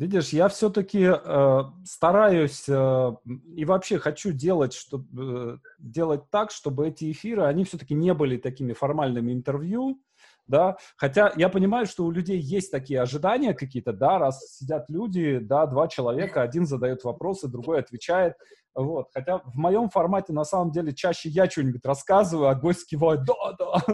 Видишь, 0.00 0.30
я 0.30 0.48
все-таки 0.48 1.10
э, 1.12 1.62
стараюсь 1.84 2.64
э, 2.66 3.12
и 3.54 3.66
вообще 3.66 3.98
хочу 3.98 4.32
делать, 4.32 4.72
чтобы, 4.72 5.06
э, 5.12 5.58
делать 5.78 6.30
так, 6.30 6.52
чтобы 6.52 6.88
эти 6.88 7.12
эфиры, 7.12 7.42
они 7.42 7.64
все-таки 7.64 7.92
не 7.92 8.14
были 8.14 8.38
такими 8.38 8.72
формальными 8.72 9.30
интервью, 9.30 10.00
да, 10.46 10.78
хотя 10.96 11.34
я 11.36 11.50
понимаю, 11.50 11.84
что 11.84 12.06
у 12.06 12.10
людей 12.10 12.38
есть 12.38 12.70
такие 12.70 13.02
ожидания 13.02 13.52
какие-то, 13.52 13.92
да, 13.92 14.18
раз 14.18 14.56
сидят 14.56 14.88
люди, 14.88 15.38
да, 15.38 15.66
два 15.66 15.86
человека, 15.86 16.40
один 16.40 16.64
задает 16.64 17.04
вопросы, 17.04 17.46
другой 17.46 17.80
отвечает, 17.80 18.36
вот, 18.74 19.08
хотя 19.12 19.42
в 19.44 19.56
моем 19.56 19.90
формате 19.90 20.32
на 20.32 20.44
самом 20.44 20.70
деле 20.70 20.94
чаще 20.94 21.28
я 21.28 21.44
что-нибудь 21.44 21.84
рассказываю, 21.84 22.48
а 22.48 22.54
гость 22.54 22.88
кивает, 22.88 23.20
да, 23.26 23.52
да, 23.58 23.84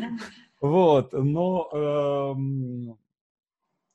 вот, 0.60 1.12
но 1.12 1.68
эм, 1.72 2.98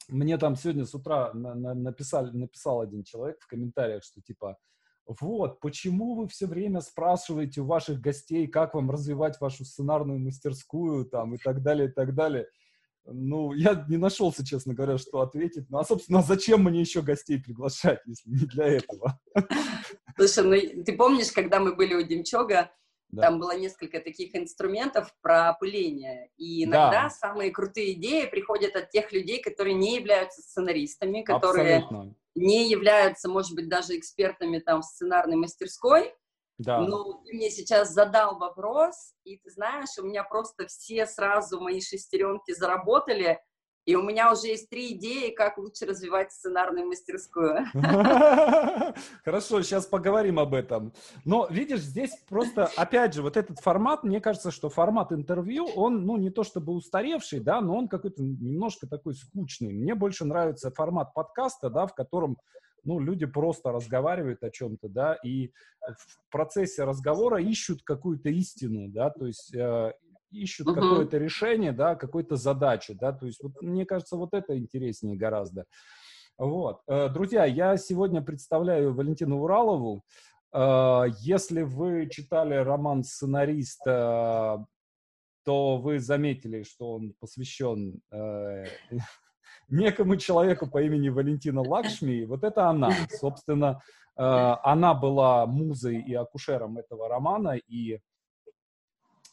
мне 0.07 0.37
там 0.37 0.55
сегодня 0.55 0.85
с 0.85 0.93
утра 0.93 1.33
на, 1.33 1.53
на, 1.53 1.73
написали, 1.73 2.31
написал 2.31 2.81
один 2.81 3.03
человек 3.03 3.37
в 3.41 3.47
комментариях, 3.47 4.03
что 4.03 4.21
типа, 4.21 4.57
вот, 5.05 5.59
почему 5.59 6.15
вы 6.15 6.27
все 6.27 6.47
время 6.47 6.81
спрашиваете 6.81 7.61
у 7.61 7.65
ваших 7.65 8.01
гостей, 8.01 8.47
как 8.47 8.73
вам 8.73 8.91
развивать 8.91 9.39
вашу 9.39 9.63
сценарную 9.63 10.19
мастерскую, 10.19 11.05
там, 11.05 11.35
и 11.35 11.37
так 11.37 11.61
далее, 11.61 11.89
и 11.89 11.91
так 11.91 12.13
далее. 12.13 12.47
Ну, 13.05 13.53
я 13.53 13.85
не 13.87 13.95
нашелся, 13.95 14.45
честно 14.45 14.73
говоря, 14.73 14.97
что 14.97 15.21
ответить. 15.21 15.69
Ну, 15.69 15.77
а, 15.77 15.85
собственно, 15.85 16.21
зачем 16.21 16.63
мне 16.63 16.81
еще 16.81 17.01
гостей 17.01 17.41
приглашать, 17.41 18.01
если 18.05 18.29
не 18.29 18.45
для 18.45 18.65
этого? 18.65 19.17
Слушай, 20.17 20.73
ну, 20.75 20.83
ты 20.83 20.97
помнишь, 20.97 21.31
когда 21.31 21.61
мы 21.61 21.73
были 21.73 21.93
у 21.93 22.03
Демчога, 22.05 22.69
да. 23.09 23.23
Там 23.23 23.39
было 23.39 23.57
несколько 23.57 23.99
таких 23.99 24.35
инструментов 24.35 25.13
про 25.21 25.49
опыление. 25.49 26.29
И 26.37 26.65
иногда 26.65 27.03
да. 27.03 27.09
самые 27.09 27.51
крутые 27.51 27.93
идеи 27.93 28.25
приходят 28.25 28.75
от 28.75 28.89
тех 28.89 29.11
людей, 29.13 29.41
которые 29.41 29.75
не 29.75 29.95
являются 29.95 30.41
сценаристами, 30.41 31.21
которые 31.21 31.77
Абсолютно. 31.77 32.15
не 32.35 32.69
являются, 32.69 33.29
может 33.29 33.55
быть, 33.55 33.69
даже 33.69 33.97
экспертами 33.97 34.59
там 34.59 34.81
в 34.81 34.85
сценарной 34.85 35.37
мастерской. 35.37 36.13
Да. 36.57 36.81
Но 36.81 37.21
ты 37.23 37.33
мне 37.33 37.49
сейчас 37.49 37.91
задал 37.91 38.39
вопрос, 38.39 39.13
и 39.23 39.37
ты 39.37 39.51
знаешь, 39.51 39.97
у 39.99 40.03
меня 40.03 40.23
просто 40.23 40.67
все 40.67 41.05
сразу 41.05 41.61
мои 41.61 41.79
шестеренки 41.79 42.51
заработали, 42.53 43.39
и 43.87 43.95
у 43.95 44.03
меня 44.03 44.33
уже 44.33 44.47
есть 44.47 44.69
три 44.69 44.91
идеи, 44.91 45.31
как 45.31 45.57
лучше 45.57 45.85
развивать 45.85 46.33
сценарную 46.33 46.85
мастерскую. 46.85 47.65
Хорошо, 49.23 49.61
сейчас 49.61 49.85
поговорим 49.85 50.39
об 50.39 50.53
этом. 50.53 50.91
Но, 51.23 51.47
видишь, 51.49 51.79
здесь 51.79 52.11
просто, 52.27 52.69
опять 52.75 53.13
же, 53.13 53.21
вот 53.21 53.37
этот 53.37 53.59
формат, 53.59 54.03
мне 54.03 54.19
кажется, 54.19 54.51
что 54.51 54.69
формат 54.69 55.13
интервью, 55.13 55.67
он, 55.73 56.05
ну, 56.05 56.17
не 56.17 56.29
то 56.29 56.43
чтобы 56.43 56.73
устаревший, 56.73 57.39
да, 57.39 57.61
но 57.61 57.77
он 57.77 57.87
какой-то 57.87 58.21
немножко 58.21 58.87
такой 58.87 59.13
скучный. 59.13 59.71
Мне 59.71 59.95
больше 59.95 60.25
нравится 60.25 60.69
формат 60.69 61.13
подкаста, 61.13 61.69
да, 61.69 61.87
в 61.87 61.95
котором 61.95 62.37
ну, 62.83 62.99
люди 62.99 63.25
просто 63.25 63.71
разговаривают 63.71 64.43
о 64.43 64.49
чем-то, 64.49 64.89
да, 64.89 65.15
и 65.23 65.51
в 65.81 66.29
процессе 66.29 66.83
разговора 66.83 67.41
ищут 67.41 67.83
какую-то 67.83 68.29
истину, 68.29 68.89
да, 68.89 69.09
то 69.11 69.27
есть 69.27 69.53
э, 69.55 69.93
ищут 70.31 70.67
uh-huh. 70.67 70.75
какое-то 70.75 71.17
решение, 71.17 71.71
да, 71.71 71.95
какой-то 71.95 72.35
задачи, 72.35 72.93
да, 72.93 73.11
то 73.13 73.25
есть 73.25 73.41
вот, 73.41 73.61
мне 73.61 73.85
кажется, 73.85 74.15
вот 74.15 74.33
это 74.33 74.57
интереснее 74.57 75.17
гораздо. 75.17 75.65
Вот. 76.37 76.81
Э, 76.87 77.09
друзья, 77.09 77.45
я 77.45 77.77
сегодня 77.77 78.21
представляю 78.21 78.93
Валентину 78.93 79.41
Уралову. 79.41 80.03
Э, 80.53 81.05
если 81.19 81.63
вы 81.63 82.07
читали 82.11 82.53
роман 82.53 83.03
«Сценарист», 83.03 83.83
то 83.83 85.77
вы 85.77 85.99
заметили, 85.99 86.63
что 86.63 86.95
он 86.95 87.13
посвящен 87.19 88.01
э, 88.11 88.65
некому 89.69 90.17
человеку 90.17 90.69
по 90.69 90.81
имени 90.81 91.09
Валентина 91.09 91.61
Лакшми. 91.61 92.25
Вот 92.25 92.43
это 92.43 92.67
она. 92.69 92.91
Собственно, 93.09 93.81
она 94.15 94.93
была 94.95 95.45
музой 95.45 96.01
и 96.01 96.13
акушером 96.15 96.79
этого 96.79 97.07
романа, 97.07 97.55
и 97.55 97.99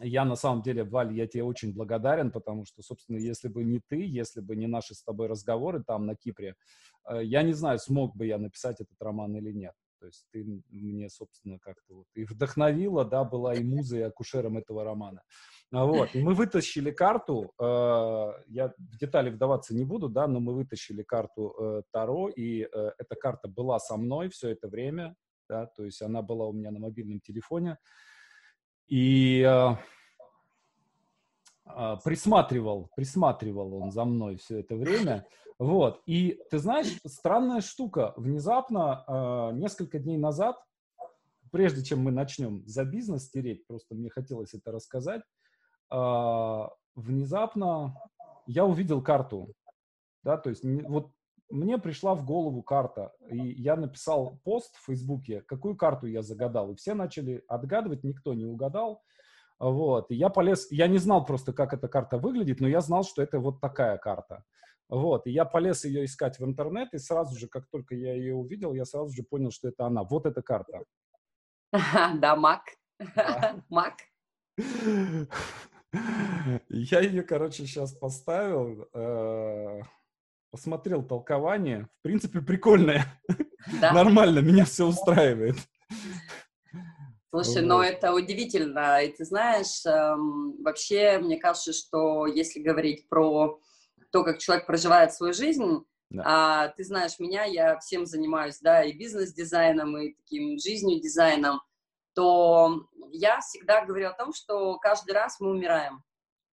я 0.04 0.24
на 0.24 0.36
самом 0.36 0.62
деле, 0.62 0.84
Валь, 0.84 1.12
я 1.12 1.26
тебе 1.26 1.44
очень 1.44 1.72
благодарен, 1.72 2.30
потому 2.30 2.64
что, 2.64 2.82
собственно, 2.82 3.16
если 3.16 3.48
бы 3.48 3.64
не 3.64 3.80
ты, 3.80 4.04
если 4.06 4.40
бы 4.40 4.56
не 4.56 4.66
наши 4.66 4.94
с 4.94 5.02
тобой 5.02 5.28
разговоры 5.28 5.82
там 5.82 6.06
на 6.06 6.14
Кипре, 6.14 6.54
э, 7.08 7.24
я 7.24 7.42
не 7.42 7.52
знаю, 7.52 7.78
смог 7.78 8.16
бы 8.16 8.26
я 8.26 8.38
написать 8.38 8.80
этот 8.80 9.00
роман 9.00 9.36
или 9.36 9.52
нет. 9.52 9.74
То 10.04 10.06
есть 10.06 10.26
ты 10.32 10.44
мне, 10.70 11.08
собственно, 11.08 11.58
как-то 11.58 11.94
вот 11.94 12.06
и 12.14 12.24
вдохновила, 12.24 13.06
да, 13.06 13.24
была 13.24 13.54
и 13.54 13.64
музой, 13.64 14.00
и 14.00 14.02
акушером 14.02 14.58
этого 14.58 14.84
романа. 14.84 15.22
А 15.72 15.86
вот, 15.86 16.14
и 16.14 16.22
мы 16.22 16.34
вытащили 16.34 16.90
карту, 16.90 17.52
э, 17.58 17.64
я 18.48 18.72
в 18.76 18.98
детали 18.98 19.30
вдаваться 19.30 19.74
не 19.74 19.84
буду, 19.84 20.10
да, 20.10 20.26
но 20.26 20.40
мы 20.40 20.54
вытащили 20.54 21.02
карту 21.02 21.54
э, 21.58 21.82
Таро, 21.90 22.28
и 22.28 22.62
э, 22.62 22.90
эта 22.98 23.14
карта 23.14 23.48
была 23.48 23.78
со 23.78 23.96
мной 23.96 24.28
все 24.28 24.50
это 24.50 24.68
время, 24.68 25.16
да, 25.48 25.66
то 25.66 25.84
есть 25.84 26.02
она 26.02 26.20
была 26.20 26.46
у 26.46 26.52
меня 26.52 26.70
на 26.70 26.80
мобильном 26.80 27.20
телефоне, 27.20 27.78
и 28.88 29.42
э, 29.42 29.76
э, 31.66 31.96
присматривал, 32.04 32.90
присматривал 32.96 33.74
он 33.74 33.92
за 33.92 34.04
мной 34.04 34.36
все 34.36 34.60
это 34.60 34.76
время. 34.76 35.26
Вот. 35.58 36.02
И 36.06 36.40
ты 36.50 36.58
знаешь, 36.58 36.98
странная 37.06 37.60
штука. 37.60 38.12
Внезапно, 38.16 39.04
э, 39.06 39.56
несколько 39.56 39.98
дней 39.98 40.18
назад, 40.18 40.56
прежде 41.50 41.84
чем 41.84 42.00
мы 42.00 42.10
начнем 42.10 42.66
за 42.66 42.84
бизнес 42.84 43.30
тереть, 43.30 43.66
просто 43.66 43.94
мне 43.94 44.10
хотелось 44.10 44.54
это 44.54 44.72
рассказать, 44.72 45.22
э, 45.90 46.68
внезапно 46.94 47.96
я 48.46 48.64
увидел 48.64 49.02
карту. 49.02 49.52
Да, 50.22 50.38
то 50.38 50.50
есть 50.50 50.64
вот 50.64 51.12
мне 51.50 51.78
пришла 51.78 52.14
в 52.14 52.24
голову 52.24 52.62
карта, 52.62 53.12
и 53.30 53.36
я 53.36 53.76
написал 53.76 54.40
пост 54.44 54.76
в 54.76 54.86
Фейсбуке, 54.86 55.42
какую 55.42 55.76
карту 55.76 56.06
я 56.06 56.22
загадал, 56.22 56.72
и 56.72 56.76
все 56.76 56.94
начали 56.94 57.44
отгадывать, 57.48 58.04
никто 58.04 58.34
не 58.34 58.44
угадал. 58.44 59.02
Вот, 59.58 60.10
и 60.10 60.16
я 60.16 60.30
полез, 60.30 60.70
я 60.70 60.88
не 60.88 60.98
знал 60.98 61.24
просто, 61.24 61.52
как 61.52 61.72
эта 61.72 61.88
карта 61.88 62.18
выглядит, 62.18 62.60
но 62.60 62.68
я 62.68 62.80
знал, 62.80 63.04
что 63.04 63.22
это 63.22 63.38
вот 63.38 63.60
такая 63.60 63.98
карта. 63.98 64.44
Вот, 64.88 65.26
и 65.26 65.30
я 65.30 65.44
полез 65.44 65.84
ее 65.84 66.04
искать 66.04 66.38
в 66.38 66.44
интернет, 66.44 66.92
и 66.92 66.98
сразу 66.98 67.38
же, 67.38 67.48
как 67.48 67.68
только 67.70 67.94
я 67.94 68.14
ее 68.14 68.34
увидел, 68.34 68.74
я 68.74 68.84
сразу 68.84 69.14
же 69.14 69.22
понял, 69.22 69.50
что 69.50 69.68
это 69.68 69.86
она. 69.86 70.02
Вот 70.02 70.26
эта 70.26 70.42
карта. 70.42 70.84
Да, 72.20 72.36
Мак. 72.36 72.62
Мак. 73.68 73.94
Я 76.68 77.00
ее, 77.00 77.22
короче, 77.22 77.66
сейчас 77.66 77.92
поставил. 77.92 78.88
Посмотрел 80.54 81.02
толкование. 81.02 81.88
В 81.98 82.02
принципе, 82.02 82.40
прикольное. 82.40 83.04
Да. 83.80 83.92
Нормально, 83.92 84.38
меня 84.38 84.64
все 84.64 84.86
устраивает. 84.86 85.56
Слушай, 87.30 87.62
вот. 87.62 87.66
но 87.66 87.82
это 87.82 88.12
удивительно. 88.14 89.02
И 89.02 89.10
ты 89.10 89.24
знаешь, 89.24 89.84
эм, 89.84 90.62
вообще, 90.62 91.18
мне 91.18 91.38
кажется, 91.38 91.72
что 91.72 92.26
если 92.26 92.60
говорить 92.60 93.08
про 93.08 93.58
то, 94.12 94.22
как 94.22 94.38
человек 94.38 94.66
проживает 94.66 95.12
свою 95.12 95.32
жизнь, 95.32 95.84
да. 96.10 96.22
а, 96.24 96.68
ты 96.68 96.84
знаешь 96.84 97.18
меня, 97.18 97.42
я 97.42 97.76
всем 97.80 98.06
занимаюсь, 98.06 98.60
да, 98.60 98.84
и 98.84 98.92
бизнес-дизайном, 98.92 99.96
и 99.98 100.14
таким 100.14 100.56
жизнью 100.60 101.00
дизайном, 101.00 101.62
то 102.14 102.86
я 103.10 103.40
всегда 103.40 103.84
говорю 103.84 104.10
о 104.10 104.12
том, 104.12 104.32
что 104.32 104.78
каждый 104.78 105.14
раз 105.14 105.40
мы 105.40 105.50
умираем. 105.50 106.04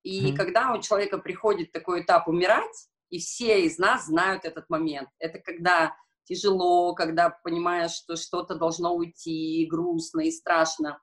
И 0.02 0.32
mm-hmm. 0.32 0.36
когда 0.38 0.74
у 0.74 0.82
человека 0.82 1.20
приходит 1.20 1.72
такой 1.72 2.02
этап 2.02 2.28
умирать, 2.28 2.88
и 3.12 3.20
все 3.20 3.66
из 3.66 3.78
нас 3.78 4.08
знают 4.08 4.46
этот 4.46 4.70
момент. 4.70 5.10
Это 5.20 5.38
когда 5.38 5.96
тяжело, 6.24 6.96
когда 6.96 7.30
понимаешь, 7.30 7.92
что 7.92 8.16
что-то 8.16 8.56
должно 8.56 8.96
уйти, 8.96 9.68
грустно 9.70 10.22
и 10.22 10.32
страшно. 10.32 11.00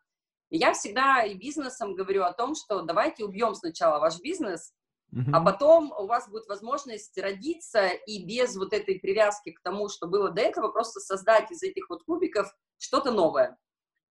И 0.50 0.56
я 0.56 0.72
всегда 0.72 1.22
и 1.22 1.34
бизнесом 1.34 1.94
говорю 1.94 2.24
о 2.24 2.32
том, 2.32 2.54
что 2.54 2.80
давайте 2.80 3.24
убьем 3.24 3.54
сначала 3.54 4.00
ваш 4.00 4.20
бизнес, 4.20 4.72
uh-huh. 5.14 5.30
а 5.34 5.44
потом 5.44 5.92
у 5.92 6.06
вас 6.06 6.28
будет 6.30 6.46
возможность 6.46 7.18
родиться 7.18 7.88
и 7.88 8.24
без 8.24 8.56
вот 8.56 8.72
этой 8.72 8.98
привязки 8.98 9.50
к 9.52 9.60
тому, 9.62 9.90
что 9.90 10.06
было 10.06 10.30
до 10.30 10.40
этого, 10.40 10.68
просто 10.68 11.00
создать 11.00 11.50
из 11.50 11.62
этих 11.62 11.90
вот 11.90 12.04
кубиков 12.04 12.50
что-то 12.78 13.12
новое. 13.12 13.58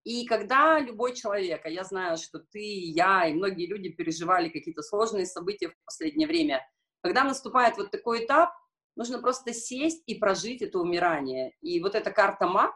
И 0.03 0.27
когда 0.27 0.79
любой 0.79 1.15
человек, 1.15 1.65
а 1.65 1.69
я 1.69 1.83
знаю, 1.83 2.17
что 2.17 2.39
ты, 2.51 2.61
я 2.61 3.27
и 3.27 3.33
многие 3.33 3.65
люди 3.65 3.89
переживали 3.89 4.49
какие-то 4.49 4.83
сложные 4.83 5.25
события 5.25 5.69
в 5.69 5.75
последнее 5.83 6.27
время– 6.27 6.61
когда 7.01 7.23
наступает 7.23 7.77
вот 7.77 7.91
такой 7.91 8.25
этап, 8.25 8.51
нужно 8.95 9.19
просто 9.19 9.53
сесть 9.53 10.03
и 10.07 10.15
прожить 10.15 10.61
это 10.61 10.79
умирание. 10.79 11.53
И 11.61 11.79
вот 11.81 11.95
эта 11.95 12.11
карта 12.11 12.47
МАК, 12.47 12.75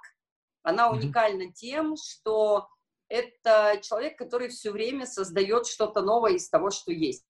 она 0.64 0.90
уникальна 0.92 1.52
тем, 1.52 1.96
что 1.98 2.68
это 3.10 3.80
человек, 3.82 4.18
который 4.18 4.50
все 4.50 4.72
время 4.72 5.06
создает 5.06 5.68
что-то 5.68 6.02
новое 6.02 6.34
из 6.34 6.50
того, 6.50 6.70
что 6.70 6.92
есть. 6.92 7.26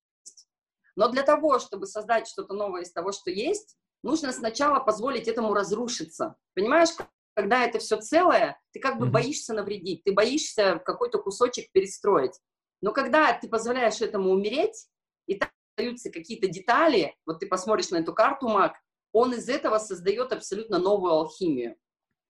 Но 0.96 1.08
для 1.10 1.24
того, 1.24 1.60
чтобы 1.60 1.88
создать 1.88 2.28
что-то 2.28 2.54
новое 2.54 2.82
из 2.82 2.92
того, 2.92 3.12
что 3.12 3.32
есть, 3.32 3.78
нужно 4.04 4.34
сначала 4.34 4.80
позволить 4.80 5.28
этому 5.28 5.54
разрушиться. 5.54 6.36
Понимаешь, 6.54 6.90
когда 7.34 7.64
это 7.64 7.80
все 7.80 7.98
целое, 7.98 8.60
ты 8.74 8.80
как 8.80 9.00
бы 9.00 9.08
боишься 9.08 9.54
навредить, 9.54 10.04
ты 10.04 10.12
боишься 10.12 10.82
какой-то 10.86 11.20
кусочек 11.20 11.72
перестроить. 11.72 12.38
Но 12.82 12.92
когда 12.92 13.34
ты 13.34 13.48
позволяешь 13.48 14.02
этому 14.02 14.32
умереть, 14.32 14.88
и 15.28 15.40
остаются 15.72 16.12
какие-то 16.12 16.48
детали, 16.48 17.16
вот 17.26 17.40
ты 17.40 17.48
посмотришь 17.48 17.90
на 17.90 17.98
эту 17.98 18.14
карту, 18.14 18.48
Мак, 18.48 18.76
он 19.12 19.34
из 19.34 19.50
этого 19.50 19.78
создает 19.78 20.32
абсолютно 20.32 20.80
новую 20.80 21.14
алхимию. 21.14 21.76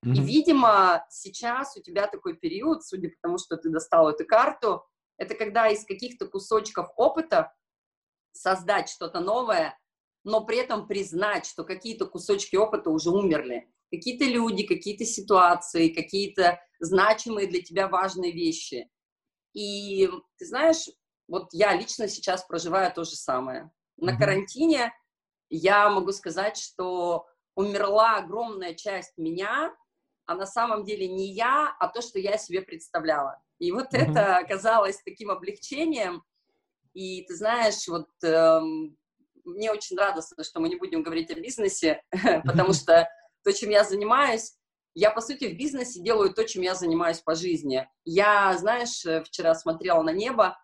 Mm-hmm. 0.06 0.16
И, 0.16 0.22
видимо, 0.22 1.06
сейчас 1.10 1.78
у 1.78 1.82
тебя 1.82 2.08
такой 2.08 2.36
период, 2.36 2.84
судя 2.84 3.10
по 3.10 3.16
тому, 3.22 3.38
что 3.38 3.58
ты 3.58 3.70
достал 3.70 4.10
эту 4.10 4.26
карту, 4.26 4.84
это 5.18 5.36
когда 5.36 5.68
из 5.68 5.86
каких-то 5.86 6.28
кусочков 6.28 6.90
опыта 6.96 7.54
создать 8.32 8.90
что-то 8.90 9.20
новое, 9.20 9.78
но 10.24 10.44
при 10.44 10.58
этом 10.58 10.88
признать, 10.88 11.46
что 11.46 11.64
какие-то 11.64 12.06
кусочки 12.06 12.56
опыта 12.56 12.90
уже 12.90 13.10
умерли. 13.10 13.72
Какие-то 13.92 14.26
люди, 14.26 14.66
какие-то 14.66 15.06
ситуации, 15.06 15.90
какие-то 15.90 16.60
значимые 16.80 17.48
для 17.48 17.62
тебя 17.62 17.88
важные 17.88 18.32
вещи. 18.32 18.90
И 19.54 20.10
ты 20.38 20.46
знаешь, 20.46 20.88
вот 21.32 21.48
я 21.54 21.74
лично 21.74 22.10
сейчас 22.10 22.44
проживаю 22.44 22.94
то 22.94 23.06
же 23.06 23.16
самое. 23.16 23.72
На 23.96 24.12
mm-hmm. 24.12 24.18
карантине 24.18 24.94
я 25.50 25.90
могу 25.90 26.12
сказать, 26.12 26.58
что 26.58 27.26
умерла 27.56 28.18
огромная 28.18 28.74
часть 28.74 29.18
меня, 29.18 29.74
а 30.26 30.36
на 30.36 30.46
самом 30.46 30.84
деле 30.84 31.08
не 31.08 31.32
я, 31.32 31.74
а 31.80 31.88
то, 31.88 32.02
что 32.02 32.20
я 32.20 32.38
себе 32.38 32.62
представляла. 32.62 33.42
И 33.60 33.72
вот 33.72 33.94
mm-hmm. 33.94 34.12
это 34.12 34.38
оказалось 34.38 35.02
таким 35.06 35.32
облегчением. 35.32 36.22
И 36.94 37.24
ты 37.24 37.34
знаешь, 37.34 37.88
вот 37.88 38.10
эм, 38.24 38.98
мне 39.46 39.72
очень 39.72 39.98
радостно, 39.98 40.44
что 40.44 40.60
мы 40.60 40.68
не 40.68 40.76
будем 40.76 41.02
говорить 41.02 41.32
о 41.32 41.40
бизнесе, 41.40 42.04
потому 42.44 42.74
что 42.74 43.08
то, 43.46 43.54
чем 43.54 43.70
я 43.70 43.86
занимаюсь, 43.86 44.58
я, 44.96 45.12
по 45.12 45.22
сути, 45.22 45.46
в 45.46 45.58
бизнесе 45.58 46.02
делаю 46.02 46.34
то, 46.34 46.44
чем 46.44 46.62
я 46.62 46.76
занимаюсь 46.76 47.20
по 47.20 47.36
жизни. 47.36 47.88
Я, 48.04 48.58
знаешь, 48.58 49.06
вчера 49.26 49.56
смотрела 49.56 50.04
на 50.04 50.12
небо, 50.12 50.58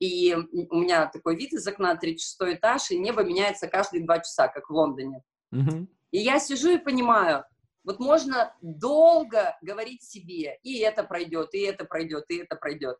и 0.00 0.34
у 0.34 0.76
меня 0.76 1.06
такой 1.06 1.36
вид 1.36 1.52
из 1.52 1.66
окна, 1.66 1.94
36 1.94 2.56
этаж, 2.56 2.90
и 2.90 2.98
небо 2.98 3.22
меняется 3.22 3.68
каждые 3.68 4.02
два 4.02 4.18
часа, 4.18 4.48
как 4.48 4.68
в 4.68 4.72
Лондоне. 4.72 5.22
Mm-hmm. 5.54 5.86
И 6.12 6.18
я 6.18 6.40
сижу 6.40 6.70
и 6.70 6.78
понимаю, 6.78 7.44
вот 7.84 8.00
можно 8.00 8.56
долго 8.62 9.56
говорить 9.60 10.02
себе, 10.02 10.58
и 10.62 10.78
это 10.78 11.04
пройдет, 11.04 11.54
и 11.54 11.60
это 11.60 11.84
пройдет, 11.84 12.24
и 12.28 12.38
это 12.38 12.56
пройдет. 12.56 12.96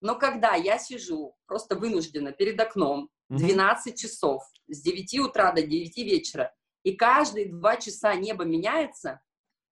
Но 0.00 0.18
когда 0.18 0.54
я 0.54 0.78
сижу 0.78 1.36
просто 1.46 1.76
вынуждена 1.76 2.32
перед 2.32 2.60
окном 2.60 3.10
12 3.28 3.92
mm-hmm. 3.92 3.96
часов, 3.96 4.42
с 4.66 4.82
9 4.82 5.18
утра 5.20 5.52
до 5.52 5.62
9 5.62 5.96
вечера, 5.98 6.52
и 6.82 6.96
каждые 6.96 7.52
два 7.52 7.76
часа 7.76 8.14
небо 8.14 8.44
меняется, 8.44 9.20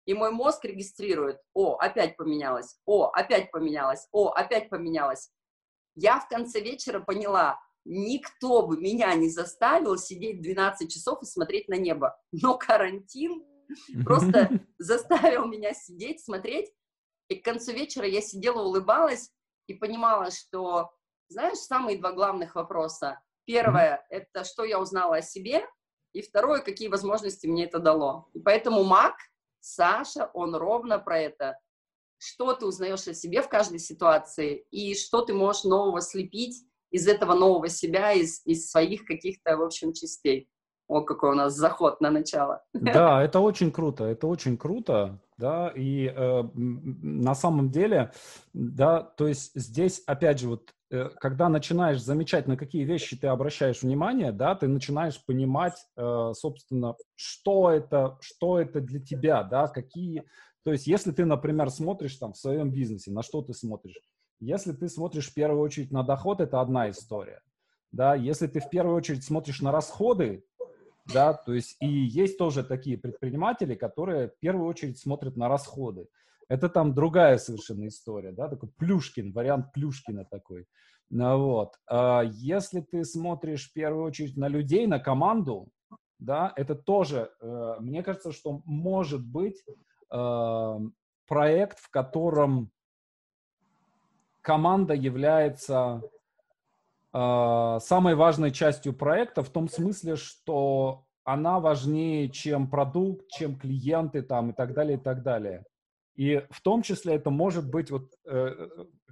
и 0.04 0.14
мой 0.14 0.30
мозг 0.30 0.64
регистрирует, 0.64 1.38
о, 1.54 1.76
опять 1.76 2.16
поменялось, 2.16 2.78
о, 2.86 3.10
опять 3.12 3.50
поменялось, 3.50 4.06
о, 4.12 4.28
опять 4.28 4.70
поменялось. 4.70 5.30
Я 6.00 6.20
в 6.20 6.28
конце 6.28 6.60
вечера 6.60 7.00
поняла, 7.00 7.60
никто 7.84 8.66
бы 8.66 8.76
меня 8.76 9.12
не 9.14 9.28
заставил 9.28 9.96
сидеть 9.98 10.42
12 10.42 10.92
часов 10.92 11.22
и 11.22 11.26
смотреть 11.26 11.68
на 11.68 11.74
небо. 11.74 12.16
Но 12.30 12.56
карантин 12.56 13.42
Просто 14.04 14.50
заставил 14.78 15.46
меня 15.46 15.74
сидеть, 15.74 16.24
смотреть. 16.24 16.72
И 17.28 17.36
к 17.36 17.44
концу 17.44 17.72
вечера 17.72 18.06
я 18.06 18.20
сидела, 18.20 18.62
улыбалась 18.62 19.30
и 19.66 19.74
понимала, 19.74 20.30
что, 20.30 20.90
знаешь, 21.28 21.58
самые 21.58 21.98
два 21.98 22.12
главных 22.12 22.54
вопроса. 22.54 23.20
Первое— 23.44 24.06
это 24.10 24.44
что 24.44 24.64
я 24.64 24.80
узнала 24.80 25.16
о 25.16 25.22
себе, 25.22 25.66
и 26.12 26.22
второе, 26.22 26.60
какие 26.60 26.88
возможности 26.88 27.46
мне 27.46 27.64
это 27.64 27.78
дало. 27.78 28.28
И 28.32 28.40
поэтому 28.40 28.82
Мак, 28.82 29.16
Саша, 29.60 30.30
он 30.32 30.54
ровно 30.54 30.98
про 30.98 31.18
это. 31.18 31.58
Что 32.18 32.52
ты 32.54 32.66
узнаешь 32.66 33.06
о 33.06 33.14
себе 33.14 33.42
в 33.42 33.48
каждой 33.48 33.78
ситуации, 33.78 34.66
и 34.70 34.94
что 34.94 35.22
ты 35.22 35.34
можешь 35.34 35.64
нового 35.64 36.00
слепить 36.00 36.64
из 36.90 37.06
этого 37.06 37.34
нового 37.34 37.68
себя, 37.68 38.12
из, 38.12 38.44
из 38.44 38.70
своих 38.70 39.04
каких-то, 39.04 39.56
в 39.56 39.62
общем, 39.62 39.92
частей. 39.92 40.48
О, 40.88 41.02
какой 41.02 41.32
у 41.32 41.34
нас 41.34 41.54
заход 41.54 42.00
на 42.00 42.10
начало. 42.10 42.62
Да, 42.72 43.22
это 43.22 43.40
очень 43.40 43.70
круто, 43.70 44.04
это 44.04 44.26
очень 44.26 44.56
круто, 44.56 45.20
да, 45.36 45.68
и 45.76 46.06
э, 46.06 46.42
на 46.54 47.34
самом 47.34 47.70
деле, 47.70 48.12
да, 48.54 49.02
то 49.02 49.28
есть 49.28 49.52
здесь, 49.54 50.02
опять 50.06 50.40
же, 50.40 50.48
вот, 50.48 50.70
э, 50.90 51.10
когда 51.20 51.50
начинаешь 51.50 52.00
замечать, 52.00 52.48
на 52.48 52.56
какие 52.56 52.84
вещи 52.84 53.18
ты 53.18 53.26
обращаешь 53.26 53.82
внимание, 53.82 54.32
да, 54.32 54.54
ты 54.54 54.66
начинаешь 54.66 55.22
понимать, 55.26 55.76
э, 55.96 56.32
собственно, 56.34 56.94
что 57.16 57.70
это, 57.70 58.16
что 58.22 58.58
это 58.58 58.80
для 58.80 59.00
тебя, 59.00 59.42
да, 59.42 59.68
какие, 59.68 60.24
то 60.64 60.72
есть 60.72 60.86
если 60.86 61.12
ты, 61.12 61.24
например, 61.24 61.70
смотришь 61.70 62.16
там 62.16 62.32
в 62.32 62.38
своем 62.38 62.70
бизнесе, 62.70 63.10
на 63.10 63.22
что 63.22 63.42
ты 63.42 63.54
смотришь? 63.54 64.00
Если 64.40 64.72
ты 64.72 64.88
смотришь 64.88 65.30
в 65.30 65.34
первую 65.34 65.62
очередь 65.62 65.90
на 65.90 66.02
доход, 66.02 66.40
это 66.40 66.60
одна 66.60 66.90
история, 66.90 67.40
да, 67.92 68.14
если 68.14 68.46
ты 68.46 68.60
в 68.60 68.70
первую 68.70 68.96
очередь 68.96 69.24
смотришь 69.24 69.60
на 69.62 69.72
расходы, 69.72 70.44
да, 71.12 71.32
то 71.32 71.54
есть 71.54 71.76
и 71.80 71.88
есть 71.88 72.38
тоже 72.38 72.62
такие 72.62 72.98
предприниматели, 72.98 73.74
которые 73.74 74.28
в 74.28 74.38
первую 74.38 74.68
очередь 74.68 74.98
смотрят 74.98 75.36
на 75.36 75.48
расходы. 75.48 76.06
Это 76.48 76.68
там 76.68 76.94
другая 76.94 77.38
совершенно 77.38 77.86
история, 77.88 78.32
да, 78.32 78.48
такой 78.48 78.70
Плюшкин, 78.78 79.32
вариант 79.32 79.72
Плюшкина 79.72 80.24
такой. 80.24 80.66
Ну, 81.10 81.38
вот. 81.38 81.74
А 81.86 82.22
если 82.22 82.80
ты 82.80 83.04
смотришь 83.04 83.70
в 83.70 83.72
первую 83.72 84.04
очередь 84.04 84.36
на 84.36 84.48
людей, 84.48 84.86
на 84.86 84.98
команду, 84.98 85.68
да, 86.18 86.52
это 86.56 86.74
тоже, 86.74 87.30
э, 87.40 87.76
мне 87.80 88.02
кажется, 88.02 88.32
что 88.32 88.62
может 88.64 89.24
быть 89.24 89.62
проект, 90.10 91.78
в 91.78 91.90
котором 91.90 92.70
команда 94.48 94.94
является 94.94 96.00
э, 97.12 97.78
самой 97.82 98.14
важной 98.14 98.50
частью 98.50 98.94
проекта 98.94 99.42
в 99.42 99.50
том 99.50 99.68
смысле, 99.68 100.16
что 100.16 101.04
она 101.24 101.60
важнее, 101.60 102.30
чем 102.30 102.70
продукт, 102.70 103.28
чем 103.28 103.58
клиенты 103.58 104.22
там 104.22 104.50
и 104.50 104.52
так 104.54 104.72
далее, 104.72 104.96
и 104.96 105.00
так 105.00 105.22
далее. 105.22 105.66
И 106.16 106.42
в 106.50 106.62
том 106.62 106.80
числе 106.80 107.16
это 107.16 107.28
может 107.28 107.70
быть 107.70 107.90
вот 107.90 108.10
э, 108.24 108.68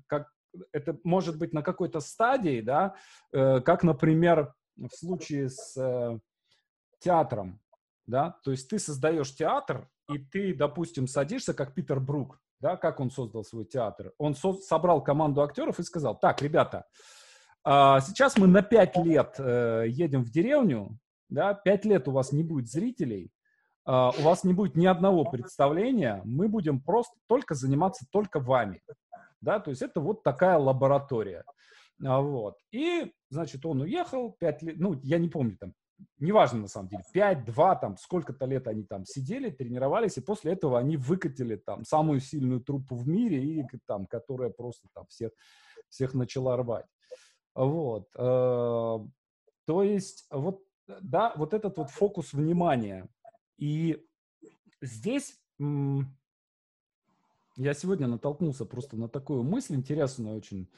как 0.07 0.33
это 0.73 0.99
может 1.05 1.39
быть 1.39 1.53
на 1.53 1.63
какой-то 1.63 2.01
стадии, 2.01 2.63
да, 2.63 2.95
э, 3.33 3.61
как, 3.61 3.83
например, 3.83 4.55
в 4.77 4.89
случае 4.89 5.51
с 5.51 5.77
э, 5.77 6.19
театром, 6.99 7.61
да, 8.07 8.39
то 8.43 8.53
есть 8.53 8.71
ты 8.71 8.79
создаешь 8.79 9.35
театр, 9.35 9.87
и 10.09 10.19
ты, 10.19 10.55
допустим, 10.55 11.07
садишься, 11.07 11.55
как 11.55 11.75
Питер 11.75 12.01
Брук, 12.01 12.41
да, 12.61 12.77
как 12.77 13.01
он 13.01 13.11
создал 13.11 13.45
свой 13.45 13.65
театр. 13.65 14.13
Он 14.19 14.35
со 14.35 14.55
собрал 14.55 15.03
команду 15.03 15.43
актеров 15.43 15.79
и 15.79 15.83
сказал, 15.83 16.19
так, 16.19 16.43
ребята, 16.43 16.87
а, 17.65 18.01
сейчас 18.01 18.39
мы 18.39 18.47
на 18.47 18.63
5 18.63 18.97
лет 18.99 19.35
э, 19.39 19.87
едем 19.89 20.23
в 20.23 20.31
деревню, 20.31 20.99
да, 21.29 21.53
5 21.53 21.85
лет 21.85 22.09
у 22.09 22.13
вас 22.13 22.31
не 22.31 22.45
будет 22.45 22.69
зрителей, 22.69 23.33
а, 23.85 24.11
у 24.11 24.23
вас 24.23 24.45
не 24.45 24.53
будет 24.53 24.77
ни 24.77 24.87
одного 24.87 25.25
представления, 25.25 26.23
мы 26.25 26.49
будем 26.49 26.81
просто 26.81 27.17
только 27.27 27.55
заниматься 27.55 28.07
только 28.13 28.39
вами, 28.39 28.83
да, 29.41 29.59
то 29.59 29.71
есть 29.71 29.83
это 29.83 30.01
вот 30.01 30.23
такая 30.23 30.59
лаборатория, 30.59 31.45
а, 32.05 32.21
вот. 32.21 32.55
И, 32.71 33.13
значит, 33.31 33.67
он 33.67 33.81
уехал 33.81 34.37
5 34.39 34.63
лет, 34.63 34.77
ну, 34.79 35.01
я 35.03 35.19
не 35.19 35.29
помню, 35.29 35.57
там, 35.59 35.73
неважно 36.19 36.61
на 36.61 36.69
самом 36.69 36.89
деле, 36.89 37.05
5, 37.13 37.45
2, 37.45 37.77
там, 37.77 37.97
сколько-то 37.97 38.47
лет 38.47 38.69
они 38.69 38.85
там 38.85 39.05
сидели, 39.05 39.51
тренировались, 39.51 40.17
и 40.17 40.21
после 40.21 40.53
этого 40.53 40.79
они 40.79 40.97
выкатили 40.97 41.57
там 41.57 41.85
самую 41.85 42.21
сильную 42.21 42.61
труппу 42.61 42.97
в 42.97 43.09
мире, 43.09 43.43
и 43.45 43.65
там, 43.87 44.07
которая 44.07 44.51
просто 44.51 44.89
там 44.93 45.07
всех, 45.09 45.33
всех 45.89 46.15
начала 46.15 46.57
рвать. 46.57 46.87
Вот. 47.55 48.09
Э, 48.15 48.99
то 49.65 49.83
есть 49.83 50.27
вот, 50.31 50.63
да, 50.87 51.33
вот 51.37 51.55
этот 51.55 51.79
вот 51.79 51.91
фокус 51.91 52.33
внимания. 52.33 53.09
И 53.57 54.07
здесь 54.81 55.41
я 57.57 57.73
сегодня 57.73 58.07
натолкнулся 58.07 58.67
просто 58.67 58.97
на 58.97 59.09
такую 59.09 59.43
мысль 59.43 59.75
интересную 59.75 60.37
очень. 60.37 60.71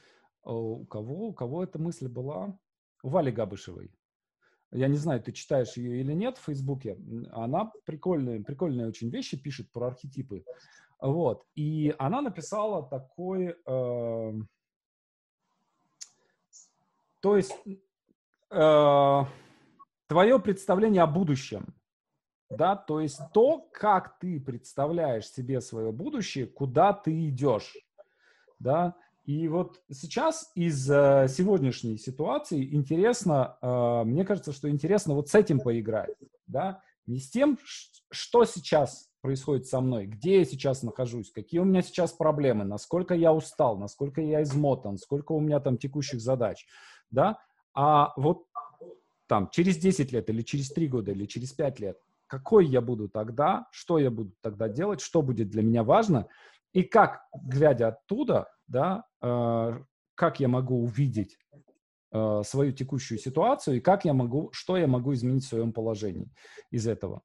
Э, 0.44 0.50
у 0.50 0.86
кого, 0.86 1.28
у 1.28 1.32
кого 1.32 1.64
эта 1.64 1.78
мысль 1.78 2.08
была? 2.08 2.58
У 3.02 3.08
Вали 3.08 3.32
Габышевой. 3.32 3.92
Я 4.70 4.88
не 4.88 4.96
знаю, 4.96 5.22
ты 5.22 5.32
читаешь 5.32 5.76
ее 5.76 6.00
или 6.00 6.12
нет 6.12 6.36
в 6.36 6.44
Фейсбуке. 6.44 6.98
Она 7.32 7.72
прикольные, 7.84 8.40
прикольные 8.40 8.86
очень 8.86 9.08
вещи 9.08 9.40
пишет 9.40 9.72
про 9.72 9.86
архетипы. 9.86 10.44
Вот. 11.00 11.46
И 11.54 11.94
она 11.98 12.20
написала 12.20 12.88
такой... 12.88 13.56
Э, 13.66 14.32
то 17.20 17.36
есть 17.36 17.54
э, 18.50 19.24
твое 20.06 20.38
представление 20.38 21.02
о 21.02 21.06
будущем, 21.06 21.74
да, 22.50 22.76
то 22.76 23.00
есть 23.00 23.20
то, 23.32 23.68
как 23.72 24.18
ты 24.18 24.40
представляешь 24.40 25.28
себе 25.28 25.60
свое 25.60 25.92
будущее, 25.92 26.46
куда 26.46 26.92
ты 26.92 27.28
идешь, 27.28 27.76
да, 28.58 28.96
и 29.28 29.46
вот 29.46 29.82
сейчас 29.92 30.50
из 30.54 30.86
сегодняшней 30.86 31.98
ситуации 31.98 32.74
интересно, 32.74 33.58
э, 33.60 34.02
мне 34.06 34.24
кажется, 34.24 34.52
что 34.52 34.70
интересно 34.70 35.12
вот 35.12 35.28
с 35.28 35.34
этим 35.34 35.60
поиграть, 35.60 36.16
да, 36.46 36.80
не 37.06 37.18
с 37.18 37.28
тем, 37.28 37.58
что 38.10 38.46
сейчас 38.46 39.10
происходит 39.20 39.66
со 39.66 39.82
мной, 39.82 40.06
где 40.06 40.38
я 40.38 40.44
сейчас 40.46 40.82
нахожусь, 40.82 41.30
какие 41.30 41.60
у 41.60 41.66
меня 41.66 41.82
сейчас 41.82 42.14
проблемы, 42.14 42.64
насколько 42.64 43.14
я 43.14 43.34
устал, 43.34 43.76
насколько 43.76 44.22
я 44.22 44.42
измотан, 44.44 44.96
сколько 44.96 45.32
у 45.32 45.40
меня 45.40 45.60
там 45.60 45.76
текущих 45.76 46.22
задач, 46.22 46.66
да, 47.10 47.38
а 47.74 48.14
вот 48.16 48.46
там 49.26 49.50
через 49.50 49.76
10 49.76 50.10
лет 50.10 50.30
или 50.30 50.40
через 50.40 50.70
3 50.70 50.88
года 50.88 51.10
или 51.10 51.26
через 51.26 51.52
5 51.52 51.80
лет, 51.80 51.98
какой 52.28 52.66
я 52.66 52.80
буду 52.80 53.10
тогда, 53.10 53.66
что 53.72 53.98
я 53.98 54.10
буду 54.10 54.32
тогда 54.40 54.70
делать, 54.70 55.02
что 55.02 55.20
будет 55.20 55.50
для 55.50 55.62
меня 55.62 55.84
важно, 55.84 56.28
и 56.78 56.84
как, 56.84 57.22
глядя 57.34 57.88
оттуда, 57.88 58.48
да, 58.68 59.04
э, 59.20 59.80
как 60.14 60.38
я 60.38 60.46
могу 60.46 60.84
увидеть 60.84 61.36
э, 62.12 62.42
свою 62.44 62.70
текущую 62.70 63.18
ситуацию 63.18 63.78
и 63.78 63.80
как 63.80 64.04
я 64.04 64.14
могу, 64.14 64.50
что 64.52 64.76
я 64.76 64.86
могу 64.86 65.12
изменить 65.12 65.44
в 65.44 65.48
своем 65.48 65.72
положении 65.72 66.30
из 66.70 66.86
этого. 66.86 67.22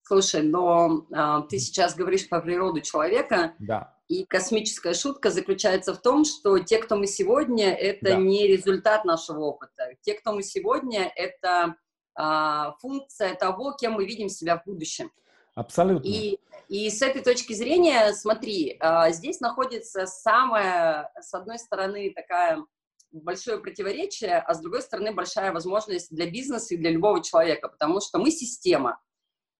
Слушай, 0.00 0.42
но 0.42 1.06
э, 1.14 1.42
ты 1.50 1.58
сейчас 1.58 1.94
говоришь 1.96 2.30
про 2.30 2.40
природу 2.40 2.80
человека. 2.80 3.52
Да. 3.58 3.94
И 4.08 4.24
космическая 4.24 4.94
шутка 4.94 5.30
заключается 5.30 5.92
в 5.92 6.00
том, 6.00 6.24
что 6.24 6.58
те, 6.58 6.78
кто 6.78 6.96
мы 6.96 7.06
сегодня, 7.06 7.74
это 7.74 8.12
да. 8.12 8.16
не 8.16 8.46
результат 8.46 9.04
нашего 9.04 9.40
опыта. 9.40 9.90
Те, 10.00 10.14
кто 10.14 10.32
мы 10.32 10.42
сегодня, 10.42 11.12
это 11.14 11.76
э, 12.18 12.72
функция 12.80 13.34
того, 13.34 13.72
кем 13.72 13.92
мы 13.92 14.06
видим 14.06 14.30
себя 14.30 14.56
в 14.56 14.64
будущем. 14.64 15.10
Абсолютно. 15.58 16.06
И, 16.06 16.38
и 16.68 16.88
с 16.88 17.02
этой 17.02 17.20
точки 17.20 17.52
зрения, 17.52 18.12
смотри, 18.12 18.78
э, 18.80 19.10
здесь 19.10 19.40
находится 19.40 20.06
самая, 20.06 21.10
с 21.20 21.34
одной 21.34 21.58
стороны, 21.58 22.12
такая 22.14 22.64
большое 23.10 23.58
противоречие, 23.58 24.38
а 24.38 24.54
с 24.54 24.60
другой 24.60 24.82
стороны, 24.82 25.12
большая 25.12 25.52
возможность 25.52 26.14
для 26.14 26.30
бизнеса 26.30 26.74
и 26.74 26.76
для 26.76 26.90
любого 26.90 27.24
человека, 27.24 27.68
потому 27.68 28.00
что 28.00 28.20
мы 28.20 28.30
система. 28.30 29.00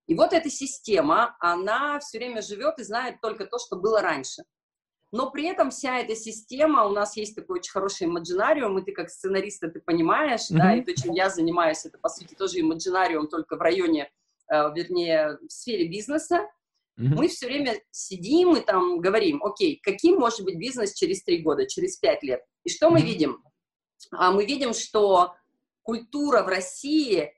И 0.07 0.15
вот 0.15 0.33
эта 0.33 0.49
система, 0.51 1.37
она 1.41 1.99
все 1.99 2.19
время 2.19 2.43
живет 2.43 2.79
и 2.79 2.85
знает 2.85 3.21
только 3.21 3.47
то, 3.47 3.59
что 3.59 3.75
было 3.75 4.01
раньше. 4.01 4.45
Но 5.11 5.33
при 5.33 5.47
этом 5.47 5.71
вся 5.71 5.99
эта 5.99 6.15
система, 6.15 6.85
у 6.85 6.91
нас 6.91 7.17
есть 7.17 7.35
такой 7.35 7.59
очень 7.59 7.73
хороший 7.73 8.07
имаджинариум, 8.07 8.79
и 8.79 8.85
ты 8.85 8.93
как 8.93 9.11
сценарист 9.11 9.65
это 9.65 9.81
понимаешь, 9.81 10.49
mm-hmm. 10.49 10.59
да, 10.59 10.75
и 10.77 10.83
то, 10.83 10.95
чем 10.95 11.13
я 11.13 11.29
занимаюсь, 11.29 11.85
это, 11.85 11.99
по 11.99 12.09
сути, 12.09 12.35
тоже 12.35 12.61
имаджинариум, 12.61 13.27
только 13.27 13.57
в 13.57 13.61
районе, 13.61 14.13
вернее, 14.49 15.39
в 15.47 15.51
сфере 15.51 15.89
бизнеса. 15.89 16.49
Mm-hmm. 16.99 17.15
Мы 17.15 17.29
все 17.29 17.47
время 17.47 17.77
сидим 17.91 18.57
и 18.57 18.61
там 18.61 19.01
говорим, 19.01 19.43
окей, 19.43 19.81
каким 19.83 20.19
может 20.19 20.45
быть 20.45 20.59
бизнес 20.59 20.95
через 20.95 21.23
три 21.23 21.39
года, 21.39 21.67
через 21.67 21.97
пять 21.97 22.23
лет? 22.23 22.43
И 22.65 22.71
что 22.71 22.89
mm-hmm. 22.89 22.91
мы 22.91 23.01
видим? 23.03 23.45
А 24.13 24.33
мы 24.33 24.45
видим, 24.45 24.73
что 24.75 25.35
культура 25.83 26.43
в 26.43 26.49
России 26.49 27.33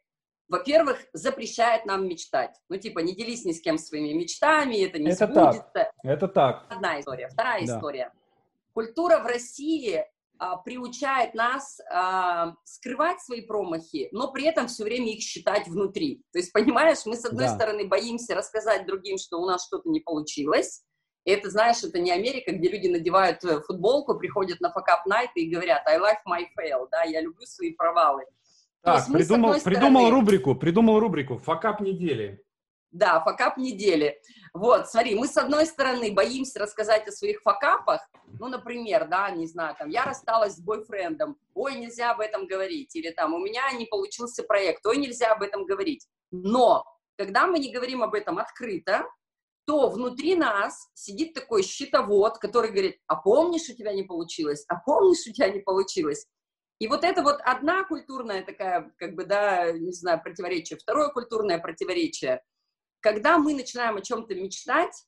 во-первых, 0.51 0.99
запрещает 1.13 1.87
нам 1.87 2.09
мечтать. 2.09 2.57
Ну, 2.69 2.77
типа, 2.77 2.99
не 2.99 3.15
делись 3.15 3.45
ни 3.45 3.53
с 3.53 3.61
кем 3.61 3.79
своими 3.79 4.13
мечтами, 4.13 4.85
это 4.85 4.99
не 4.99 5.13
это 5.13 5.27
сбудется. 5.27 5.71
Так. 5.73 5.93
Это 6.03 6.29
так. 6.29 6.67
Одна 6.69 7.01
история. 7.01 7.29
Вторая 7.29 7.65
да. 7.65 7.77
история. 7.77 8.13
Культура 8.73 9.21
в 9.21 9.27
России 9.27 10.05
приучает 10.65 11.35
нас 11.35 11.79
а, 11.93 12.55
скрывать 12.65 13.21
свои 13.21 13.43
промахи, 13.43 14.09
но 14.13 14.33
при 14.33 14.47
этом 14.47 14.69
все 14.69 14.85
время 14.85 15.13
их 15.13 15.21
считать 15.21 15.69
внутри. 15.69 16.23
То 16.33 16.39
есть, 16.39 16.53
понимаешь, 16.53 16.99
мы, 17.05 17.17
с 17.17 17.25
одной 17.25 17.47
да. 17.47 17.55
стороны, 17.55 17.87
боимся 17.87 18.35
рассказать 18.35 18.87
другим, 18.87 19.19
что 19.19 19.39
у 19.39 19.47
нас 19.47 19.67
что-то 19.67 19.89
не 19.89 20.01
получилось, 20.01 20.83
и 21.25 21.33
это, 21.33 21.51
знаешь, 21.51 21.83
это 21.85 21.99
не 21.99 22.11
Америка, 22.11 22.53
где 22.53 22.71
люди 22.71 22.89
надевают 22.89 23.45
э, 23.45 23.61
футболку, 23.61 24.19
приходят 24.19 24.61
на 24.61 24.73
факап 24.73 25.05
найт 25.07 25.31
и 25.35 25.51
говорят 25.51 25.87
I 25.87 25.99
like 25.99 26.23
my 26.27 26.45
fail, 26.59 26.87
да, 26.91 27.03
я 27.03 27.21
люблю 27.21 27.45
свои 27.45 27.73
провалы. 27.73 28.25
Так, 28.83 29.07
придумал, 29.13 29.55
стороны... 29.55 29.77
придумал 29.77 30.11
рубрику, 30.11 30.55
придумал 30.55 31.01
рубрику 31.01 31.37
«Факап 31.37 31.81
недели». 31.81 32.43
Да, 32.93 33.21
факап 33.21 33.57
недели. 33.57 34.21
Вот, 34.53 34.89
смотри, 34.89 35.15
мы 35.15 35.29
с 35.29 35.37
одной 35.37 35.65
стороны 35.67 36.13
боимся 36.13 36.59
рассказать 36.59 37.07
о 37.07 37.13
своих 37.13 37.41
факапах, 37.43 38.01
ну, 38.39 38.49
например, 38.49 39.07
да, 39.07 39.31
не 39.31 39.47
знаю, 39.47 39.77
там, 39.79 39.89
я 39.91 40.05
рассталась 40.05 40.57
с 40.57 40.61
бойфрендом, 40.61 41.37
ой, 41.55 41.77
нельзя 41.77 42.11
об 42.11 42.21
этом 42.21 42.49
говорить, 42.49 42.95
или 42.97 43.11
там, 43.11 43.33
у 43.35 43.39
меня 43.39 43.71
не 43.73 43.87
получился 43.87 44.43
проект, 44.43 44.85
ой, 44.87 44.97
нельзя 44.97 45.33
об 45.33 45.43
этом 45.43 45.67
говорить. 45.67 46.09
Но, 46.33 46.85
когда 47.17 47.47
мы 47.47 47.61
не 47.61 47.73
говорим 47.73 48.03
об 48.03 48.15
этом 48.15 48.39
открыто, 48.39 49.05
то 49.67 49.89
внутри 49.89 50.35
нас 50.35 50.89
сидит 50.95 51.33
такой 51.33 51.63
щитовод, 51.63 52.39
который 52.39 52.73
говорит, 52.73 52.99
а 53.07 53.15
помнишь, 53.15 53.69
у 53.69 53.77
тебя 53.77 53.93
не 53.93 54.03
получилось, 54.03 54.65
а 54.67 54.77
помнишь, 54.77 55.29
у 55.29 55.33
тебя 55.33 55.49
не 55.49 55.61
получилось. 55.61 56.27
И 56.81 56.89
вот 56.89 57.05
это 57.05 57.23
вот 57.23 57.41
одна 57.45 57.85
культурная 57.85 58.43
такая, 58.43 58.91
как 58.97 59.15
бы, 59.15 59.27
да, 59.27 59.71
не 59.71 59.93
знаю, 59.93 60.21
противоречие, 60.21 60.79
второе 60.79 61.11
культурное 61.11 61.59
противоречие. 61.59 62.43
Когда 63.01 63.39
мы 63.39 63.55
начинаем 63.55 63.97
о 63.97 64.03
чем-то 64.03 64.35
мечтать, 64.35 65.07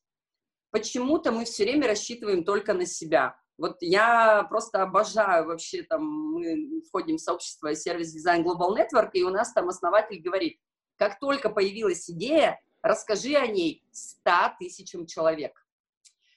почему-то 0.70 1.30
мы 1.30 1.44
все 1.44 1.64
время 1.64 1.86
рассчитываем 1.86 2.44
только 2.44 2.74
на 2.74 2.86
себя. 2.86 3.36
Вот 3.58 3.76
я 3.80 4.44
просто 4.44 4.82
обожаю 4.82 5.46
вообще, 5.46 5.82
там, 5.82 6.04
мы 6.04 6.82
входим 6.88 7.16
в 7.16 7.20
сообщество 7.20 7.74
сервис-дизайн 7.74 8.42
Global 8.42 8.76
Network, 8.76 9.10
и 9.12 9.22
у 9.22 9.30
нас 9.30 9.52
там 9.52 9.68
основатель 9.68 10.20
говорит, 10.20 10.58
как 10.96 11.20
только 11.20 11.50
появилась 11.50 12.08
идея, 12.10 12.60
расскажи 12.82 13.34
о 13.34 13.46
ней 13.46 13.84
100 13.92 14.30
тысячам 14.58 15.06
человек. 15.06 15.52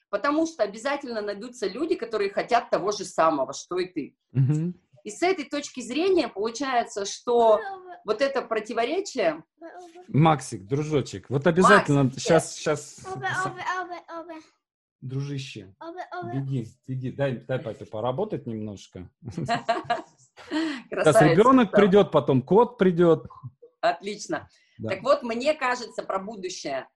Потому 0.09 0.45
что 0.45 0.63
обязательно 0.63 1.21
найдутся 1.21 1.67
люди, 1.67 1.95
которые 1.95 2.29
хотят 2.29 2.69
того 2.69 2.91
же 2.91 3.05
самого, 3.05 3.53
что 3.53 3.79
и 3.79 3.85
ты. 3.85 4.17
Mm-hmm. 4.35 4.73
И 5.05 5.11
с 5.11 5.21
этой 5.21 5.45
точки 5.45 5.81
зрения 5.81 6.27
получается, 6.27 7.05
что 7.05 7.59
вот 8.05 8.21
это 8.21 8.41
противоречие... 8.41 9.43
Максик, 10.07 10.65
дружочек, 10.65 11.29
вот 11.29 11.45
обязательно 11.45 12.05
Максик, 12.05 12.21
сейчас, 12.21 12.55
сейчас... 12.55 13.05
Дружище, 15.01 15.75
беги, 16.33 16.67
беги, 16.87 17.11
дай, 17.11 17.33
дай 17.33 17.59
папе 17.59 17.85
поработать 17.85 18.47
немножко. 18.47 19.07
Сейчас 20.89 21.21
ребенок 21.21 21.71
придет, 21.71 22.09
потом 22.09 22.41
кот 22.41 22.79
придет. 22.79 23.27
Отлично. 23.81 24.49
Да. 24.79 24.89
Так 24.89 25.03
вот, 25.03 25.21
мне 25.21 25.53
кажется 25.53 26.01
про 26.01 26.17
будущее 26.17 26.87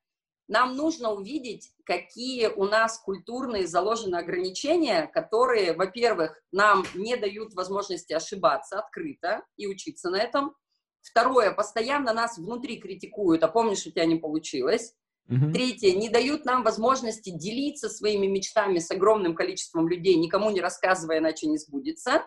нам 0.49 0.75
нужно 0.75 1.13
увидеть, 1.13 1.71
какие 1.85 2.47
у 2.47 2.65
нас 2.65 2.99
культурные 2.99 3.67
заложены 3.67 4.15
ограничения, 4.15 5.07
которые, 5.13 5.73
во-первых, 5.73 6.41
нам 6.51 6.85
не 6.95 7.15
дают 7.15 7.53
возможности 7.53 8.13
ошибаться 8.13 8.79
открыто 8.79 9.43
и 9.57 9.67
учиться 9.67 10.09
на 10.09 10.17
этом. 10.17 10.55
Второе, 11.01 11.51
постоянно 11.51 12.13
нас 12.13 12.37
внутри 12.39 12.77
критикуют, 12.77 13.43
а 13.43 13.47
помнишь, 13.47 13.85
у 13.85 13.91
тебя 13.91 14.05
не 14.05 14.15
получилось. 14.15 14.95
Угу. 15.29 15.51
Третье, 15.53 15.93
не 15.93 16.09
дают 16.09 16.45
нам 16.45 16.63
возможности 16.63 17.29
делиться 17.29 17.87
своими 17.87 18.25
мечтами 18.25 18.79
с 18.79 18.89
огромным 18.89 19.35
количеством 19.35 19.87
людей, 19.87 20.15
никому 20.15 20.49
не 20.49 20.61
рассказывая, 20.61 21.19
иначе 21.19 21.45
не 21.45 21.59
сбудется, 21.59 22.25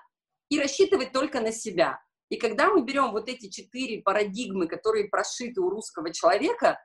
и 0.48 0.60
рассчитывать 0.60 1.10
только 1.12 1.40
на 1.40 1.50
себя. 1.50 2.00
И 2.28 2.36
когда 2.36 2.70
мы 2.70 2.84
берем 2.84 3.10
вот 3.10 3.28
эти 3.28 3.48
четыре 3.50 4.00
парадигмы, 4.00 4.68
которые 4.68 5.08
прошиты 5.08 5.60
у 5.60 5.68
русского 5.68 6.12
человека, 6.12 6.78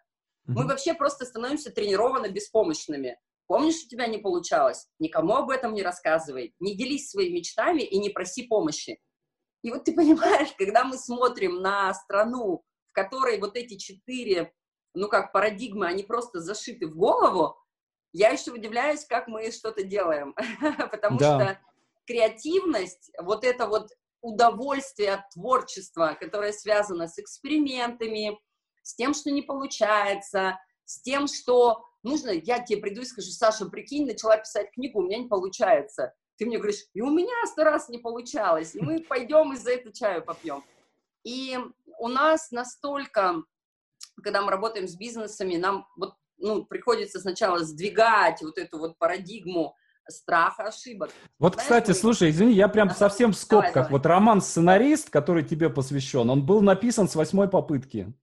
мы 0.47 0.65
вообще 0.65 0.93
просто 0.93 1.25
становимся 1.25 1.71
тренированно 1.71 2.29
беспомощными. 2.29 3.17
Помнишь, 3.47 3.83
у 3.85 3.87
тебя 3.87 4.07
не 4.07 4.17
получалось? 4.17 4.87
Никому 4.99 5.35
об 5.35 5.49
этом 5.49 5.73
не 5.73 5.81
рассказывай. 5.81 6.53
Не 6.59 6.75
делись 6.75 7.09
своими 7.09 7.37
мечтами 7.37 7.81
и 7.81 7.97
не 7.97 8.09
проси 8.09 8.43
помощи. 8.43 8.99
И 9.63 9.71
вот 9.71 9.85
ты 9.85 9.93
понимаешь, 9.95 10.53
когда 10.57 10.83
мы 10.83 10.97
смотрим 10.97 11.61
на 11.61 11.93
страну, 11.93 12.63
в 12.87 12.93
которой 12.93 13.39
вот 13.39 13.55
эти 13.55 13.77
четыре, 13.77 14.53
ну 14.93 15.07
как 15.07 15.31
парадигмы, 15.31 15.87
они 15.87 16.03
просто 16.03 16.39
зашиты 16.39 16.87
в 16.87 16.95
голову, 16.95 17.57
я 18.13 18.29
еще 18.29 18.51
удивляюсь, 18.51 19.05
как 19.05 19.27
мы 19.27 19.51
что-то 19.51 19.83
делаем. 19.83 20.33
Потому 20.91 21.19
да. 21.19 21.39
что 21.39 21.59
креативность, 22.05 23.11
вот 23.21 23.43
это 23.43 23.67
вот 23.67 23.89
удовольствие 24.21 25.13
от 25.13 25.29
творчества, 25.29 26.17
которое 26.19 26.51
связано 26.51 27.07
с 27.07 27.19
экспериментами, 27.19 28.39
с 28.87 28.95
тем, 28.95 29.13
что 29.13 29.31
не 29.31 29.41
получается, 29.41 30.59
с 30.85 31.01
тем, 31.01 31.27
что 31.27 31.83
нужно, 32.03 32.29
я 32.29 32.59
тебе 32.59 32.79
приду 32.79 33.01
и 33.01 33.05
скажу, 33.05 33.31
Саша, 33.31 33.65
прикинь, 33.65 34.07
начала 34.07 34.37
писать 34.37 34.71
книгу, 34.71 34.99
у 34.99 35.03
меня 35.03 35.17
не 35.17 35.27
получается. 35.27 36.13
Ты 36.37 36.45
мне 36.45 36.57
говоришь, 36.57 36.85
и 36.93 37.01
у 37.01 37.09
меня 37.09 37.35
сто 37.47 37.65
раз 37.65 37.89
не 37.89 37.97
получалось, 37.97 38.75
и 38.75 38.79
мы 38.79 39.01
пойдем 39.01 39.51
и 39.51 39.57
за 39.57 39.71
это 39.71 39.91
чаю 39.91 40.23
попьем. 40.23 40.63
И 41.25 41.59
у 41.99 42.07
нас 42.07 42.51
настолько, 42.51 43.43
когда 44.23 44.41
мы 44.41 44.51
работаем 44.51 44.87
с 44.87 44.95
бизнесами, 44.95 45.57
нам 45.57 45.85
вот, 45.97 46.13
ну, 46.37 46.63
приходится 46.63 47.19
сначала 47.19 47.59
сдвигать 47.65 48.41
вот 48.41 48.57
эту 48.57 48.79
вот 48.79 48.97
парадигму 48.97 49.75
страха 50.07 50.63
ошибок. 50.63 51.11
Вот, 51.39 51.55
Знаешь, 51.55 51.65
кстати, 51.65 51.89
мы... 51.89 51.93
слушай, 51.95 52.29
извини, 52.29 52.53
я 52.53 52.69
прям 52.69 52.91
совсем 52.91 53.33
в 53.33 53.35
скобках. 53.35 53.73
Давай, 53.73 53.73
давай. 53.73 53.91
Вот 53.91 54.05
роман-сценарист, 54.05 55.09
который 55.09 55.43
тебе 55.43 55.69
посвящен, 55.69 56.29
он 56.29 56.45
был 56.45 56.61
написан 56.61 57.09
с 57.09 57.15
восьмой 57.15 57.49
попытки. 57.49 58.13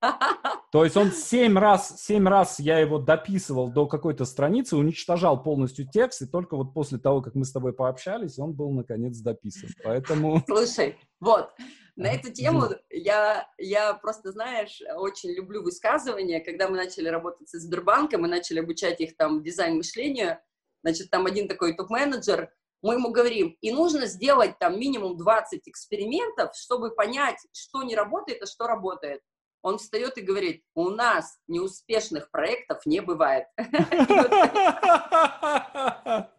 То 0.72 0.84
есть 0.84 0.96
он 0.96 1.12
семь 1.12 1.58
раз, 1.58 2.00
семь 2.00 2.28
раз 2.28 2.60
я 2.60 2.78
его 2.78 2.98
дописывал 2.98 3.70
до 3.70 3.86
какой-то 3.86 4.24
страницы, 4.24 4.76
уничтожал 4.76 5.42
полностью 5.42 5.86
текст, 5.88 6.22
и 6.22 6.26
только 6.26 6.56
вот 6.56 6.72
после 6.72 6.98
того, 6.98 7.22
как 7.22 7.34
мы 7.34 7.44
с 7.44 7.52
тобой 7.52 7.72
пообщались, 7.72 8.38
он 8.38 8.52
был 8.52 8.70
наконец 8.70 9.18
дописан. 9.18 9.70
Поэтому... 9.82 10.42
Слушай, 10.46 10.96
вот, 11.20 11.50
на 11.96 12.12
эту 12.12 12.32
тему 12.32 12.68
я, 12.88 13.48
я 13.58 13.94
просто, 13.94 14.32
знаешь, 14.32 14.80
очень 14.96 15.30
люблю 15.30 15.62
высказывания. 15.62 16.40
Когда 16.40 16.68
мы 16.68 16.76
начали 16.76 17.08
работать 17.08 17.48
со 17.48 17.58
Сбербанком, 17.58 18.22
мы 18.22 18.28
начали 18.28 18.60
обучать 18.60 19.00
их 19.00 19.16
там 19.16 19.42
дизайн 19.42 19.76
мышления, 19.76 20.42
значит, 20.82 21.10
там 21.10 21.26
один 21.26 21.48
такой 21.48 21.74
топ-менеджер, 21.74 22.50
мы 22.82 22.94
ему 22.94 23.10
говорим, 23.10 23.56
и 23.60 23.72
нужно 23.72 24.06
сделать 24.06 24.58
там 24.58 24.78
минимум 24.78 25.18
20 25.18 25.68
экспериментов, 25.68 26.54
чтобы 26.56 26.94
понять, 26.94 27.36
что 27.52 27.82
не 27.82 27.94
работает, 27.94 28.42
а 28.42 28.46
что 28.46 28.66
работает. 28.66 29.20
Он 29.62 29.78
встает 29.78 30.18
и 30.18 30.22
говорит, 30.22 30.64
у 30.74 30.90
нас 30.90 31.38
неуспешных 31.48 32.30
проектов 32.30 32.84
не 32.86 33.00
бывает. 33.00 33.46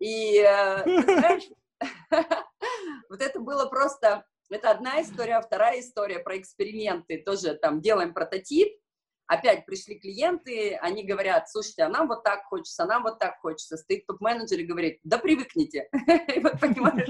И, 0.00 0.38
э, 0.38 1.38
вот 3.08 3.22
это 3.22 3.40
было 3.40 3.66
просто, 3.66 4.24
это 4.50 4.70
одна 4.70 5.00
история, 5.00 5.36
а 5.36 5.42
вторая 5.42 5.80
история 5.80 6.18
про 6.18 6.38
эксперименты, 6.38 7.22
тоже 7.24 7.54
там 7.54 7.80
делаем 7.80 8.12
прототип, 8.12 8.76
опять 9.26 9.66
пришли 9.66 9.98
клиенты, 9.98 10.76
они 10.76 11.04
говорят, 11.04 11.50
слушайте, 11.50 11.82
а 11.82 11.88
нам 11.88 12.08
вот 12.08 12.24
так 12.24 12.44
хочется, 12.44 12.84
а 12.84 12.86
нам 12.86 13.02
вот 13.02 13.18
так 13.18 13.38
хочется. 13.40 13.76
Стоит 13.76 14.06
топ-менеджер 14.06 14.60
и 14.60 14.66
говорит, 14.66 15.00
да 15.02 15.18
привыкните. 15.18 15.88
вот 16.42 16.60
понимаешь? 16.60 17.08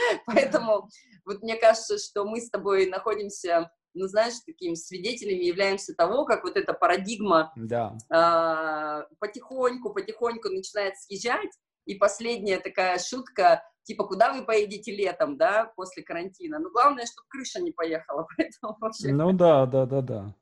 Поэтому 0.26 0.88
вот 1.24 1.42
мне 1.42 1.56
кажется, 1.56 1.98
что 1.98 2.24
мы 2.24 2.40
с 2.40 2.50
тобой 2.50 2.86
находимся 2.86 3.70
ну, 3.94 4.06
знаешь, 4.06 4.34
такими 4.46 4.74
свидетелями 4.74 5.44
являемся 5.44 5.94
того, 5.94 6.24
как 6.24 6.44
вот 6.44 6.56
эта 6.56 6.72
парадигма 6.72 7.52
да. 7.56 7.96
э, 8.08 9.14
потихоньку, 9.18 9.92
потихоньку 9.92 10.48
начинает 10.48 10.96
съезжать, 10.96 11.50
и 11.86 11.94
последняя 11.96 12.60
такая 12.60 12.98
шутка, 12.98 13.64
типа, 13.82 14.04
куда 14.06 14.32
вы 14.32 14.44
поедете 14.44 14.94
летом, 14.94 15.36
да, 15.36 15.72
после 15.74 16.02
карантина. 16.02 16.58
Ну, 16.58 16.70
главное, 16.70 17.04
чтобы 17.06 17.26
крыша 17.28 17.60
не 17.60 17.72
поехала, 17.72 18.26
поэтому 18.36 18.76
вообще... 18.80 19.12
Ну, 19.12 19.32
да, 19.32 19.66
да, 19.66 19.86
да, 19.86 20.00
да. 20.00 20.34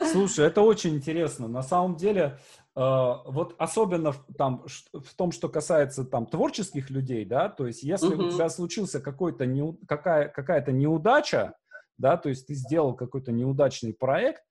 Слушай, 0.00 0.46
это 0.46 0.62
очень 0.62 0.94
интересно. 0.96 1.48
На 1.48 1.62
самом 1.62 1.96
деле, 1.96 2.38
вот 2.76 3.54
особенно 3.58 4.10
в, 4.12 4.26
там, 4.36 4.66
в 4.92 5.14
том, 5.14 5.30
что 5.30 5.48
касается 5.48 6.04
там 6.04 6.26
творческих 6.26 6.90
людей, 6.90 7.24
да, 7.24 7.48
то 7.48 7.66
есть 7.68 7.84
если 7.84 8.16
uh-huh. 8.16 8.26
у 8.26 8.30
тебя 8.30 8.48
случился 8.48 9.00
какой-то 9.00 9.46
не, 9.46 9.76
какая, 9.86 10.28
какая-то 10.28 10.72
неудача, 10.72 11.54
да, 11.98 12.16
то 12.16 12.28
есть 12.28 12.48
ты 12.48 12.54
сделал 12.54 12.94
какой-то 12.94 13.30
неудачный 13.30 13.94
проект, 13.94 14.42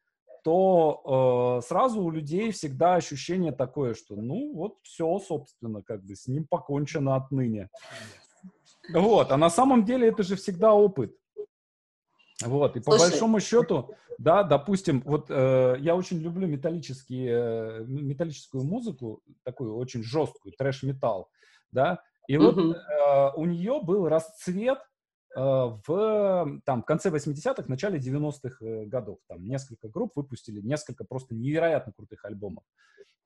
то 0.44 1.60
э, 1.62 1.68
сразу 1.68 2.02
у 2.02 2.12
людей 2.12 2.52
всегда 2.52 2.96
ощущение 2.96 3.52
такое, 3.52 3.94
что 3.94 4.16
ну 4.16 4.54
вот 4.54 4.78
все, 4.84 5.20
собственно, 5.20 5.82
как 5.82 6.04
бы 6.04 6.16
с 6.16 6.28
ним 6.28 6.46
покончено 6.46 7.16
отныне. 7.16 7.70
Вот, 8.94 9.32
а 9.32 9.38
на 9.38 9.50
самом 9.50 9.86
деле 9.86 10.10
это 10.10 10.24
же 10.24 10.36
всегда 10.36 10.74
опыт. 10.74 11.16
Вот, 12.48 12.78
и 12.78 12.80
по 12.80 12.92
Слушай. 12.92 13.12
большому 13.12 13.40
счету, 13.40 13.96
да, 14.18 14.44
допустим, 14.44 15.02
вот 15.06 15.28
э, 15.30 15.76
я 15.80 15.96
очень 15.96 16.20
люблю 16.20 16.48
металлические, 16.48 17.30
э, 17.30 17.84
металлическую 17.86 18.64
музыку, 18.64 19.22
такую 19.44 19.76
очень 19.76 20.04
жесткую, 20.04 20.54
трэш-металл, 20.58 21.30
да, 21.72 22.02
и 22.28 22.38
вот 22.38 22.58
э, 22.58 23.32
у 23.36 23.46
нее 23.46 23.82
был 23.84 24.08
расцвет 24.08 24.80
э, 25.36 25.40
в 25.40 26.62
там, 26.66 26.84
конце 26.84 27.10
80-х, 27.10 27.66
начале 27.68 28.00
90-х 28.00 28.66
э, 28.66 28.86
годов. 28.86 29.20
Там 29.28 29.46
несколько 29.46 29.90
групп 29.90 30.14
выпустили 30.16 30.62
несколько 30.62 31.04
просто 31.04 31.36
невероятно 31.36 31.92
крутых 31.92 32.24
альбомов. 32.26 32.64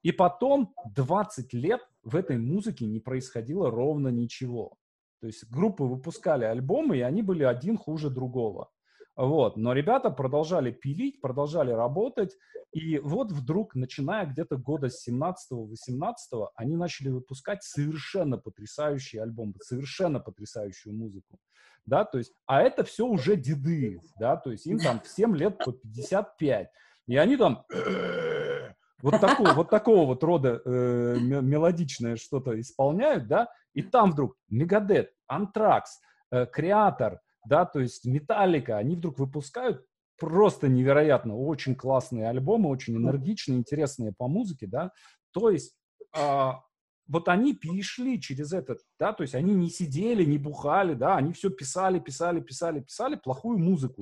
И 0.04 0.12
потом 0.12 0.74
20 0.96 1.54
лет 1.54 1.82
в 2.04 2.16
этой 2.16 2.38
музыке 2.38 2.86
не 2.86 3.00
происходило 3.00 3.70
ровно 3.70 4.08
ничего. 4.08 4.74
То 5.20 5.28
есть 5.28 5.50
группы 5.50 5.84
выпускали 5.84 6.46
альбомы, 6.46 6.98
и 6.98 7.02
они 7.02 7.22
были 7.22 7.44
один 7.44 7.78
хуже 7.78 8.10
другого. 8.10 8.70
Вот. 9.18 9.58
Но 9.58 9.74
ребята 9.74 10.12
продолжали 10.12 10.72
пилить, 10.72 11.20
продолжали 11.20 11.72
работать, 11.72 12.38
и 12.72 13.00
вот 13.00 13.32
вдруг, 13.32 13.74
начиная 13.74 14.28
где-то 14.28 14.58
года 14.58 14.90
с 14.90 15.08
17-18, 15.10 16.50
они 16.56 16.76
начали 16.76 17.10
выпускать 17.10 17.64
совершенно 17.64 18.38
потрясающий 18.38 19.18
альбом, 19.18 19.56
совершенно 19.60 20.20
потрясающую 20.20 20.96
музыку. 20.96 21.40
Да, 21.88 22.06
то 22.06 22.20
есть, 22.20 22.32
а 22.46 22.62
это 22.62 22.84
все 22.84 23.08
уже 23.08 23.38
деды, 23.38 24.00
да, 24.20 24.36
то 24.36 24.52
есть 24.52 24.68
им 24.68 24.78
там 24.78 25.00
всем 25.00 25.34
лет 25.34 25.58
по 25.58 25.72
55. 25.72 26.70
И 27.08 27.18
они 27.18 27.38
там 27.38 27.66
вот 29.02 29.20
такого, 29.20 29.54
вот 29.54 29.70
такого 29.70 30.06
вот 30.06 30.24
рода 30.24 30.62
э, 30.64 31.18
мелодичное 31.20 32.18
что-то 32.18 32.60
исполняют, 32.60 33.28
да, 33.28 33.48
и 33.74 33.82
там 33.82 34.12
вдруг 34.12 34.36
Мегадет, 34.50 35.12
Антракс, 35.28 36.00
э, 36.30 36.46
Креатор, 36.46 37.22
да, 37.48 37.66
то 37.66 37.80
есть 37.80 38.06
Металлика, 38.06 38.78
они 38.78 38.96
вдруг 38.96 39.20
выпускают 39.20 39.86
просто 40.18 40.68
невероятно, 40.68 41.38
очень 41.38 41.76
классные 41.76 42.28
альбомы, 42.30 42.70
очень 42.70 42.96
энергичные, 42.96 43.58
интересные 43.58 44.14
по 44.18 44.28
музыке, 44.28 44.68
да, 44.68 44.92
то 45.32 45.50
есть 45.50 45.76
а, 46.16 46.62
вот 47.08 47.28
они 47.28 47.54
перешли 47.54 48.20
через 48.20 48.52
этот, 48.54 48.80
да, 49.00 49.14
то 49.14 49.22
есть 49.22 49.36
они 49.36 49.54
не 49.54 49.70
сидели, 49.70 50.26
не 50.26 50.38
бухали, 50.38 50.94
да, 50.94 51.18
они 51.18 51.34
все 51.34 51.50
писали, 51.50 52.00
писали, 52.00 52.42
писали, 52.42 52.80
писали 52.82 53.16
плохую 53.16 53.60
музыку, 53.60 54.02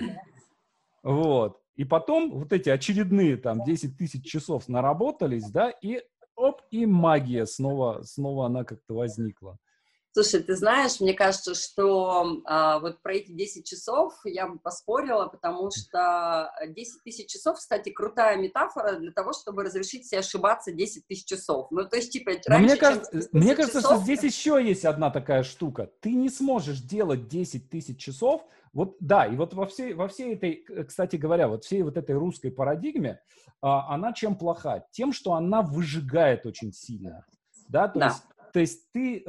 вот, 1.04 1.60
и 1.76 1.84
потом 1.84 2.32
вот 2.32 2.54
эти 2.54 2.70
очередные 2.70 3.38
там 3.38 3.64
10 3.64 3.98
тысяч 3.98 4.26
часов 4.26 4.70
наработались, 4.70 5.50
да, 5.50 5.70
и 5.70 6.02
оп, 6.36 6.62
и 6.72 6.86
магия 6.86 7.46
снова, 7.46 8.02
снова 8.04 8.46
она 8.46 8.64
как-то 8.64 8.96
возникла. 8.96 9.58
Слушай, 10.18 10.44
ты 10.44 10.56
знаешь, 10.56 11.02
мне 11.02 11.14
кажется, 11.14 11.54
что 11.56 12.42
а, 12.46 12.80
вот 12.80 13.02
про 13.02 13.16
эти 13.16 13.34
10 13.34 13.66
часов 13.66 14.14
я 14.24 14.48
бы 14.48 14.58
поспорила, 14.60 15.28
потому 15.28 15.72
что 15.72 16.54
10 16.66 17.04
тысяч 17.04 17.30
часов, 17.30 17.58
кстати, 17.58 17.90
крутая 17.90 18.38
метафора 18.38 18.94
для 18.96 19.12
того, 19.12 19.34
чтобы 19.34 19.66
разрешить 19.66 20.08
себе 20.08 20.20
ошибаться 20.20 20.72
10 20.72 21.06
тысяч 21.06 21.26
часов. 21.26 21.68
Ну, 21.70 21.84
то 21.84 21.98
есть, 21.98 22.14
типа, 22.14 22.32
раньше, 22.46 22.66
мне 22.66 22.78
кажется, 22.78 23.30
мне 23.34 23.56
кажется 23.56 23.82
часов... 23.82 23.96
что 23.96 24.04
здесь 24.04 24.24
еще 24.24 24.66
есть 24.66 24.86
одна 24.86 25.12
такая 25.12 25.44
штука. 25.44 25.92
Ты 26.00 26.14
не 26.14 26.30
сможешь 26.30 26.80
делать 26.80 27.28
10 27.28 27.70
тысяч 27.70 28.00
часов, 28.00 28.48
вот, 28.72 28.96
да, 29.02 29.26
и 29.26 29.36
вот 29.36 29.54
во 29.54 29.66
всей, 29.66 29.96
во 29.96 30.08
всей 30.08 30.36
этой, 30.36 30.64
кстати 30.88 31.18
говоря, 31.18 31.50
вот 31.50 31.66
всей 31.66 31.82
вот 31.82 31.98
этой 31.98 32.16
русской 32.16 32.52
парадигме, 32.52 33.20
а, 33.60 33.94
она 33.94 34.14
чем 34.14 34.38
плоха? 34.38 34.86
Тем, 34.92 35.12
что 35.12 35.34
она 35.34 35.62
выжигает 35.62 36.46
очень 36.46 36.72
сильно. 36.72 37.26
Да, 37.68 37.90
то 37.90 38.00
да. 38.00 38.06
есть 38.08 38.24
то 38.56 38.62
есть 38.62 38.90
ты, 38.94 39.26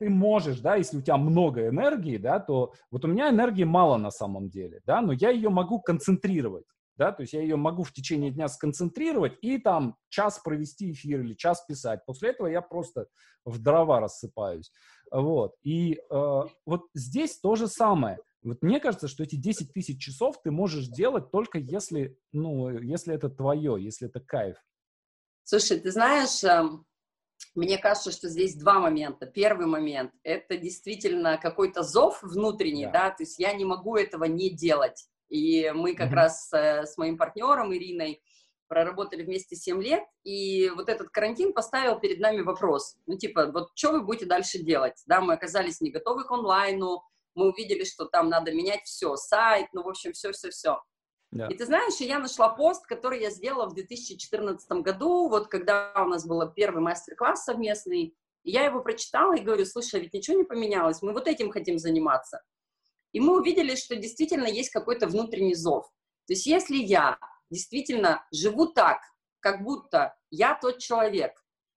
ты 0.00 0.10
можешь, 0.10 0.58
да, 0.58 0.74
если 0.74 0.98
у 0.98 1.00
тебя 1.00 1.16
много 1.16 1.68
энергии, 1.68 2.16
да, 2.16 2.40
то 2.40 2.72
вот 2.90 3.04
у 3.04 3.08
меня 3.08 3.30
энергии 3.30 3.62
мало 3.62 3.98
на 3.98 4.10
самом 4.10 4.50
деле, 4.50 4.80
да, 4.84 5.00
но 5.00 5.12
я 5.12 5.30
ее 5.30 5.48
могу 5.48 5.80
концентрировать, 5.80 6.64
да, 6.96 7.12
то 7.12 7.20
есть 7.20 7.34
я 7.34 7.40
ее 7.40 7.54
могу 7.54 7.84
в 7.84 7.92
течение 7.92 8.32
дня 8.32 8.48
сконцентрировать 8.48 9.34
и 9.42 9.58
там 9.58 9.94
час 10.08 10.40
провести 10.40 10.90
эфир 10.90 11.20
или 11.20 11.34
час 11.34 11.64
писать. 11.68 12.04
После 12.04 12.30
этого 12.30 12.48
я 12.48 12.62
просто 12.62 13.06
в 13.44 13.62
дрова 13.62 14.00
рассыпаюсь. 14.00 14.72
Вот. 15.12 15.54
И 15.62 16.00
э, 16.10 16.42
вот 16.66 16.86
здесь 16.94 17.38
то 17.38 17.54
же 17.54 17.68
самое. 17.68 18.18
Вот 18.42 18.60
мне 18.60 18.80
кажется, 18.80 19.06
что 19.06 19.22
эти 19.22 19.36
10 19.36 19.72
тысяч 19.72 20.02
часов 20.02 20.42
ты 20.42 20.50
можешь 20.50 20.88
делать 20.88 21.30
только 21.30 21.58
если, 21.58 22.18
ну, 22.32 22.70
если 22.70 23.14
это 23.14 23.30
твое, 23.30 23.76
если 23.78 24.08
это 24.08 24.18
кайф. 24.18 24.56
Слушай, 25.44 25.78
ты 25.78 25.92
знаешь, 25.92 26.42
эм, 26.42 26.84
мне 27.54 27.78
кажется, 27.78 28.10
что 28.10 28.28
здесь 28.28 28.56
два 28.56 28.80
момента. 28.80 29.26
Первый 29.26 29.66
момент– 29.66 30.12
это 30.22 30.56
действительно 30.56 31.38
какой-то 31.38 31.82
зов 31.82 32.22
внутренний, 32.22 32.86
да. 32.86 32.92
да, 32.92 33.10
то 33.10 33.22
есть 33.22 33.38
я 33.38 33.52
не 33.52 33.64
могу 33.64 33.96
этого 33.96 34.24
не 34.24 34.50
делать. 34.50 35.06
И 35.28 35.70
мы 35.74 35.94
как 35.94 36.10
mm-hmm. 36.10 36.14
раз 36.14 36.52
э, 36.52 36.84
с 36.84 36.98
моим 36.98 37.16
партнером 37.16 37.72
Ириной 37.74 38.22
проработали 38.68 39.22
вместе 39.22 39.56
7 39.56 39.82
лет, 39.82 40.02
и 40.24 40.70
вот 40.70 40.88
этот 40.88 41.10
карантин 41.10 41.52
поставил 41.52 41.98
перед 42.00 42.18
нами 42.18 42.40
вопрос, 42.40 42.96
ну, 43.06 43.16
типа, 43.16 43.50
вот 43.52 43.68
что 43.74 43.92
вы 43.92 44.02
будете 44.02 44.26
дальше 44.26 44.58
делать? 44.58 45.02
Да, 45.06 45.20
мы 45.20 45.34
оказались 45.34 45.80
не 45.80 45.90
готовы 45.90 46.24
к 46.24 46.30
онлайну, 46.30 47.02
мы 47.34 47.50
увидели, 47.50 47.84
что 47.84 48.06
там 48.06 48.28
надо 48.28 48.52
менять 48.52 48.82
все, 48.84 49.16
сайт, 49.16 49.68
ну, 49.72 49.82
в 49.82 49.88
общем, 49.88 50.12
все-все-все. 50.12 50.80
Да. 51.34 51.48
И 51.48 51.56
ты 51.56 51.66
знаешь, 51.66 51.96
я 51.98 52.20
нашла 52.20 52.48
пост, 52.48 52.86
который 52.86 53.20
я 53.20 53.30
сделала 53.30 53.68
в 53.68 53.74
2014 53.74 54.70
году, 54.82 55.28
вот 55.28 55.48
когда 55.48 55.92
у 55.96 56.08
нас 56.08 56.24
был 56.24 56.48
первый 56.52 56.80
мастер-класс 56.80 57.44
совместный, 57.44 58.16
я 58.44 58.64
его 58.64 58.80
прочитала 58.80 59.34
и 59.36 59.42
говорю, 59.42 59.66
слушай, 59.66 59.98
а 59.98 60.02
ведь 60.02 60.14
ничего 60.14 60.36
не 60.38 60.44
поменялось, 60.44 61.02
мы 61.02 61.12
вот 61.12 61.26
этим 61.26 61.50
хотим 61.50 61.78
заниматься. 61.78 62.40
И 63.12 63.18
мы 63.18 63.36
увидели, 63.36 63.74
что 63.74 63.96
действительно 63.96 64.46
есть 64.46 64.70
какой-то 64.70 65.08
внутренний 65.08 65.56
зов. 65.56 65.86
То 66.26 66.34
есть 66.34 66.46
если 66.46 66.76
я 66.76 67.18
действительно 67.50 68.24
живу 68.32 68.66
так, 68.66 69.00
как 69.40 69.64
будто 69.64 70.14
я 70.30 70.54
тот 70.54 70.78
человек, 70.78 71.32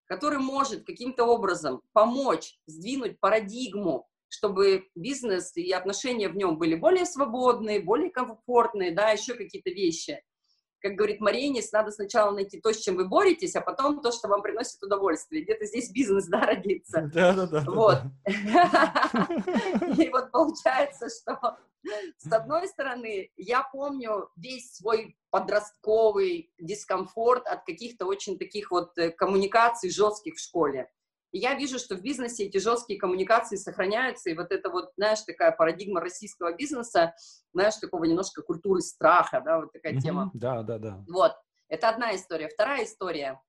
который 0.06 0.38
может 0.38 0.86
каким-то 0.86 1.26
образом 1.26 1.82
помочь 1.94 2.60
сдвинуть 2.68 3.20
парадигму 3.20 4.08
чтобы 4.30 4.88
бизнес 4.96 5.56
и 5.56 5.72
отношения 5.72 6.30
в 6.30 6.36
нем 6.36 6.58
были 6.58 6.76
более 6.76 7.06
свободные, 7.06 7.80
более 7.80 8.10
комфортные, 8.10 8.92
да, 8.92 9.12
еще 9.12 9.34
какие-то 9.34 9.70
вещи. 9.70 10.22
Как 10.80 10.94
говорит 10.94 11.20
Маринис, 11.20 11.72
надо 11.72 11.92
сначала 11.92 12.32
найти 12.32 12.62
то, 12.62 12.72
с 12.72 12.78
чем 12.78 12.98
вы 12.98 13.08
боретесь, 13.08 13.56
а 13.56 13.62
потом 13.62 14.00
то, 14.02 14.12
что 14.12 14.28
вам 14.28 14.44
приносит 14.44 14.82
удовольствие. 14.84 15.44
Где-то 15.44 15.66
здесь 15.66 15.92
бизнес, 15.92 16.28
да, 16.28 16.42
родится. 16.42 17.10
Да, 17.14 17.34
да, 17.34 17.48
да. 17.48 17.64
Вот. 17.68 17.98
И 19.98 20.10
вот 20.10 20.32
получается, 20.32 21.08
что 21.10 21.58
с 22.18 22.32
одной 22.32 22.68
стороны, 22.68 23.32
я 23.38 23.64
помню 23.64 24.30
весь 24.36 24.76
свой 24.76 25.18
подростковый 25.30 26.52
дискомфорт 26.60 27.48
от 27.48 27.66
каких-то 27.66 28.06
очень 28.06 28.38
таких 28.38 28.72
вот 28.72 28.98
э, 28.98 29.12
коммуникаций 29.12 29.90
жестких 29.90 30.36
в 30.36 30.40
школе. 30.40 30.90
И 31.38 31.40
я 31.40 31.54
вижу, 31.54 31.78
что 31.78 31.96
в 31.96 32.02
бизнесе 32.02 32.46
эти 32.46 32.58
жесткие 32.58 33.00
коммуникации 33.00 33.58
сохраняются, 33.58 34.32
и 34.32 34.34
вот 34.34 34.52
это 34.52 34.72
вот, 34.72 34.90
знаешь, 34.98 35.22
такая 35.22 35.52
парадигма 35.52 36.02
российского 36.02 36.52
бизнеса, 36.54 37.14
знаешь, 37.54 37.76
такого 37.76 38.06
немножко 38.06 38.42
культуры 38.42 38.82
страха, 38.82 39.40
да, 39.46 39.60
вот 39.60 39.72
такая 39.72 39.94
mm-hmm. 39.94 40.02
тема. 40.02 40.32
Да, 40.34 40.64
да, 40.64 40.80
да. 40.80 41.06
Вот, 41.08 41.34
это 41.68 41.90
одна 41.90 42.16
история. 42.16 42.50
Вторая 42.50 42.86
история. 42.86 43.40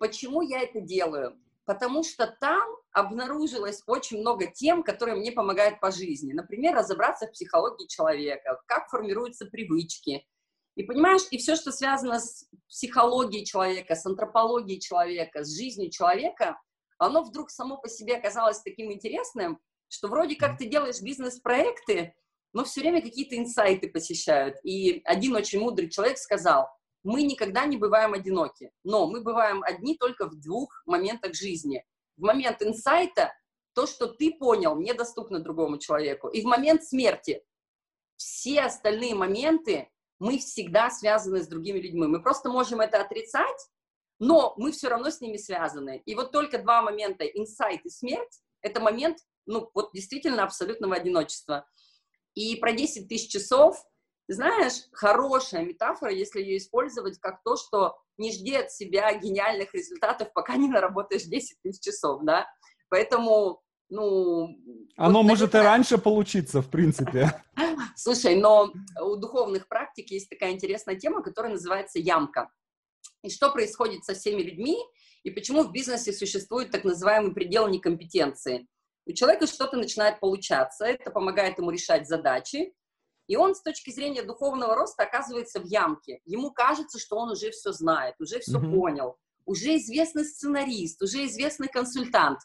Почему 0.00 0.42
я 0.42 0.60
это 0.62 0.80
делаю? 0.80 1.38
Потому 1.66 2.02
что 2.02 2.26
там 2.40 2.68
обнаружилось 2.90 3.84
очень 3.86 4.18
много 4.18 4.48
тем, 4.48 4.82
которые 4.82 5.14
мне 5.14 5.30
помогают 5.30 5.78
по 5.78 5.92
жизни. 5.92 6.32
Например, 6.32 6.74
разобраться 6.74 7.28
в 7.28 7.30
психологии 7.30 7.86
человека, 7.86 8.60
как 8.66 8.88
формируются 8.88 9.46
привычки. 9.46 10.26
И 10.74 10.82
понимаешь, 10.82 11.22
и 11.30 11.38
все, 11.38 11.54
что 11.54 11.70
связано 11.70 12.18
с 12.18 12.48
психологией 12.68 13.44
человека, 13.44 13.94
с 13.94 14.04
антропологией 14.04 14.80
человека, 14.80 15.44
с 15.44 15.56
жизнью 15.56 15.90
человека, 15.90 16.58
оно 17.00 17.22
вдруг 17.22 17.50
само 17.50 17.78
по 17.78 17.88
себе 17.88 18.16
оказалось 18.16 18.60
таким 18.60 18.92
интересным, 18.92 19.58
что 19.88 20.08
вроде 20.08 20.36
как 20.36 20.58
ты 20.58 20.66
делаешь 20.66 21.00
бизнес-проекты, 21.00 22.14
но 22.52 22.64
все 22.64 22.80
время 22.80 23.00
какие-то 23.00 23.36
инсайты 23.36 23.88
посещают. 23.88 24.56
И 24.62 25.00
один 25.04 25.34
очень 25.34 25.60
мудрый 25.60 25.88
человек 25.88 26.18
сказал, 26.18 26.68
мы 27.02 27.22
никогда 27.22 27.64
не 27.64 27.78
бываем 27.78 28.12
одиноки, 28.12 28.70
но 28.84 29.06
мы 29.06 29.22
бываем 29.22 29.62
одни 29.62 29.96
только 29.96 30.26
в 30.26 30.38
двух 30.38 30.82
моментах 30.84 31.34
жизни. 31.34 31.84
В 32.16 32.22
момент 32.22 32.62
инсайта 32.62 33.32
то, 33.74 33.86
что 33.86 34.06
ты 34.06 34.32
понял, 34.32 34.76
недоступно 34.78 35.40
другому 35.40 35.78
человеку. 35.78 36.28
И 36.28 36.42
в 36.42 36.44
момент 36.44 36.84
смерти 36.84 37.42
все 38.16 38.62
остальные 38.62 39.14
моменты 39.14 39.88
мы 40.18 40.36
всегда 40.38 40.90
связаны 40.90 41.42
с 41.42 41.48
другими 41.48 41.78
людьми. 41.78 42.06
Мы 42.06 42.22
просто 42.22 42.50
можем 42.50 42.80
это 42.80 43.00
отрицать, 43.00 43.70
но 44.20 44.54
мы 44.58 44.70
все 44.70 44.88
равно 44.88 45.10
с 45.10 45.20
ними 45.20 45.38
связаны. 45.38 46.02
И 46.04 46.14
вот 46.14 46.30
только 46.30 46.58
два 46.58 46.82
момента, 46.82 47.24
инсайт 47.24 47.84
и 47.84 47.88
смерть, 47.88 48.40
это 48.60 48.78
момент, 48.78 49.18
ну, 49.46 49.70
вот 49.74 49.90
действительно 49.94 50.44
абсолютного 50.44 50.94
одиночества. 50.94 51.66
И 52.34 52.56
про 52.56 52.72
10 52.72 53.08
тысяч 53.08 53.32
часов, 53.32 53.82
знаешь, 54.28 54.84
хорошая 54.92 55.64
метафора, 55.64 56.12
если 56.12 56.40
ее 56.40 56.58
использовать 56.58 57.18
как 57.18 57.42
то, 57.42 57.56
что 57.56 57.96
не 58.18 58.30
жди 58.30 58.54
от 58.54 58.70
себя 58.70 59.12
гениальных 59.14 59.74
результатов, 59.74 60.32
пока 60.34 60.56
не 60.56 60.68
наработаешь 60.68 61.24
10 61.24 61.56
тысяч 61.62 61.82
часов, 61.82 62.20
да. 62.22 62.46
Поэтому 62.90 63.62
ну... 63.88 64.54
Оно 64.96 65.22
вот, 65.22 65.28
может 65.28 65.54
наверное... 65.54 65.62
и 65.62 65.76
раньше 65.76 65.98
получиться, 65.98 66.60
в 66.60 66.68
принципе. 66.68 67.42
Слушай, 67.96 68.36
но 68.36 68.70
у 69.00 69.16
духовных 69.16 69.66
практик 69.66 70.10
есть 70.10 70.28
такая 70.28 70.52
интересная 70.52 70.96
тема, 70.96 71.22
которая 71.22 71.52
называется 71.52 71.98
ямка 71.98 72.50
и 73.22 73.30
что 73.30 73.50
происходит 73.50 74.04
со 74.04 74.14
всеми 74.14 74.42
людьми, 74.42 74.78
и 75.22 75.30
почему 75.30 75.62
в 75.62 75.72
бизнесе 75.72 76.12
существует 76.12 76.70
так 76.70 76.84
называемый 76.84 77.34
предел 77.34 77.68
некомпетенции. 77.68 78.66
У 79.06 79.12
человека 79.12 79.46
что-то 79.46 79.76
начинает 79.76 80.20
получаться, 80.20 80.86
это 80.86 81.10
помогает 81.10 81.58
ему 81.58 81.70
решать 81.70 82.08
задачи, 82.08 82.72
и 83.26 83.36
он 83.36 83.54
с 83.54 83.62
точки 83.62 83.90
зрения 83.90 84.22
духовного 84.22 84.74
роста 84.74 85.04
оказывается 85.04 85.60
в 85.60 85.64
ямке. 85.64 86.20
Ему 86.24 86.50
кажется, 86.50 86.98
что 86.98 87.16
он 87.16 87.30
уже 87.30 87.50
все 87.50 87.72
знает, 87.72 88.14
уже 88.18 88.40
все 88.40 88.58
mm-hmm. 88.58 88.74
понял, 88.74 89.16
уже 89.44 89.76
известный 89.76 90.24
сценарист, 90.24 91.00
уже 91.02 91.26
известный 91.26 91.68
консультант. 91.68 92.40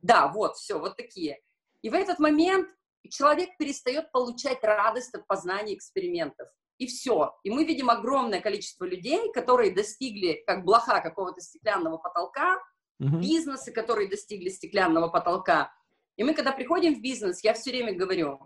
Да, 0.00 0.28
вот, 0.28 0.56
все, 0.56 0.78
вот 0.78 0.96
такие. 0.96 1.38
И 1.82 1.90
в 1.90 1.94
этот 1.94 2.18
момент 2.18 2.68
человек 3.10 3.50
перестает 3.58 4.10
получать 4.10 4.62
радость 4.62 5.14
от 5.14 5.26
познания 5.26 5.74
экспериментов 5.74 6.48
и 6.78 6.86
все. 6.86 7.34
И 7.42 7.50
мы 7.50 7.64
видим 7.64 7.90
огромное 7.90 8.40
количество 8.40 8.84
людей, 8.84 9.32
которые 9.32 9.74
достигли, 9.74 10.42
как 10.46 10.64
блоха 10.64 11.00
какого-то 11.00 11.40
стеклянного 11.40 11.98
потолка, 11.98 12.56
uh-huh. 13.02 13.20
бизнесы, 13.20 13.72
которые 13.72 14.08
достигли 14.08 14.48
стеклянного 14.48 15.08
потолка. 15.08 15.72
И 16.16 16.24
мы, 16.24 16.34
когда 16.34 16.52
приходим 16.52 16.94
в 16.94 17.00
бизнес, 17.00 17.44
я 17.44 17.54
все 17.54 17.70
время 17.70 17.94
говорю, 17.94 18.40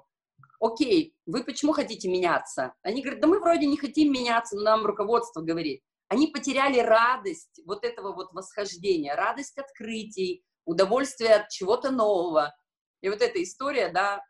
окей, 0.60 1.16
вы 1.26 1.44
почему 1.44 1.72
хотите 1.72 2.08
меняться? 2.08 2.74
Они 2.82 3.02
говорят, 3.02 3.20
да 3.20 3.28
мы 3.28 3.40
вроде 3.40 3.66
не 3.66 3.76
хотим 3.76 4.12
меняться, 4.12 4.56
но 4.56 4.62
нам 4.62 4.86
руководство 4.86 5.40
говорит. 5.40 5.82
Они 6.08 6.26
потеряли 6.26 6.80
радость 6.80 7.60
вот 7.66 7.84
этого 7.84 8.12
вот 8.12 8.32
восхождения, 8.32 9.14
радость 9.14 9.58
открытий, 9.58 10.44
удовольствие 10.64 11.36
от 11.36 11.48
чего-то 11.48 11.90
нового. 11.90 12.52
И 13.00 13.08
вот 13.08 13.22
эта 13.22 13.42
история, 13.42 13.90
да, 13.90 14.20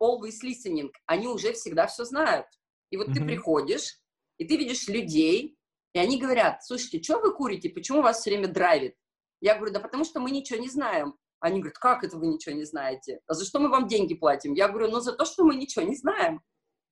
always 0.00 0.42
listening, 0.44 0.90
они 1.06 1.26
уже 1.26 1.52
всегда 1.52 1.86
все 1.86 2.04
знают. 2.04 2.46
И 2.94 2.96
вот 2.96 3.08
mm-hmm. 3.08 3.14
ты 3.14 3.24
приходишь, 3.24 3.98
и 4.38 4.46
ты 4.46 4.56
видишь 4.56 4.86
людей, 4.86 5.58
и 5.94 5.98
они 5.98 6.16
говорят, 6.16 6.64
слушайте, 6.64 7.02
что 7.02 7.18
вы 7.18 7.34
курите, 7.34 7.68
почему 7.68 8.02
вас 8.02 8.20
все 8.20 8.30
время 8.30 8.46
драйвит? 8.46 8.94
Я 9.40 9.56
говорю, 9.56 9.72
да 9.72 9.80
потому 9.80 10.04
что 10.04 10.20
мы 10.20 10.30
ничего 10.30 10.60
не 10.60 10.68
знаем. 10.68 11.16
Они 11.40 11.58
говорят, 11.58 11.78
как 11.78 12.04
это 12.04 12.16
вы 12.16 12.28
ничего 12.28 12.54
не 12.54 12.62
знаете? 12.62 13.18
А 13.26 13.34
за 13.34 13.44
что 13.44 13.58
мы 13.58 13.68
вам 13.68 13.88
деньги 13.88 14.14
платим? 14.14 14.52
Я 14.52 14.68
говорю, 14.68 14.92
ну 14.92 15.00
за 15.00 15.12
то, 15.12 15.24
что 15.24 15.42
мы 15.42 15.56
ничего 15.56 15.84
не 15.84 15.96
знаем. 15.96 16.40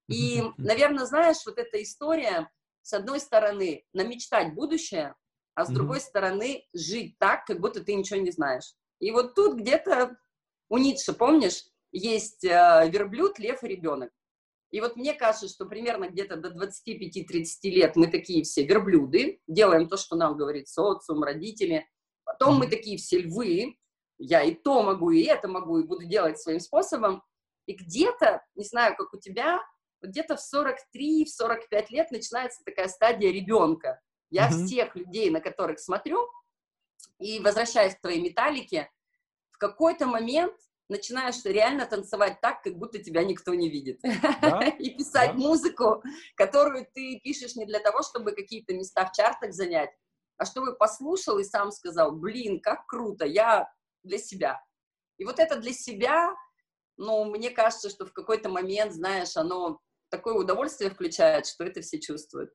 И, 0.08 0.42
наверное, 0.56 1.06
знаешь, 1.06 1.46
вот 1.46 1.56
эта 1.56 1.80
история, 1.80 2.50
с 2.82 2.92
одной 2.92 3.20
стороны, 3.20 3.84
намечтать 3.92 4.54
будущее, 4.54 5.14
а 5.54 5.64
с 5.64 5.70
mm-hmm. 5.70 5.74
другой 5.74 6.00
стороны, 6.00 6.64
жить 6.74 7.16
так, 7.20 7.44
как 7.44 7.60
будто 7.60 7.84
ты 7.84 7.94
ничего 7.94 8.18
не 8.18 8.32
знаешь. 8.32 8.74
И 8.98 9.12
вот 9.12 9.36
тут 9.36 9.54
где-то 9.54 10.16
у 10.68 10.78
Ницше, 10.78 11.12
помнишь, 11.12 11.62
есть 11.92 12.42
э, 12.42 12.88
верблюд, 12.90 13.38
лев 13.38 13.62
и 13.62 13.68
ребенок. 13.68 14.10
И 14.72 14.80
вот 14.80 14.96
мне 14.96 15.12
кажется, 15.12 15.48
что 15.48 15.66
примерно 15.66 16.08
где-то 16.08 16.36
до 16.36 16.48
25-30 16.48 17.44
лет 17.64 17.94
мы 17.94 18.06
такие 18.06 18.42
все 18.42 18.64
верблюды, 18.64 19.40
делаем 19.46 19.86
то, 19.86 19.98
что 19.98 20.16
нам 20.16 20.36
говорит 20.36 20.66
социум, 20.66 21.22
родители. 21.22 21.86
Потом 22.24 22.58
мы 22.58 22.66
такие 22.66 22.96
все 22.96 23.20
львы, 23.20 23.76
я 24.18 24.42
и 24.42 24.54
то 24.54 24.82
могу, 24.82 25.10
и 25.10 25.24
это 25.24 25.46
могу, 25.46 25.78
и 25.78 25.86
буду 25.86 26.06
делать 26.06 26.40
своим 26.40 26.58
способом. 26.58 27.22
И 27.66 27.74
где-то, 27.74 28.42
не 28.54 28.64
знаю, 28.64 28.96
как 28.96 29.12
у 29.12 29.18
тебя, 29.18 29.60
где-то 30.00 30.36
в 30.36 30.40
43-45 30.40 31.86
лет 31.90 32.10
начинается 32.10 32.64
такая 32.64 32.88
стадия 32.88 33.30
ребенка. 33.30 34.00
Я 34.30 34.48
mm-hmm. 34.48 34.64
всех 34.64 34.96
людей, 34.96 35.28
на 35.28 35.42
которых 35.42 35.80
смотрю, 35.80 36.26
и 37.18 37.40
возвращаясь 37.40 37.94
к 37.94 38.00
твоей 38.00 38.22
металлике, 38.22 38.90
в 39.50 39.58
какой-то 39.58 40.06
момент 40.06 40.54
начинаешь 40.88 41.44
реально 41.44 41.86
танцевать 41.86 42.40
так, 42.40 42.62
как 42.62 42.76
будто 42.76 42.98
тебя 42.98 43.24
никто 43.24 43.54
не 43.54 43.70
видит. 43.70 44.00
Да? 44.02 44.60
И 44.78 44.90
писать 44.90 45.32
да. 45.32 45.38
музыку, 45.38 46.02
которую 46.36 46.86
ты 46.92 47.20
пишешь 47.22 47.56
не 47.56 47.66
для 47.66 47.80
того, 47.80 48.02
чтобы 48.02 48.32
какие-то 48.32 48.74
места 48.74 49.06
в 49.06 49.12
чартах 49.12 49.52
занять, 49.52 49.90
а 50.36 50.44
чтобы 50.44 50.76
послушал 50.76 51.38
и 51.38 51.44
сам 51.44 51.70
сказал, 51.70 52.12
блин, 52.12 52.60
как 52.60 52.86
круто, 52.86 53.24
я 53.24 53.72
для 54.02 54.18
себя. 54.18 54.60
И 55.18 55.24
вот 55.24 55.38
это 55.38 55.56
для 55.56 55.72
себя, 55.72 56.34
ну, 56.96 57.24
мне 57.26 57.50
кажется, 57.50 57.90
что 57.90 58.06
в 58.06 58.12
какой-то 58.12 58.48
момент, 58.48 58.92
знаешь, 58.92 59.36
оно 59.36 59.80
такое 60.10 60.34
удовольствие 60.34 60.90
включает, 60.90 61.46
что 61.46 61.64
это 61.64 61.80
все 61.80 62.00
чувствуют. 62.00 62.50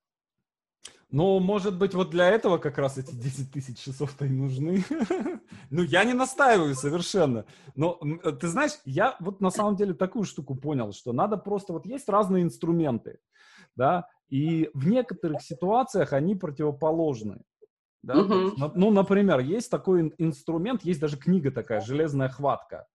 Ну, 1.09 1.39
может 1.39 1.77
быть, 1.77 1.93
вот 1.93 2.09
для 2.09 2.27
этого 2.29 2.57
как 2.57 2.77
раз 2.77 2.97
эти 2.97 3.15
10 3.15 3.51
тысяч 3.51 3.79
часов-то 3.79 4.25
и 4.25 4.29
нужны. 4.29 4.83
ну, 5.69 5.81
я 5.83 6.03
не 6.03 6.13
настаиваю 6.13 6.75
совершенно. 6.75 7.45
Но, 7.75 7.97
э, 8.23 8.31
ты 8.33 8.47
знаешь, 8.49 8.73
я 8.83 9.15
вот 9.21 9.39
на 9.39 9.49
самом 9.49 9.77
деле 9.77 9.93
такую 9.93 10.25
штуку 10.25 10.55
понял, 10.55 10.91
что 10.91 11.13
надо 11.13 11.37
просто... 11.37 11.71
Вот 11.71 11.85
есть 11.85 12.09
разные 12.09 12.43
инструменты, 12.43 13.19
да, 13.75 14.09
и 14.27 14.69
в 14.73 14.85
некоторых 14.87 15.41
ситуациях 15.41 16.11
они 16.11 16.35
противоположны. 16.35 17.41
Да? 18.03 18.15
Uh-huh. 18.15 18.71
Ну, 18.75 18.91
например, 18.91 19.39
есть 19.39 19.71
такой 19.71 20.13
инструмент, 20.17 20.83
есть 20.83 20.99
даже 20.99 21.17
книга 21.17 21.51
такая 21.51 21.79
«Железная 21.79 22.29
хватка», 22.29 22.85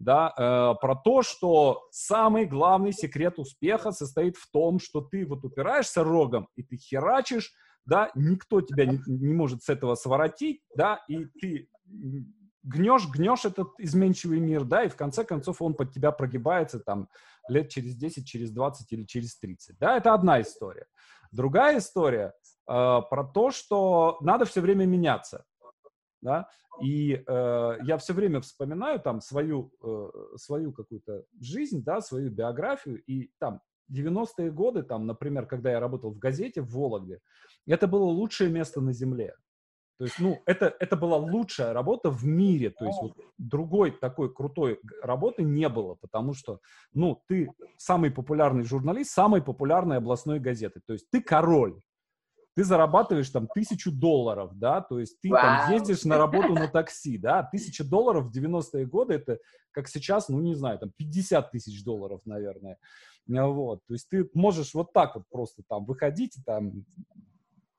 да, 0.00 0.32
э, 0.36 0.74
про 0.80 0.96
то, 0.96 1.22
что 1.22 1.86
самый 1.92 2.46
главный 2.46 2.92
секрет 2.92 3.38
успеха 3.38 3.92
состоит 3.92 4.36
в 4.36 4.50
том, 4.50 4.80
что 4.80 5.02
ты 5.02 5.26
вот 5.26 5.44
упираешься 5.44 6.02
рогом, 6.02 6.48
и 6.56 6.62
ты 6.62 6.76
херачишь, 6.78 7.52
да, 7.84 8.10
никто 8.14 8.62
тебя 8.62 8.86
не, 8.86 8.98
не 9.06 9.34
может 9.34 9.62
с 9.62 9.68
этого 9.68 9.94
своротить, 9.94 10.62
да, 10.74 11.04
и 11.06 11.26
ты 11.40 11.68
гнешь, 12.62 13.08
гнешь 13.08 13.44
этот 13.44 13.68
изменчивый 13.78 14.40
мир, 14.40 14.64
да, 14.64 14.84
и 14.84 14.88
в 14.88 14.96
конце 14.96 15.22
концов 15.22 15.60
он 15.60 15.74
под 15.74 15.92
тебя 15.92 16.12
прогибается 16.12 16.80
там 16.80 17.08
лет 17.48 17.68
через 17.68 17.94
10, 17.94 18.26
через 18.26 18.50
20 18.52 18.90
или 18.92 19.04
через 19.04 19.38
30, 19.38 19.78
да, 19.78 19.98
это 19.98 20.14
одна 20.14 20.40
история. 20.40 20.86
Другая 21.30 21.78
история 21.78 22.28
э, 22.28 22.32
про 22.66 23.24
то, 23.34 23.50
что 23.50 24.16
надо 24.22 24.46
все 24.46 24.62
время 24.62 24.86
меняться, 24.86 25.44
да, 26.22 26.48
и 26.82 27.22
э, 27.26 27.78
я 27.82 27.98
все 27.98 28.12
время 28.12 28.40
вспоминаю 28.40 29.00
там 29.00 29.20
свою, 29.20 29.72
э, 29.82 30.36
свою 30.36 30.72
какую-то 30.72 31.24
жизнь, 31.40 31.82
да, 31.82 32.00
свою 32.00 32.30
биографию, 32.30 33.02
и 33.06 33.30
там 33.38 33.60
90-е 33.90 34.50
годы, 34.50 34.82
там, 34.82 35.06
например, 35.06 35.46
когда 35.46 35.70
я 35.70 35.80
работал 35.80 36.10
в 36.10 36.18
газете 36.18 36.62
в 36.62 36.70
Вологде, 36.70 37.20
это 37.66 37.86
было 37.86 38.04
лучшее 38.04 38.50
место 38.50 38.80
на 38.80 38.92
Земле. 38.92 39.34
То 39.98 40.04
есть, 40.04 40.18
ну, 40.18 40.40
это, 40.46 40.74
это 40.80 40.96
была 40.96 41.18
лучшая 41.18 41.74
работа 41.74 42.10
в 42.10 42.24
мире. 42.24 42.70
То 42.70 42.86
есть, 42.86 42.98
вот 43.02 43.12
другой 43.36 43.90
такой 43.90 44.32
крутой 44.32 44.80
работы 45.02 45.42
не 45.42 45.68
было, 45.68 45.96
потому 46.00 46.32
что, 46.32 46.60
ну, 46.94 47.22
ты 47.28 47.50
самый 47.76 48.10
популярный 48.10 48.64
журналист 48.64 49.10
самой 49.10 49.42
популярной 49.42 49.98
областной 49.98 50.40
газеты. 50.40 50.80
То 50.86 50.94
есть, 50.94 51.10
ты 51.10 51.20
король. 51.20 51.82
Ты 52.54 52.64
зарабатываешь 52.64 53.30
там 53.30 53.46
тысячу 53.46 53.92
долларов, 53.92 54.58
да, 54.58 54.80
то 54.80 54.98
есть 54.98 55.20
ты 55.20 55.30
Вау. 55.30 55.40
там 55.40 55.72
ездишь 55.72 56.04
на 56.04 56.18
работу 56.18 56.54
на 56.54 56.68
такси, 56.68 57.16
да, 57.16 57.42
тысяча 57.44 57.84
долларов 57.84 58.26
в 58.26 58.36
90-е 58.36 58.86
годы, 58.86 59.14
это 59.14 59.38
как 59.72 59.88
сейчас, 59.88 60.28
ну, 60.28 60.40
не 60.40 60.54
знаю, 60.54 60.78
там 60.78 60.90
50 60.96 61.50
тысяч 61.52 61.84
долларов, 61.84 62.20
наверное, 62.24 62.78
вот, 63.26 63.80
то 63.86 63.94
есть 63.94 64.08
ты 64.08 64.28
можешь 64.34 64.74
вот 64.74 64.92
так 64.92 65.14
вот 65.14 65.24
просто 65.30 65.62
там 65.68 65.84
выходить 65.84 66.36
там 66.44 66.84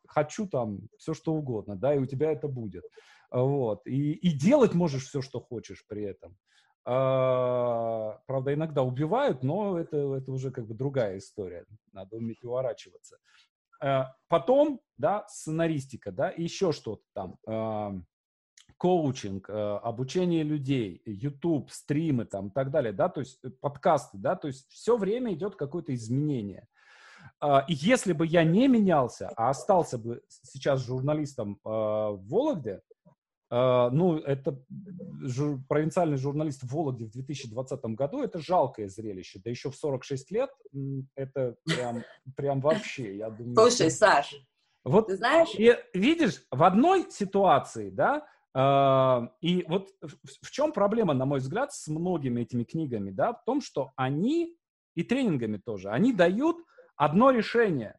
хочу 0.08 0.48
там 0.48 0.80
все 0.98 1.14
что 1.14 1.34
угодно, 1.34 1.76
да, 1.76 1.96
и 1.96 2.00
у 2.00 2.06
тебя 2.06 2.32
это 2.32 2.48
будет, 2.48 2.84
вот, 3.30 3.86
и, 3.86 4.14
и 4.14 4.32
делать 4.32 4.74
можешь 4.74 5.06
все, 5.08 5.22
что 5.22 5.40
хочешь 5.40 5.86
при 5.88 6.04
этом. 6.04 6.38
А, 6.84 8.20
правда, 8.26 8.54
иногда 8.54 8.82
убивают, 8.82 9.44
но 9.44 9.78
это, 9.78 9.98
это 10.16 10.32
уже 10.32 10.50
как 10.52 10.66
бы 10.66 10.74
другая 10.74 11.20
история. 11.20 11.66
Надо 11.94 12.16
уметь 12.16 12.44
уворачиваться. 12.44 13.18
А, 13.82 14.14
потом, 14.28 14.80
да, 14.98 15.26
сценаристика, 15.28 16.12
да, 16.12 16.30
еще 16.30 16.72
что-то 16.72 17.04
там. 17.14 17.38
А, 17.48 17.94
коучинг, 18.78 19.50
а, 19.50 19.80
обучение 19.80 20.44
людей, 20.44 21.02
YouTube, 21.06 21.72
стримы 21.72 22.26
там 22.26 22.48
и 22.48 22.52
так 22.52 22.72
далее, 22.72 22.94
да, 22.94 23.10
то 23.10 23.20
есть 23.20 23.40
э, 23.44 23.50
подкасты, 23.50 24.18
да, 24.18 24.36
то 24.36 24.48
есть 24.48 24.72
все 24.72 24.98
время 24.98 25.34
идет 25.34 25.56
какое-то 25.56 25.94
изменение. 25.94 26.68
И 27.68 27.74
если 27.74 28.14
бы 28.14 28.26
я 28.26 28.44
не 28.44 28.68
менялся, 28.68 29.30
а 29.36 29.52
остался 29.52 30.00
бы 30.00 30.24
сейчас 30.30 30.84
журналистом 30.84 31.60
в 31.64 32.20
Вологде, 32.24 32.82
ну, 33.52 34.18
это 34.18 34.64
жур, 35.24 35.60
провинциальный 35.68 36.16
журналист 36.16 36.64
в 36.64 36.74
Вологде 36.74 37.06
в 37.06 37.12
2020 37.12 37.84
году, 37.96 38.24
это 38.24 38.40
жалкое 38.40 38.88
зрелище. 38.88 39.42
Да 39.44 39.50
еще 39.50 39.70
в 39.70 39.76
46 39.76 40.32
лет 40.32 40.50
это 41.16 41.56
прям, 41.66 42.04
прям 42.38 42.62
вообще, 42.62 43.18
я 43.18 43.30
думаю... 43.30 43.56
Слушай. 43.56 43.92
Саш, 43.92 44.36
вот, 44.84 45.08
ты 45.08 45.18
знаешь... 45.18 45.50
И, 45.58 45.76
видишь, 45.94 46.44
в 46.50 46.64
одной 46.64 47.12
ситуации, 47.12 47.90
да, 47.90 48.26
uh, 48.56 49.28
и 49.42 49.66
вот 49.68 49.90
в, 50.02 50.46
в 50.46 50.52
чем 50.52 50.72
проблема, 50.72 51.14
на 51.14 51.26
мой 51.26 51.40
взгляд, 51.40 51.74
с 51.74 51.88
многими 51.88 52.42
этими 52.42 52.64
книгами, 52.64 53.12
да, 53.12 53.34
в 53.34 53.44
том, 53.44 53.62
что 53.62 53.92
они, 53.96 54.56
и 54.96 55.04
тренингами 55.04 55.58
тоже, 55.58 55.90
они 55.90 56.14
дают 56.14 56.58
одно 56.96 57.32
решение, 57.32 57.98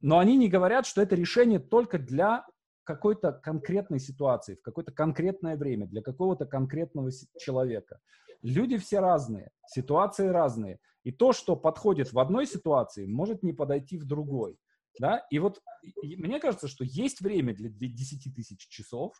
но 0.00 0.18
они 0.18 0.36
не 0.36 0.48
говорят, 0.48 0.86
что 0.86 1.02
это 1.02 1.14
решение 1.14 1.58
только 1.58 1.98
для 1.98 2.46
какой-то 2.84 3.32
конкретной 3.32 3.98
ситуации, 3.98 4.54
в 4.54 4.62
какое-то 4.62 4.92
конкретное 4.92 5.56
время, 5.56 5.86
для 5.86 6.02
какого-то 6.02 6.46
конкретного 6.46 7.10
человека. 7.38 8.00
Люди 8.42 8.76
все 8.76 9.00
разные, 9.00 9.50
ситуации 9.66 10.28
разные. 10.28 10.78
И 11.02 11.12
то, 11.12 11.32
что 11.32 11.56
подходит 11.56 12.12
в 12.12 12.18
одной 12.18 12.46
ситуации, 12.46 13.06
может 13.06 13.42
не 13.42 13.52
подойти 13.52 13.98
в 13.98 14.06
другой. 14.06 14.58
Да? 14.98 15.26
И 15.30 15.38
вот 15.38 15.60
и 16.02 16.16
мне 16.16 16.40
кажется, 16.40 16.68
что 16.68 16.84
есть 16.84 17.20
время 17.20 17.54
для 17.54 17.68
10 17.68 18.34
тысяч 18.34 18.68
часов, 18.68 19.14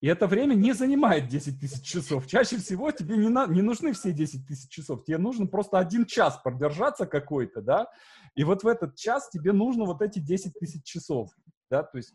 и 0.00 0.06
это 0.06 0.26
время 0.26 0.54
не 0.54 0.72
занимает 0.72 1.28
10 1.28 1.60
тысяч 1.60 1.82
часов. 1.82 2.26
Чаще 2.26 2.56
всего 2.56 2.90
тебе 2.90 3.16
не, 3.16 3.28
на, 3.28 3.46
не 3.46 3.60
нужны 3.60 3.92
все 3.92 4.12
10 4.12 4.46
тысяч 4.46 4.70
часов. 4.70 5.04
Тебе 5.04 5.18
нужно 5.18 5.46
просто 5.46 5.78
один 5.78 6.06
час 6.06 6.40
продержаться 6.42 7.06
какой-то, 7.06 7.60
да, 7.60 7.86
и 8.34 8.44
вот 8.44 8.62
в 8.62 8.66
этот 8.66 8.96
час 8.96 9.28
тебе 9.30 9.52
нужно 9.52 9.84
вот 9.84 10.00
эти 10.00 10.18
10 10.18 10.54
тысяч 10.58 10.84
часов, 10.84 11.30
да, 11.70 11.82
то 11.82 11.98
есть 11.98 12.14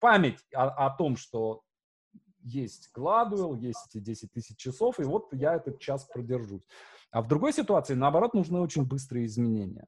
память 0.00 0.38
о, 0.54 0.86
о 0.86 0.90
том, 0.96 1.16
что 1.16 1.62
есть 2.42 2.90
Гладуэлл, 2.94 3.56
есть 3.56 3.78
эти 3.88 4.02
10 4.02 4.32
тысяч 4.32 4.56
часов, 4.56 5.00
и 5.00 5.04
вот 5.04 5.28
я 5.32 5.56
этот 5.56 5.80
час 5.80 6.04
продержусь. 6.04 6.62
А 7.10 7.22
в 7.22 7.28
другой 7.28 7.52
ситуации, 7.52 7.94
наоборот, 7.94 8.34
нужны 8.34 8.60
очень 8.60 8.84
быстрые 8.84 9.26
изменения. 9.26 9.86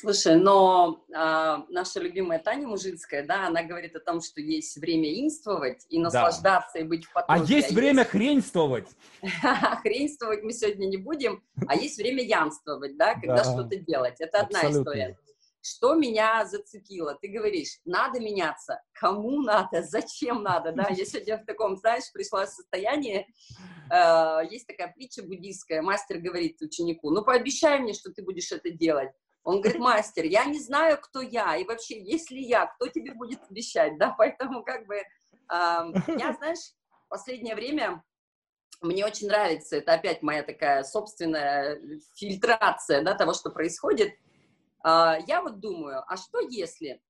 Слушай, 0.00 0.36
но 0.36 1.04
а, 1.14 1.64
наша 1.68 2.00
любимая 2.00 2.38
Таня 2.38 2.66
Мужицкая, 2.66 3.26
да, 3.26 3.48
она 3.48 3.62
говорит 3.62 3.94
о 3.96 4.00
том, 4.00 4.22
что 4.22 4.40
есть 4.40 4.78
время 4.78 5.20
инствовать 5.20 5.84
и 5.90 5.98
наслаждаться, 5.98 6.74
да. 6.74 6.80
и 6.80 6.84
быть 6.84 7.04
в 7.04 7.12
потоке. 7.12 7.32
А 7.32 7.44
есть 7.44 7.72
а 7.72 7.74
время 7.74 7.98
есть... 8.00 8.10
хренствовать. 8.10 8.88
Хренствовать 9.82 10.42
мы 10.42 10.52
сегодня 10.52 10.86
не 10.86 10.96
будем, 10.96 11.42
а 11.66 11.76
есть 11.76 11.98
время 11.98 12.22
янствовать, 12.22 12.96
да, 12.96 13.14
когда 13.14 13.44
что-то 13.44 13.76
делать. 13.76 14.16
Это 14.20 14.40
одна 14.40 14.70
история. 14.70 15.18
Что 15.62 15.94
меня 15.94 16.44
зацепило? 16.46 17.18
Ты 17.20 17.28
говоришь, 17.28 17.80
надо 17.84 18.18
меняться. 18.18 18.82
Кому 18.92 19.42
надо? 19.42 19.82
Зачем 19.88 20.42
надо? 20.42 20.72
Да, 20.72 20.88
я 20.88 21.04
сегодня 21.04 21.38
в 21.38 21.44
таком, 21.44 21.76
знаешь, 21.76 22.10
пришла 22.12 22.46
в 22.46 22.48
состояние, 22.48 23.26
э, 23.90 24.40
есть 24.50 24.66
такая 24.66 24.92
притча 24.92 25.22
буддийская, 25.22 25.82
мастер 25.82 26.18
говорит 26.18 26.60
ученику, 26.62 27.10
ну 27.10 27.22
пообещай 27.24 27.78
мне, 27.78 27.92
что 27.92 28.10
ты 28.10 28.22
будешь 28.22 28.50
это 28.52 28.70
делать. 28.70 29.10
Он 29.42 29.60
говорит, 29.60 29.80
мастер, 29.80 30.24
я 30.24 30.44
не 30.44 30.58
знаю, 30.58 30.98
кто 31.00 31.20
я, 31.20 31.56
и 31.56 31.64
вообще, 31.64 32.02
если 32.02 32.38
я, 32.38 32.66
кто 32.66 32.88
тебе 32.88 33.12
будет 33.12 33.40
обещать, 33.50 33.98
да, 33.98 34.14
поэтому 34.16 34.62
как 34.64 34.86
бы, 34.86 34.96
э, 34.96 35.04
я, 35.48 36.34
знаешь, 36.38 36.72
последнее 37.08 37.54
время 37.54 38.02
мне 38.80 39.04
очень 39.04 39.28
нравится, 39.28 39.76
это 39.76 39.92
опять 39.92 40.22
моя 40.22 40.42
такая 40.42 40.84
собственная 40.84 41.78
фильтрация, 42.14 43.02
да, 43.02 43.14
того, 43.14 43.34
что 43.34 43.50
происходит, 43.50 44.14
я 44.84 45.40
вот 45.42 45.60
думаю, 45.60 46.02
а 46.06 46.16
что 46.16 46.40
если 46.40 47.00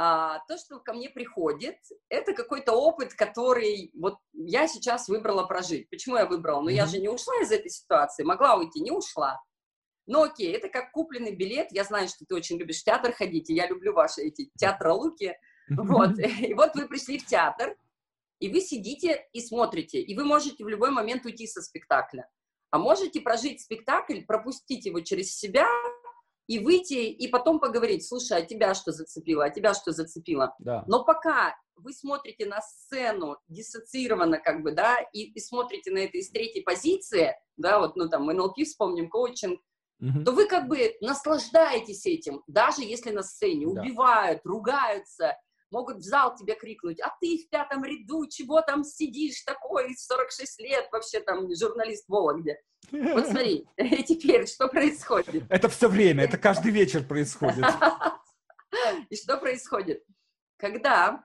а, 0.00 0.38
то, 0.46 0.56
что 0.56 0.78
ко 0.78 0.92
мне 0.92 1.10
приходит, 1.10 1.76
это 2.08 2.32
какой-то 2.32 2.72
опыт, 2.72 3.14
который 3.14 3.90
вот 3.94 4.18
я 4.32 4.68
сейчас 4.68 5.08
выбрала 5.08 5.44
прожить. 5.44 5.90
Почему 5.90 6.16
я 6.16 6.26
выбрала? 6.26 6.60
Ну, 6.60 6.68
mm-hmm. 6.68 6.74
я 6.74 6.86
же 6.86 7.00
не 7.00 7.08
ушла 7.08 7.34
из 7.42 7.50
этой 7.50 7.68
ситуации, 7.68 8.22
могла 8.22 8.54
уйти, 8.54 8.80
не 8.80 8.92
ушла. 8.92 9.42
Но 10.06 10.22
окей, 10.22 10.54
это 10.54 10.68
как 10.68 10.92
купленный 10.92 11.34
билет. 11.34 11.68
Я 11.72 11.82
знаю, 11.82 12.06
что 12.06 12.24
ты 12.24 12.34
очень 12.36 12.58
любишь 12.58 12.80
в 12.80 12.84
театр 12.84 13.12
ходить, 13.12 13.50
и 13.50 13.54
я 13.54 13.66
люблю 13.66 13.92
ваши 13.92 14.22
эти 14.22 14.50
театролуки. 14.56 15.36
Вот. 15.68 16.18
И 16.18 16.54
вот 16.54 16.76
вы 16.76 16.86
пришли 16.86 17.18
в 17.18 17.26
театр, 17.26 17.76
и 18.38 18.48
вы 18.48 18.60
сидите 18.60 19.26
и 19.32 19.40
смотрите, 19.40 20.00
и 20.00 20.16
вы 20.16 20.24
можете 20.24 20.64
в 20.64 20.68
любой 20.68 20.90
момент 20.90 21.26
уйти 21.26 21.46
со 21.46 21.60
спектакля. 21.60 22.28
А 22.70 22.78
можете 22.78 23.20
прожить 23.20 23.60
спектакль, 23.60 24.22
пропустить 24.24 24.86
его 24.86 25.00
через 25.00 25.36
себя, 25.36 25.66
и 26.48 26.58
выйти, 26.58 26.94
и 26.94 27.28
потом 27.28 27.60
поговорить, 27.60 28.06
слушай, 28.06 28.38
а 28.38 28.42
тебя 28.42 28.74
что 28.74 28.90
зацепило, 28.90 29.44
а 29.44 29.50
тебя 29.50 29.74
что 29.74 29.92
зацепило. 29.92 30.54
Да. 30.58 30.82
Но 30.88 31.04
пока 31.04 31.54
вы 31.76 31.92
смотрите 31.92 32.46
на 32.46 32.60
сцену 32.62 33.36
диссоциированно, 33.48 34.38
как 34.38 34.62
бы, 34.62 34.72
да, 34.72 34.96
и, 35.12 35.24
и 35.24 35.40
смотрите 35.40 35.90
на 35.90 35.98
это 35.98 36.16
из 36.18 36.30
третьей 36.30 36.62
позиции, 36.62 37.36
да, 37.56 37.78
вот, 37.78 37.96
ну, 37.96 38.08
там, 38.08 38.26
НЛП 38.26 38.56
вспомним, 38.64 39.10
коучинг, 39.10 39.60
угу. 40.00 40.24
то 40.24 40.32
вы 40.32 40.46
как 40.46 40.68
бы 40.68 40.96
наслаждаетесь 41.02 42.06
этим, 42.06 42.42
даже 42.46 42.82
если 42.82 43.10
на 43.10 43.22
сцене 43.22 43.66
да. 43.66 43.80
убивают, 43.82 44.40
ругаются, 44.44 45.36
могут 45.70 45.98
в 45.98 46.02
зал 46.02 46.34
тебе 46.36 46.54
крикнуть, 46.54 47.00
а 47.00 47.12
ты 47.20 47.38
в 47.38 47.48
пятом 47.50 47.84
ряду, 47.84 48.26
чего 48.26 48.60
там 48.62 48.84
сидишь 48.84 49.42
такой, 49.42 49.94
46 49.96 50.60
лет, 50.60 50.88
вообще 50.92 51.20
там 51.20 51.54
журналист 51.54 52.08
Вологде. 52.08 52.60
Вот 52.90 53.26
смотри, 53.26 53.66
теперь 54.06 54.46
что 54.46 54.68
происходит? 54.68 55.44
Это 55.48 55.68
все 55.68 55.88
время, 55.88 56.24
это 56.24 56.38
каждый 56.38 56.72
вечер 56.72 57.04
происходит. 57.04 57.64
И 59.10 59.16
что 59.16 59.38
происходит? 59.38 60.04
Когда 60.56 61.24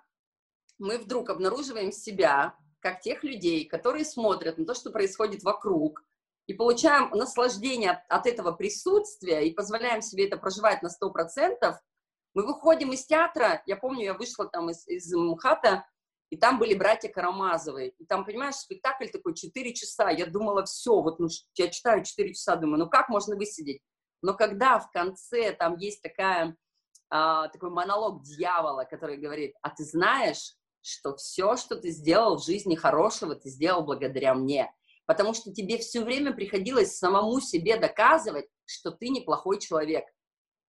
мы 0.77 0.97
вдруг 0.97 1.29
обнаруживаем 1.29 1.91
себя, 1.91 2.55
как 2.79 3.01
тех 3.01 3.23
людей, 3.23 3.65
которые 3.65 4.05
смотрят 4.05 4.57
на 4.57 4.65
то, 4.65 4.73
что 4.73 4.91
происходит 4.91 5.43
вокруг, 5.43 6.03
и 6.45 6.53
получаем 6.53 7.09
наслаждение 7.11 8.03
от 8.09 8.27
этого 8.27 8.51
присутствия, 8.51 9.47
и 9.47 9.53
позволяем 9.53 10.01
себе 10.01 10.27
это 10.27 10.37
проживать 10.37 10.81
на 10.81 10.87
100%, 10.87 11.77
мы 12.33 12.45
выходим 12.45 12.91
из 12.91 13.05
театра, 13.05 13.61
я 13.65 13.75
помню, 13.75 14.05
я 14.05 14.13
вышла 14.13 14.47
там 14.47 14.69
из, 14.69 14.87
из 14.87 15.13
МХАТа, 15.13 15.85
и 16.29 16.37
там 16.37 16.57
были 16.57 16.73
братья 16.73 17.09
Карамазовы. 17.09 17.89
И 17.89 18.05
там, 18.05 18.25
понимаешь, 18.25 18.55
спектакль 18.55 19.05
такой 19.07 19.35
4 19.35 19.73
часа. 19.75 20.09
Я 20.09 20.25
думала, 20.25 20.65
все, 20.65 20.99
вот 20.99 21.19
ну, 21.19 21.27
я 21.55 21.67
читаю 21.67 22.03
4 22.03 22.33
часа, 22.33 22.55
думаю, 22.55 22.79
ну 22.79 22.89
как 22.89 23.07
можно 23.09 23.35
высидеть? 23.35 23.81
Но 24.23 24.33
когда 24.33 24.79
в 24.79 24.89
конце 24.89 25.51
там 25.51 25.77
есть 25.77 26.01
такая, 26.01 26.55
а, 27.11 27.49
такой 27.49 27.69
монолог 27.69 28.23
дьявола, 28.23 28.85
который 28.85 29.17
говорит, 29.17 29.53
а 29.61 29.69
ты 29.69 29.83
знаешь, 29.83 30.55
что 30.81 31.15
все, 31.15 31.55
что 31.55 31.75
ты 31.75 31.91
сделал 31.91 32.37
в 32.37 32.43
жизни 32.43 32.75
хорошего, 32.75 33.35
ты 33.35 33.49
сделал 33.49 33.83
благодаря 33.83 34.33
мне. 34.33 34.73
Потому 35.05 35.35
что 35.35 35.53
тебе 35.53 35.77
все 35.77 36.01
время 36.01 36.33
приходилось 36.33 36.97
самому 36.97 37.41
себе 37.41 37.77
доказывать, 37.77 38.47
что 38.65 38.89
ты 38.89 39.09
неплохой 39.09 39.59
человек 39.59 40.05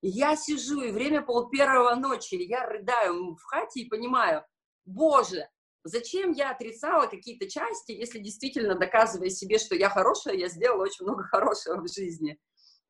я 0.09 0.37
сижу, 0.37 0.83
и 0.83 0.91
время 0.91 1.23
пол 1.23 1.49
первого 1.49 1.95
ночи, 1.95 2.35
я 2.35 2.67
рыдаю 2.67 3.37
в 3.37 3.43
хате 3.45 3.81
и 3.81 3.89
понимаю, 3.89 4.45
боже, 4.85 5.49
зачем 5.83 6.33
я 6.33 6.51
отрицала 6.51 7.07
какие-то 7.07 7.49
части, 7.49 7.93
если 7.93 8.19
действительно 8.19 8.75
доказывая 8.75 9.31
себе, 9.31 9.59
что 9.59 9.75
я 9.75 9.89
хорошая, 9.89 10.35
я 10.35 10.49
сделала 10.49 10.83
очень 10.83 11.05
много 11.07 11.23
хорошего 11.25 11.81
в 11.81 11.89
жизни. 11.91 12.39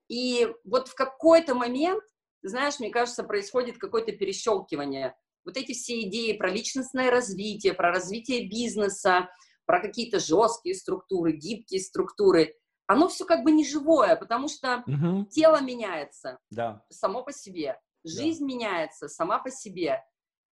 И 0.09 0.49
вот 0.65 0.89
в 0.89 0.95
какой-то 0.95 1.55
момент, 1.55 2.03
знаешь, 2.43 2.81
мне 2.81 2.91
кажется, 2.91 3.23
происходит 3.23 3.79
какое-то 3.79 4.13
перещелкивание. 4.13 5.15
Вот 5.45 5.57
эти 5.57 5.73
все 5.73 6.01
идеи 6.03 6.37
про 6.37 6.51
личностное 6.51 7.11
развитие, 7.11 7.75
про 7.75 7.91
развитие 7.91 8.49
бизнеса, 8.49 9.29
про 9.67 9.81
какие-то 9.81 10.19
жесткие 10.19 10.75
структуры, 10.75 11.33
гибкие 11.33 11.81
структуры, 11.81 12.55
оно 12.87 13.09
все 13.09 13.25
как 13.25 13.45
бы 13.45 13.53
не 13.53 13.65
живое, 13.65 14.17
потому 14.17 14.49
что 14.49 14.85
угу. 14.87 15.25
тело 15.27 15.61
меняется 15.61 16.39
да. 16.51 16.85
само 16.91 17.23
по 17.23 17.33
себе, 17.33 17.81
жизнь 18.05 18.41
да. 18.41 18.47
меняется 18.47 19.09
сама 19.09 19.39
по 19.39 19.51
себе. 19.51 20.05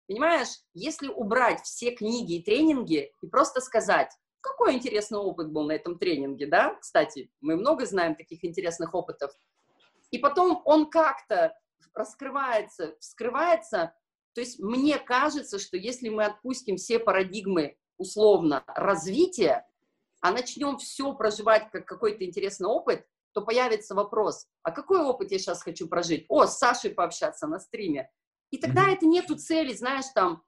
Понимаешь, 0.09 0.49
если 0.75 1.09
убрать 1.09 1.63
все 1.63 1.93
книги 1.93 2.37
и 2.37 2.43
тренинги 2.43 3.13
и 3.21 3.27
просто 3.27 3.61
сказать, 3.61 4.11
какой 4.41 4.75
интересный 4.75 5.19
опыт 5.19 5.51
был 5.51 5.65
на 5.65 5.73
этом 5.73 5.99
тренинге, 5.99 6.47
да, 6.47 6.75
кстати, 6.81 7.31
мы 7.41 7.57
много 7.57 7.87
знаем 7.87 8.17
таких 8.17 8.45
интересных 8.45 8.95
опытов, 8.95 9.31
и 10.11 10.19
потом 10.19 10.61
он 10.65 10.91
как-то 10.91 11.57
раскрывается, 11.95 12.97
вскрывается, 12.99 13.95
то 14.35 14.41
есть 14.41 14.59
мне 14.59 14.99
кажется, 14.99 15.59
что 15.59 15.77
если 15.77 16.09
мы 16.09 16.25
отпустим 16.25 16.77
все 16.77 16.99
парадигмы 16.99 17.77
условно 17.99 18.65
развития, 18.67 19.67
а 20.23 20.31
начнем 20.31 20.79
все 20.79 21.13
проживать 21.13 21.71
как 21.71 21.85
какой-то 21.85 22.25
интересный 22.25 22.69
опыт, 22.69 23.05
то 23.33 23.43
появится 23.43 23.95
вопрос, 23.95 24.47
а 24.63 24.71
какой 24.71 25.01
опыт 25.01 25.31
я 25.33 25.39
сейчас 25.39 25.63
хочу 25.63 25.89
прожить? 25.89 26.27
О, 26.29 26.47
с 26.47 26.59
Сашей 26.59 26.91
пообщаться 26.91 27.47
на 27.47 27.59
стриме. 27.59 28.11
И 28.51 28.59
тогда 28.59 28.89
mm-hmm. 28.89 28.95
это 28.95 29.07
нету 29.07 29.37
цели, 29.37 29.75
знаешь, 29.75 30.05
там, 30.15 30.43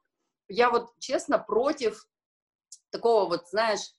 я 0.49 0.71
вот 0.71 0.91
честно 0.99 1.39
против 1.39 2.07
такого 2.91 3.27
вот, 3.27 3.49
знаешь, 3.49 3.95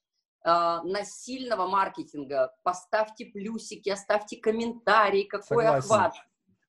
э, 0.46 0.50
насильного 0.84 1.68
маркетинга. 1.68 2.56
Поставьте 2.64 3.26
плюсики, 3.26 3.90
оставьте 3.90 4.38
комментарии, 4.38 5.24
какой 5.24 5.66
Согласен. 5.66 5.78
охват. 5.78 6.14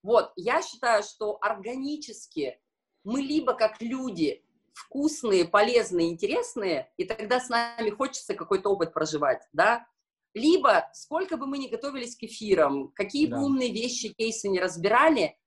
Вот, 0.02 0.32
я 0.36 0.62
считаю, 0.62 1.02
что 1.02 1.38
органически 1.40 2.58
мы 3.04 3.20
либо 3.20 3.54
как 3.54 3.80
люди 3.80 4.45
вкусные, 4.76 5.46
полезные, 5.46 6.10
интересные, 6.10 6.92
и 6.96 7.04
тогда 7.04 7.40
с 7.40 7.48
нами 7.48 7.90
хочется 7.90 8.34
какой-то 8.34 8.70
опыт 8.70 8.92
проживать, 8.92 9.42
да, 9.52 9.86
либо 10.34 10.88
сколько 10.92 11.38
бы 11.38 11.46
мы 11.46 11.56
ни 11.56 11.68
готовились 11.68 12.14
к 12.14 12.24
эфирам, 12.24 12.92
какие 12.92 13.26
да. 13.26 13.36
бы 13.36 13.44
умные 13.44 13.72
вещи, 13.72 14.12
кейсы 14.12 14.48
не 14.48 14.60
разбирали, 14.60 15.38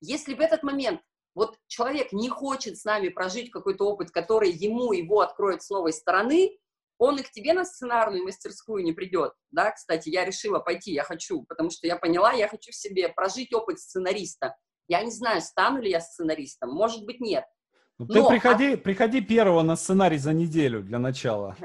если 0.00 0.34
в 0.34 0.40
этот 0.40 0.62
момент 0.62 1.00
вот 1.34 1.58
человек 1.66 2.12
не 2.12 2.28
хочет 2.28 2.78
с 2.78 2.84
нами 2.84 3.08
прожить 3.08 3.50
какой-то 3.50 3.84
опыт, 3.84 4.10
который 4.12 4.52
ему 4.52 4.92
его 4.92 5.20
откроет 5.20 5.62
с 5.62 5.70
новой 5.70 5.92
стороны, 5.92 6.56
он 6.98 7.18
и 7.18 7.22
к 7.22 7.30
тебе 7.30 7.52
на 7.54 7.64
сценарную 7.64 8.24
мастерскую 8.24 8.84
не 8.84 8.92
придет, 8.92 9.32
да, 9.50 9.72
кстати, 9.72 10.08
я 10.08 10.24
решила 10.24 10.60
пойти, 10.60 10.92
я 10.92 11.02
хочу, 11.02 11.42
потому 11.42 11.70
что 11.70 11.88
я 11.88 11.96
поняла, 11.96 12.32
я 12.32 12.48
хочу 12.48 12.70
в 12.70 12.76
себе 12.76 13.08
прожить 13.08 13.52
опыт 13.52 13.80
сценариста. 13.80 14.56
Я 14.88 15.02
не 15.02 15.10
знаю, 15.10 15.40
стану 15.40 15.82
ли 15.82 15.90
я 15.90 16.00
сценаристом, 16.00 16.70
может 16.70 17.04
быть, 17.04 17.20
нет. 17.20 17.44
Ну, 17.98 18.06
ты 18.06 18.20
Но, 18.20 18.28
приходи, 18.28 18.74
а... 18.74 18.76
приходи 18.76 19.20
первого 19.20 19.62
на 19.62 19.76
сценарий 19.76 20.18
за 20.18 20.32
неделю 20.32 20.82
для 20.82 20.98
начала. 20.98 21.56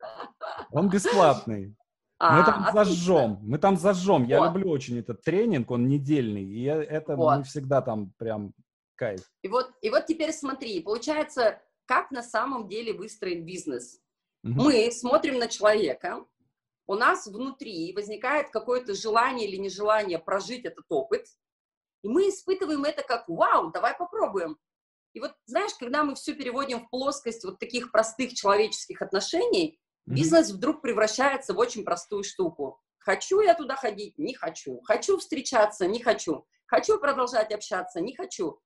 Он 0.70 0.88
бесплатный. 0.88 1.76
Мы 2.18 2.44
там 2.44 2.68
зажжем, 2.72 3.38
мы 3.42 3.58
там 3.58 3.76
зажжем. 3.76 4.24
Я 4.24 4.46
люблю 4.46 4.70
очень 4.70 4.98
этот 4.98 5.22
тренинг, 5.22 5.70
он 5.70 5.86
недельный, 5.86 6.44
и 6.44 6.62
это 6.64 7.14
мы 7.14 7.42
всегда 7.42 7.82
там 7.82 8.12
прям 8.16 8.54
Кайф. 8.94 9.20
И 9.42 9.48
вот, 9.48 9.70
и 9.82 9.90
вот 9.90 10.06
теперь 10.06 10.32
смотри, 10.32 10.80
получается, 10.80 11.60
как 11.84 12.10
на 12.10 12.22
самом 12.22 12.68
деле 12.68 12.94
выстроен 12.94 13.44
бизнес. 13.44 14.00
Угу. 14.42 14.54
Мы 14.54 14.90
смотрим 14.90 15.38
на 15.38 15.46
человека, 15.46 16.24
у 16.86 16.94
нас 16.94 17.26
внутри 17.26 17.92
возникает 17.92 18.50
какое-то 18.50 18.94
желание 18.94 19.48
или 19.48 19.56
нежелание 19.56 20.18
прожить 20.18 20.64
этот 20.64 20.86
опыт, 20.88 21.26
и 22.02 22.08
мы 22.08 22.28
испытываем 22.28 22.84
это 22.84 23.02
как 23.02 23.28
«Вау, 23.28 23.70
давай 23.72 23.94
попробуем». 23.96 24.56
И 25.16 25.18
вот, 25.18 25.32
знаешь, 25.46 25.72
когда 25.80 26.04
мы 26.04 26.14
все 26.14 26.34
переводим 26.34 26.80
в 26.80 26.90
плоскость 26.90 27.42
вот 27.42 27.58
таких 27.58 27.90
простых 27.90 28.34
человеческих 28.34 29.00
отношений, 29.00 29.80
mm 30.06 30.14
бизнес 30.14 30.50
вдруг 30.50 30.82
превращается 30.82 31.54
в 31.54 31.58
очень 31.58 31.84
простую 31.84 32.22
штуку. 32.22 32.78
Хочу 32.98 33.40
я 33.40 33.54
туда 33.54 33.76
ходить? 33.76 34.18
Не 34.18 34.34
хочу. 34.34 34.82
Хочу 34.82 35.16
встречаться? 35.16 35.86
Не 35.86 36.02
хочу. 36.02 36.46
Хочу 36.66 37.00
продолжать 37.00 37.50
общаться? 37.50 38.02
Не 38.02 38.14
хочу. 38.14 38.60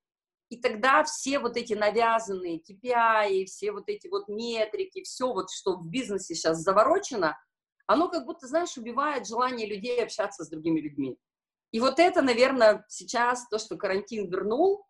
И 0.49 0.57
тогда 0.57 1.05
все 1.05 1.39
вот 1.39 1.57
эти 1.57 1.75
навязанные 1.75 2.59
KPI, 2.59 3.45
все 3.45 3.71
вот 3.71 3.85
эти 3.89 4.09
вот 4.09 4.27
метрики, 4.27 5.05
все 5.05 5.33
вот, 5.33 5.53
что 5.53 5.77
в 5.77 5.89
бизнесе 5.89 6.35
сейчас 6.35 6.59
заворочено, 6.59 7.39
оно 7.87 8.09
как 8.09 8.27
будто, 8.27 8.49
знаешь, 8.49 8.77
убивает 8.77 9.25
желание 9.25 9.69
людей 9.69 10.03
общаться 10.03 10.43
с 10.43 10.49
другими 10.49 10.81
людьми. 10.81 11.17
И 11.71 11.79
вот 11.79 12.01
это, 12.01 12.23
наверное, 12.23 12.85
сейчас 12.89 13.47
то, 13.49 13.61
что 13.61 13.77
карантин 13.77 14.29
вернул, 14.29 14.85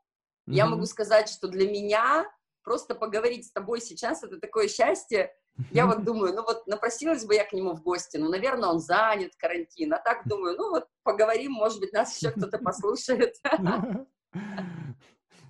mm-hmm. 0.50 0.56
я 0.56 0.66
могу 0.66 0.86
сказать, 0.86 1.28
что 1.28 1.48
для 1.48 1.70
меня 1.70 2.26
просто 2.62 2.94
поговорить 2.94 3.46
с 3.46 3.52
тобой 3.52 3.80
сейчас 3.80 4.22
это 4.22 4.38
такое 4.38 4.68
счастье. 4.68 5.32
Я 5.70 5.86
вот 5.86 6.04
думаю, 6.04 6.34
ну 6.34 6.42
вот 6.42 6.66
напросилась 6.66 7.24
бы 7.24 7.34
я 7.34 7.44
к 7.44 7.52
нему 7.52 7.74
в 7.74 7.82
гости, 7.82 8.16
ну, 8.16 8.28
наверное, 8.28 8.68
он 8.68 8.80
занят, 8.80 9.32
карантин. 9.36 9.92
А 9.94 9.98
так 9.98 10.26
думаю, 10.26 10.56
ну 10.56 10.70
вот 10.70 10.86
поговорим, 11.02 11.52
может 11.52 11.80
быть, 11.80 11.92
нас 11.92 12.16
еще 12.16 12.30
кто-то 12.30 12.58
послушает. 12.58 13.36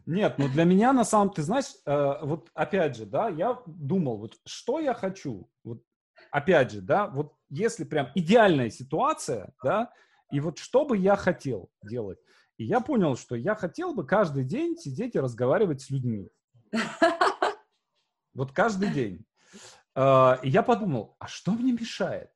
Нет, 0.06 0.34
ну 0.38 0.48
для 0.48 0.64
меня 0.64 0.92
на 0.92 1.04
самом, 1.04 1.30
ты 1.30 1.42
знаешь, 1.42 1.72
э, 1.86 2.14
вот 2.22 2.48
опять 2.54 2.96
же, 2.96 3.06
да, 3.06 3.28
я 3.28 3.60
думал, 3.66 4.16
вот 4.16 4.36
что 4.46 4.80
я 4.80 4.94
хочу, 4.94 5.48
вот 5.62 5.82
опять 6.32 6.72
же, 6.72 6.80
да, 6.80 7.06
вот 7.06 7.34
если 7.48 7.84
прям 7.84 8.10
идеальная 8.14 8.70
ситуация, 8.70 9.52
да, 9.62 9.92
и 10.32 10.40
вот 10.40 10.58
что 10.58 10.84
бы 10.84 10.96
я 10.96 11.16
хотел 11.16 11.70
делать. 11.82 12.18
И 12.60 12.64
я 12.64 12.80
понял, 12.80 13.16
что 13.16 13.36
я 13.36 13.54
хотел 13.54 13.94
бы 13.94 14.04
каждый 14.04 14.44
день 14.44 14.76
сидеть 14.76 15.14
и 15.14 15.18
разговаривать 15.18 15.80
с 15.80 15.88
людьми. 15.88 16.28
Вот 18.34 18.52
каждый 18.52 18.90
день. 18.90 19.24
Э, 19.96 20.36
и 20.42 20.50
я 20.50 20.62
подумал, 20.62 21.16
а 21.18 21.26
что 21.26 21.52
мне 21.52 21.72
мешает? 21.72 22.30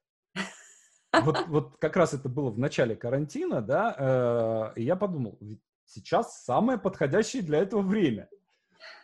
Вот, 1.12 1.46
вот 1.46 1.76
как 1.76 1.96
раз 1.96 2.14
это 2.14 2.28
было 2.28 2.50
в 2.50 2.58
начале 2.58 2.96
карантина, 2.96 3.60
да, 3.60 3.94
э, 3.96 4.80
и 4.80 4.82
я 4.82 4.96
подумал, 4.96 5.38
сейчас 5.84 6.42
самое 6.42 6.78
подходящее 6.78 7.42
для 7.42 7.58
этого 7.58 7.82
время. 7.82 8.28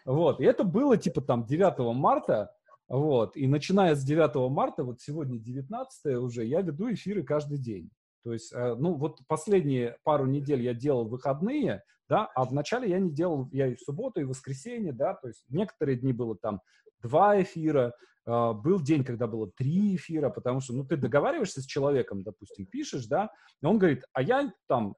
Вот, 0.05 0.41
и 0.41 0.45
это 0.45 0.65
было 0.65 0.97
типа 0.97 1.21
там 1.21 1.45
9 1.45 1.95
марта, 1.95 2.53
вот, 2.89 3.37
и 3.37 3.47
начиная 3.47 3.95
с 3.95 4.03
9 4.03 4.51
марта, 4.51 4.85
вот 4.85 5.01
сегодня 5.01 5.39
19 5.39 6.17
уже, 6.17 6.45
я 6.45 6.63
веду 6.63 6.91
эфиры 6.93 7.23
каждый 7.23 7.59
день. 7.59 7.91
То 8.23 8.33
есть, 8.33 8.53
э, 8.53 8.75
ну, 8.75 8.95
вот 8.95 9.21
последние 9.27 9.97
пару 10.03 10.27
недель 10.27 10.63
я 10.63 10.75
делал 10.75 11.09
выходные, 11.09 11.83
да, 12.09 12.27
а 12.35 12.45
вначале 12.45 12.89
я 12.89 12.99
не 12.99 13.11
делал, 13.11 13.49
я 13.53 13.69
и 13.69 13.77
в 13.77 13.81
субботу, 13.81 14.21
и 14.21 14.25
в 14.25 14.29
воскресенье, 14.31 14.93
да, 14.93 15.15
то 15.15 15.29
есть 15.29 15.45
некоторые 15.49 15.97
дни 15.97 16.13
было 16.13 16.37
там 16.37 16.61
два 17.01 17.41
эфира, 17.41 17.95
э, 18.27 18.53
был 18.53 18.81
день, 18.81 19.05
когда 19.05 19.27
было 19.27 19.51
три 19.57 19.97
эфира, 19.97 20.29
потому 20.31 20.61
что, 20.61 20.75
ну, 20.75 20.85
ты 20.85 20.97
договариваешься 20.97 21.63
с 21.63 21.67
человеком, 21.67 22.23
допустим, 22.23 22.67
пишешь, 22.67 23.07
да, 23.07 23.31
и 23.63 23.67
он 23.67 23.79
говорит, 23.79 24.05
а 24.13 24.23
я 24.23 24.53
там 24.67 24.97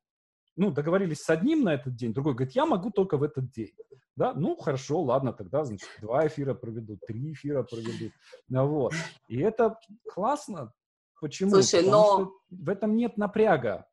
ну, 0.57 0.71
договорились 0.71 1.23
с 1.23 1.31
одним 1.31 1.65
на 1.65 1.75
этот 1.75 1.95
день, 1.95 2.13
другой 2.13 2.35
говорит, 2.35 2.55
я 2.55 2.67
могу 2.67 2.91
только 2.91 3.17
в 3.17 3.23
этот 3.23 3.51
день. 3.51 3.73
Да, 4.15 4.35
ну, 4.35 4.57
хорошо, 4.57 5.01
ладно, 5.01 5.33
тогда, 5.33 5.65
значит, 5.65 5.89
два 6.01 6.27
эфира 6.27 6.53
проведу, 6.53 6.99
три 7.07 7.33
эфира 7.33 7.63
проведу. 7.63 8.13
Вот. 8.49 8.93
И 9.29 9.39
это 9.39 9.79
классно. 10.13 10.73
Почему? 11.23 11.51
Слушай, 11.51 11.85
Потому 11.85 12.03
но... 12.03 12.05
что 12.05 12.41
в 12.51 12.69
этом 12.69 12.97
нет 12.97 13.17
напряга. 13.17 13.87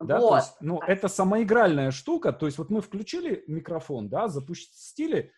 Да, 0.00 0.18
вот. 0.18 0.28
то 0.30 0.36
есть, 0.36 0.56
ну, 0.60 0.80
это 0.80 1.06
самоигральная 1.08 1.90
штука. 1.90 2.32
То 2.32 2.46
есть, 2.46 2.56
вот 2.56 2.70
мы 2.70 2.80
включили 2.80 3.44
микрофон, 3.46 4.08
да, 4.08 4.28
запустили. 4.28 5.34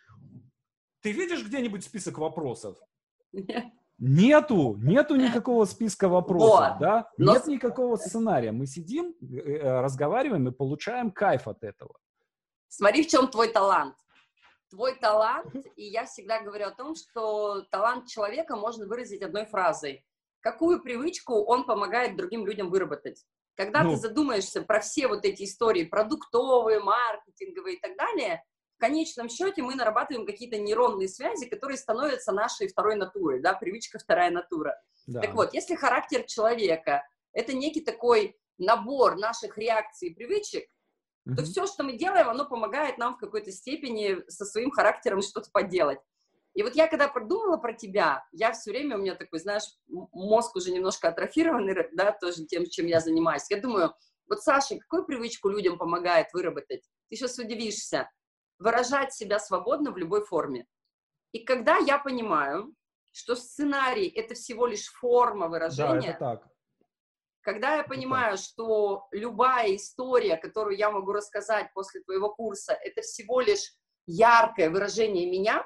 Ты 1.01 1.11
видишь 1.11 1.45
где-нибудь 1.45 1.85
список 1.85 2.19
вопросов? 2.19 2.79
Нет. 3.33 3.65
Нету, 3.99 4.77
нету 4.77 5.17
никакого 5.17 5.65
списка 5.65 6.09
вопросов, 6.09 6.75
вот. 6.75 6.79
да? 6.79 7.11
Но... 7.19 7.35
Нет 7.35 7.49
никакого 7.49 7.97
сценария. 7.97 8.53
Мы 8.53 8.67
сидим, 8.67 9.13
э, 9.21 9.39
э, 9.39 9.81
разговариваем 9.81 10.47
и 10.47 10.53
получаем 10.53 11.11
кайф 11.11 11.49
от 11.49 11.65
этого. 11.65 11.99
Смотри, 12.69 13.03
в 13.03 13.09
чем 13.09 13.27
твой 13.27 13.49
талант. 13.49 13.97
Твой 14.71 14.95
талант, 14.95 15.53
и 15.75 15.83
я 15.83 16.05
всегда 16.05 16.41
говорю 16.43 16.67
о 16.67 16.71
том, 16.71 16.95
что 16.95 17.63
талант 17.73 18.07
человека 18.07 18.55
можно 18.55 18.87
выразить 18.87 19.23
одной 19.23 19.47
фразой. 19.47 20.05
Какую 20.41 20.81
привычку 20.83 21.35
он 21.45 21.65
помогает 21.65 22.17
другим 22.17 22.47
людям 22.47 22.71
выработать? 22.71 23.25
Когда 23.57 23.83
ну. 23.83 23.91
ты 23.91 23.97
задумаешься 23.97 24.63
про 24.63 24.81
все 24.81 25.09
вот 25.09 25.25
эти 25.25 25.43
истории, 25.43 25.85
продуктовые, 25.85 26.81
маркетинговые 26.81 27.77
и 27.77 27.81
так 27.81 27.97
далее, 27.97 28.45
в 28.77 28.81
конечном 28.81 29.29
счете 29.29 29.63
мы 29.63 29.75
нарабатываем 29.75 30.25
какие-то 30.25 30.57
нейронные 30.59 31.09
связи, 31.09 31.49
которые 31.49 31.77
становятся 31.77 32.31
нашей 32.31 32.69
второй 32.69 32.95
натурой, 32.95 33.41
да, 33.41 33.55
привычка 33.55 33.99
вторая 33.99 34.31
натура. 34.31 34.81
Да. 35.09 35.21
Так 35.21 35.35
вот, 35.35 35.53
если 35.53 35.75
характер 35.75 36.23
человека— 36.23 37.03
это 37.33 37.53
некий 37.53 37.81
такой 37.81 38.39
набор 38.59 39.17
наших 39.17 39.59
реакций 39.59 40.11
и 40.11 40.15
привычек, 40.15 40.69
mm-hmm. 41.29 41.35
то 41.35 41.43
все, 41.43 41.67
что 41.67 41.83
мы 41.83 41.95
делаем, 41.95 42.29
оно 42.29 42.45
помогает 42.45 42.99
нам 42.99 43.17
в 43.17 43.19
какой-то 43.19 43.51
степени 43.51 44.19
со 44.29 44.45
своим 44.45 44.71
характером 44.71 45.23
что-то 45.23 45.51
поделать. 45.51 45.99
И 46.59 46.63
вот 46.65 46.75
я 46.75 46.89
когда 46.89 47.07
продумала 47.07 47.57
про 47.57 47.73
тебя, 47.73 48.27
я 48.33 48.51
все 48.51 48.73
время, 48.73 48.97
у 48.97 49.01
меня 49.01 49.15
такой, 49.15 49.39
знаешь, 49.39 49.63
мозг 49.87 50.57
уже 50.57 50.73
немножко 50.73 51.07
атрофированный, 51.07 51.89
да, 51.93 52.11
тоже 52.11 52.47
тем, 52.47 52.67
чем 52.67 52.87
я 52.87 52.99
занимаюсь. 52.99 53.49
Я 53.49 53.61
думаю, 53.61 53.95
вот, 54.29 54.43
Саша, 54.43 54.77
какую 54.77 55.05
привычку 55.05 55.51
людям 55.51 55.79
помогает 55.79 56.33
выработать? 56.33 56.83
Ты 57.09 57.15
сейчас 57.15 57.39
удивишься 57.39 58.11
выражать 58.59 59.15
себя 59.15 59.39
свободно 59.39 59.93
в 59.93 59.99
любой 59.99 60.25
форме. 60.25 60.67
И 61.31 61.45
когда 61.45 61.77
я 61.77 61.97
понимаю, 61.97 62.75
что 63.13 63.37
сценарий— 63.37 64.09
это 64.17 64.35
всего 64.35 64.67
лишь 64.67 64.89
форма 64.89 65.47
выражения, 65.47 66.01
да, 66.19 66.35
это 66.35 66.41
так. 66.43 66.49
когда 67.43 67.77
я 67.77 67.85
понимаю, 67.85 68.35
это 68.35 68.43
что 68.43 69.07
любая 69.13 69.77
история, 69.77 70.37
которую 70.37 70.77
я 70.77 70.91
могу 70.91 71.13
рассказать 71.13 71.73
после 71.73 72.01
твоего 72.01 72.35
курса, 72.35 72.73
это 72.73 73.03
всего 73.03 73.41
лишь 73.41 73.75
яркое 74.07 74.71
выражение 74.71 75.31
меня, 75.31 75.65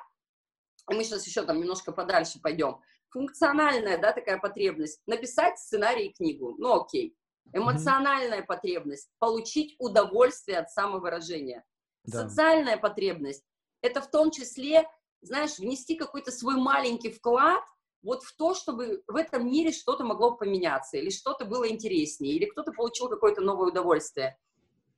мы 0.88 1.04
сейчас 1.04 1.26
еще 1.26 1.42
там 1.42 1.60
немножко 1.60 1.92
подальше 1.92 2.40
пойдем, 2.40 2.80
функциональная, 3.10 3.98
да, 3.98 4.12
такая 4.12 4.38
потребность, 4.38 5.00
написать 5.06 5.58
сценарий 5.58 6.06
и 6.06 6.12
книгу, 6.12 6.54
ну 6.58 6.80
окей, 6.80 7.16
эмоциональная 7.52 8.40
mm-hmm. 8.40 8.46
потребность, 8.46 9.10
получить 9.18 9.76
удовольствие 9.78 10.58
от 10.58 10.70
самовыражения, 10.70 11.64
да. 12.04 12.28
социальная 12.28 12.76
потребность, 12.76 13.44
это 13.82 14.00
в 14.00 14.10
том 14.10 14.30
числе, 14.30 14.88
знаешь, 15.20 15.58
внести 15.58 15.96
какой-то 15.96 16.30
свой 16.30 16.56
маленький 16.56 17.10
вклад 17.10 17.62
вот 18.02 18.24
в 18.24 18.36
то, 18.36 18.54
чтобы 18.54 19.02
в 19.06 19.16
этом 19.16 19.46
мире 19.46 19.72
что-то 19.72 20.04
могло 20.04 20.32
поменяться, 20.36 20.96
или 20.96 21.10
что-то 21.10 21.44
было 21.44 21.68
интереснее, 21.68 22.34
или 22.34 22.46
кто-то 22.46 22.72
получил 22.72 23.08
какое-то 23.08 23.40
новое 23.40 23.68
удовольствие. 23.68 24.36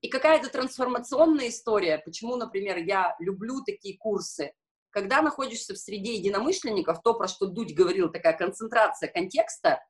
И 0.01 0.09
какая-то 0.09 0.51
трансформационная 0.51 1.49
история, 1.49 1.99
почему, 1.99 2.37
например, 2.37 2.79
я 2.79 3.17
люблю 3.19 3.63
такие 3.65 3.97
курсы, 3.99 4.55
когда 4.95 5.23
находишься 5.23 5.75
в 5.75 5.79
среде 5.79 6.15
единомышленников, 6.15 7.03
то, 7.03 7.15
про 7.15 7.27
что 7.27 7.47
Дудь 7.47 7.75
говорил, 7.75 8.13
такая 8.13 8.39
концентрация 8.39 9.11
контекста, 9.11 9.85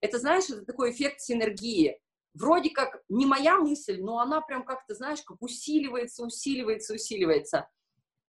это, 0.00 0.18
знаешь, 0.18 0.48
это 0.48 0.64
такой 0.64 0.92
эффект 0.92 1.20
синергии. 1.20 2.00
Вроде 2.32 2.70
как 2.70 3.02
не 3.10 3.26
моя 3.26 3.58
мысль, 3.58 4.00
но 4.00 4.18
она 4.18 4.40
прям 4.40 4.64
как-то, 4.64 4.94
знаешь, 4.94 5.20
как 5.22 5.42
усиливается, 5.42 6.24
усиливается, 6.24 6.94
усиливается. 6.94 7.68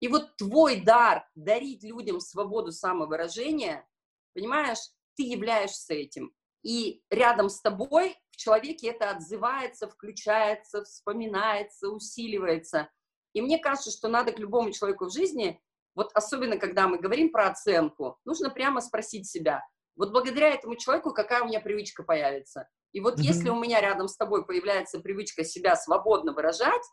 И 0.02 0.10
вот 0.10 0.36
твой 0.36 0.82
дар 0.82 1.26
дарить 1.34 1.84
людям 1.84 2.20
свободу 2.20 2.74
самовыражения, 2.74 3.88
понимаешь, 4.34 4.80
ты 5.16 5.24
являешься 5.24 5.94
этим. 5.94 6.34
И 6.62 7.04
рядом 7.10 7.48
с 7.48 7.62
тобой 7.62 8.18
в 8.32 8.36
человеке 8.36 8.90
это 8.90 9.12
отзывается, 9.12 9.88
включается, 9.88 10.84
вспоминается, 10.84 11.88
усиливается. 11.88 12.90
И 13.32 13.42
мне 13.42 13.60
кажется, 13.60 13.92
что 13.92 14.10
надо 14.10 14.34
к 14.34 14.40
любому 14.40 14.72
человеку 14.72 15.06
в 15.06 15.14
жизни, 15.14 15.62
вот 15.98 16.12
особенно 16.14 16.58
когда 16.58 16.88
мы 16.88 17.00
говорим 17.00 17.32
про 17.32 17.48
оценку, 17.48 18.20
нужно 18.24 18.52
прямо 18.52 18.82
спросить 18.82 19.28
себя, 19.28 19.64
вот 19.96 20.12
благодаря 20.12 20.54
этому 20.54 20.76
человеку 20.76 21.12
какая 21.12 21.42
у 21.42 21.48
меня 21.48 21.60
привычка 21.60 22.04
появится. 22.04 22.70
И 22.94 23.02
вот 23.02 23.16
mm-hmm. 23.16 23.24
если 23.24 23.50
у 23.50 23.60
меня 23.60 23.82
рядом 23.82 24.08
с 24.08 24.16
тобой 24.16 24.46
появляется 24.46 25.00
привычка 25.00 25.44
себя 25.44 25.76
свободно 25.76 26.34
выражать, 26.34 26.84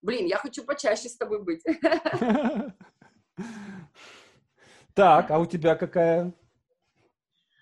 блин, 0.00 0.24
я 0.24 0.38
хочу 0.38 0.64
почаще 0.64 1.08
с 1.08 1.16
тобой 1.16 1.42
быть. 1.42 1.62
Так, 4.94 5.30
а 5.30 5.38
у 5.38 5.44
тебя 5.44 5.76
какая? 5.76 6.32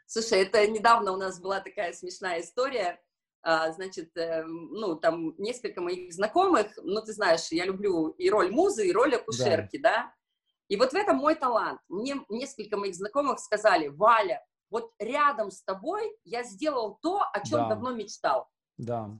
Слушай, 0.06 0.42
это 0.42 0.64
недавно 0.68 1.10
у 1.10 1.16
нас 1.16 1.40
была 1.40 1.58
такая 1.58 1.92
смешная 1.92 2.42
история. 2.42 3.02
А, 3.42 3.72
значит, 3.72 4.16
эм, 4.16 4.68
ну, 4.70 4.94
там 4.94 5.34
несколько 5.38 5.80
моих 5.80 6.12
знакомых, 6.12 6.68
ну, 6.76 7.02
ты 7.02 7.12
знаешь, 7.12 7.48
я 7.50 7.64
люблю 7.64 8.10
и 8.10 8.30
роль 8.30 8.52
музы, 8.52 8.86
и 8.86 8.92
роль 8.92 9.16
акушерки, 9.16 9.78
да. 9.78 9.90
да? 9.90 10.14
И 10.68 10.76
вот 10.76 10.92
в 10.92 10.94
этом 10.94 11.16
мой 11.16 11.34
талант. 11.34 11.80
Мне 11.88 12.16
несколько 12.28 12.76
моих 12.76 12.94
знакомых 12.94 13.38
сказали, 13.38 13.88
Валя, 13.88 14.44
вот 14.70 14.92
рядом 14.98 15.50
с 15.50 15.62
тобой 15.62 16.16
я 16.24 16.42
сделал 16.42 16.98
то, 17.02 17.22
о 17.32 17.40
чем 17.40 17.60
да. 17.60 17.68
давно 17.70 17.92
мечтал. 17.92 18.48
Да. 18.76 19.10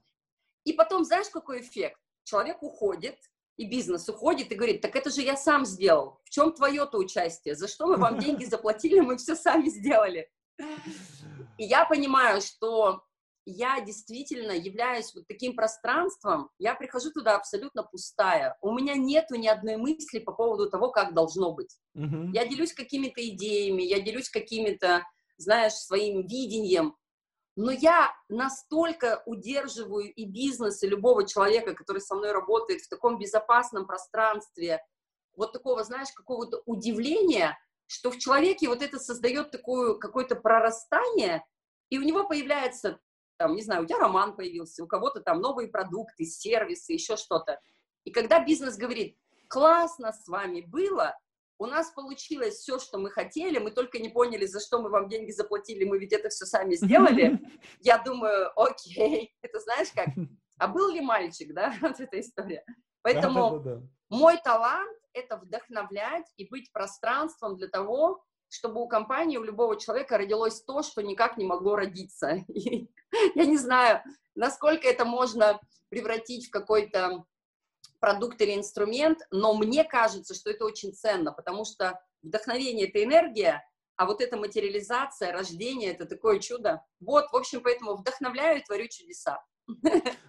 И 0.64 0.72
потом, 0.72 1.04
знаешь, 1.04 1.28
какой 1.28 1.60
эффект? 1.60 1.98
человек 2.24 2.62
уходит, 2.62 3.18
и 3.56 3.68
бизнес 3.68 4.08
уходит 4.08 4.50
и 4.50 4.56
говорит, 4.56 4.80
так 4.80 4.96
это 4.96 5.10
же 5.10 5.20
я 5.20 5.36
сам 5.36 5.64
сделал. 5.64 6.18
В 6.24 6.30
чем 6.30 6.52
твое-то 6.52 6.98
участие? 6.98 7.54
За 7.54 7.68
что 7.68 7.86
мы 7.86 7.96
вам 7.96 8.18
деньги 8.18 8.44
заплатили? 8.44 8.98
Мы 8.98 9.16
все 9.16 9.36
сами 9.36 9.68
сделали. 9.68 10.28
И 11.58 11.64
я 11.64 11.84
понимаю, 11.84 12.40
что 12.40 13.04
я 13.46 13.80
действительно 13.80 14.52
являюсь 14.52 15.14
вот 15.14 15.26
таким 15.26 15.54
пространством, 15.54 16.50
я 16.58 16.74
прихожу 16.74 17.10
туда 17.10 17.36
абсолютно 17.36 17.82
пустая. 17.82 18.56
У 18.60 18.72
меня 18.72 18.94
нету 18.94 19.34
ни 19.36 19.46
одной 19.46 19.76
мысли 19.76 20.18
по 20.18 20.32
поводу 20.32 20.70
того, 20.70 20.90
как 20.90 21.14
должно 21.14 21.52
быть. 21.52 21.76
Uh-huh. 21.96 22.30
Я 22.32 22.46
делюсь 22.46 22.72
какими-то 22.72 23.26
идеями, 23.28 23.82
я 23.82 24.00
делюсь 24.00 24.30
какими-то, 24.30 25.02
знаешь, 25.36 25.74
своим 25.74 26.26
видением, 26.26 26.96
но 27.56 27.70
я 27.70 28.12
настолько 28.28 29.22
удерживаю 29.26 30.12
и 30.12 30.24
бизнес, 30.24 30.82
и 30.82 30.88
любого 30.88 31.26
человека, 31.26 31.74
который 31.74 32.00
со 32.00 32.14
мной 32.16 32.32
работает 32.32 32.80
в 32.80 32.88
таком 32.88 33.18
безопасном 33.18 33.86
пространстве, 33.86 34.80
вот 35.36 35.52
такого, 35.52 35.84
знаешь, 35.84 36.10
какого-то 36.14 36.62
удивления, 36.66 37.58
что 37.86 38.10
в 38.10 38.18
человеке 38.18 38.68
вот 38.68 38.82
это 38.82 38.98
создает 38.98 39.50
такое 39.50 39.94
какое-то 39.94 40.36
прорастание, 40.36 41.44
и 41.90 41.98
у 41.98 42.02
него 42.02 42.26
появляется, 42.26 42.98
там, 43.36 43.54
не 43.54 43.62
знаю, 43.62 43.84
у 43.84 43.86
тебя 43.86 43.98
роман 43.98 44.36
появился, 44.36 44.84
у 44.84 44.86
кого-то 44.86 45.20
там 45.20 45.40
новые 45.40 45.68
продукты, 45.68 46.24
сервисы, 46.24 46.92
еще 46.92 47.16
что-то. 47.16 47.60
И 48.04 48.10
когда 48.10 48.44
бизнес 48.44 48.76
говорит, 48.76 49.16
классно 49.48 50.12
с 50.12 50.26
вами 50.28 50.60
было, 50.62 51.16
у 51.58 51.66
нас 51.66 51.90
получилось 51.90 52.56
все, 52.56 52.78
что 52.78 52.98
мы 52.98 53.10
хотели, 53.10 53.58
мы 53.58 53.70
только 53.70 53.98
не 53.98 54.08
поняли, 54.08 54.46
за 54.46 54.60
что 54.60 54.80
мы 54.80 54.90
вам 54.90 55.08
деньги 55.08 55.30
заплатили, 55.30 55.84
мы 55.84 55.98
ведь 55.98 56.12
это 56.12 56.28
все 56.28 56.46
сами 56.46 56.74
сделали. 56.74 57.40
Я 57.80 57.98
думаю, 57.98 58.50
окей, 58.56 59.34
это 59.42 59.60
знаешь 59.60 59.88
как? 59.94 60.08
А 60.56 60.68
был 60.68 60.90
ли 60.90 61.00
мальчик, 61.00 61.52
да, 61.52 61.74
вот 61.80 61.98
эта 61.98 62.20
история? 62.20 62.64
Поэтому 63.02 63.58
да, 63.58 63.58
да, 63.58 63.74
да. 63.76 63.82
мой 64.08 64.36
талант— 64.38 64.98
это 65.12 65.36
вдохновлять 65.36 66.32
и 66.36 66.48
быть 66.48 66.70
пространством 66.72 67.56
для 67.56 67.66
того, 67.66 68.22
чтобы 68.54 68.80
у 68.80 68.88
компании, 68.88 69.36
у 69.36 69.42
любого 69.42 69.78
человека 69.78 70.16
родилось 70.16 70.62
то, 70.62 70.82
что 70.82 71.02
никак 71.02 71.36
не 71.36 71.44
могло 71.44 71.76
родиться. 71.76 72.44
И 72.48 72.88
я 73.34 73.44
не 73.44 73.58
знаю, 73.58 74.02
насколько 74.34 74.88
это 74.88 75.04
можно 75.04 75.60
превратить 75.88 76.48
в 76.48 76.50
какой-то 76.50 77.24
продукт 78.00 78.40
или 78.40 78.54
инструмент, 78.54 79.18
но 79.30 79.54
мне 79.54 79.84
кажется, 79.84 80.34
что 80.34 80.50
это 80.50 80.64
очень 80.64 80.92
ценно, 80.92 81.32
потому 81.32 81.64
что 81.64 82.00
вдохновение— 82.22 82.88
это 82.88 83.02
энергия, 83.02 83.64
а 83.96 84.06
вот 84.06 84.20
эта 84.20 84.36
материализация, 84.36 85.32
рождение— 85.32 85.92
это 85.94 86.04
такое 86.04 86.38
чудо. 86.38 86.84
Вот, 87.00 87.30
в 87.30 87.36
общем, 87.36 87.62
поэтому 87.62 87.96
вдохновляю 87.96 88.60
и 88.60 88.64
творю 88.64 88.88
чудеса. 88.88 89.42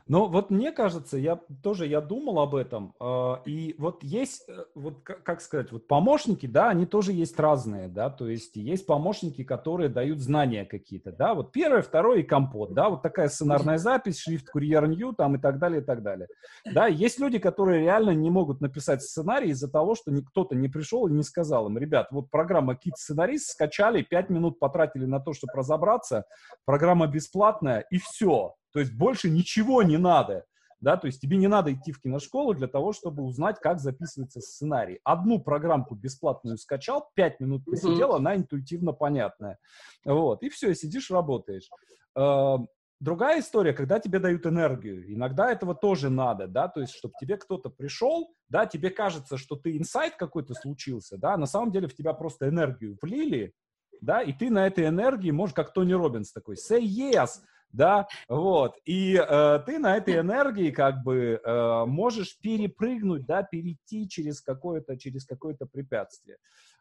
Ну, 0.07 0.27
вот 0.27 0.51
мне 0.51 0.71
кажется, 0.71 1.17
я 1.17 1.39
тоже 1.63 1.87
я 1.87 1.99
думал 1.99 2.39
об 2.39 2.53
этом, 2.53 2.93
э, 2.99 3.35
и 3.45 3.73
вот 3.79 4.03
есть, 4.03 4.47
э, 4.47 4.65
вот 4.75 5.01
как 5.01 5.41
сказать, 5.41 5.71
вот 5.71 5.87
помощники, 5.87 6.45
да, 6.45 6.69
они 6.69 6.85
тоже 6.85 7.11
есть 7.11 7.39
разные, 7.39 7.87
да, 7.87 8.11
то 8.11 8.27
есть 8.27 8.55
есть 8.55 8.85
помощники, 8.85 9.43
которые 9.43 9.89
дают 9.89 10.19
знания 10.19 10.63
какие-то, 10.63 11.11
да, 11.11 11.33
вот 11.33 11.51
первое, 11.51 11.81
второе 11.81 12.19
и 12.19 12.23
компот, 12.23 12.75
да, 12.75 12.89
вот 12.91 13.01
такая 13.01 13.29
сценарная 13.29 13.79
запись, 13.79 14.19
шрифт 14.19 14.47
Курьер 14.47 14.87
Нью, 14.87 15.13
там 15.13 15.37
и 15.37 15.39
так 15.39 15.57
далее, 15.57 15.81
и 15.81 15.83
так 15.83 16.03
далее. 16.03 16.27
Да, 16.71 16.85
есть 16.85 17.19
люди, 17.19 17.39
которые 17.39 17.81
реально 17.81 18.11
не 18.11 18.29
могут 18.29 18.61
написать 18.61 19.01
сценарий 19.01 19.49
из-за 19.49 19.71
того, 19.71 19.95
что 19.95 20.11
кто-то 20.21 20.55
не 20.55 20.69
пришел 20.69 21.07
и 21.07 21.11
не 21.11 21.23
сказал 21.23 21.67
им, 21.67 21.79
ребят, 21.79 22.09
вот 22.11 22.29
программа 22.29 22.75
Кит 22.75 22.95
Сценарист 22.95 23.49
скачали, 23.49 24.03
пять 24.03 24.29
минут 24.29 24.59
потратили 24.59 25.05
на 25.05 25.19
то, 25.19 25.33
чтобы 25.33 25.53
разобраться, 25.55 26.25
программа 26.65 27.07
бесплатная, 27.07 27.85
и 27.89 27.97
все, 27.97 28.53
то 28.75 28.81
есть 28.81 28.91
больше 28.91 29.29
ничего 29.29 29.83
не 29.83 29.95
надо. 29.95 30.45
Да, 30.81 30.97
то 30.97 31.07
есть 31.07 31.21
тебе 31.21 31.37
не 31.37 31.47
надо 31.47 31.71
идти 31.73 31.93
в 31.93 32.01
киношколу 32.01 32.53
для 32.53 32.67
того, 32.67 32.91
чтобы 32.91 33.23
узнать, 33.23 33.57
как 33.61 33.79
записывается 33.79 34.41
сценарий. 34.41 34.99
Одну 35.05 35.39
программку 35.39 35.95
бесплатную 35.95 36.57
скачал, 36.57 37.09
пять 37.15 37.39
минут 37.39 37.63
посидел, 37.63 38.11
mm-hmm. 38.11 38.17
она 38.17 38.35
интуитивно 38.35 38.91
понятная. 38.91 39.59
Вот, 40.03 40.43
и 40.43 40.49
все, 40.49 40.75
сидишь, 40.75 41.09
работаешь. 41.09 41.69
Э, 42.17 42.57
другая 42.99 43.39
история, 43.39 43.71
когда 43.71 44.01
тебе 44.01 44.19
дают 44.19 44.45
энергию. 44.45 45.09
Иногда 45.09 45.49
этого 45.49 45.73
тоже 45.73 46.09
надо, 46.09 46.47
да, 46.47 46.67
то 46.67 46.81
есть, 46.81 46.93
чтобы 46.93 47.13
тебе 47.17 47.37
кто-то 47.37 47.69
пришел, 47.69 48.35
да, 48.49 48.65
тебе 48.65 48.89
кажется, 48.89 49.37
что 49.37 49.55
ты 49.55 49.77
инсайт 49.77 50.17
какой-то 50.17 50.53
случился, 50.53 51.17
да, 51.17 51.37
на 51.37 51.45
самом 51.45 51.71
деле 51.71 51.87
в 51.87 51.95
тебя 51.95 52.11
просто 52.11 52.49
энергию 52.49 52.97
влили, 53.01 53.53
да, 54.01 54.21
и 54.21 54.33
ты 54.33 54.49
на 54.49 54.67
этой 54.67 54.85
энергии 54.85 55.31
можешь, 55.31 55.55
как 55.55 55.71
Тони 55.71 55.93
Робинс 55.93 56.33
такой, 56.33 56.55
say 56.55 56.81
yes, 56.81 57.39
да, 57.71 58.07
вот, 58.27 58.77
и 58.85 59.15
э, 59.15 59.59
ты 59.65 59.79
на 59.79 59.97
этой 59.97 60.19
энергии 60.19 60.71
как 60.71 61.03
бы 61.03 61.41
э, 61.43 61.85
можешь 61.85 62.37
перепрыгнуть, 62.39 63.25
да, 63.25 63.43
перейти 63.43 64.07
через 64.07 64.41
какое-то, 64.41 64.97
через 64.97 65.25
какое-то 65.25 65.65
препятствие, 65.65 66.37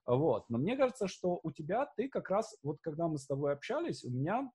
вот, 0.06 0.44
но 0.48 0.58
мне 0.58 0.76
кажется, 0.76 1.08
что 1.08 1.40
у 1.42 1.52
тебя, 1.52 1.86
ты 1.96 2.08
как 2.08 2.30
раз, 2.30 2.56
вот 2.62 2.78
когда 2.80 3.08
мы 3.08 3.18
с 3.18 3.26
тобой 3.26 3.52
общались, 3.52 4.04
у 4.04 4.10
меня 4.10 4.50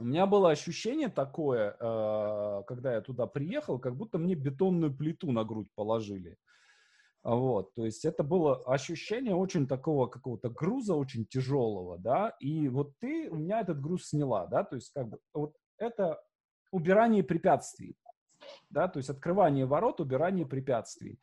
у 0.00 0.04
меня 0.04 0.26
было 0.26 0.50
ощущение 0.50 1.08
такое, 1.08 1.76
э, 1.78 2.62
когда 2.68 2.94
я 2.94 3.00
туда 3.00 3.26
приехал, 3.26 3.80
как 3.80 3.96
будто 3.96 4.18
мне 4.18 4.36
бетонную 4.36 4.94
плиту 4.94 5.32
на 5.32 5.42
грудь 5.44 5.68
положили. 5.74 6.36
Вот, 7.24 7.74
то 7.74 7.84
есть 7.84 8.04
это 8.04 8.22
было 8.22 8.56
ощущение 8.64 9.34
очень 9.34 9.66
такого 9.66 10.06
какого-то 10.06 10.50
груза, 10.50 10.94
очень 10.94 11.26
тяжелого, 11.26 11.98
да, 11.98 12.34
и 12.38 12.68
вот 12.68 12.92
ты 13.00 13.28
у 13.28 13.36
меня 13.36 13.60
этот 13.60 13.80
груз 13.80 14.08
сняла, 14.08 14.46
да, 14.46 14.62
то 14.64 14.76
есть 14.76 14.92
как 14.92 15.08
бы 15.08 15.18
вот 15.34 15.54
это 15.78 16.20
убирание 16.70 17.24
препятствий, 17.24 17.96
да, 18.70 18.88
то 18.88 18.98
есть 18.98 19.10
открывание 19.10 19.66
ворот, 19.66 20.00
убирание 20.00 20.46
препятствий. 20.46 21.18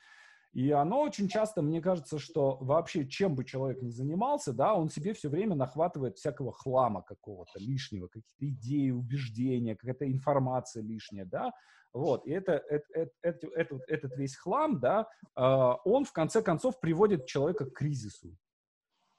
И 0.56 0.72
оно 0.72 1.02
очень 1.02 1.28
часто, 1.28 1.62
мне 1.62 1.82
кажется, 1.82 2.18
что 2.18 2.58
вообще 2.62 3.06
чем 3.06 3.36
бы 3.36 3.44
человек 3.44 3.82
ни 3.82 3.90
занимался, 3.90 4.54
да, 4.54 4.74
он 4.74 4.90
себе 4.90 5.14
все 5.14 5.28
время 5.28 5.54
нахватывает 5.54 6.18
всякого 6.18 6.54
хлама 6.54 7.02
какого-то 7.02 7.60
лишнего, 7.60 8.08
какие-то 8.08 8.56
идеи, 8.56 8.92
убеждения, 8.92 9.76
какая-то 9.76 10.10
информация 10.10 10.82
лишняя, 10.82 11.26
да, 11.26 11.52
вот, 11.92 12.26
и 12.26 12.32
это, 12.32 12.54
это, 12.70 12.86
это, 13.22 13.48
это, 13.54 13.80
этот, 13.88 14.16
весь 14.16 14.38
хлам, 14.38 14.80
да, 14.80 15.10
э, 15.36 15.42
он 15.84 16.06
в 16.06 16.14
конце 16.14 16.42
концов 16.42 16.80
приводит 16.80 17.26
человека 17.26 17.66
к 17.66 17.74
кризису, 17.74 18.38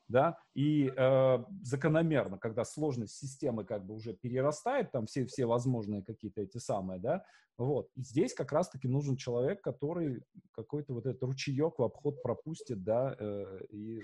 да, 0.09 0.39
и 0.55 0.93
э, 0.97 1.39
закономерно, 1.63 2.39
когда 2.39 2.65
сложность 2.65 3.17
системы 3.17 3.65
как 3.65 3.85
бы 3.85 3.95
уже 3.95 4.15
перерастает, 4.15 4.93
там 4.93 5.07
все, 5.07 5.27
все 5.27 5.47
возможные 5.47 6.03
какие-то 6.03 6.43
эти 6.43 6.59
самые, 6.59 7.01
да, 7.01 7.25
вот, 7.59 7.91
и 7.97 8.03
здесь 8.03 8.35
как 8.35 8.53
раз-таки 8.53 8.87
нужен 8.87 9.17
человек, 9.17 9.63
который 9.63 10.23
какой-то 10.53 10.93
вот 10.95 11.07
этот 11.07 11.23
ручеек 11.23 11.79
в 11.79 11.83
обход 11.83 12.23
пропустит, 12.23 12.85
да, 12.85 13.17
э, 13.19 13.61
и 13.71 14.03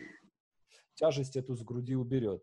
тяжесть 0.94 1.36
эту 1.36 1.54
с 1.54 1.62
груди 1.62 1.94
уберет. 1.94 2.42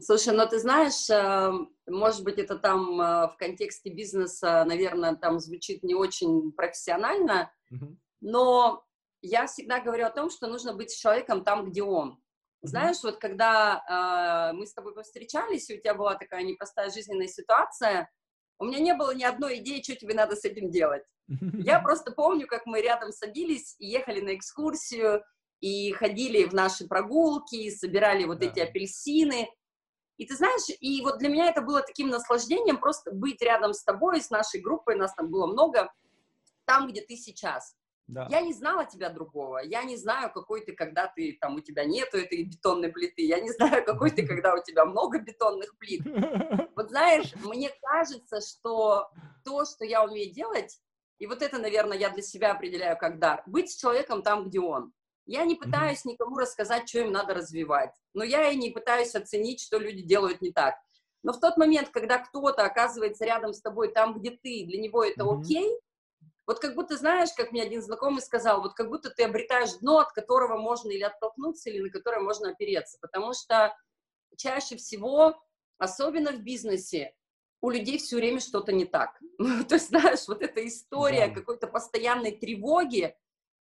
Слушай, 0.00 0.34
ну 0.34 0.46
ты 0.48 0.58
знаешь, 0.58 1.08
э, 1.10 1.52
может 1.86 2.24
быть, 2.24 2.38
это 2.38 2.58
там 2.58 3.00
э, 3.00 3.28
в 3.28 3.36
контексте 3.38 3.92
бизнеса, 3.92 4.64
наверное, 4.66 5.16
там 5.16 5.38
звучит 5.38 5.82
не 5.82 5.94
очень 5.94 6.52
профессионально, 6.52 7.52
mm-hmm. 7.72 7.96
но 8.22 8.84
я 9.22 9.46
всегда 9.46 9.80
говорю 9.80 10.06
о 10.06 10.10
том, 10.10 10.30
что 10.30 10.48
нужно 10.48 10.74
быть 10.74 10.94
человеком 10.94 11.44
там, 11.44 11.70
где 11.70 11.82
он. 11.82 12.20
Знаешь, 12.62 13.02
вот 13.02 13.18
когда 13.18 14.50
э, 14.52 14.56
мы 14.56 14.66
с 14.66 14.74
тобой 14.74 14.94
повстречались, 14.94 15.68
и 15.68 15.76
у 15.76 15.80
тебя 15.80 15.94
была 15.94 16.14
такая 16.14 16.42
непростая 16.42 16.90
жизненная 16.90 17.26
ситуация, 17.26 18.08
у 18.58 18.64
меня 18.64 18.78
не 18.78 18.94
было 18.94 19.12
ни 19.14 19.24
одной 19.24 19.58
идеи, 19.58 19.82
что 19.82 19.96
тебе 19.96 20.14
надо 20.14 20.36
с 20.36 20.44
этим 20.44 20.70
делать. 20.70 21.02
Я 21.26 21.80
просто 21.82 22.12
помню, 22.12 22.46
как 22.46 22.66
мы 22.66 22.80
рядом 22.80 23.10
садились 23.10 23.74
и 23.78 23.86
ехали 23.86 24.20
на 24.20 24.36
экскурсию, 24.36 25.24
и 25.60 25.92
ходили 25.92 26.44
в 26.44 26.52
наши 26.52 26.86
прогулки, 26.86 27.56
и 27.56 27.70
собирали 27.70 28.24
вот 28.24 28.38
да. 28.38 28.46
эти 28.46 28.60
апельсины. 28.60 29.48
И 30.16 30.26
ты 30.26 30.36
знаешь, 30.36 30.68
и 30.80 31.00
вот 31.02 31.18
для 31.18 31.28
меня 31.28 31.48
это 31.48 31.62
было 31.62 31.82
таким 31.82 32.08
наслаждением 32.08 32.78
просто 32.78 33.10
быть 33.12 33.42
рядом 33.42 33.72
с 33.72 33.82
тобой, 33.82 34.20
с 34.20 34.30
нашей 34.30 34.60
группой, 34.60 34.96
нас 34.96 35.14
там 35.14 35.30
было 35.30 35.46
много, 35.46 35.92
там, 36.64 36.86
где 36.86 37.00
ты 37.00 37.16
сейчас. 37.16 37.74
Да. 38.12 38.26
Я 38.30 38.42
не 38.42 38.52
знала 38.52 38.84
тебя 38.84 39.08
другого. 39.08 39.60
Я 39.64 39.84
не 39.84 39.96
знаю, 39.96 40.30
какой 40.30 40.60
ты, 40.60 40.74
когда 40.74 41.06
ты 41.06 41.38
там 41.40 41.56
у 41.56 41.60
тебя 41.60 41.84
нету 41.86 42.18
этой 42.18 42.44
бетонной 42.44 42.90
плиты. 42.90 43.22
Я 43.22 43.40
не 43.40 43.50
знаю, 43.50 43.82
какой 43.86 44.10
ты, 44.10 44.26
когда 44.26 44.54
у 44.54 44.62
тебя 44.62 44.84
много 44.84 45.18
бетонных 45.18 45.76
плит. 45.78 46.02
Вот 46.74 46.88
знаешь, 46.88 47.34
мне 47.44 47.70
кажется, 47.82 48.40
что 48.40 49.08
то, 49.44 49.64
что 49.64 49.84
я 49.84 50.04
умею 50.04 50.32
делать, 50.32 50.78
и 51.18 51.26
вот 51.26 51.42
это, 51.42 51.58
наверное, 51.58 51.96
я 51.96 52.10
для 52.10 52.22
себя 52.22 52.52
определяю 52.52 52.98
как 52.98 53.18
дар. 53.18 53.42
Быть 53.46 53.70
с 53.70 53.76
человеком 53.76 54.22
там, 54.22 54.48
где 54.48 54.60
он. 54.60 54.92
Я 55.24 55.44
не 55.44 55.54
пытаюсь 55.54 56.04
никому 56.04 56.36
рассказать, 56.36 56.88
что 56.88 57.00
им 57.00 57.12
надо 57.12 57.34
развивать. 57.34 57.94
Но 58.12 58.24
я 58.24 58.50
и 58.50 58.56
не 58.56 58.70
пытаюсь 58.70 59.14
оценить, 59.14 59.60
что 59.60 59.78
люди 59.78 60.02
делают 60.02 60.42
не 60.42 60.50
так. 60.50 60.74
Но 61.22 61.32
в 61.32 61.40
тот 61.40 61.56
момент, 61.56 61.90
когда 61.90 62.18
кто-то 62.18 62.64
оказывается 62.64 63.24
рядом 63.24 63.52
с 63.52 63.60
тобой 63.60 63.92
там, 63.92 64.18
где 64.18 64.30
ты, 64.30 64.64
для 64.66 64.80
него 64.80 65.04
это 65.04 65.24
окей, 65.24 65.78
вот 66.46 66.58
как 66.58 66.74
будто, 66.74 66.96
знаешь, 66.96 67.30
как 67.36 67.52
мне 67.52 67.62
один 67.62 67.82
знакомый 67.82 68.20
сказал, 68.20 68.62
вот 68.62 68.74
как 68.74 68.88
будто 68.88 69.10
ты 69.10 69.24
обретаешь 69.24 69.74
дно, 69.80 69.98
от 69.98 70.12
которого 70.12 70.58
можно 70.58 70.90
или 70.90 71.02
оттолкнуться, 71.02 71.70
или 71.70 71.80
на 71.80 71.90
которое 71.90 72.20
можно 72.20 72.50
опереться. 72.50 72.98
Потому 73.00 73.32
что 73.32 73.76
чаще 74.36 74.76
всего, 74.76 75.40
особенно 75.78 76.32
в 76.32 76.42
бизнесе, 76.42 77.14
у 77.60 77.70
людей 77.70 77.98
все 77.98 78.16
время 78.16 78.40
что-то 78.40 78.72
не 78.72 78.84
так. 78.84 79.20
То 79.38 79.74
есть, 79.74 79.88
знаешь, 79.88 80.26
вот 80.26 80.42
эта 80.42 80.66
история 80.66 81.28
да. 81.28 81.34
какой-то 81.34 81.68
постоянной 81.68 82.32
тревоги, 82.32 83.16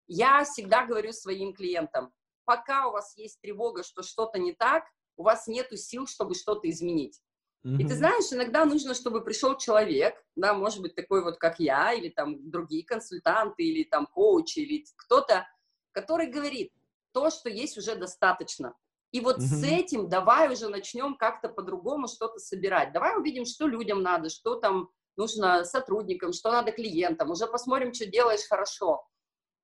я 0.06 0.42
всегда 0.44 0.86
говорю 0.86 1.12
своим 1.12 1.52
клиентам, 1.52 2.12
пока 2.44 2.88
у 2.88 2.92
вас 2.92 3.16
есть 3.16 3.40
тревога, 3.40 3.84
что 3.84 4.02
что-то 4.02 4.38
не 4.38 4.54
так, 4.54 4.84
у 5.16 5.22
вас 5.22 5.46
нет 5.46 5.68
сил, 5.78 6.06
чтобы 6.06 6.34
что-то 6.34 6.68
изменить. 6.70 7.20
И 7.62 7.86
ты 7.86 7.94
знаешь, 7.94 8.32
иногда 8.32 8.64
нужно, 8.64 8.94
чтобы 8.94 9.22
пришел 9.22 9.56
человек, 9.58 10.14
да, 10.34 10.54
может 10.54 10.80
быть, 10.80 10.94
такой 10.94 11.22
вот, 11.22 11.36
как 11.36 11.60
я, 11.60 11.92
или 11.92 12.08
там 12.08 12.50
другие 12.50 12.84
консультанты, 12.84 13.62
или 13.64 13.84
там 13.84 14.06
коучи, 14.06 14.60
или 14.60 14.84
кто-то, 14.96 15.46
который 15.92 16.28
говорит, 16.28 16.72
то, 17.12 17.28
что 17.30 17.50
есть, 17.50 17.76
уже 17.76 17.96
достаточно. 17.96 18.74
И 19.12 19.20
вот 19.20 19.38
mm 19.38 19.42
с 19.42 19.64
этим 19.64 20.08
давай 20.08 20.50
уже 20.50 20.68
начнем 20.68 21.16
как-то 21.16 21.48
по-другому 21.48 22.06
что-то 22.08 22.38
собирать. 22.38 22.92
Давай 22.92 23.18
увидим, 23.18 23.44
что 23.44 23.66
людям 23.66 24.02
надо, 24.02 24.30
что 24.30 24.54
там 24.54 24.88
нужно 25.16 25.64
сотрудникам, 25.64 26.32
что 26.32 26.50
надо 26.52 26.72
клиентам. 26.72 27.30
Уже 27.30 27.46
посмотрим, 27.46 27.92
что 27.92 28.06
делаешь 28.06 28.48
хорошо. 28.48 29.04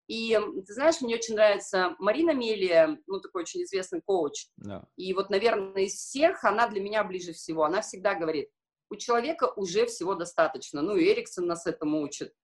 И 0.08 0.38
ты 0.66 0.72
знаешь, 0.72 1.00
мне 1.00 1.16
очень 1.16 1.34
нравится 1.34 1.96
Марина 1.98 2.32
Мелия, 2.32 2.98
ну, 3.06 3.20
такой 3.20 3.42
очень 3.42 3.64
известный 3.64 4.00
коуч. 4.00 4.46
Yeah. 4.64 4.84
И 4.96 5.12
вот, 5.14 5.30
наверное, 5.30 5.82
из 5.82 5.94
всех 5.94 6.44
она 6.44 6.68
для 6.68 6.80
меня 6.80 7.02
ближе 7.02 7.32
всего. 7.32 7.64
Она 7.64 7.80
всегда 7.80 8.14
говорит, 8.14 8.48
у 8.88 8.96
человека 8.96 9.52
уже 9.56 9.86
всего 9.86 10.14
достаточно. 10.14 10.80
Ну, 10.80 10.96
и 10.96 11.04
Эриксон 11.04 11.46
нас 11.46 11.66
этому 11.66 12.02
учит. 12.02 12.34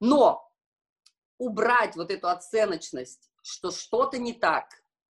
Но 0.00 0.50
убрать 1.38 1.96
вот 1.96 2.10
эту 2.10 2.28
оценочность, 2.28 3.30
что 3.42 3.70
что-то 3.70 4.16
не 4.18 4.32
так 4.32 4.66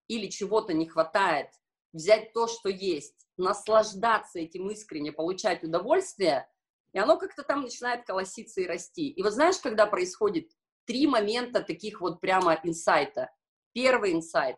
или 0.07 0.27
чего-то 0.27 0.73
не 0.73 0.87
хватает, 0.87 1.47
взять 1.93 2.33
то, 2.33 2.47
что 2.47 2.69
есть, 2.69 3.27
наслаждаться 3.37 4.39
этим 4.39 4.69
искренне, 4.69 5.11
получать 5.11 5.63
удовольствие, 5.63 6.49
и 6.93 6.99
оно 6.99 7.17
как-то 7.17 7.43
там 7.43 7.61
начинает 7.61 8.05
колоситься 8.05 8.61
и 8.61 8.65
расти. 8.65 9.09
И 9.09 9.21
вот 9.21 9.33
знаешь, 9.33 9.57
когда 9.57 9.85
происходит 9.85 10.51
три 10.87 11.05
момента 11.05 11.61
таких 11.61 12.01
вот 12.01 12.19
прямо 12.19 12.59
инсайта. 12.63 13.29
Первый 13.73 14.13
инсайт. 14.13 14.55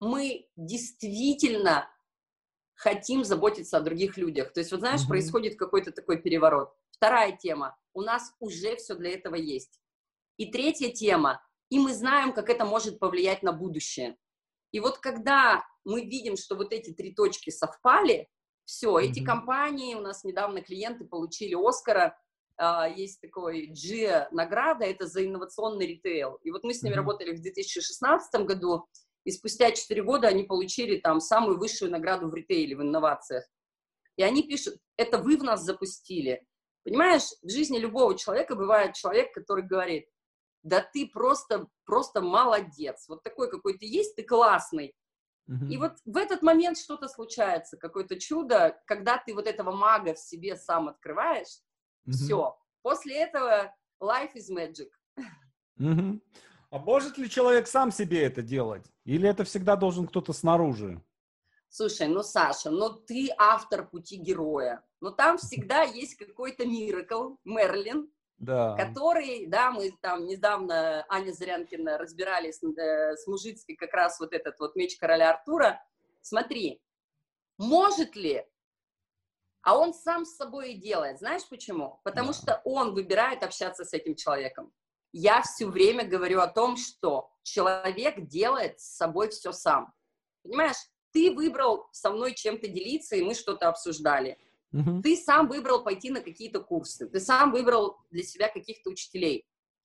Мы 0.00 0.48
действительно 0.56 1.88
хотим 2.74 3.24
заботиться 3.24 3.76
о 3.76 3.82
других 3.82 4.16
людях. 4.16 4.52
То 4.52 4.60
есть, 4.60 4.72
вот 4.72 4.80
знаешь, 4.80 5.02
mm-hmm. 5.02 5.08
происходит 5.08 5.58
какой-то 5.58 5.92
такой 5.92 6.20
переворот. 6.20 6.72
Вторая 6.90 7.36
тема. 7.36 7.76
У 7.92 8.00
нас 8.00 8.32
уже 8.40 8.76
все 8.76 8.94
для 8.94 9.10
этого 9.10 9.34
есть. 9.34 9.80
И 10.38 10.50
третья 10.50 10.90
тема. 10.90 11.42
И 11.68 11.78
мы 11.78 11.92
знаем, 11.92 12.32
как 12.32 12.48
это 12.48 12.64
может 12.64 12.98
повлиять 12.98 13.42
на 13.42 13.52
будущее. 13.52 14.16
И 14.72 14.80
вот 14.80 14.98
когда 14.98 15.64
мы 15.84 16.04
видим, 16.06 16.36
что 16.36 16.56
вот 16.56 16.72
эти 16.72 16.92
три 16.92 17.14
точки 17.14 17.50
совпали, 17.50 18.28
все, 18.64 18.98
mm-hmm. 18.98 19.02
эти 19.02 19.24
компании, 19.24 19.94
у 19.94 20.00
нас 20.00 20.24
недавно 20.24 20.62
клиенты 20.62 21.04
получили 21.04 21.54
Оскара 21.54 22.16
есть 22.96 23.20
такой 23.20 23.66
G 23.68 24.28
награда, 24.32 24.84
это 24.84 25.06
за 25.06 25.24
инновационный 25.24 25.86
ритейл. 25.86 26.38
И 26.42 26.50
вот 26.50 26.62
мы 26.64 26.74
с 26.74 26.82
ними 26.82 26.94
mm-hmm. 26.94 26.96
работали 26.96 27.36
в 27.36 27.40
2016 27.40 28.42
году, 28.42 28.86
и 29.24 29.30
спустя 29.30 29.70
4 29.70 30.02
года 30.02 30.28
они 30.28 30.44
получили 30.44 30.98
там 30.98 31.20
самую 31.20 31.58
высшую 31.58 31.90
награду 31.90 32.28
в 32.28 32.34
ритейле, 32.34 32.76
в 32.76 32.82
инновациях. 32.82 33.44
И 34.16 34.22
они 34.22 34.42
пишут, 34.42 34.76
это 34.96 35.18
вы 35.18 35.36
в 35.36 35.42
нас 35.42 35.62
запустили. 35.62 36.44
Понимаешь, 36.84 37.28
в 37.42 37.50
жизни 37.50 37.78
любого 37.78 38.16
человека 38.16 38.54
бывает 38.54 38.94
человек, 38.94 39.32
который 39.32 39.64
говорит, 39.64 40.06
да 40.62 40.82
ты 40.82 41.06
просто, 41.06 41.66
просто 41.84 42.20
молодец, 42.20 43.06
вот 43.08 43.22
такой 43.22 43.50
какой 43.50 43.78
ты 43.78 43.86
есть, 43.86 44.16
ты 44.16 44.22
классный. 44.22 44.94
Mm-hmm. 45.48 45.68
И 45.70 45.76
вот 45.78 45.92
в 46.04 46.16
этот 46.16 46.42
момент 46.42 46.78
что-то 46.78 47.08
случается, 47.08 47.76
какое-то 47.76 48.18
чудо, 48.18 48.78
когда 48.86 49.16
ты 49.18 49.34
вот 49.34 49.46
этого 49.46 49.72
мага 49.72 50.14
в 50.14 50.18
себе 50.18 50.56
сам 50.56 50.88
открываешь, 50.88 51.60
Mm-hmm. 52.06 52.12
Все. 52.12 52.58
После 52.82 53.16
этого 53.22 53.74
life 54.00 54.34
is 54.34 54.50
magic. 54.50 54.90
Mm-hmm. 55.78 56.20
А 56.70 56.78
может 56.78 57.18
ли 57.18 57.28
человек 57.28 57.66
сам 57.66 57.90
себе 57.90 58.22
это 58.22 58.42
делать? 58.42 58.86
Или 59.04 59.28
это 59.28 59.44
всегда 59.44 59.76
должен 59.76 60.06
кто-то 60.06 60.32
снаружи? 60.32 61.02
Слушай, 61.68 62.08
ну, 62.08 62.22
Саша, 62.22 62.70
ну 62.70 62.90
ты 62.90 63.30
автор 63.36 63.88
пути 63.88 64.16
героя. 64.16 64.82
Но 65.00 65.10
там 65.10 65.38
всегда 65.38 65.82
есть 65.82 66.16
какой-то 66.16 66.66
миракл, 66.66 67.36
Мерлин, 67.44 68.10
да. 68.38 68.76
который, 68.76 69.46
да, 69.46 69.70
мы 69.70 69.92
там 70.00 70.26
недавно, 70.26 71.04
Аня 71.08 71.32
Зырянкина, 71.32 71.98
разбирали 71.98 72.50
с, 72.50 72.62
э, 72.62 73.16
с 73.16 73.26
Мужицкой 73.26 73.76
как 73.76 73.92
раз 73.92 74.18
вот 74.20 74.32
этот 74.32 74.58
вот 74.58 74.76
меч 74.76 74.96
короля 74.96 75.30
Артура. 75.30 75.82
Смотри, 76.22 76.82
может 77.56 78.16
ли 78.16 78.44
а 79.62 79.76
он 79.76 79.92
сам 79.92 80.24
с 80.24 80.36
собой 80.36 80.72
и 80.72 80.76
делает. 80.76 81.18
Знаешь 81.18 81.46
почему? 81.48 82.00
Потому 82.04 82.28
да. 82.28 82.34
что 82.34 82.60
он 82.64 82.94
выбирает 82.94 83.42
общаться 83.42 83.84
с 83.84 83.92
этим 83.92 84.14
человеком. 84.14 84.72
Я 85.12 85.42
все 85.42 85.66
время 85.66 86.04
говорю 86.04 86.40
о 86.40 86.46
том, 86.46 86.76
что 86.76 87.30
человек 87.42 88.26
делает 88.26 88.80
с 88.80 88.96
собой 88.96 89.30
все 89.30 89.52
сам. 89.52 89.92
Понимаешь, 90.42 90.76
ты 91.12 91.32
выбрал 91.34 91.88
со 91.92 92.10
мной 92.10 92.34
чем-то 92.34 92.68
делиться, 92.68 93.16
и 93.16 93.22
мы 93.22 93.34
что-то 93.34 93.68
обсуждали. 93.68 94.38
Угу. 94.72 95.02
Ты 95.02 95.16
сам 95.16 95.48
выбрал 95.48 95.82
пойти 95.82 96.10
на 96.10 96.20
какие-то 96.20 96.60
курсы, 96.60 97.08
ты 97.08 97.18
сам 97.18 97.50
выбрал 97.50 97.98
для 98.10 98.22
себя 98.22 98.48
каких-то 98.48 98.90
учителей. 98.90 99.44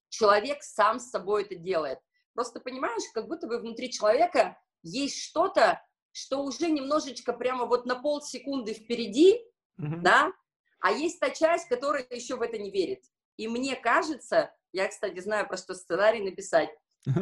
Человек 0.09 0.61
сам 0.61 0.99
с 0.99 1.09
собой 1.09 1.43
это 1.43 1.55
делает. 1.55 1.99
Просто 2.33 2.59
понимаешь, 2.59 3.01
как 3.13 3.27
будто 3.27 3.47
бы 3.47 3.57
внутри 3.57 3.91
человека 3.91 4.57
есть 4.83 5.19
что-то, 5.19 5.81
что 6.11 6.43
уже 6.43 6.69
немножечко 6.69 7.33
прямо 7.33 7.65
вот 7.65 7.85
на 7.85 7.95
полсекунды 7.95 8.73
впереди, 8.73 9.41
mm-hmm. 9.79 10.01
да, 10.01 10.31
а 10.79 10.91
есть 10.91 11.19
та 11.19 11.29
часть, 11.29 11.67
которая 11.67 12.05
еще 12.09 12.35
в 12.35 12.41
это 12.41 12.57
не 12.57 12.71
верит. 12.71 13.03
И 13.37 13.47
мне 13.47 13.75
кажется, 13.75 14.53
я, 14.71 14.87
кстати, 14.87 15.19
знаю, 15.19 15.47
про 15.47 15.57
что 15.57 15.73
сценарий 15.73 16.21
написать, 16.21 16.69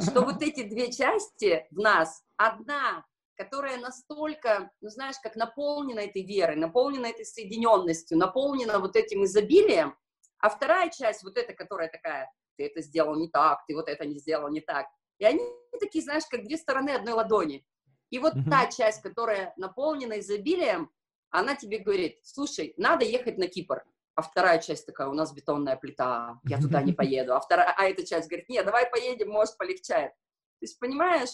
что 0.01 0.21
вот 0.21 0.41
эти 0.41 0.63
две 0.63 0.91
части 0.91 1.65
в 1.71 1.77
нас, 1.77 2.23
одна, 2.37 3.05
которая 3.35 3.77
настолько, 3.77 4.71
ну 4.81 4.89
знаешь, 4.89 5.15
как 5.21 5.35
наполнена 5.35 6.01
этой 6.01 6.23
верой, 6.23 6.55
наполнена 6.55 7.07
этой 7.07 7.25
соединенностью, 7.25 8.17
наполнена 8.17 8.79
вот 8.79 8.95
этим 8.95 9.23
изобилием, 9.23 9.95
а 10.39 10.49
вторая 10.49 10.89
часть, 10.89 11.23
вот 11.23 11.37
эта, 11.37 11.53
которая 11.53 11.89
такая, 11.89 12.31
ты 12.57 12.65
это 12.65 12.81
сделал 12.81 13.15
не 13.15 13.29
так, 13.29 13.65
ты 13.67 13.75
вот 13.75 13.87
это 13.87 14.05
не 14.05 14.19
сделал 14.19 14.49
не 14.49 14.61
так. 14.61 14.87
И 15.19 15.25
они 15.25 15.41
такие, 15.79 16.03
знаешь, 16.03 16.23
как 16.29 16.43
две 16.43 16.57
стороны 16.57 16.91
одной 16.91 17.13
ладони. 17.13 17.65
И 18.09 18.19
вот 18.19 18.33
та 18.49 18.67
часть, 18.67 19.01
которая 19.01 19.53
наполнена 19.57 20.19
изобилием, 20.19 20.91
она 21.33 21.55
тебе 21.55 21.79
говорит, 21.79 22.19
слушай, 22.23 22.73
надо 22.77 23.05
ехать 23.05 23.37
на 23.37 23.47
Кипр. 23.47 23.83
А 24.15 24.21
вторая 24.21 24.59
часть 24.59 24.85
такая, 24.85 25.07
у 25.07 25.13
нас 25.13 25.33
бетонная 25.33 25.75
плита, 25.75 26.39
я 26.43 26.61
туда 26.61 26.83
не 26.83 26.93
поеду. 26.93 27.35
А, 27.35 27.39
вторая, 27.39 27.73
а 27.75 27.85
эта 27.85 28.05
часть 28.05 28.29
говорит, 28.29 28.47
нет, 28.49 28.63
давай 28.63 28.87
поедем, 28.87 29.29
может, 29.29 29.57
полегчает. 29.57 30.11
То 30.11 30.65
есть, 30.65 30.79
понимаешь, 30.79 31.31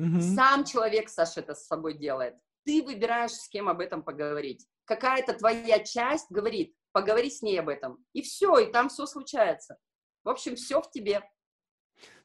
mm-hmm. 0.00 0.20
сам 0.34 0.64
человек, 0.64 1.08
Саша, 1.08 1.40
это 1.40 1.54
с 1.54 1.66
собой 1.66 1.96
делает. 1.96 2.34
Ты 2.64 2.82
выбираешь, 2.82 3.30
с 3.30 3.48
кем 3.48 3.68
об 3.68 3.80
этом 3.80 4.02
поговорить. 4.02 4.66
Какая-то 4.84 5.34
твоя 5.34 5.78
часть 5.78 6.26
говорит, 6.30 6.74
поговори 6.90 7.30
с 7.30 7.40
ней 7.40 7.60
об 7.60 7.68
этом. 7.68 8.04
И 8.12 8.22
все, 8.22 8.58
и 8.58 8.72
там 8.72 8.88
все 8.88 9.06
случается. 9.06 9.78
В 10.24 10.28
общем, 10.28 10.56
все 10.56 10.82
в 10.82 10.90
тебе. 10.90 11.22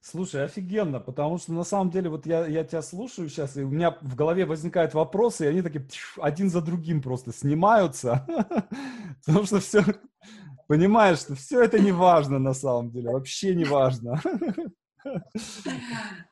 Слушай, 0.04 0.46
офигенно, 0.46 1.00
потому 1.00 1.38
что 1.38 1.54
на 1.54 1.64
самом 1.64 1.92
деле 1.92 2.10
вот 2.10 2.26
я, 2.26 2.48
я 2.48 2.64
тебя 2.64 2.82
слушаю 2.82 3.30
сейчас, 3.30 3.56
и 3.56 3.62
у 3.62 3.70
меня 3.70 3.98
в 4.02 4.16
голове 4.16 4.46
возникают 4.46 4.96
вопросы, 4.96 5.46
и 5.46 5.48
они 5.48 5.62
такие 5.62 5.86
один 6.18 6.50
за 6.50 6.62
другим 6.62 7.04
просто 7.04 7.32
снимаются, 7.32 8.26
потому 9.26 9.46
что 9.46 9.60
все, 9.60 9.84
понимаешь, 10.68 11.20
что 11.20 11.36
все 11.36 11.62
это 11.62 11.80
не 11.80 11.92
важно 11.92 12.40
на 12.40 12.56
самом 12.56 12.90
деле, 12.90 13.12
вообще 13.12 13.56
не 13.56 13.66
важно. 13.66 14.22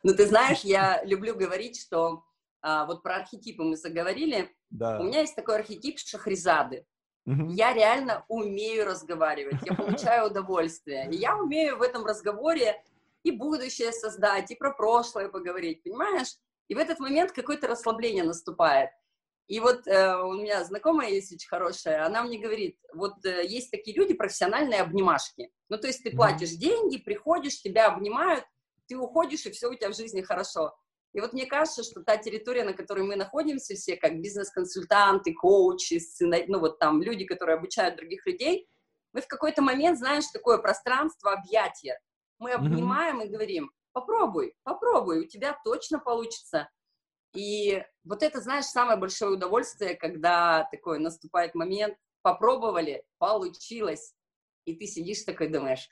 Ну, 0.04 0.14
ты 0.14 0.28
знаешь, 0.28 0.60
я 0.60 1.04
люблю 1.04 1.36
говорить, 1.36 1.82
что 1.82 2.24
а, 2.62 2.86
вот 2.86 3.02
про 3.02 3.16
архетипы 3.16 3.64
мы 3.64 3.76
заговорили. 3.76 4.52
Да. 4.70 5.00
У 5.00 5.06
меня 5.06 5.22
есть 5.22 5.36
такой 5.36 5.56
архетип 5.56 5.98
Шахризады. 5.98 6.86
Угу. 7.26 7.50
Я 7.50 7.74
реально 7.74 8.26
умею 8.28 8.86
разговаривать, 8.86 9.58
я 9.66 9.76
получаю 9.76 10.28
удовольствие. 10.28 11.10
И 11.12 11.16
я 11.16 11.36
умею 11.36 11.78
в 11.78 11.82
этом 11.82 12.06
разговоре 12.06 12.80
и 13.24 13.32
будущее 13.32 13.92
создать, 13.92 14.52
и 14.52 14.56
про 14.56 14.72
прошлое 14.72 15.30
поговорить, 15.30 15.84
понимаешь? 15.84 16.36
И 16.68 16.76
в 16.76 16.78
этот 16.78 17.00
момент 17.00 17.32
какое-то 17.32 17.68
расслабление 17.68 18.24
наступает. 18.24 18.90
И 19.48 19.60
вот 19.60 19.88
э, 19.88 20.16
у 20.16 20.34
меня 20.34 20.64
знакомая 20.64 21.10
есть 21.10 21.34
очень 21.34 21.48
хорошая, 21.48 22.06
она 22.06 22.22
мне 22.22 22.38
говорит, 22.38 22.78
вот 22.94 23.26
э, 23.26 23.48
есть 23.48 23.72
такие 23.72 23.98
люди, 23.98 24.14
профессиональные 24.14 24.82
обнимашки. 24.82 25.50
Ну, 25.70 25.78
то 25.80 25.88
есть 25.88 26.04
ты 26.04 26.12
платишь 26.12 26.52
деньги, 26.52 26.98
приходишь, 26.98 27.60
тебя 27.60 27.88
обнимают, 27.88 28.46
ты 28.88 28.96
уходишь, 28.96 29.48
и 29.48 29.52
все 29.52 29.70
у 29.70 29.74
тебя 29.74 29.90
в 29.90 29.96
жизни 29.96 30.22
хорошо. 30.22 30.76
И 31.14 31.20
вот 31.20 31.34
мне 31.34 31.48
кажется, 31.48 31.84
что 31.84 32.04
та 32.04 32.18
территория, 32.18 32.64
на 32.64 32.74
которой 32.74 33.04
мы 33.04 33.16
находимся 33.16 33.74
все, 33.74 33.98
как 33.98 34.22
бизнес-консультанты, 34.22 35.34
коучи, 35.34 35.98
сцена... 35.98 36.38
ну 36.48 36.60
вот 36.60 36.78
там 36.78 37.02
люди, 37.02 37.26
которые 37.26 37.58
обучают 37.58 37.96
других 37.96 38.28
людей, 38.28 38.70
мы 39.14 39.22
в 39.22 39.28
какой-то 39.28 39.64
момент, 39.64 39.98
знаешь, 39.98 40.26
такое 40.32 40.60
пространство 40.60 41.34
объятия. 41.34 42.00
Мы 42.40 42.54
обнимаем 42.54 43.20
mm-hmm. 43.20 43.26
и 43.26 43.30
говорим, 43.30 43.72
попробуй, 43.92 44.56
попробуй, 44.64 45.20
у 45.20 45.28
тебя 45.28 45.58
точно 45.64 46.00
получится. 46.00 46.70
И 47.36 47.84
вот 48.04 48.24
это, 48.24 48.42
знаешь, 48.42 48.66
самое 48.66 48.98
большое 48.98 49.34
удовольствие, 49.34 49.96
когда 49.96 50.68
такой 50.72 51.00
наступает 51.00 51.54
момент, 51.54 51.96
попробовали, 52.22 53.04
получилось, 53.18 54.14
и 54.66 54.76
ты 54.76 54.88
сидишь 54.88 55.24
такой 55.24 55.50
думаешь, 55.50 55.88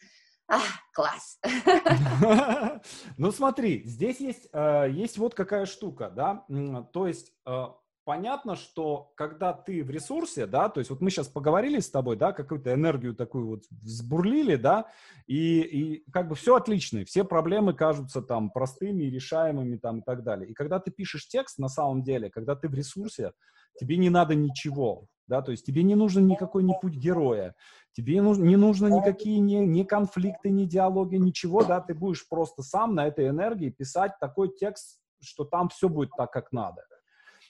а, 0.50 0.60
класс. 0.94 1.40
Ну 3.18 3.32
смотри, 3.32 3.84
здесь 3.86 4.20
есть, 4.20 4.48
э, 4.54 4.88
есть 4.92 5.18
вот 5.18 5.34
какая 5.34 5.66
штука, 5.66 6.10
да, 6.10 6.46
то 6.94 7.08
есть 7.08 7.34
э, 7.46 7.66
понятно, 8.08 8.56
что 8.56 9.12
когда 9.16 9.52
ты 9.52 9.84
в 9.84 9.90
ресурсе, 9.90 10.46
да, 10.46 10.70
то 10.70 10.80
есть 10.80 10.90
вот 10.90 11.02
мы 11.02 11.10
сейчас 11.10 11.28
поговорили 11.28 11.82
с 11.82 11.90
тобой, 11.90 12.16
да, 12.16 12.32
какую-то 12.32 12.74
энергию 12.74 13.14
такую 13.14 13.48
вот 13.48 13.64
взбурлили, 13.70 14.56
да, 14.56 14.86
и, 15.28 15.60
и 15.60 16.12
как 16.12 16.30
бы 16.30 16.36
все 16.36 16.56
отлично, 16.56 17.04
все 17.04 17.26
проблемы 17.26 17.74
кажутся 17.74 18.22
там 18.22 18.50
простыми, 18.50 19.04
решаемыми 19.04 19.76
там 19.76 20.00
и 20.00 20.04
так 20.04 20.24
далее. 20.24 20.50
И 20.50 20.54
когда 20.54 20.80
ты 20.80 20.90
пишешь 20.90 21.28
текст, 21.28 21.60
на 21.60 21.68
самом 21.68 22.02
деле, 22.02 22.30
когда 22.30 22.56
ты 22.56 22.70
в 22.70 22.74
ресурсе, 22.74 23.34
тебе 23.78 23.98
не 23.98 24.10
надо 24.10 24.36
ничего, 24.36 25.08
да, 25.28 25.42
то 25.42 25.52
есть 25.52 25.66
тебе 25.66 25.84
не 25.84 25.96
нужен 25.96 26.28
никакой 26.28 26.64
ни 26.64 26.74
путь 26.82 26.96
героя, 26.96 27.56
тебе 27.92 28.14
не 28.14 28.22
нужно, 28.22 28.46
не 28.46 28.56
нужно 28.56 28.88
никакие 28.88 29.40
ни, 29.40 29.56
ни 29.56 29.84
конфликты, 29.84 30.50
ни 30.50 30.64
диалоги, 30.64 31.18
ничего, 31.18 31.62
да, 31.66 31.82
ты 31.82 31.94
будешь 31.94 32.26
просто 32.30 32.64
сам 32.64 32.96
на 32.96 33.06
этой 33.06 33.28
энергии 33.28 33.70
писать 33.70 34.14
такой 34.22 34.56
текст, 34.56 35.02
что 35.22 35.44
там 35.44 35.68
все 35.68 35.90
будет 35.90 36.12
так, 36.18 36.32
как 36.32 36.54
надо. 36.54 36.84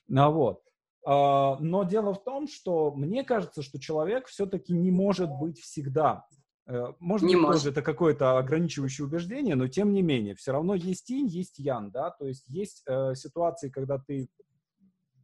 Ну, 0.07 0.31
вот. 0.31 0.61
А, 1.05 1.57
но 1.59 1.83
дело 1.83 2.13
в 2.13 2.23
том, 2.23 2.47
что 2.47 2.91
мне 2.91 3.23
кажется, 3.23 3.61
что 3.61 3.79
человек 3.79 4.27
все-таки 4.27 4.73
не 4.73 4.91
может 4.91 5.29
быть 5.29 5.59
всегда. 5.59 6.25
Э, 6.67 6.93
может 6.99 7.27
не 7.27 7.35
быть, 7.35 7.43
может. 7.43 7.61
тоже 7.61 7.71
это 7.71 7.81
какое-то 7.81 8.37
ограничивающее 8.37 9.07
убеждение, 9.07 9.55
но 9.55 9.67
тем 9.67 9.93
не 9.93 10.01
менее, 10.01 10.35
все 10.35 10.51
равно 10.51 10.75
есть 10.75 11.09
инь, 11.09 11.27
есть 11.27 11.59
ян, 11.59 11.91
да, 11.91 12.11
то 12.11 12.27
есть 12.27 12.45
есть 12.49 12.83
э, 12.87 13.15
ситуации, 13.15 13.69
когда 13.69 13.97
ты 13.99 14.29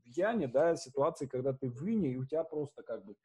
в 0.06 0.08
яне, 0.08 0.48
да, 0.48 0.78
ситуации, 0.78 1.26
когда 1.26 1.52
ты 1.52 1.70
в 1.70 1.86
ине, 1.86 2.14
и 2.14 2.18
у 2.18 2.26
тебя 2.26 2.46
просто 2.46 2.82
как 2.84 3.04
бы 3.04 3.16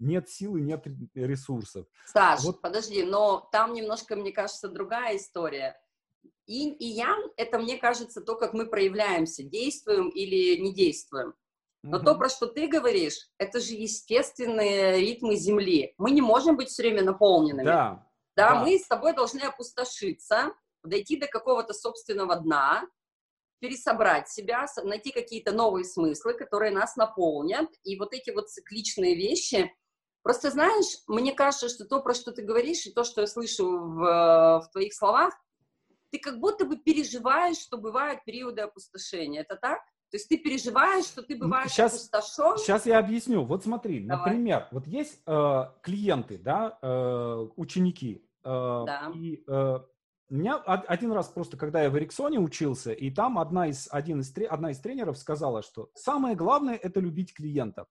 нет 0.00 0.28
силы, 0.28 0.60
нет 0.60 0.84
ресурсов. 1.14 1.86
Саш, 2.06 2.42
вот. 2.42 2.60
подожди, 2.60 3.04
но 3.04 3.48
там 3.52 3.72
немножко, 3.72 4.16
мне 4.16 4.32
кажется, 4.32 4.68
другая 4.68 5.16
история. 5.16 5.76
Инь 6.46 6.76
и 6.78 6.86
ян— 6.86 7.30
это, 7.36 7.58
мне 7.58 7.76
кажется, 7.76 8.20
то, 8.20 8.36
как 8.36 8.54
мы 8.54 8.66
проявляемся, 8.66 9.42
действуем 9.42 10.08
или 10.08 10.60
не 10.60 10.74
действуем. 10.74 11.34
Но 11.82 11.98
mm 11.98 12.04
то, 12.04 12.14
про 12.16 12.28
что 12.28 12.46
ты 12.46 12.66
говоришь, 12.66 13.28
это 13.38 13.60
же 13.60 13.74
естественные 13.74 15.00
ритмы 15.00 15.36
Земли. 15.36 15.94
Мы 15.96 16.10
не 16.10 16.20
можем 16.20 16.56
быть 16.56 16.68
все 16.68 16.82
время 16.82 17.02
наполненными. 17.02 17.66
Да. 17.66 18.06
Да, 18.36 18.54
да. 18.54 18.64
мы 18.64 18.78
с 18.78 18.86
тобой 18.86 19.14
должны 19.14 19.40
опустошиться, 19.40 20.52
дойти 20.84 21.16
до 21.16 21.26
какого-то 21.26 21.72
собственного 21.72 22.36
дна, 22.36 22.86
пересобрать 23.60 24.28
себя, 24.28 24.66
найти 24.84 25.10
какие-то 25.10 25.52
новые 25.52 25.84
смыслы, 25.84 26.34
которые 26.34 26.70
нас 26.70 26.96
наполнят. 26.96 27.68
И 27.82 27.98
вот 27.98 28.12
эти 28.12 28.30
вот 28.30 28.48
цикличные 28.48 29.14
вещи. 29.14 29.72
Просто 30.22 30.50
знаешь, 30.50 31.02
мне 31.06 31.32
кажется, 31.32 31.68
что 31.68 31.84
то, 31.84 32.00
про 32.00 32.14
что 32.14 32.32
ты 32.32 32.42
говоришь, 32.42 32.86
и 32.86 32.92
то, 32.92 33.04
что 33.04 33.22
я 33.22 33.26
слышу 33.26 33.66
в, 33.66 34.60
в 34.60 34.68
твоих 34.72 34.94
словах, 34.94 35.34
ты 36.10 36.18
как 36.18 36.38
будто 36.40 36.64
бы 36.64 36.76
переживаешь, 36.76 37.58
что 37.58 37.78
бывают 37.78 38.24
периоды 38.24 38.62
опустошения. 38.62 39.42
Это 39.42 39.56
так? 39.56 39.80
То 40.10 40.16
есть 40.16 40.28
ты 40.28 40.38
переживаешь, 40.38 41.04
что 41.04 41.22
ты 41.22 41.36
бываешь 41.36 41.70
сейчас, 41.70 41.94
опустошен? 41.94 42.58
Сейчас 42.58 42.86
я 42.86 42.98
объясню. 42.98 43.44
Вот 43.44 43.64
смотри, 43.64 44.06
Давай. 44.06 44.24
например, 44.24 44.68
вот 44.70 44.86
есть 44.86 45.20
э, 45.26 45.64
клиенты, 45.82 46.38
да, 46.38 46.78
э, 46.80 47.48
ученики. 47.56 48.24
Э, 48.42 48.84
да. 48.86 49.12
И 49.14 49.44
э, 49.46 49.78
меня 50.30 50.56
один 50.56 51.12
раз 51.12 51.28
просто, 51.28 51.58
когда 51.58 51.82
я 51.82 51.90
в 51.90 51.98
Эриксоне 51.98 52.38
учился, 52.38 52.92
и 52.92 53.10
там 53.10 53.38
одна 53.38 53.68
из, 53.68 53.88
один 53.90 54.20
из, 54.20 54.32
одна 54.48 54.70
из 54.70 54.78
тренеров 54.78 55.18
сказала, 55.18 55.62
что 55.62 55.90
самое 55.94 56.34
главное– 56.34 56.74
это 56.82 57.00
любить 57.00 57.34
клиентов. 57.34 57.86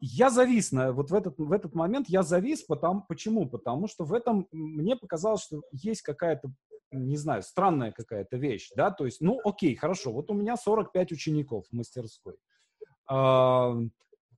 Я 0.00 0.30
завис 0.30 0.72
на, 0.72 0.92
вот 0.92 1.10
в 1.10 1.14
этот, 1.14 1.38
в 1.38 1.52
этот 1.52 1.74
момент 1.74 2.08
я 2.08 2.22
завис, 2.22 2.62
потому, 2.62 3.04
почему? 3.06 3.46
Потому 3.46 3.86
что 3.86 4.04
в 4.04 4.14
этом 4.14 4.48
мне 4.50 4.96
показалось, 4.96 5.42
что 5.42 5.62
есть 5.72 6.02
какая-то 6.02 6.50
не 6.92 7.16
знаю, 7.16 7.42
странная 7.42 7.92
какая-то 7.92 8.36
вещь, 8.36 8.70
да, 8.76 8.90
то 8.90 9.04
есть, 9.04 9.20
ну, 9.20 9.40
окей, 9.44 9.74
хорошо, 9.76 10.12
вот 10.12 10.30
у 10.30 10.34
меня 10.34 10.56
45 10.56 11.12
учеников 11.12 11.66
в 11.70 11.72
мастерской. 11.72 12.36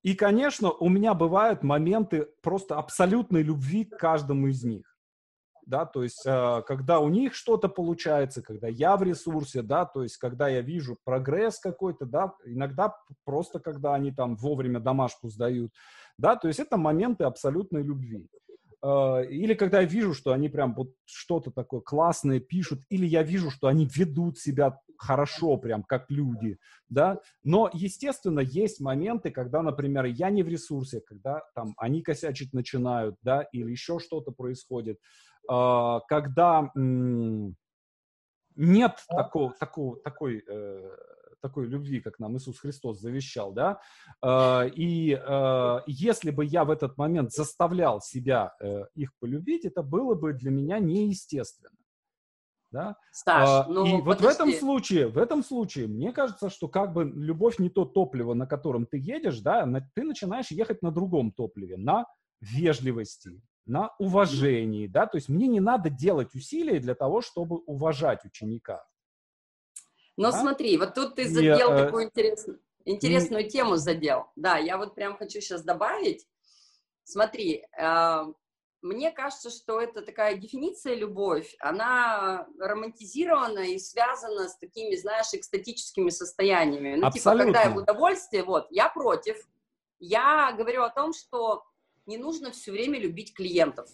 И, 0.03 0.15
конечно, 0.17 0.73
у 0.73 0.89
меня 0.89 1.15
бывают 1.15 1.63
моменты 1.63 2.29
просто 2.43 2.77
абсолютной 2.77 3.43
любви 3.43 3.85
к 3.85 3.97
каждому 3.97 4.49
из 4.49 4.65
них. 4.65 4.93
Да, 5.65 5.87
то 5.87 6.03
есть, 6.03 6.25
а, 6.27 6.63
когда 6.63 6.99
у 6.99 7.09
них 7.09 7.35
что-то 7.35 7.69
получается, 7.69 8.43
когда 8.43 8.67
я 8.67 8.97
в 8.97 9.05
ресурсе, 9.05 9.63
да, 9.63 9.85
то 9.85 10.03
есть, 10.03 10.17
когда 10.17 10.49
я 10.49 10.61
вижу 10.61 10.97
прогресс 11.05 11.61
какой-то, 11.61 12.05
да, 12.05 12.35
иногда 12.45 12.97
просто, 13.25 13.61
когда 13.61 13.95
они 13.95 14.11
там 14.11 14.35
вовремя 14.35 14.81
домашку 14.81 15.29
сдают, 15.29 15.73
да, 16.19 16.35
то 16.35 16.49
есть, 16.49 16.59
это 16.59 16.77
моменты 16.77 17.23
абсолютной 17.23 17.85
любви. 17.85 18.29
А, 18.83 19.21
или 19.21 19.55
когда 19.55 19.81
я 19.81 19.87
вижу, 19.87 20.13
что 20.13 20.33
они 20.33 20.49
прям 20.49 20.75
вот 20.75 20.95
что-то 21.05 21.51
такое 21.51 21.81
классное 21.81 22.41
пишут, 22.41 22.81
или 22.89 23.07
я 23.07 23.23
вижу, 23.23 23.51
что 23.51 23.69
они 23.69 23.89
ведут 23.95 24.39
себя 24.39 24.81
хорошо, 24.99 25.57
прям 25.57 25.83
как 25.83 26.11
люди, 26.11 26.59
да. 26.89 27.21
Но, 27.45 27.71
естественно, 27.73 28.41
есть 28.41 28.81
моменты, 28.81 29.31
когда, 29.31 29.63
например, 29.63 30.05
я 30.07 30.31
не 30.31 30.43
в 30.43 30.49
ресурсе, 30.49 31.01
когда 31.01 31.43
там 31.55 31.75
они 31.77 32.03
косячить 32.03 32.53
начинают, 32.53 33.17
да, 33.23 33.43
или 33.53 33.71
еще 33.71 33.99
что-то 33.99 34.33
происходит, 34.33 34.99
а, 35.49 36.01
когда 36.09 36.71
нет 38.55 38.99
такого, 39.09 39.55
такого, 39.59 39.97
такой 40.03 40.45
э, 40.47 40.91
такой 41.43 41.67
любви, 41.67 42.01
как 42.01 42.19
нам 42.19 42.37
Иисус 42.37 42.59
Христос 42.59 43.01
завещал, 43.01 43.53
да, 43.53 43.81
а, 44.23 44.65
и 44.65 45.13
а, 45.13 45.83
если 45.87 46.31
бы 46.31 46.45
я 46.45 46.65
в 46.65 46.71
этот 46.71 46.97
момент 46.97 47.33
заставлял 47.33 48.01
себя 48.01 48.55
э, 48.61 48.85
их 48.95 49.11
полюбить, 49.19 49.65
это 49.65 49.83
было 49.83 50.15
бы 50.15 50.33
для 50.33 50.51
меня 50.51 50.79
неестественно. 50.79 51.77
Да? 52.71 52.97
А, 53.27 53.67
ну, 53.69 53.85
и 53.85 53.91
подожди. 53.91 54.03
вот 54.07 54.21
в 54.21 54.25
этом 54.25 54.53
случае, 54.53 55.09
в 55.09 55.19
этом 55.19 55.45
случае, 55.45 55.89
мне 55.89 56.11
кажется, 56.11 56.49
что 56.49 56.69
как 56.69 56.95
бы 56.95 57.05
любовь 57.05 57.59
не 57.59 57.69
то 57.69 57.85
топливо, 57.85 58.33
на 58.33 58.47
котором 58.47 58.87
ты 58.87 58.97
едешь, 58.97 59.41
да, 59.41 59.67
на, 59.67 59.87
ты 59.95 60.05
начинаешь 60.05 60.51
ехать 60.51 60.81
на 60.81 60.91
другом 60.91 61.33
топливе, 61.33 61.77
на 61.77 62.07
вежливости, 62.41 63.43
на 63.67 63.91
уважении, 63.99 64.87
да, 64.87 65.07
то 65.07 65.19
есть 65.19 65.29
мне 65.29 65.49
не 65.49 65.61
надо 65.61 65.91
делать 65.91 66.35
усилия 66.35 66.81
для 66.81 66.95
того, 66.95 67.21
чтобы 67.21 67.59
уважать 67.67 68.25
ученика. 68.25 68.83
Но 70.23 70.31
да? 70.31 70.41
смотри, 70.41 70.77
вот 70.79 70.95
тут 70.95 71.17
ты 71.17 71.29
задел 71.29 71.71
и, 71.71 71.75
э, 71.75 71.85
такую 71.85 72.05
интересную, 72.05 72.61
интересную 72.85 73.47
и... 73.47 73.51
тему 73.51 73.77
задел. 73.77 74.27
Да, 74.37 74.57
я 74.57 74.79
вот 74.79 74.95
прям 74.95 75.17
хочу 75.17 75.41
сейчас 75.41 75.63
добавить. 75.63 76.27
Смотри, 77.05 77.65
э, 77.77 78.25
мне 78.83 79.11
кажется, 79.11 79.51
что 79.51 79.81
это 79.81 80.03
такая 80.03 80.37
дефиниция 80.37 80.95
любовь, 80.95 81.57
она 81.59 82.47
романтизирована 82.59 83.61
и 83.61 83.79
связана 83.79 84.49
с 84.49 84.57
такими, 84.59 84.95
знаешь, 84.97 85.33
экстатическими 85.33 86.11
состояниями. 86.11 86.97
Ну, 86.97 87.07
Абсолютно. 87.07 87.45
типа, 87.45 87.45
когда 87.45 87.63
я 87.63 87.71
в 87.71 87.77
удовольствии, 87.79 88.41
вот, 88.41 88.67
я 88.71 88.89
против. 88.89 89.37
Я 89.99 90.53
говорю 90.53 90.83
о 90.83 90.91
том, 90.91 91.13
что 91.13 91.65
не 92.07 92.17
нужно 92.17 92.51
все 92.51 92.73
время 92.73 92.99
любить 92.99 93.35
клиентов. 93.35 93.89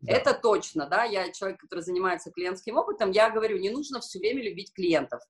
Да. 0.00 0.12
Это 0.12 0.34
точно, 0.34 0.86
да, 0.86 1.04
я 1.04 1.32
человек, 1.32 1.60
который 1.60 1.80
занимается 1.80 2.30
клиентским 2.30 2.76
опытом, 2.76 3.10
я 3.10 3.30
говорю, 3.30 3.58
не 3.58 3.70
нужно 3.70 4.00
все 4.00 4.18
время 4.18 4.42
любить 4.42 4.72
клиентов. 4.72 5.22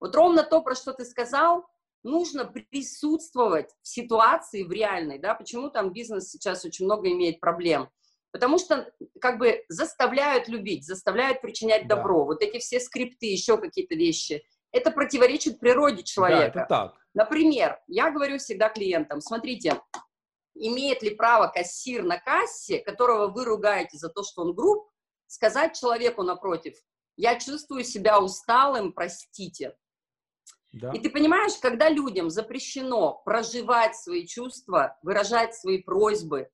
Вот 0.00 0.14
ровно 0.14 0.42
то, 0.42 0.62
про 0.62 0.74
что 0.74 0.92
ты 0.92 1.04
сказал, 1.04 1.66
нужно 2.02 2.44
присутствовать 2.44 3.70
в 3.82 3.88
ситуации, 3.88 4.62
в 4.62 4.72
реальной, 4.72 5.18
да, 5.18 5.34
почему 5.34 5.70
там 5.70 5.92
бизнес 5.92 6.30
сейчас 6.30 6.64
очень 6.64 6.86
много 6.86 7.10
имеет 7.12 7.40
проблем. 7.40 7.90
Потому 8.32 8.58
что 8.58 8.90
как 9.20 9.38
бы 9.38 9.64
заставляют 9.68 10.48
любить, 10.48 10.86
заставляют 10.86 11.42
причинять 11.42 11.88
да. 11.88 11.96
добро. 11.96 12.24
Вот 12.24 12.42
эти 12.42 12.58
все 12.58 12.78
скрипты, 12.78 13.26
еще 13.26 13.58
какие-то 13.58 13.94
вещи. 13.96 14.42
Это 14.72 14.92
противоречит 14.92 15.58
природе 15.58 16.04
человека. 16.04 16.52
Да, 16.54 16.60
это 16.60 16.68
так. 16.68 16.94
Например, 17.12 17.80
я 17.88 18.10
говорю 18.12 18.38
всегда 18.38 18.68
клиентам, 18.68 19.20
смотрите, 19.20 19.82
имеет 20.54 21.02
ли 21.02 21.10
право 21.10 21.48
кассир 21.48 22.04
на 22.04 22.18
кассе, 22.18 22.78
которого 22.78 23.28
вы 23.28 23.44
ругаете 23.44 23.98
за 23.98 24.08
то, 24.08 24.22
что 24.22 24.42
он 24.42 24.54
груб, 24.54 24.88
сказать 25.26 25.78
человеку 25.78 26.22
напротив, 26.22 26.76
я 27.16 27.38
чувствую 27.38 27.84
себя 27.84 28.20
усталым, 28.20 28.92
простите. 28.92 29.76
Да. 30.72 30.92
И 30.92 31.00
ты 31.00 31.10
понимаешь, 31.10 31.58
когда 31.60 31.88
людям 31.88 32.30
запрещено 32.30 33.22
проживать 33.24 33.96
свои 33.96 34.26
чувства, 34.26 34.96
выражать 35.02 35.54
свои 35.54 35.82
просьбы 35.82 36.48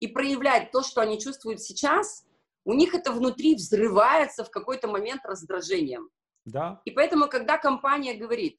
и 0.00 0.08
проявлять 0.08 0.72
то, 0.72 0.82
что 0.82 1.00
они 1.00 1.20
чувствуют 1.20 1.60
сейчас, 1.60 2.26
у 2.64 2.74
них 2.74 2.94
это 2.94 3.12
внутри 3.12 3.54
взрывается 3.54 4.44
в 4.44 4.50
какой-то 4.50 4.88
момент 4.88 5.22
раздражением. 5.24 6.10
Да. 6.44 6.80
И 6.84 6.90
поэтому, 6.90 7.28
когда 7.28 7.58
компания 7.58 8.14
говорит, 8.14 8.58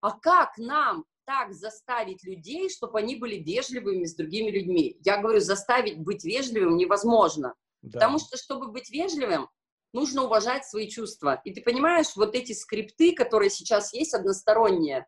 а 0.00 0.12
как 0.12 0.56
нам 0.58 1.04
так 1.24 1.52
заставить 1.52 2.22
людей, 2.22 2.68
чтобы 2.68 2.98
они 2.98 3.16
были 3.16 3.36
вежливыми 3.36 4.04
с 4.04 4.14
другими 4.14 4.50
людьми? 4.50 4.98
Я 5.04 5.20
говорю, 5.20 5.40
заставить 5.40 5.98
быть 5.98 6.24
вежливым 6.24 6.76
невозможно. 6.76 7.54
Да. 7.82 7.98
Потому 7.98 8.18
что, 8.18 8.36
чтобы 8.36 8.70
быть 8.70 8.90
вежливым, 8.90 9.48
нужно 9.94 10.24
уважать 10.24 10.66
свои 10.66 10.88
чувства. 10.88 11.40
И 11.44 11.54
ты 11.54 11.62
понимаешь, 11.62 12.16
вот 12.16 12.34
эти 12.34 12.52
скрипты, 12.52 13.14
которые 13.14 13.48
сейчас 13.48 13.94
есть 13.94 14.12
односторонние, 14.12 15.06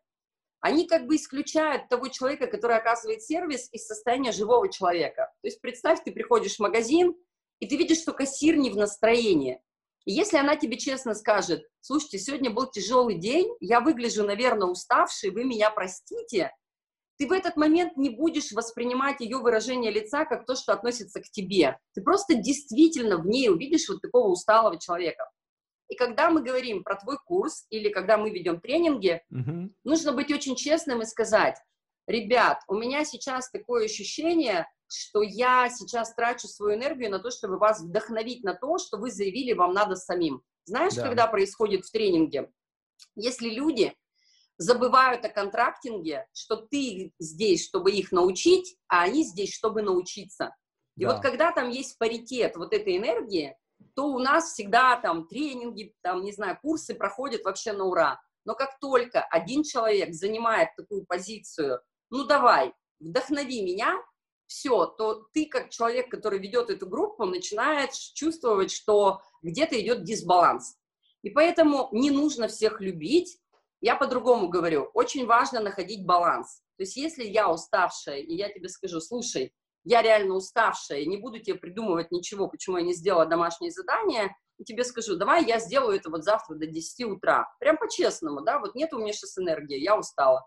они 0.59 0.87
как 0.87 1.05
бы 1.05 1.17
исключают 1.17 1.87
того 1.87 2.07
человека, 2.07 2.47
который 2.47 2.77
оказывает 2.77 3.21
сервис 3.21 3.69
из 3.71 3.85
состояния 3.85 4.31
живого 4.31 4.71
человека. 4.71 5.31
То 5.41 5.47
есть 5.47 5.61
представь, 5.61 6.03
ты 6.03 6.11
приходишь 6.11 6.55
в 6.55 6.61
магазин, 6.61 7.15
и 7.59 7.67
ты 7.67 7.75
видишь, 7.75 7.99
что 7.99 8.13
кассир 8.13 8.55
не 8.55 8.71
в 8.71 8.75
настроении. 8.75 9.61
И 10.05 10.13
если 10.13 10.37
она 10.37 10.55
тебе 10.55 10.77
честно 10.77 11.13
скажет, 11.13 11.67
слушайте, 11.81 12.17
сегодня 12.17 12.49
был 12.49 12.67
тяжелый 12.67 13.15
день, 13.15 13.53
я 13.59 13.81
выгляжу, 13.81 14.23
наверное, 14.23 14.67
уставший, 14.67 15.31
вы 15.31 15.43
меня 15.43 15.69
простите, 15.69 16.53
ты 17.17 17.27
в 17.27 17.31
этот 17.31 17.55
момент 17.57 17.97
не 17.97 18.09
будешь 18.09 18.51
воспринимать 18.51 19.19
ее 19.21 19.37
выражение 19.37 19.91
лица 19.91 20.25
как 20.25 20.45
то, 20.45 20.55
что 20.55 20.73
относится 20.73 21.19
к 21.19 21.29
тебе. 21.29 21.77
Ты 21.93 22.01
просто 22.01 22.35
действительно 22.35 23.17
в 23.17 23.25
ней 23.25 23.49
увидишь 23.49 23.89
вот 23.89 24.01
такого 24.01 24.29
усталого 24.29 24.79
человека. 24.79 25.29
И 25.89 25.95
когда 25.95 26.29
мы 26.29 26.43
говорим 26.43 26.83
про 26.83 26.95
твой 26.95 27.17
курс 27.17 27.65
или 27.69 27.89
когда 27.89 28.17
мы 28.17 28.29
ведем 28.29 28.59
тренинги, 28.59 29.21
угу. 29.31 29.71
нужно 29.83 30.11
быть 30.11 30.31
очень 30.31 30.55
честным 30.55 31.01
и 31.01 31.05
сказать, 31.05 31.57
ребят, 32.07 32.59
у 32.67 32.75
меня 32.75 33.05
сейчас 33.05 33.49
такое 33.49 33.85
ощущение, 33.85 34.67
что 34.89 35.21
я 35.21 35.69
сейчас 35.69 36.13
трачу 36.13 36.47
свою 36.47 36.77
энергию 36.77 37.09
на 37.09 37.19
то, 37.19 37.31
чтобы 37.31 37.57
вас 37.57 37.81
вдохновить 37.81 38.43
на 38.43 38.53
то, 38.53 38.77
что 38.77 38.97
вы 38.97 39.11
заявили, 39.11 39.53
вам 39.53 39.73
надо 39.73 39.95
самим. 39.95 40.41
Знаешь, 40.65 40.93
да. 40.95 41.03
когда 41.03 41.27
происходит 41.27 41.85
в 41.85 41.91
тренинге? 41.91 42.51
Если 43.15 43.49
люди 43.49 43.93
забывают 44.57 45.23
о 45.25 45.29
контрактинге, 45.29 46.27
что 46.33 46.57
ты 46.57 47.11
здесь, 47.19 47.65
чтобы 47.65 47.91
их 47.91 48.11
научить, 48.11 48.77
а 48.87 49.03
они 49.03 49.23
здесь, 49.23 49.53
чтобы 49.53 49.81
научиться. 49.81 50.55
И 50.97 51.05
да. 51.05 51.13
вот 51.13 51.21
когда 51.21 51.51
там 51.51 51.69
есть 51.69 51.97
паритет 51.97 52.55
вот 52.55 52.73
этой 52.73 52.97
энергии, 52.97 53.55
то 53.95 54.07
у 54.07 54.19
нас 54.19 54.53
всегда 54.53 54.95
там 54.97 55.27
тренинги, 55.27 55.93
там, 56.01 56.23
не 56.23 56.31
знаю, 56.31 56.57
курсы 56.61 56.95
проходят 56.95 57.43
вообще 57.43 57.73
на 57.73 57.85
ура. 57.85 58.19
Но 58.45 58.55
как 58.55 58.79
только 58.79 59.21
один 59.21 59.63
человек 59.63 60.13
занимает 60.13 60.69
такую 60.75 61.05
позицию, 61.05 61.81
ну 62.09 62.23
давай, 62.23 62.73
вдохнови 62.99 63.61
меня, 63.61 64.01
все, 64.47 64.85
то 64.85 65.27
ты 65.33 65.45
как 65.45 65.69
человек, 65.69 66.09
который 66.09 66.39
ведет 66.39 66.69
эту 66.69 66.87
группу, 66.87 67.25
начинаешь 67.25 68.11
чувствовать, 68.15 68.71
что 68.71 69.21
где-то 69.41 69.79
идет 69.79 70.03
дисбаланс. 70.03 70.77
И 71.21 71.29
поэтому 71.29 71.89
не 71.91 72.09
нужно 72.09 72.47
всех 72.47 72.79
любить, 72.79 73.37
я 73.81 73.95
по-другому 73.95 74.49
говорю, 74.49 74.89
очень 74.93 75.25
важно 75.25 75.59
находить 75.59 76.05
баланс. 76.05 76.61
То 76.77 76.83
есть 76.83 76.95
если 76.95 77.23
я 77.23 77.51
уставшая, 77.51 78.19
и 78.19 78.35
я 78.35 78.49
тебе 78.49 78.69
скажу, 78.69 78.99
слушай, 78.99 79.53
я 79.83 80.01
реально 80.01 80.35
уставшая, 80.35 81.05
не 81.05 81.17
буду 81.17 81.39
тебе 81.39 81.55
придумывать 81.55 82.11
ничего, 82.11 82.47
почему 82.47 82.77
я 82.77 82.83
не 82.83 82.93
сделала 82.93 83.25
домашнее 83.25 83.71
задание, 83.71 84.35
и 84.57 84.63
тебе 84.63 84.83
скажу, 84.83 85.15
давай 85.15 85.45
я 85.45 85.59
сделаю 85.59 85.97
это 85.97 86.09
вот 86.09 86.23
завтра 86.23 86.55
до 86.55 86.65
10 86.65 87.05
утра. 87.05 87.47
Прям 87.59 87.77
по-честному, 87.77 88.41
да, 88.41 88.59
вот 88.59 88.75
нет 88.75 88.91
у 88.93 88.99
меня 88.99 89.13
сейчас 89.13 89.37
энергии, 89.37 89.79
я 89.79 89.97
устала. 89.97 90.45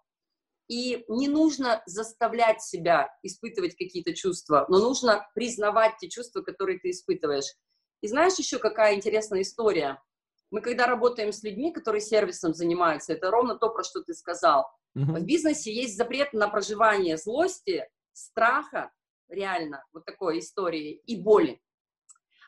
И 0.69 1.05
не 1.09 1.29
нужно 1.29 1.83
заставлять 1.87 2.63
себя 2.63 3.09
испытывать 3.23 3.77
какие-то 3.77 4.15
чувства, 4.15 4.67
но 4.69 4.79
нужно 4.79 5.29
признавать 5.35 5.97
те 5.99 6.09
чувства, 6.09 6.43
которые 6.43 6.79
ты 6.79 6.91
испытываешь. 6.91 7.57
И 8.03 8.09
знаешь 8.09 8.39
еще 8.39 8.59
какая 8.59 8.95
интересная 8.95 9.43
история? 9.43 10.01
Мы 10.51 10.61
когда 10.61 10.87
работаем 10.87 11.33
с 11.33 11.43
людьми, 11.43 11.73
которые 11.73 12.01
сервисом 12.01 12.55
занимаются, 12.55 13.13
это 13.13 13.31
ровно 13.31 13.57
то, 13.57 13.71
про 13.71 13.85
что 13.85 14.03
ты 14.03 14.15
сказал. 14.15 14.67
Uh-huh. 14.97 15.21
В 15.21 15.25
бизнесе 15.25 15.73
есть 15.73 15.97
запрет 15.97 16.33
на 16.33 16.49
проживание 16.49 17.17
злости, 17.17 17.89
страха, 18.13 18.91
реально, 19.29 19.85
вот 19.93 20.05
такой 20.05 20.41
истории, 20.41 21.01
и 21.07 21.17
боли. 21.17 21.61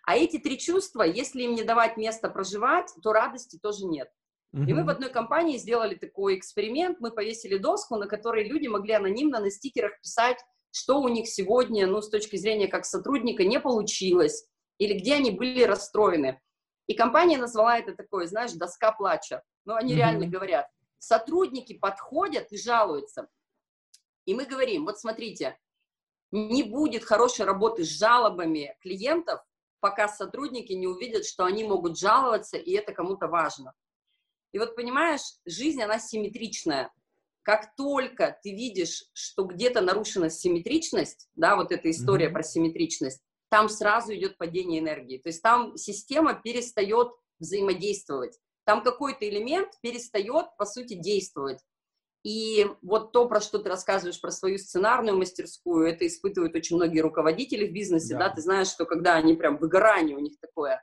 А 0.04 0.16
эти 0.16 0.38
три 0.38 0.58
чувства, 0.58 1.02
если 1.02 1.42
им 1.42 1.54
не 1.54 1.62
давать 1.62 1.96
место 1.96 2.28
проживать, 2.28 2.92
то 3.02 3.12
радости 3.12 3.58
тоже 3.62 3.86
нет. 3.86 4.08
Uh-huh. 4.54 4.66
И 4.66 4.72
мы 4.72 4.84
в 4.84 4.88
одной 4.88 5.10
компании 5.10 5.56
сделали 5.56 5.94
такой 5.94 6.36
эксперимент, 6.36 6.98
мы 6.98 7.12
повесили 7.12 7.56
доску, 7.56 7.96
на 7.96 8.06
которой 8.06 8.48
люди 8.48 8.66
могли 8.66 8.94
анонимно 8.94 9.38
на 9.38 9.50
стикерах 9.50 10.00
писать, 10.00 10.38
что 10.72 11.00
у 11.00 11.08
них 11.08 11.28
сегодня, 11.28 11.86
ну, 11.86 12.02
с 12.02 12.10
точки 12.10 12.36
зрения 12.36 12.66
как 12.66 12.84
сотрудника, 12.84 13.44
не 13.44 13.60
получилось, 13.60 14.46
или 14.78 14.98
где 14.98 15.14
они 15.14 15.30
были 15.30 15.62
расстроены. 15.62 16.40
И 16.86 16.94
компания 16.94 17.38
назвала 17.38 17.78
это 17.78 17.94
такое, 17.94 18.26
знаешь, 18.26 18.52
доска 18.52 18.92
плача. 18.92 19.42
Но 19.64 19.76
они 19.76 19.92
mm-hmm. 19.92 19.96
реально 19.96 20.26
говорят, 20.26 20.66
сотрудники 20.98 21.78
подходят 21.78 22.50
и 22.52 22.58
жалуются. 22.58 23.28
И 24.24 24.34
мы 24.34 24.44
говорим, 24.44 24.84
вот 24.84 24.98
смотрите, 24.98 25.58
не 26.30 26.62
будет 26.62 27.04
хорошей 27.04 27.44
работы 27.44 27.84
с 27.84 27.88
жалобами 27.88 28.76
клиентов, 28.80 29.40
пока 29.80 30.08
сотрудники 30.08 30.72
не 30.72 30.86
увидят, 30.86 31.26
что 31.26 31.44
они 31.44 31.64
могут 31.64 31.98
жаловаться, 31.98 32.56
и 32.56 32.72
это 32.72 32.92
кому-то 32.92 33.26
важно. 33.26 33.74
И 34.52 34.58
вот 34.58 34.76
понимаешь, 34.76 35.22
жизнь, 35.44 35.82
она 35.82 35.98
симметричная. 35.98 36.92
Как 37.42 37.74
только 37.74 38.38
ты 38.42 38.54
видишь, 38.54 39.04
что 39.12 39.44
где-то 39.44 39.80
нарушена 39.80 40.30
симметричность, 40.30 41.28
да, 41.34 41.56
вот 41.56 41.72
эта 41.72 41.90
история 41.90 42.28
mm-hmm. 42.28 42.32
про 42.32 42.42
симметричность, 42.42 43.22
там 43.52 43.68
сразу 43.68 44.14
идет 44.14 44.38
падение 44.38 44.80
энергии. 44.80 45.18
То 45.18 45.28
есть 45.28 45.42
там 45.42 45.76
система 45.76 46.32
перестает 46.32 47.08
взаимодействовать. 47.38 48.38
Там 48.64 48.82
какой-то 48.82 49.28
элемент 49.28 49.68
перестает, 49.82 50.46
по 50.56 50.64
сути, 50.64 50.94
действовать. 50.94 51.58
И 52.24 52.66
вот 52.80 53.12
то, 53.12 53.28
про 53.28 53.42
что 53.42 53.58
ты 53.58 53.68
рассказываешь, 53.68 54.22
про 54.22 54.30
свою 54.30 54.56
сценарную 54.56 55.18
мастерскую, 55.18 55.86
это 55.86 56.06
испытывают 56.06 56.54
очень 56.54 56.76
многие 56.76 57.00
руководители 57.00 57.68
в 57.68 57.74
бизнесе, 57.74 58.14
да, 58.14 58.30
да? 58.30 58.34
ты 58.36 58.40
знаешь, 58.40 58.68
что 58.68 58.86
когда 58.86 59.16
они 59.16 59.34
прям 59.34 59.58
выгорание 59.58 60.16
у 60.16 60.20
них 60.20 60.40
такое, 60.40 60.82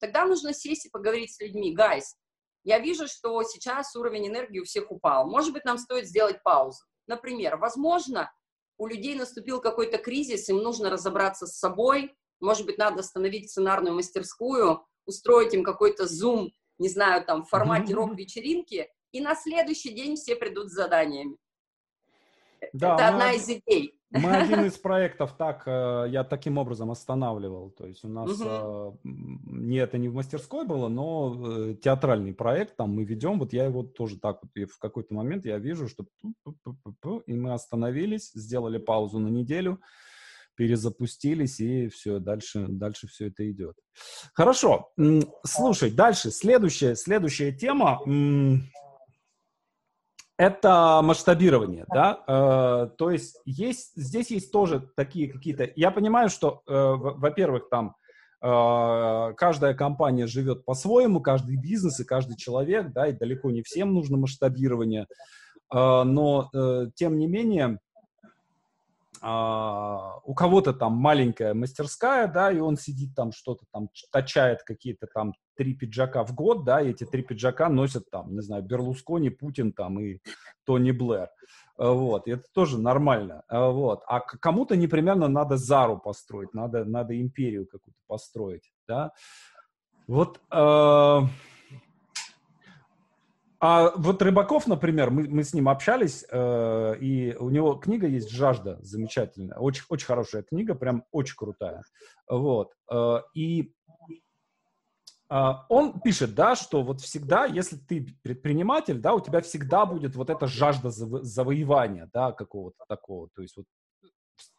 тогда 0.00 0.24
нужно 0.24 0.52
сесть 0.52 0.86
и 0.86 0.90
поговорить 0.90 1.32
с 1.32 1.38
людьми. 1.38 1.72
Гайс, 1.72 2.16
я 2.64 2.80
вижу, 2.80 3.06
что 3.06 3.40
сейчас 3.44 3.94
уровень 3.94 4.26
энергии 4.26 4.58
у 4.58 4.64
всех 4.64 4.90
упал. 4.90 5.30
Может 5.30 5.52
быть, 5.52 5.64
нам 5.64 5.78
стоит 5.78 6.08
сделать 6.08 6.42
паузу. 6.42 6.82
Например, 7.06 7.56
возможно, 7.56 8.32
у 8.80 8.86
людей 8.86 9.14
наступил 9.14 9.60
какой-то 9.60 9.98
кризис, 9.98 10.48
им 10.48 10.58
нужно 10.58 10.90
разобраться 10.90 11.46
с 11.46 11.58
собой, 11.58 12.14
может 12.40 12.66
быть, 12.66 12.78
надо 12.78 13.00
остановить 13.00 13.50
сценарную 13.50 13.94
мастерскую, 13.94 14.84
устроить 15.04 15.54
им 15.54 15.62
какой-то 15.62 16.06
зум 16.06 16.52
не 16.80 16.88
знаю, 16.88 17.24
там, 17.24 17.44
в 17.44 17.48
формате 17.48 17.94
рок-вечеринки, 17.94 18.88
и 19.12 19.20
на 19.20 19.36
следующий 19.36 19.90
день 19.90 20.16
все 20.16 20.34
придут 20.34 20.70
с 20.70 20.74
заданиями. 20.74 21.36
Да, 22.72 22.94
Это 22.94 23.08
одна 23.08 23.32
из 23.32 23.48
идей. 23.48 23.99
Мы 24.10 24.30
один 24.36 24.64
из 24.64 24.76
проектов 24.76 25.36
так, 25.36 25.62
э, 25.66 26.06
я 26.08 26.24
таким 26.24 26.58
образом 26.58 26.90
останавливал. 26.90 27.70
То 27.70 27.86
есть 27.86 28.04
у 28.04 28.08
нас 28.08 28.40
угу. 28.40 28.98
не 29.04 29.76
это 29.76 29.98
не 29.98 30.08
в 30.08 30.14
мастерской 30.14 30.66
было, 30.66 30.88
но 30.88 31.70
э, 31.70 31.74
театральный 31.74 32.34
проект 32.34 32.76
там 32.76 32.94
мы 32.94 33.04
ведем. 33.04 33.38
Вот 33.38 33.52
я 33.52 33.64
его 33.64 33.82
тоже 33.82 34.18
так 34.18 34.40
вот, 34.42 34.50
и 34.54 34.64
в 34.64 34.78
какой-то 34.78 35.14
момент 35.14 35.46
я 35.46 35.58
вижу, 35.58 35.88
что 35.88 36.06
и 37.26 37.32
мы 37.34 37.52
остановились, 37.52 38.32
сделали 38.34 38.78
паузу 38.78 39.18
на 39.18 39.28
неделю, 39.28 39.80
перезапустились, 40.56 41.60
и 41.60 41.88
все, 41.88 42.18
дальше, 42.18 42.66
дальше 42.68 43.06
все 43.06 43.28
это 43.28 43.48
идет. 43.50 43.76
Хорошо. 44.34 44.92
Слушай, 45.44 45.90
дальше, 45.90 46.30
следующая, 46.30 46.96
следующая 46.96 47.52
тема 47.52 48.00
это 50.40 51.02
масштабирование, 51.02 51.84
да, 51.92 52.24
э, 52.26 52.96
то 52.96 53.10
есть 53.10 53.38
есть, 53.44 53.92
здесь 53.94 54.30
есть 54.30 54.50
тоже 54.50 54.88
такие 54.96 55.30
какие-то, 55.30 55.70
я 55.76 55.90
понимаю, 55.90 56.30
что, 56.30 56.62
э, 56.66 56.72
во-первых, 56.72 57.68
там 57.68 57.94
э, 58.42 59.34
каждая 59.36 59.74
компания 59.74 60.26
живет 60.26 60.64
по-своему, 60.64 61.20
каждый 61.20 61.58
бизнес 61.58 62.00
и 62.00 62.06
каждый 62.06 62.38
человек, 62.38 62.90
да, 62.94 63.08
и 63.08 63.12
далеко 63.12 63.50
не 63.50 63.62
всем 63.62 63.92
нужно 63.92 64.16
масштабирование, 64.16 65.06
но, 65.72 66.50
тем 66.96 67.16
не 67.16 67.28
менее, 67.28 67.78
у 69.22 70.34
кого-то 70.34 70.72
там 70.72 70.94
маленькая 70.94 71.52
мастерская, 71.52 72.26
да, 72.26 72.50
и 72.50 72.58
он 72.58 72.78
сидит 72.78 73.14
там 73.14 73.32
что-то 73.32 73.66
там, 73.70 73.90
точает 74.10 74.62
какие-то 74.62 75.06
там 75.12 75.34
три 75.56 75.74
пиджака 75.74 76.24
в 76.24 76.34
год, 76.34 76.64
да, 76.64 76.80
и 76.80 76.88
эти 76.88 77.04
три 77.04 77.22
пиджака 77.22 77.68
носят 77.68 78.08
там, 78.10 78.32
не 78.32 78.40
знаю, 78.40 78.62
Берлускони, 78.62 79.28
Путин 79.28 79.74
там 79.74 80.00
и 80.00 80.20
Тони 80.64 80.90
Блэр. 80.90 81.28
А, 81.76 81.92
вот, 81.92 82.26
и 82.26 82.30
это 82.30 82.44
тоже 82.54 82.78
нормально. 82.78 83.42
А, 83.48 83.68
вот. 83.68 84.02
А 84.06 84.20
кому-то 84.20 84.74
непременно 84.74 85.28
надо 85.28 85.58
Зару 85.58 85.98
построить, 85.98 86.54
надо, 86.54 86.86
надо 86.86 87.20
империю 87.20 87.66
какую-то 87.66 88.00
построить, 88.06 88.72
да. 88.88 89.12
Вот, 90.06 90.40
э, 90.50 91.20
а 93.62 93.92
вот 93.94 94.22
Рыбаков, 94.22 94.66
например, 94.66 95.10
мы, 95.10 95.28
мы 95.28 95.44
с 95.44 95.52
ним 95.52 95.68
общались, 95.68 96.24
э, 96.30 96.96
и 96.98 97.36
у 97.36 97.50
него 97.50 97.74
книга 97.74 98.06
есть 98.06 98.30
«Жажда», 98.30 98.78
замечательная, 98.80 99.58
очень, 99.58 99.84
очень 99.90 100.06
хорошая 100.06 100.42
книга, 100.42 100.74
прям 100.74 101.04
очень 101.12 101.36
крутая. 101.36 101.82
Вот. 102.26 102.72
Э, 102.90 103.20
и 103.34 103.74
э, 105.28 105.52
он 105.68 106.00
пишет, 106.00 106.34
да, 106.34 106.56
что 106.56 106.82
вот 106.82 107.02
всегда, 107.02 107.44
если 107.44 107.76
ты 107.76 108.16
предприниматель, 108.22 108.98
да, 108.98 109.12
у 109.12 109.20
тебя 109.20 109.42
всегда 109.42 109.84
будет 109.84 110.16
вот 110.16 110.30
эта 110.30 110.46
жажда 110.46 110.88
заво- 110.88 111.22
завоевания, 111.22 112.08
да, 112.14 112.32
какого-то 112.32 112.82
такого, 112.88 113.28
то 113.34 113.42
есть 113.42 113.58
вот 113.58 113.66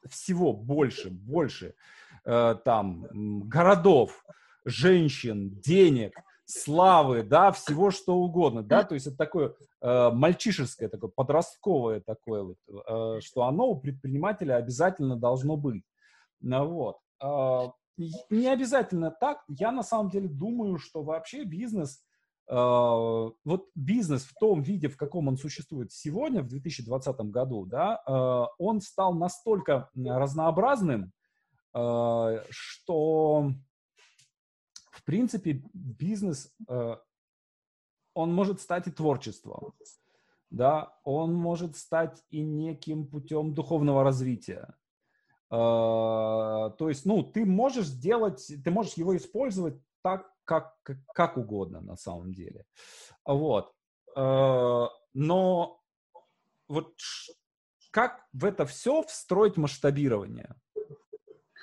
всего 0.07 0.53
больше, 0.53 1.09
больше 1.09 1.73
э, 2.23 2.55
там 2.63 3.07
городов, 3.49 4.23
женщин, 4.63 5.59
денег– 5.59 6.13
славы, 6.51 7.23
да, 7.23 7.51
всего 7.51 7.91
что 7.91 8.15
угодно, 8.15 8.63
да, 8.63 8.83
то 8.83 8.93
есть 8.93 9.07
это 9.07 9.17
такое 9.17 9.55
э, 9.81 10.09
мальчишеское, 10.11 10.89
такое 10.89 11.09
подростковое 11.09 12.01
такое 12.01 12.43
вот, 12.43 12.57
э, 12.67 13.21
что 13.21 13.43
оно 13.43 13.69
у 13.69 13.79
предпринимателя 13.79 14.55
обязательно 14.55 15.15
должно 15.15 15.57
быть. 15.57 15.83
Ну, 16.41 16.65
вот. 16.67 16.97
Э, 17.23 17.69
не 18.29 18.47
обязательно 18.47 19.11
так, 19.11 19.43
я 19.47 19.71
на 19.71 19.83
самом 19.83 20.09
деле 20.09 20.27
думаю, 20.27 20.77
что 20.77 21.03
вообще 21.03 21.43
бизнес, 21.43 22.03
э, 22.49 22.53
вот 22.53 23.67
бизнес 23.75 24.23
в 24.23 24.33
том 24.39 24.61
виде, 24.61 24.87
в 24.87 24.97
каком 24.97 25.27
он 25.27 25.37
существует 25.37 25.91
сегодня, 25.91 26.41
в 26.41 26.47
2020 26.47 27.15
году, 27.31 27.65
да, 27.65 28.01
э, 28.05 28.45
он 28.57 28.81
стал 28.81 29.13
настолько 29.13 29.89
разнообразным, 29.95 31.11
э, 31.73 32.43
что 32.49 33.51
в 34.91 35.03
принципе, 35.03 35.63
бизнес, 35.73 36.53
э, 36.69 36.97
он 38.13 38.33
может 38.33 38.61
стать 38.61 38.87
и 38.87 38.91
творчеством, 38.91 39.73
да, 40.49 40.97
он 41.03 41.33
может 41.33 41.77
стать 41.77 42.23
и 42.29 42.41
неким 42.41 43.07
путем 43.07 43.53
духовного 43.53 44.03
развития. 44.03 44.75
Э, 45.49 45.55
то 46.77 46.89
есть, 46.89 47.05
ну, 47.05 47.23
ты 47.23 47.45
можешь 47.45 47.87
сделать, 47.87 48.51
ты 48.63 48.69
можешь 48.69 48.93
его 48.93 49.15
использовать 49.15 49.81
так, 50.03 50.29
как, 50.43 50.75
как, 51.13 51.37
угодно 51.37 51.81
на 51.81 51.95
самом 51.95 52.33
деле. 52.33 52.65
Вот. 53.25 53.73
Э, 54.15 54.87
но 55.13 55.81
вот 56.67 56.93
как 57.91 58.25
в 58.33 58.45
это 58.45 58.65
все 58.65 59.03
встроить 59.03 59.57
масштабирование? 59.57 60.55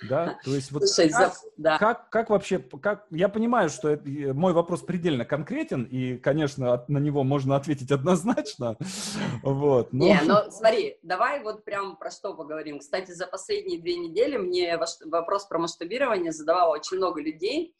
Да, 0.08 0.38
то 0.44 0.54
есть 0.54 0.70
вот 0.70 0.88
Слушай, 0.88 1.10
как, 1.10 1.34
за... 1.34 1.40
да. 1.56 1.78
как, 1.78 2.08
как 2.10 2.30
вообще, 2.30 2.58
как, 2.58 3.06
я 3.10 3.28
понимаю, 3.28 3.68
что 3.68 3.88
это, 3.88 4.04
мой 4.34 4.52
вопрос 4.52 4.82
предельно 4.82 5.24
конкретен, 5.24 5.84
и, 5.84 6.16
конечно, 6.16 6.84
на 6.88 6.98
него 6.98 7.24
можно 7.24 7.56
ответить 7.56 7.90
однозначно, 7.90 8.76
вот. 9.42 9.92
Но... 9.92 10.04
Не, 10.04 10.20
но 10.22 10.50
смотри, 10.50 10.98
давай 11.02 11.42
вот 11.42 11.64
прям 11.64 11.96
про 11.96 12.10
что 12.10 12.34
поговорим. 12.34 12.78
Кстати, 12.78 13.10
за 13.10 13.26
последние 13.26 13.80
две 13.80 13.96
недели 13.96 14.36
мне 14.36 14.78
вопрос 15.06 15.46
про 15.46 15.58
масштабирование 15.58 16.32
задавало 16.32 16.74
очень 16.74 16.98
много 16.98 17.20
людей, 17.20 17.74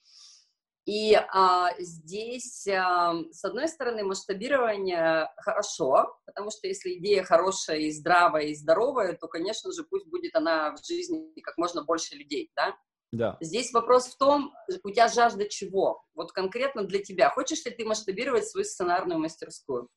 и 0.88 1.12
а, 1.12 1.74
здесь, 1.78 2.66
а, 2.66 3.12
с 3.30 3.44
одной 3.44 3.68
стороны, 3.68 4.04
масштабирование 4.04 5.30
хорошо, 5.36 6.18
потому 6.24 6.50
что 6.50 6.66
если 6.66 6.94
идея 6.94 7.24
хорошая 7.24 7.80
и 7.80 7.90
здравая 7.90 8.44
и 8.44 8.54
здоровая, 8.54 9.12
то, 9.12 9.28
конечно 9.28 9.70
же, 9.70 9.84
пусть 9.84 10.06
будет 10.06 10.34
она 10.34 10.74
в 10.74 10.82
жизни 10.82 11.38
как 11.42 11.58
можно 11.58 11.84
больше 11.84 12.14
людей, 12.14 12.50
да? 12.56 12.74
Да. 13.12 13.36
Здесь 13.42 13.70
вопрос 13.74 14.06
в 14.06 14.16
том, 14.16 14.54
у 14.82 14.90
тебя 14.90 15.08
жажда 15.08 15.46
чего? 15.46 16.02
Вот 16.14 16.32
конкретно 16.32 16.84
для 16.84 17.02
тебя. 17.02 17.28
Хочешь 17.28 17.66
ли 17.66 17.70
ты 17.70 17.84
масштабировать 17.84 18.48
свою 18.48 18.64
сценарную 18.64 19.20
мастерскую? 19.20 19.90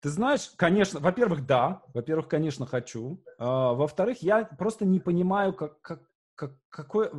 Ты 0.00 0.08
знаешь, 0.08 0.52
конечно, 0.56 1.00
во-первых, 1.00 1.44
да, 1.44 1.82
во-первых, 1.92 2.28
конечно, 2.28 2.64
хочу. 2.64 3.22
А, 3.38 3.74
во-вторых, 3.74 4.22
я 4.22 4.44
просто 4.44 4.86
не 4.86 5.00
понимаю, 5.00 5.52
как, 5.52 5.82
как, 5.82 6.00
как, 6.34 6.52
какой, 6.70 7.10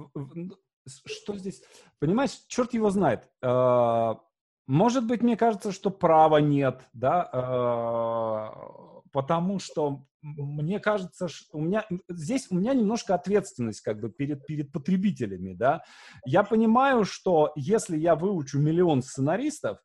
что 0.88 1.38
здесь, 1.38 1.64
понимаешь, 2.00 2.44
черт 2.48 2.74
его 2.74 2.90
знает. 2.90 3.30
А, 3.42 4.20
может 4.68 5.06
быть, 5.08 5.22
мне 5.22 5.38
кажется, 5.38 5.72
что 5.72 5.90
права 5.92 6.38
нет, 6.38 6.82
да, 6.94 7.30
а, 7.32 9.02
потому 9.12 9.60
что 9.60 10.06
мне 10.22 10.80
кажется, 10.80 11.28
что 11.28 11.58
у 11.58 11.62
меня 11.62 11.86
здесь 12.10 12.48
у 12.50 12.56
меня 12.56 12.74
немножко 12.74 13.14
ответственность 13.14 13.82
как 13.82 14.00
бы 14.00 14.10
перед 14.10 14.46
перед 14.46 14.72
потребителями, 14.72 15.54
да. 15.54 15.84
Я 16.26 16.44
понимаю, 16.44 17.06
что 17.06 17.52
если 17.56 17.98
я 17.98 18.16
выучу 18.16 18.60
миллион 18.60 19.04
сценаристов, 19.04 19.78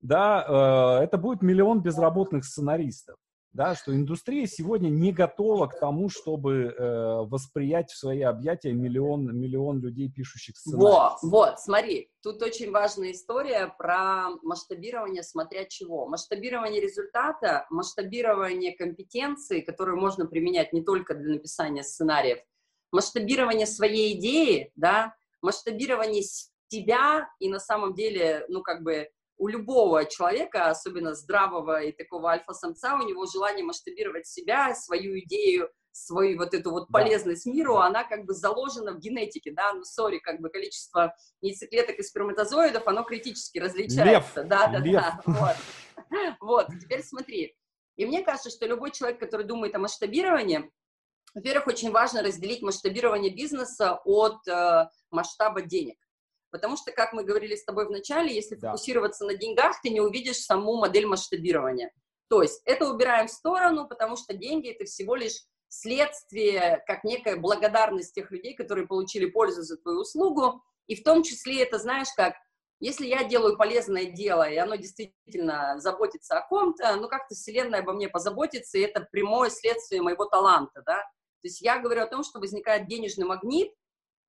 да, 0.00 0.98
э, 1.00 1.04
это 1.04 1.16
будет 1.16 1.42
миллион 1.42 1.80
безработных 1.80 2.44
сценаристов 2.44 3.16
да, 3.54 3.76
что 3.76 3.94
индустрия 3.94 4.46
сегодня 4.48 4.88
не 4.88 5.12
готова 5.12 5.68
к 5.68 5.78
тому, 5.78 6.10
чтобы 6.10 6.74
э, 6.76 7.16
восприять 7.22 7.88
в 7.90 7.96
свои 7.96 8.20
объятия 8.22 8.72
миллион, 8.72 9.38
миллион 9.38 9.80
людей, 9.80 10.10
пишущих 10.10 10.56
сценарий. 10.56 10.82
Вот, 10.82 11.12
вот, 11.22 11.60
смотри, 11.60 12.10
тут 12.20 12.42
очень 12.42 12.72
важная 12.72 13.12
история 13.12 13.72
про 13.78 14.30
масштабирование 14.42 15.22
смотря 15.22 15.64
чего. 15.66 16.08
Масштабирование 16.08 16.80
результата, 16.80 17.66
масштабирование 17.70 18.76
компетенции, 18.76 19.60
которые 19.60 19.94
можно 19.94 20.26
применять 20.26 20.72
не 20.72 20.82
только 20.82 21.14
для 21.14 21.34
написания 21.34 21.84
сценариев, 21.84 22.38
масштабирование 22.90 23.66
своей 23.66 24.18
идеи, 24.18 24.72
да, 24.74 25.14
масштабирование 25.42 26.24
себя 26.68 27.28
и 27.38 27.48
на 27.48 27.60
самом 27.60 27.94
деле, 27.94 28.46
ну, 28.48 28.62
как 28.62 28.82
бы 28.82 29.08
у 29.36 29.48
любого 29.48 30.04
человека, 30.04 30.68
особенно 30.68 31.14
здравого 31.14 31.82
и 31.82 31.92
такого 31.92 32.30
альфа-самца, 32.30 32.96
у 32.96 33.06
него 33.06 33.26
желание 33.26 33.64
масштабировать 33.64 34.26
себя, 34.26 34.74
свою 34.74 35.18
идею, 35.20 35.70
свою 35.92 36.38
вот 36.38 36.54
эту 36.54 36.70
вот 36.70 36.88
полезность 36.88 37.44
да. 37.44 37.52
миру, 37.52 37.76
она 37.76 38.04
как 38.04 38.24
бы 38.24 38.34
заложена 38.34 38.92
в 38.92 38.98
генетике, 38.98 39.52
да, 39.52 39.72
ну, 39.72 39.84
сори, 39.84 40.18
как 40.18 40.40
бы 40.40 40.48
количество 40.48 41.14
яйцеклеток 41.40 41.98
и 41.98 42.02
сперматозоидов, 42.02 42.86
оно 42.86 43.04
критически 43.04 43.58
различается. 43.58 44.42
Лев. 44.42 44.48
Да, 44.48 44.68
да, 44.68 44.78
Лев. 44.78 45.02
да, 45.02 45.22
вот. 45.26 45.56
Вот, 46.40 46.66
теперь 46.80 47.02
смотри. 47.02 47.56
И 47.96 48.06
мне 48.06 48.22
кажется, 48.22 48.50
что 48.50 48.66
любой 48.66 48.90
человек, 48.90 49.20
который 49.20 49.46
думает 49.46 49.74
о 49.74 49.78
масштабировании, 49.78 50.70
во-первых, 51.32 51.68
очень 51.68 51.90
важно 51.90 52.22
разделить 52.22 52.62
масштабирование 52.62 53.32
бизнеса 53.32 54.00
от 54.04 54.46
э, 54.46 54.88
масштаба 55.10 55.62
денег. 55.62 55.96
Потому 56.54 56.76
что, 56.76 56.92
как 56.92 57.12
мы 57.12 57.24
говорили 57.24 57.56
с 57.56 57.64
тобой 57.64 57.84
в 57.84 57.90
начале, 57.90 58.32
если 58.32 58.54
да. 58.54 58.68
фокусироваться 58.68 59.24
на 59.24 59.34
деньгах, 59.34 59.74
ты 59.82 59.90
не 59.90 60.00
увидишь 60.00 60.36
саму 60.36 60.76
модель 60.76 61.04
масштабирования. 61.04 61.90
То 62.30 62.42
есть 62.42 62.62
это 62.64 62.88
убираем 62.88 63.26
в 63.26 63.32
сторону, 63.32 63.88
потому 63.88 64.14
что 64.14 64.34
деньги 64.34 64.70
это 64.70 64.84
всего 64.84 65.16
лишь 65.16 65.42
следствие, 65.68 66.84
как 66.86 67.02
некая 67.02 67.34
благодарность 67.34 68.14
тех 68.14 68.30
людей, 68.30 68.54
которые 68.54 68.86
получили 68.86 69.26
пользу 69.26 69.62
за 69.62 69.78
твою 69.78 70.02
услугу. 70.02 70.62
И 70.86 70.94
в 70.94 71.02
том 71.02 71.24
числе 71.24 71.60
это, 71.60 71.80
знаешь, 71.80 72.12
как 72.14 72.34
Если 72.80 73.06
я 73.06 73.24
делаю 73.24 73.56
полезное 73.56 74.06
дело, 74.06 74.48
и 74.48 74.56
оно 74.56 74.74
действительно 74.74 75.78
заботится 75.78 76.38
о 76.38 76.46
ком-то, 76.46 76.96
ну 76.96 77.08
как-то 77.08 77.34
Вселенная 77.34 77.80
обо 77.80 77.92
мне 77.92 78.08
позаботится, 78.08 78.78
и 78.78 78.82
это 78.82 79.08
прямое 79.10 79.50
следствие 79.50 80.02
моего 80.02 80.26
таланта, 80.26 80.82
да. 80.84 80.98
То 80.98 81.48
есть 81.48 81.60
я 81.60 81.78
говорю 81.78 82.02
о 82.02 82.06
том, 82.06 82.22
что 82.24 82.40
возникает 82.40 82.86
денежный 82.86 83.26
магнит, 83.26 83.72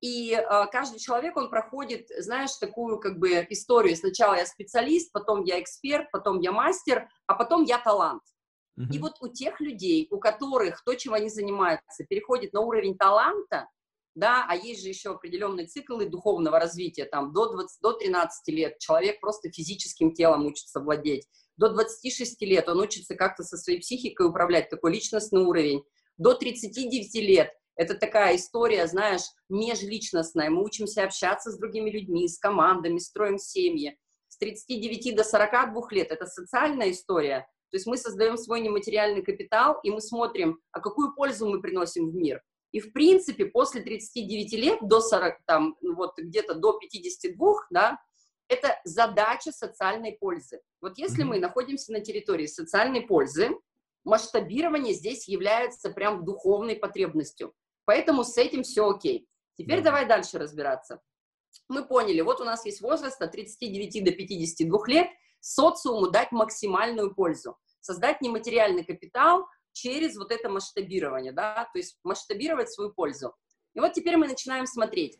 и 0.01 0.33
э, 0.33 0.65
каждый 0.71 0.99
человек, 0.99 1.37
он 1.37 1.49
проходит, 1.49 2.07
знаешь, 2.19 2.55
такую 2.57 2.99
как 2.99 3.17
бы 3.17 3.45
историю. 3.49 3.95
Сначала 3.95 4.35
я 4.35 4.45
специалист, 4.45 5.11
потом 5.11 5.43
я 5.43 5.59
эксперт, 5.59 6.11
потом 6.11 6.39
я 6.39 6.51
мастер, 6.51 7.07
а 7.27 7.35
потом 7.35 7.63
я 7.63 7.79
талант. 7.79 8.21
Mm-hmm. 8.77 8.93
И 8.93 8.99
вот 8.99 9.13
у 9.21 9.29
тех 9.29 9.59
людей, 9.61 10.07
у 10.11 10.19
которых 10.19 10.83
то, 10.83 10.93
чем 10.95 11.13
они 11.13 11.29
занимаются, 11.29 12.03
переходит 12.07 12.53
на 12.53 12.61
уровень 12.61 12.97
таланта, 12.97 13.69
да, 14.15 14.45
а 14.47 14.55
есть 14.55 14.81
же 14.81 14.89
еще 14.89 15.11
определенные 15.11 15.65
циклы 15.65 16.07
духовного 16.07 16.59
развития, 16.59 17.05
там, 17.05 17.33
до, 17.33 17.51
20, 17.51 17.81
до 17.81 17.93
13 17.93 18.55
лет 18.55 18.79
человек 18.79 19.19
просто 19.19 19.51
физическим 19.51 20.13
телом 20.13 20.45
учится 20.45 20.79
владеть, 20.79 21.27
до 21.57 21.69
26 21.69 22.41
лет 22.41 22.67
он 22.69 22.79
учится 22.79 23.15
как-то 23.15 23.43
со 23.43 23.57
своей 23.57 23.79
психикой 23.79 24.27
управлять, 24.27 24.69
такой 24.69 24.93
личностный 24.93 25.41
уровень, 25.41 25.83
до 26.17 26.33
39 26.33 27.15
лет 27.15 27.53
это 27.75 27.95
такая 27.95 28.35
история, 28.35 28.87
знаешь, 28.87 29.23
межличностная, 29.49 30.49
мы 30.49 30.63
учимся 30.63 31.03
общаться 31.03 31.51
с 31.51 31.57
другими 31.57 31.89
людьми, 31.89 32.27
с 32.27 32.37
командами, 32.37 32.99
строим 32.99 33.37
семьи, 33.37 33.97
с 34.27 34.37
39 34.37 35.15
до 35.15 35.23
42 35.23 35.87
лет 35.91 36.11
это 36.11 36.25
социальная 36.25 36.91
история, 36.91 37.47
то 37.69 37.77
есть 37.77 37.87
мы 37.87 37.97
создаем 37.97 38.37
свой 38.37 38.61
нематериальный 38.61 39.21
капитал, 39.21 39.79
и 39.83 39.91
мы 39.91 40.01
смотрим, 40.01 40.59
а 40.71 40.79
какую 40.79 41.13
пользу 41.13 41.47
мы 41.47 41.61
приносим 41.61 42.09
в 42.09 42.15
мир, 42.15 42.41
и, 42.71 42.79
в 42.79 42.91
принципе, 42.91 43.45
после 43.45 43.81
39 43.81 44.53
лет 44.53 44.79
до 44.81 44.99
40, 44.99 45.39
там, 45.45 45.77
ну, 45.81 45.95
вот 45.95 46.17
где-то 46.17 46.55
до 46.55 46.77
52, 46.77 47.67
да, 47.69 47.97
это 48.47 48.79
задача 48.83 49.51
социальной 49.51 50.13
пользы. 50.13 50.59
Вот 50.81 50.97
если 50.97 51.23
mm-hmm. 51.23 51.27
мы 51.27 51.39
находимся 51.39 51.93
на 51.93 52.01
территории 52.01 52.47
социальной 52.47 53.01
пользы, 53.01 53.51
масштабирование 54.03 54.93
здесь 54.93 55.27
является 55.27 55.89
прям 55.89 56.25
духовной 56.25 56.75
потребностью. 56.75 57.53
Поэтому 57.85 58.23
с 58.23 58.37
этим 58.37 58.63
все 58.63 58.89
окей. 58.89 59.27
Теперь 59.57 59.79
да. 59.79 59.85
давай 59.85 60.07
дальше 60.07 60.37
разбираться. 60.37 61.01
Мы 61.69 61.85
поняли, 61.85 62.21
вот 62.21 62.41
у 62.41 62.43
нас 62.43 62.65
есть 62.65 62.81
возраст 62.81 63.21
от 63.21 63.31
39 63.31 64.03
до 64.03 64.11
52 64.11 64.87
лет, 64.87 65.07
социуму 65.39 66.09
дать 66.09 66.31
максимальную 66.31 67.15
пользу, 67.15 67.57
создать 67.79 68.21
нематериальный 68.21 68.83
капитал, 68.83 69.47
через 69.71 70.17
вот 70.17 70.31
это 70.31 70.49
масштабирование, 70.49 71.31
да, 71.31 71.69
то 71.71 71.77
есть 71.77 71.99
масштабировать 72.03 72.71
свою 72.71 72.93
пользу. 72.93 73.35
И 73.73 73.79
вот 73.79 73.93
теперь 73.93 74.17
мы 74.17 74.27
начинаем 74.27 74.65
смотреть, 74.65 75.19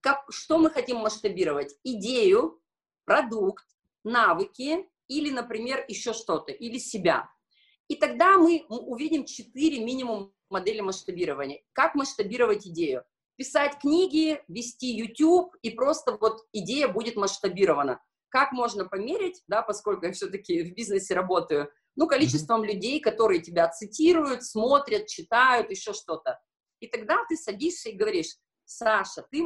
как, 0.00 0.24
что 0.30 0.58
мы 0.58 0.70
хотим 0.70 0.98
масштабировать. 0.98 1.74
Идею, 1.84 2.60
продукт, 3.04 3.64
навыки 4.02 4.88
или, 5.08 5.30
например, 5.30 5.84
еще 5.88 6.12
что-то, 6.12 6.52
или 6.52 6.78
себя. 6.78 7.30
И 7.88 7.96
тогда 7.96 8.38
мы 8.38 8.64
увидим 8.68 9.24
четыре 9.24 9.84
минимум 9.84 10.33
модели 10.50 10.80
масштабирования. 10.80 11.62
Как 11.72 11.94
масштабировать 11.94 12.66
идею? 12.66 13.04
Писать 13.36 13.78
книги, 13.80 14.42
вести 14.48 14.94
YouTube, 14.94 15.56
и 15.62 15.70
просто 15.70 16.16
вот 16.20 16.46
идея 16.52 16.88
будет 16.88 17.16
масштабирована. 17.16 18.00
Как 18.28 18.52
можно 18.52 18.84
померить, 18.84 19.42
да, 19.48 19.62
поскольку 19.62 20.06
я 20.06 20.12
все-таки 20.12 20.62
в 20.62 20.74
бизнесе 20.74 21.14
работаю– 21.14 21.70
ну, 21.96 22.06
количеством 22.06 22.62
mm-hmm. 22.62 22.66
людей, 22.66 23.00
которые 23.00 23.40
тебя 23.40 23.68
цитируют, 23.68 24.44
смотрят, 24.44 25.06
читают, 25.06 25.70
еще 25.70 25.92
что-то. 25.92 26.40
И 26.80 26.88
тогда 26.88 27.18
ты 27.28 27.36
садишься 27.36 27.90
и 27.90 27.96
говоришь, 27.96 28.36
Саша, 28.64 29.24
ты 29.30 29.44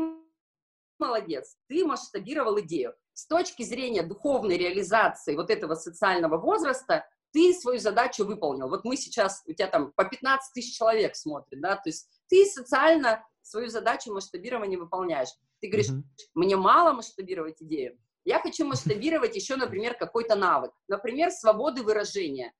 молодец, 0.98 1.56
ты 1.68 1.84
масштабировал 1.84 2.58
идею. 2.60 2.94
С 3.12 3.26
точки 3.26 3.62
зрения 3.62 4.02
духовной 4.02 4.56
реализации 4.56 5.36
вот 5.36 5.50
этого 5.50 5.74
социального 5.74 6.38
возраста, 6.38 7.06
ты 7.38 7.54
свою 7.54 7.78
задачу 7.78 8.24
выполнил. 8.24 8.68
Вот 8.68 8.84
мы 8.84 8.96
сейчас, 8.96 9.44
у 9.46 9.52
тебя 9.52 9.68
там 9.68 9.92
по 9.92 10.04
15 10.04 10.52
тысяч 10.52 10.76
человек 10.76 11.14
смотрят, 11.14 11.60
да, 11.60 11.76
то 11.76 11.82
есть 11.88 12.08
ты 12.28 12.44
социально 12.44 13.24
свою 13.42 13.68
задачу 13.68 14.12
масштабирования 14.12 14.76
выполняешь. 14.76 15.28
Ты 15.60 15.68
говоришь, 15.68 15.90
mm-hmm. 15.90 16.02
мне 16.34 16.56
мало 16.56 16.94
масштабировать 16.94 17.62
идею, 17.62 17.96
я 18.24 18.40
хочу 18.40 18.66
масштабировать 18.66 19.36
еще, 19.36 19.54
например, 19.54 19.94
какой-то 19.94 20.34
навык, 20.34 20.72
например, 20.88 21.30
свободы 21.30 21.84
выражения. 21.84 22.52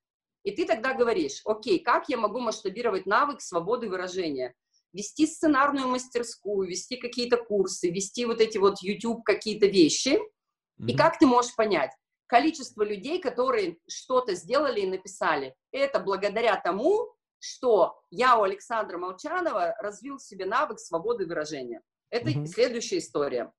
И 0.45 0.53
ты 0.53 0.65
тогда 0.65 0.95
говоришь, 0.95 1.41
окей, 1.45 1.81
как 1.81 2.09
я 2.09 2.17
могу 2.17 2.39
масштабировать 2.39 3.05
навык 3.05 3.41
свободы 3.41 3.89
выражения? 3.89 4.55
Вести 4.93 5.27
сценарную 5.27 5.89
мастерскую, 5.89 6.69
вести 6.69 6.99
какие-то 6.99 7.37
курсы, 7.37 7.91
вести 7.91 8.25
вот 8.27 8.41
эти 8.41 8.59
вот 8.59 8.81
YouTube 8.81 9.25
какие-то 9.25 9.67
вещи. 9.67 10.21
Mm-hmm. 10.21 10.87
И 10.87 10.97
как 10.97 11.19
ты 11.19 11.27
можешь 11.27 11.57
понять? 11.57 11.91
Количество 12.29 12.83
людей, 12.83 13.21
которые 13.21 13.79
что-то 13.89 14.35
сделали 14.35 14.81
и 14.81 14.87
написали, 14.87 15.57
это 15.73 15.99
благодаря 15.99 16.57
тому, 16.61 17.17
что 17.41 18.03
я 18.11 18.39
у 18.39 18.43
Александра 18.43 18.99
Молчанова 18.99 19.75
развил 19.79 20.19
в 20.19 20.23
себе 20.23 20.45
навык 20.45 20.79
свободы 20.79 21.27
выражения. 21.27 21.81
Это 22.11 22.29
mm-hmm. 22.29 22.47
следующая 22.47 22.99
история. 22.99 23.51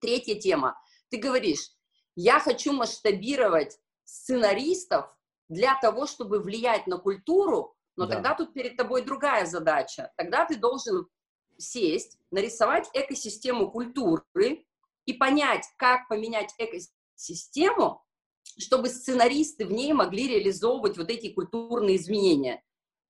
Третья 0.00 0.34
тема. 0.34 0.76
Ты 1.10 1.18
говоришь, 1.18 1.70
я 2.16 2.40
хочу 2.40 2.72
масштабировать 2.72 3.78
сценаристов 4.04 5.06
для 5.48 5.78
того, 5.80 6.06
чтобы 6.06 6.40
влиять 6.40 6.88
на 6.88 6.98
культуру, 6.98 7.76
но 7.96 8.06
да. 8.06 8.14
тогда 8.14 8.34
тут 8.34 8.52
перед 8.52 8.76
тобой 8.76 9.02
другая 9.02 9.46
задача. 9.46 10.12
Тогда 10.16 10.44
ты 10.44 10.56
должен 10.56 11.06
сесть, 11.56 12.18
нарисовать 12.32 12.90
экосистему 12.94 13.70
культуры 13.70 14.64
и 15.04 15.12
понять, 15.12 15.66
как 15.76 16.08
поменять 16.08 16.52
экосистему, 16.58 17.01
чтобы 18.58 18.88
сценаристы 18.88 19.66
в 19.66 19.72
ней 19.72 19.92
могли 19.92 20.28
реализовывать 20.28 20.96
вот 20.96 21.10
эти 21.10 21.32
культурные 21.32 21.96
изменения. 21.96 22.62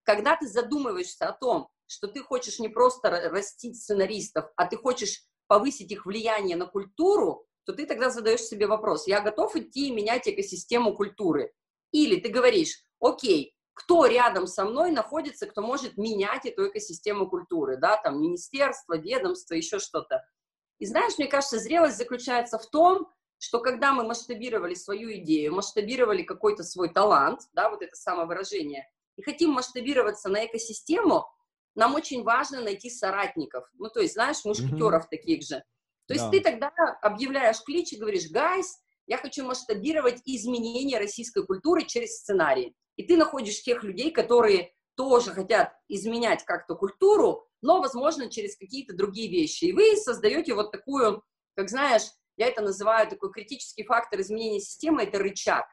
Когда 0.05 0.37
ты 0.37 0.47
задумываешься 0.47 1.29
о 1.29 1.33
том, 1.33 1.69
что 1.87 2.09
ты 2.09 2.21
хочешь 2.23 2.59
не 2.59 2.69
просто 2.69 3.11
растить 3.11 3.81
сценаристов, 3.81 4.47
а 4.57 4.67
ты 4.67 4.77
хочешь 4.77 5.25
повысить 5.47 5.91
их 5.93 6.07
влияние 6.07 6.57
на 6.57 6.67
культуру, 6.67 7.47
то 7.65 7.73
ты 7.73 7.87
тогда 7.87 8.11
задаешь 8.11 8.41
себе 8.41 8.67
вопрос, 8.67 9.07
я 9.07 9.21
готов 9.21 9.55
идти 9.57 9.89
и 9.89 9.93
менять 9.93 10.27
экосистему 10.27 10.95
культуры? 10.95 11.53
Или 11.93 12.19
ты 12.19 12.29
говоришь, 12.29 12.83
окей, 13.01 13.55
кто 13.75 14.07
рядом 14.07 14.47
со 14.47 14.65
мной 14.65 14.91
находится, 14.91 15.47
кто 15.47 15.63
может 15.63 15.97
менять 15.97 16.47
эту 16.47 16.69
экосистему 16.69 17.29
культуры, 17.29 17.77
да, 17.77 17.97
там, 17.97 18.21
министерство, 18.21 18.97
ведомство, 18.97 19.55
еще 19.55 19.79
что-то. 19.79 20.25
И 20.79 20.87
знаешь, 20.87 21.19
мне 21.19 21.27
кажется, 21.29 21.59
зрелость 21.59 21.99
заключается 21.99 22.59
в 22.59 22.67
том, 22.69 23.09
что 23.43 23.59
когда 23.59 23.93
мы 23.93 24.05
масштабировали 24.05 24.75
свою 24.75 25.13
идею, 25.15 25.53
масштабировали 25.53 26.23
какой-то 26.23 26.63
свой 26.63 26.93
талант, 26.93 27.41
да, 27.55 27.71
вот 27.71 27.83
это 27.83 27.97
самовыражение, 27.97 28.89
и 29.17 29.23
хотим 29.23 29.51
масштабироваться 29.51 30.29
на 30.29 30.47
экосистему, 30.47 31.27
нам 31.75 31.97
очень 31.97 32.23
важно 32.23 32.61
найти 32.61 32.89
соратников, 32.89 33.69
ну, 33.75 33.89
то 33.89 33.99
есть, 33.99 34.15
знаешь, 34.15 34.45
мушкетеров 34.45 35.07
mm-hmm. 35.07 35.11
таких 35.11 35.43
же, 35.43 35.65
то 36.07 36.15
есть 36.15 36.25
да. 36.27 36.31
ты 36.31 36.41
тогда 36.41 36.71
объявляешь 37.03 37.61
клич 37.65 37.93
и 37.93 37.99
говоришь, 37.99 38.31
гайс, 38.31 38.79
я 39.09 39.17
хочу 39.17 39.45
масштабировать 39.45 40.23
изменения 40.25 40.99
российской 40.99 41.45
культуры 41.45 41.85
через 41.85 42.19
сценарий. 42.19 42.77
И 42.95 43.03
ты 43.03 43.17
находишь 43.17 43.61
тех 43.63 43.83
людей, 43.83 44.13
которые 44.13 44.73
тоже 44.95 45.33
хотят 45.33 45.73
изменять 45.89 46.45
как-то 46.45 46.77
культуру, 46.77 47.49
но, 47.61 47.81
возможно, 47.81 48.31
через 48.31 48.57
какие-то 48.57 48.95
другие 48.95 49.29
вещи. 49.29 49.65
И 49.65 49.73
вы 49.73 49.97
создаете 49.97 50.55
вот 50.55 50.71
такую, 50.71 51.25
как 51.57 51.71
знаешь, 51.71 52.05
я 52.37 52.49
это 52.49 52.63
называю 52.63 53.09
такой 53.09 53.31
критический 53.33 53.85
фактор 53.85 54.21
изменения 54.21 54.61
системы, 54.61 55.03
это 55.03 55.19
рычаг. 55.19 55.67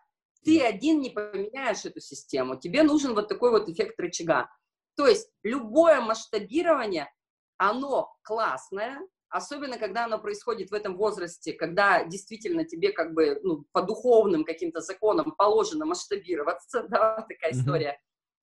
Ты 0.44 0.62
один 0.62 1.02
не 1.02 1.10
поменяешь 1.10 1.86
эту 1.86 2.00
систему, 2.00 2.58
тебе 2.58 2.84
нужен 2.84 3.14
вот 3.14 3.28
такой 3.28 3.52
вот 3.52 3.70
эффект 3.70 4.00
рычага. 4.00 4.50
То 4.96 5.08
есть 5.08 5.30
любое 5.44 6.02
масштабирование, 6.02 7.12
оно 7.58 8.14
классное, 8.24 9.00
особенно 9.30 9.78
когда 9.78 10.06
оно 10.06 10.20
происходит 10.20 10.72
в 10.72 10.74
этом 10.74 10.98
возрасте, 10.98 11.54
когда 11.54 12.04
действительно 12.04 12.66
тебе 12.66 12.92
как 12.92 13.14
бы 13.14 13.40
ну, 13.44 13.66
по 13.72 13.82
духовным 13.82 14.44
каким-то 14.44 14.82
законам 14.82 15.34
положено 15.38 15.86
масштабироваться, 15.86 16.84
да, 16.90 17.26
такая 17.28 17.52
история. 17.52 18.00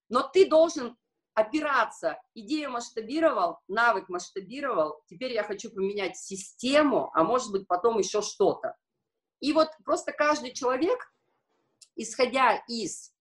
Но 0.09 0.23
ты 0.23 0.49
должен 0.49 0.97
опираться, 1.37 2.19
идею 2.35 2.71
масштабировал, 2.71 3.61
навык 3.69 4.09
масштабировал, 4.09 5.03
теперь 5.07 5.35
я 5.35 5.43
хочу 5.43 5.71
поменять 5.71 6.17
систему, 6.17 7.11
а 7.13 7.25
может 7.25 7.53
быть 7.53 7.69
потом 7.69 7.99
еще 7.99 8.23
что-то. 8.23 8.75
И 9.41 9.53
вот 9.53 9.69
просто 9.85 10.13
каждый 10.13 10.55
человек, 10.55 11.13
исходя 11.95 12.57
из 12.69 13.13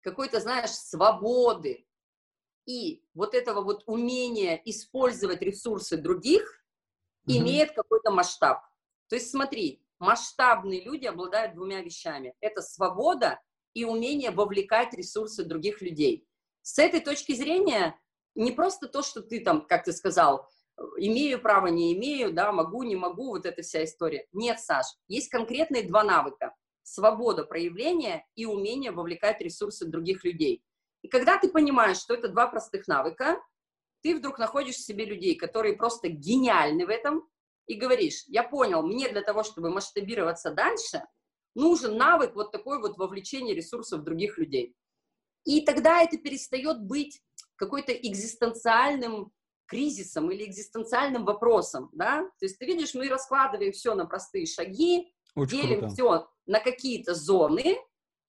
какой-то, 0.00 0.38
знаешь, 0.38 0.70
свободы 0.70 1.88
и 2.66 3.02
вот 3.14 3.34
этого 3.34 3.62
вот 3.62 3.82
умения 3.86 4.62
использовать 4.64 5.42
ресурсы 5.42 5.96
других, 5.96 6.42
mm-hmm. 7.26 7.32
имеет 7.32 7.72
какой-то 7.72 8.12
масштаб. 8.12 8.62
То 9.08 9.16
есть 9.16 9.28
смотри, 9.28 9.82
масштабные 9.98 10.84
люди 10.84 11.06
обладают 11.06 11.54
двумя 11.54 11.80
вещами. 11.80 12.32
Это 12.40 12.62
свобода 12.62 13.40
и 13.74 13.84
умение 13.84 14.30
вовлекать 14.30 14.94
ресурсы 14.94 15.42
других 15.42 15.82
людей. 15.82 16.28
С 16.66 16.80
этой 16.80 16.98
точки 16.98 17.32
зрения 17.32 17.96
не 18.34 18.50
просто 18.50 18.88
то, 18.88 19.04
что 19.04 19.22
ты 19.22 19.38
там, 19.38 19.64
как 19.68 19.84
ты 19.84 19.92
сказал, 19.92 20.48
имею 20.96 21.40
право, 21.40 21.68
не 21.68 21.96
имею, 21.96 22.32
да, 22.32 22.50
могу, 22.50 22.82
не 22.82 22.96
могу, 22.96 23.28
вот 23.28 23.46
эта 23.46 23.62
вся 23.62 23.84
история. 23.84 24.26
Нет, 24.32 24.58
Саш, 24.58 24.84
есть 25.06 25.28
конкретные 25.28 25.84
два 25.84 26.02
навыка. 26.02 26.56
Свобода 26.82 27.44
проявления 27.44 28.26
и 28.34 28.46
умение 28.46 28.90
вовлекать 28.90 29.40
ресурсы 29.40 29.86
других 29.86 30.24
людей. 30.24 30.60
И 31.02 31.08
когда 31.08 31.38
ты 31.38 31.48
понимаешь, 31.48 31.98
что 31.98 32.14
это 32.14 32.26
два 32.26 32.48
простых 32.48 32.88
навыка, 32.88 33.40
ты 34.02 34.16
вдруг 34.16 34.40
находишь 34.40 34.74
в 34.74 34.84
себе 34.84 35.04
людей, 35.04 35.36
которые 35.36 35.76
просто 35.76 36.08
гениальны 36.08 36.84
в 36.84 36.90
этом, 36.90 37.28
и 37.68 37.74
говоришь, 37.74 38.24
я 38.26 38.42
понял, 38.42 38.82
мне 38.82 39.08
для 39.08 39.22
того, 39.22 39.44
чтобы 39.44 39.70
масштабироваться 39.70 40.50
дальше, 40.50 41.04
нужен 41.54 41.96
навык 41.96 42.34
вот 42.34 42.50
такой 42.50 42.80
вот 42.80 42.98
вовлечения 42.98 43.54
ресурсов 43.54 44.02
других 44.02 44.36
людей. 44.36 44.74
И 45.46 45.62
тогда 45.62 46.02
это 46.02 46.18
перестает 46.18 46.82
быть 46.82 47.22
какой-то 47.54 47.92
экзистенциальным 47.92 49.32
кризисом 49.66 50.30
или 50.30 50.44
экзистенциальным 50.44 51.24
вопросом, 51.24 51.88
да? 51.92 52.22
То 52.38 52.44
есть 52.44 52.58
ты 52.58 52.66
видишь, 52.66 52.94
мы 52.94 53.08
раскладываем 53.08 53.72
все 53.72 53.94
на 53.94 54.04
простые 54.04 54.46
шаги, 54.46 55.12
Очень 55.34 55.60
делим 55.60 55.78
круто. 55.80 55.94
все 55.94 56.28
на 56.46 56.60
какие-то 56.60 57.14
зоны, 57.14 57.78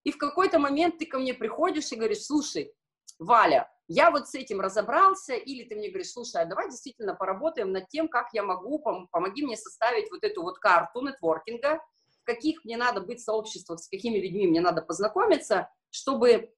и 0.04 0.10
в 0.10 0.18
какой-то 0.18 0.58
момент 0.58 0.98
ты 0.98 1.06
ко 1.06 1.18
мне 1.18 1.34
приходишь 1.34 1.92
и 1.92 1.96
говоришь, 1.96 2.22
слушай, 2.22 2.72
Валя, 3.18 3.70
я 3.88 4.10
вот 4.10 4.28
с 4.28 4.34
этим 4.34 4.60
разобрался, 4.60 5.34
или 5.34 5.64
ты 5.64 5.76
мне 5.76 5.88
говоришь, 5.88 6.12
слушай, 6.12 6.40
а 6.40 6.44
давай 6.44 6.70
действительно 6.70 7.14
поработаем 7.14 7.72
над 7.72 7.88
тем, 7.88 8.08
как 8.08 8.28
я 8.32 8.42
могу, 8.42 8.82
пом- 8.84 9.06
помоги 9.10 9.44
мне 9.44 9.56
составить 9.56 10.10
вот 10.10 10.22
эту 10.24 10.42
вот 10.42 10.58
карту 10.58 11.00
нетворкинга, 11.00 11.80
в 12.20 12.24
каких 12.24 12.64
мне 12.64 12.76
надо 12.76 13.00
быть 13.00 13.20
сообществах, 13.20 13.80
с 13.80 13.88
какими 13.88 14.18
людьми 14.18 14.46
мне 14.46 14.60
надо 14.60 14.82
познакомиться, 14.82 15.70
чтобы 15.90 16.52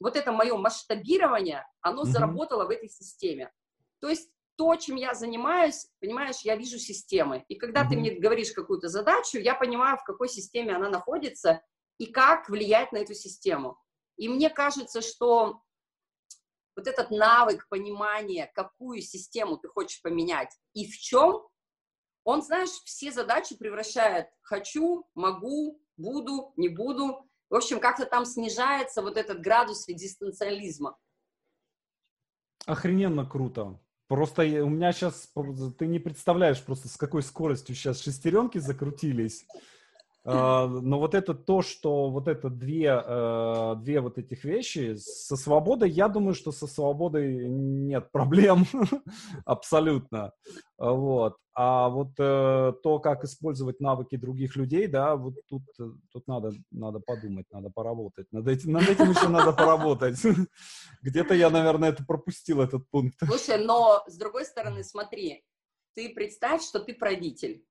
вот 0.00 0.16
это 0.16 0.32
мое 0.32 0.56
масштабирование, 0.56 1.66
оно 1.80 2.02
mm-hmm. 2.02 2.06
заработало 2.06 2.64
в 2.66 2.70
этой 2.70 2.88
системе. 2.88 3.52
То 4.00 4.08
есть 4.08 4.30
то, 4.56 4.74
чем 4.76 4.96
я 4.96 5.14
занимаюсь, 5.14 5.88
понимаешь, 6.00 6.40
я 6.42 6.56
вижу 6.56 6.78
системы. 6.78 7.44
И 7.48 7.56
когда 7.56 7.84
mm-hmm. 7.84 7.88
ты 7.90 7.96
мне 7.96 8.10
говоришь 8.18 8.52
какую-то 8.52 8.88
задачу, 8.88 9.38
я 9.38 9.54
понимаю, 9.54 9.96
в 9.98 10.04
какой 10.04 10.28
системе 10.28 10.74
она 10.74 10.88
находится 10.88 11.62
и 11.98 12.06
как 12.06 12.48
влиять 12.48 12.92
на 12.92 12.98
эту 12.98 13.14
систему. 13.14 13.78
И 14.16 14.28
мне 14.28 14.50
кажется, 14.50 15.00
что 15.00 15.62
вот 16.76 16.86
этот 16.86 17.10
навык 17.10 17.68
понимания, 17.68 18.50
какую 18.54 19.00
систему 19.00 19.58
ты 19.58 19.68
хочешь 19.68 20.00
поменять 20.00 20.56
и 20.74 20.88
в 20.90 20.96
чем, 20.96 21.44
он, 22.24 22.42
знаешь, 22.42 22.70
все 22.84 23.10
задачи 23.10 23.56
превращает 23.56 24.26
«хочу», 24.42 25.08
«могу», 25.14 25.80
«буду», 25.96 26.52
«не 26.56 26.68
буду». 26.68 27.27
В 27.50 27.54
общем, 27.54 27.80
как-то 27.80 28.04
там 28.06 28.24
снижается 28.24 29.02
вот 29.02 29.16
этот 29.16 29.40
градус 29.40 29.88
экзистенциализма. 29.88 30.96
Охрененно 32.66 33.24
круто. 33.24 33.80
Просто 34.08 34.42
у 34.42 34.68
меня 34.68 34.92
сейчас, 34.92 35.30
ты 35.78 35.86
не 35.86 35.98
представляешь 35.98 36.62
просто, 36.62 36.88
с 36.88 36.96
какой 36.96 37.22
скоростью 37.22 37.74
сейчас 37.74 38.00
шестеренки 38.00 38.58
закрутились. 38.58 39.46
А, 40.30 40.66
но 40.66 40.98
вот 40.98 41.14
это 41.14 41.32
то, 41.32 41.62
что 41.62 42.10
вот 42.10 42.28
это 42.28 42.50
две, 42.50 43.02
э, 43.02 43.76
две 43.78 44.00
вот 44.02 44.18
этих 44.18 44.44
вещи, 44.44 44.94
со 44.96 45.36
свободой, 45.36 45.88
я 45.88 46.08
думаю, 46.08 46.34
что 46.34 46.52
со 46.52 46.66
свободой 46.66 47.48
нет 47.48 48.12
проблем 48.12 48.66
абсолютно. 49.46 50.32
Вот. 50.76 51.36
А 51.54 51.88
вот 51.88 52.10
э, 52.18 52.72
то, 52.82 52.98
как 52.98 53.24
использовать 53.24 53.80
навыки 53.80 54.16
других 54.16 54.54
людей, 54.54 54.86
да, 54.86 55.16
вот 55.16 55.34
тут, 55.48 55.62
тут 56.12 56.26
надо, 56.26 56.52
надо 56.70 57.00
подумать, 57.00 57.46
надо 57.50 57.70
поработать. 57.70 58.26
Над 58.30 58.48
этим, 58.48 58.72
над 58.72 58.86
этим 58.86 59.10
еще 59.10 59.28
надо 59.28 59.52
поработать. 59.52 60.20
Где-то 61.02 61.34
я, 61.34 61.48
наверное, 61.48 61.88
это 61.88 62.04
пропустил, 62.04 62.60
этот 62.60 62.86
пункт. 62.90 63.16
Слушай, 63.24 63.64
но 63.64 64.04
с 64.06 64.18
другой 64.18 64.44
стороны, 64.44 64.84
смотри, 64.84 65.42
ты 65.94 66.10
представь, 66.10 66.62
что 66.62 66.80
ты 66.80 66.92
правитель 66.92 67.64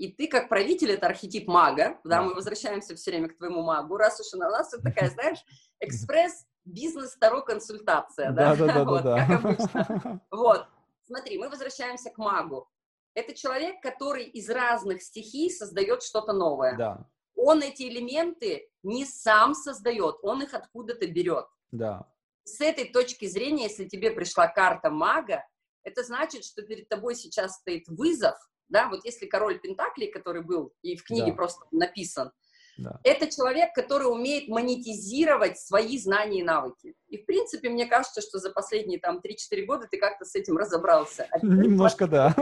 и 0.00 0.10
ты 0.10 0.28
как 0.28 0.48
правитель, 0.48 0.92
это 0.92 1.08
архетип 1.08 1.46
мага, 1.46 2.00
да, 2.04 2.22
мы 2.22 2.34
возвращаемся 2.34 2.96
все 2.96 3.10
время 3.10 3.28
к 3.28 3.36
твоему 3.36 3.62
магу, 3.62 3.98
раз 3.98 4.18
уж 4.18 4.32
у 4.32 4.38
нас 4.38 4.72
это 4.72 4.82
такая, 4.82 5.10
знаешь, 5.10 5.38
экспресс 5.78 6.46
бизнес 6.64 7.12
второй 7.12 7.44
консультация, 7.44 8.32
да, 8.32 8.56
да, 8.56 8.66
да, 8.66 8.84
вот, 8.84 9.02
да, 9.02 9.26
как 9.26 9.44
обычно. 9.44 10.22
Вот, 10.30 10.66
смотри, 11.04 11.36
мы 11.36 11.50
возвращаемся 11.50 12.08
к 12.08 12.16
магу. 12.16 12.66
Это 13.12 13.34
человек, 13.34 13.82
который 13.82 14.24
из 14.24 14.48
разных 14.48 15.02
стихий 15.02 15.50
создает 15.50 16.02
что-то 16.02 16.32
новое. 16.32 16.78
Да. 16.78 17.06
Он 17.34 17.60
эти 17.60 17.82
элементы 17.82 18.70
не 18.82 19.04
сам 19.04 19.54
создает, 19.54 20.16
он 20.22 20.42
их 20.42 20.54
откуда-то 20.54 21.06
берет. 21.08 21.44
Да. 21.72 22.10
С 22.44 22.58
этой 22.62 22.86
точки 22.86 23.26
зрения, 23.26 23.64
если 23.64 23.84
тебе 23.86 24.12
пришла 24.12 24.46
карта 24.48 24.88
мага, 24.88 25.44
это 25.82 26.02
значит, 26.04 26.44
что 26.44 26.62
перед 26.62 26.88
тобой 26.88 27.16
сейчас 27.16 27.56
стоит 27.56 27.86
вызов, 27.88 28.38
да, 28.70 28.88
вот 28.88 29.04
если 29.04 29.26
король 29.26 29.58
Пентаклей, 29.60 30.10
который 30.10 30.42
был 30.42 30.72
и 30.82 30.96
в 30.96 31.04
книге 31.04 31.32
да. 31.32 31.34
просто 31.34 31.66
написан, 31.70 32.32
да. 32.78 32.98
это 33.04 33.30
человек, 33.30 33.74
который 33.74 34.04
умеет 34.04 34.48
монетизировать 34.48 35.58
свои 35.58 35.98
знания 35.98 36.40
и 36.40 36.44
навыки. 36.44 36.94
И, 37.08 37.18
в 37.18 37.26
принципе, 37.26 37.68
мне 37.68 37.86
кажется, 37.86 38.20
что 38.20 38.38
за 38.38 38.50
последние 38.50 38.98
там 38.98 39.18
3-4 39.18 39.64
года 39.66 39.86
ты 39.90 39.98
как-то 39.98 40.24
с 40.24 40.34
этим 40.34 40.56
разобрался. 40.56 41.26
А 41.30 41.44
Немножко, 41.44 42.06
да. 42.06 42.34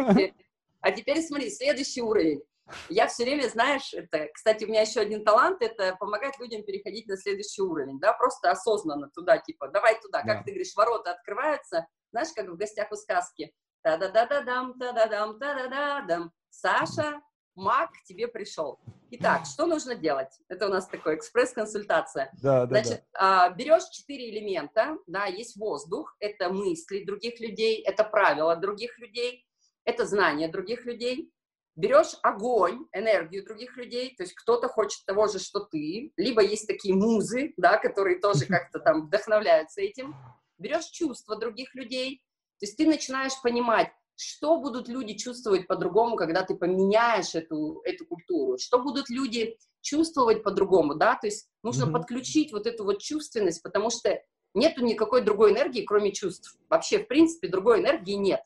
А 0.80 0.92
теперь 0.92 1.20
смотри, 1.22 1.50
следующий 1.50 2.02
уровень. 2.02 2.40
Я 2.88 3.08
все 3.08 3.24
время, 3.24 3.48
знаешь, 3.48 3.94
это, 3.94 4.28
кстати, 4.32 4.64
у 4.64 4.68
меня 4.68 4.82
еще 4.82 5.00
один 5.00 5.24
талант, 5.24 5.62
это 5.62 5.96
помогать 5.98 6.38
людям 6.38 6.62
переходить 6.62 7.06
на 7.08 7.16
следующий 7.16 7.62
уровень, 7.62 7.98
да, 7.98 8.12
просто 8.12 8.50
осознанно 8.50 9.08
туда, 9.10 9.38
типа, 9.38 9.68
давай 9.68 9.98
туда, 10.00 10.22
да. 10.22 10.34
как 10.34 10.44
ты 10.44 10.50
говоришь, 10.50 10.74
ворота 10.76 11.12
открываются, 11.12 11.86
знаешь, 12.12 12.28
как 12.34 12.46
в 12.46 12.56
гостях 12.56 12.92
у 12.92 12.96
сказки, 12.96 13.52
Та-да-да-да-дам, 13.88 14.78
та-да-дам, 14.78 15.38
та-да-да-дам. 15.38 16.30
Саша, 16.50 17.22
маг 17.54 17.90
к 17.92 18.04
тебе 18.04 18.28
пришел. 18.28 18.78
Итак, 19.12 19.46
что 19.46 19.64
нужно 19.64 19.94
делать? 19.94 20.28
Это 20.48 20.66
у 20.66 20.68
нас 20.68 20.86
такой 20.86 21.16
экспресс-консультация. 21.16 22.30
Да, 22.42 22.66
да, 22.66 22.82
Значит, 22.82 23.04
да. 23.14 23.46
А, 23.46 23.48
берешь 23.48 23.88
четыре 23.88 24.28
элемента, 24.28 24.98
да, 25.06 25.24
есть 25.24 25.56
воздух, 25.56 26.14
это 26.20 26.50
мысли 26.50 27.02
других 27.02 27.40
людей, 27.40 27.80
это 27.80 28.04
правила 28.04 28.56
других 28.56 28.98
людей, 28.98 29.46
это 29.84 30.04
знания 30.04 30.48
других 30.48 30.84
людей. 30.84 31.32
Берешь 31.74 32.18
огонь, 32.22 32.84
энергию 32.92 33.42
других 33.42 33.74
людей, 33.78 34.14
то 34.16 34.24
есть 34.24 34.34
кто-то 34.34 34.68
хочет 34.68 35.06
того 35.06 35.28
же, 35.28 35.38
что 35.38 35.60
ты, 35.60 36.12
либо 36.18 36.42
есть 36.42 36.66
такие 36.66 36.94
музы, 36.94 37.54
да, 37.56 37.78
которые 37.78 38.18
тоже 38.18 38.44
как-то 38.48 38.80
там 38.80 39.06
вдохновляются 39.06 39.80
этим. 39.80 40.14
Берешь 40.58 40.90
чувства 40.90 41.36
других 41.36 41.74
людей, 41.74 42.20
то 42.58 42.66
есть 42.66 42.76
ты 42.76 42.86
начинаешь 42.86 43.40
понимать, 43.42 43.90
что 44.16 44.58
будут 44.60 44.88
люди 44.88 45.14
чувствовать 45.14 45.68
по-другому, 45.68 46.16
когда 46.16 46.42
ты 46.42 46.56
поменяешь 46.56 47.34
эту, 47.34 47.80
эту 47.84 48.04
культуру, 48.04 48.58
что 48.58 48.80
будут 48.80 49.08
люди 49.10 49.56
чувствовать 49.80 50.42
по-другому, 50.42 50.96
да, 50.96 51.14
то 51.14 51.28
есть 51.28 51.48
нужно 51.62 51.84
mm-hmm. 51.84 51.92
подключить 51.92 52.52
вот 52.52 52.66
эту 52.66 52.84
вот 52.84 53.00
чувственность, 53.00 53.62
потому 53.62 53.90
что 53.90 54.20
нету 54.54 54.84
никакой 54.84 55.22
другой 55.22 55.52
энергии, 55.52 55.82
кроме 55.82 56.12
чувств. 56.12 56.56
Вообще, 56.68 56.98
в 56.98 57.06
принципе, 57.06 57.46
другой 57.48 57.80
энергии 57.80 58.14
нет. 58.14 58.42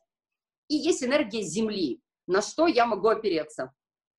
И 0.68 0.74
есть 0.74 1.02
энергия 1.02 1.42
Земли, 1.42 2.02
на 2.26 2.42
что 2.42 2.66
я 2.66 2.84
могу 2.84 3.08
опереться. 3.08 3.72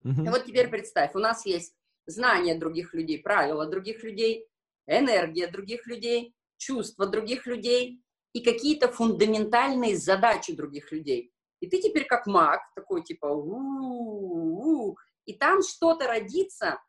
Mm-hmm. 0.03 0.25
И 0.25 0.29
вот 0.29 0.45
теперь 0.45 0.69
представь, 0.69 1.13
у 1.13 1.19
нас 1.19 1.45
есть 1.45 1.75
знания 2.07 2.55
других 2.55 2.95
людей, 2.95 3.19
правила 3.19 3.67
других 3.67 4.03
людей, 4.03 4.47
энергия 4.87 5.47
других 5.47 5.85
людей, 5.85 6.33
чувства 6.57 7.05
других 7.05 7.45
людей, 7.45 8.02
и 8.33 8.41
какие-то 8.41 8.91
фундаментальные 8.91 9.95
задачи 9.95 10.53
других 10.53 10.91
людей. 10.91 11.31
И 11.59 11.67
ты 11.67 11.79
теперь 11.79 12.05
как 12.05 12.27
маг, 12.27 12.59
такой 12.75 13.03
типа 13.03 13.27
у-у-у, 13.27 14.97
и 15.25 15.33
там 15.33 15.61
что-то 15.61 16.07
родится, 16.07 16.81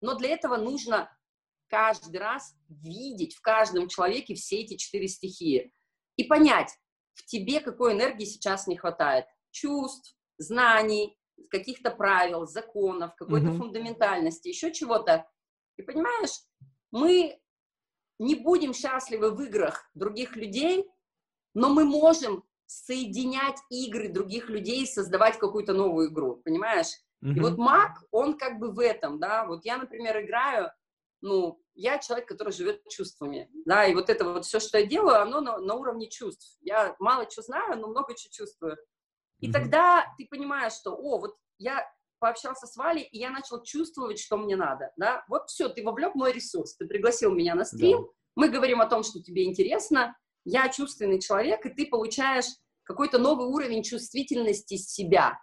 но 0.00 0.14
для 0.14 0.30
этого 0.30 0.56
нужно 0.56 1.10
каждый 1.68 2.18
раз 2.18 2.54
видеть 2.68 3.34
в 3.34 3.40
каждом 3.40 3.88
человеке 3.88 4.34
все 4.34 4.60
эти 4.60 4.76
четыре 4.76 5.08
стихии 5.08 5.72
и 6.16 6.24
понять, 6.24 6.76
в 7.14 7.24
тебе 7.24 7.60
какой 7.60 7.94
энергии 7.94 8.24
сейчас 8.24 8.66
не 8.66 8.76
хватает. 8.76 9.26
Чувств, 9.50 10.16
знаний, 10.36 11.18
каких-то 11.50 11.90
правил, 11.90 12.46
законов, 12.46 13.14
какой-то 13.16 13.48
mm-hmm. 13.48 13.58
фундаментальности, 13.58 14.48
еще 14.48 14.72
чего-то. 14.72 15.26
И 15.76 15.82
понимаешь, 15.82 16.40
мы 16.90 17.40
не 18.18 18.34
будем 18.34 18.74
счастливы 18.74 19.30
в 19.30 19.40
играх 19.42 19.88
других 19.94 20.36
людей, 20.36 20.88
но 21.54 21.68
мы 21.68 21.84
можем 21.84 22.44
соединять 22.66 23.58
игры 23.70 24.08
других 24.08 24.50
людей 24.50 24.82
и 24.82 24.86
создавать 24.86 25.38
какую-то 25.38 25.72
новую 25.72 26.10
игру, 26.10 26.36
понимаешь? 26.44 26.88
Mm-hmm. 27.24 27.34
И 27.34 27.40
вот 27.40 27.56
маг, 27.56 28.04
он 28.10 28.36
как 28.36 28.58
бы 28.58 28.70
в 28.70 28.78
этом, 28.80 29.18
да, 29.18 29.46
вот 29.46 29.64
я, 29.64 29.78
например, 29.78 30.20
играю, 30.20 30.70
ну, 31.20 31.60
я 31.74 31.98
человек, 31.98 32.28
который 32.28 32.52
живет 32.52 32.86
чувствами, 32.88 33.48
да, 33.64 33.86
и 33.86 33.94
вот 33.94 34.10
это 34.10 34.24
вот 34.24 34.44
все, 34.44 34.60
что 34.60 34.78
я 34.78 34.86
делаю, 34.86 35.20
оно 35.20 35.40
на, 35.40 35.58
на 35.58 35.74
уровне 35.74 36.08
чувств. 36.08 36.58
Я 36.60 36.94
мало 36.98 37.28
что 37.30 37.42
знаю, 37.42 37.80
но 37.80 37.88
много 37.88 38.14
чего 38.14 38.30
чувствую. 38.32 38.76
И 39.40 39.48
mm-hmm. 39.48 39.52
тогда 39.52 40.14
ты 40.18 40.26
понимаешь, 40.26 40.74
что, 40.74 40.94
о, 40.94 41.18
вот 41.18 41.36
я 41.58 41.84
пообщался 42.18 42.66
с 42.66 42.76
Валей, 42.76 43.02
и 43.02 43.18
я 43.18 43.30
начал 43.30 43.62
чувствовать, 43.62 44.18
что 44.18 44.36
мне 44.36 44.56
надо, 44.56 44.92
да, 44.96 45.24
вот 45.28 45.48
все, 45.48 45.68
ты 45.68 45.82
вовлек 45.82 46.14
мой 46.14 46.32
ресурс, 46.32 46.76
ты 46.76 46.86
пригласил 46.86 47.32
меня 47.32 47.54
на 47.54 47.64
стрим, 47.64 48.02
да 48.02 48.08
мы 48.38 48.50
говорим 48.50 48.80
о 48.80 48.86
том, 48.86 49.02
что 49.02 49.20
тебе 49.20 49.46
интересно, 49.46 50.16
я 50.44 50.68
чувственный 50.68 51.20
человек, 51.20 51.66
и 51.66 51.70
ты 51.70 51.86
получаешь 51.86 52.46
какой-то 52.84 53.18
новый 53.18 53.48
уровень 53.48 53.82
чувствительности 53.82 54.76
себя. 54.76 55.40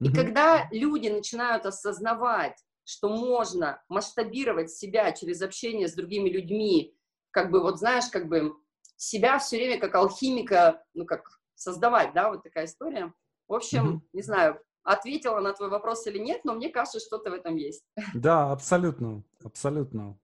И 0.00 0.12
когда 0.12 0.68
люди 0.72 1.08
начинают 1.08 1.66
осознавать, 1.66 2.58
что 2.82 3.08
можно 3.08 3.80
масштабировать 3.88 4.72
себя 4.72 5.12
через 5.12 5.40
общение 5.40 5.86
с 5.86 5.94
другими 5.94 6.28
людьми, 6.28 6.96
как 7.30 7.52
бы, 7.52 7.62
вот 7.62 7.78
знаешь, 7.78 8.08
как 8.10 8.28
бы 8.28 8.52
себя 8.96 9.38
все 9.38 9.58
время 9.58 9.78
как 9.78 9.94
алхимика, 9.94 10.84
ну, 10.94 11.06
как 11.06 11.22
создавать, 11.54 12.12
да, 12.12 12.30
вот 12.30 12.42
такая 12.42 12.64
история. 12.64 13.14
В 13.46 13.54
общем, 13.54 13.88
mm-hmm. 13.88 14.08
не 14.14 14.22
знаю, 14.22 14.60
ответила 14.84 15.40
на 15.40 15.52
твой 15.52 15.68
вопрос 15.68 16.06
или 16.06 16.18
нет, 16.18 16.44
но 16.44 16.54
мне 16.54 16.68
кажется, 16.70 17.00
что-то 17.00 17.30
в 17.30 17.34
этом 17.34 17.56
есть. 17.56 17.84
Да, 18.14 18.52
абсолютно, 18.52 19.22
абсолютно. 19.44 20.18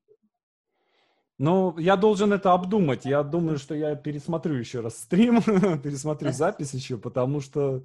Ну, 1.40 1.78
я 1.78 1.97
должен 1.97 2.32
это 2.32 2.52
обдумать. 2.52 3.05
Я 3.05 3.22
думаю, 3.22 3.59
что 3.59 3.72
я 3.72 3.94
пересмотрю 3.94 4.56
еще 4.56 4.80
раз 4.80 4.98
стрим, 4.98 5.40
пересмотрю 5.82 6.32
запись 6.32 6.74
еще, 6.74 6.98
потому 6.98 7.40
что 7.40 7.85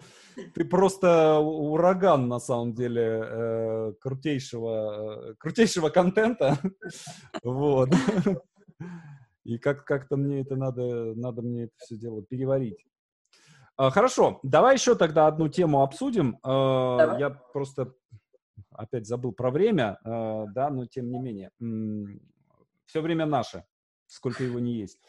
ты 0.56 0.66
просто 0.66 1.38
ураган, 1.38 2.28
на 2.28 2.40
самом 2.40 2.74
деле, 2.74 3.22
э, 3.24 3.94
крутейшего, 4.00 5.30
э, 5.30 5.36
крутейшего 5.36 5.90
контента. 5.90 6.58
вот. 7.44 7.90
И 9.44 9.60
как- 9.60 9.86
как-то 9.86 10.18
мне 10.18 10.41
это 10.41 10.56
надо, 10.56 11.14
надо 11.16 11.44
мне 11.44 11.66
это 11.66 11.74
все 11.78 11.95
дело 11.95 12.24
переварить. 12.24 12.84
А, 13.84 13.90
хорошо, 13.90 14.40
давай 14.44 14.76
еще 14.76 14.96
тогда 14.96 15.28
одну 15.28 15.50
тему 15.50 15.82
обсудим. 15.82 16.40
А, 16.42 16.98
давай. 16.98 17.20
Я 17.20 17.30
просто 17.30 17.94
опять 18.72 19.06
забыл 19.06 19.34
про 19.34 19.52
время, 19.52 20.00
а, 20.06 20.46
да, 20.48 20.70
но 20.70 20.86
тем 20.86 21.12
не 21.12 21.20
менее 21.20 21.52
все 22.86 23.02
время 23.02 23.26
наше, 23.26 23.66
сколько 24.06 24.42
его 24.42 24.60
не 24.60 24.76
есть. 24.76 25.00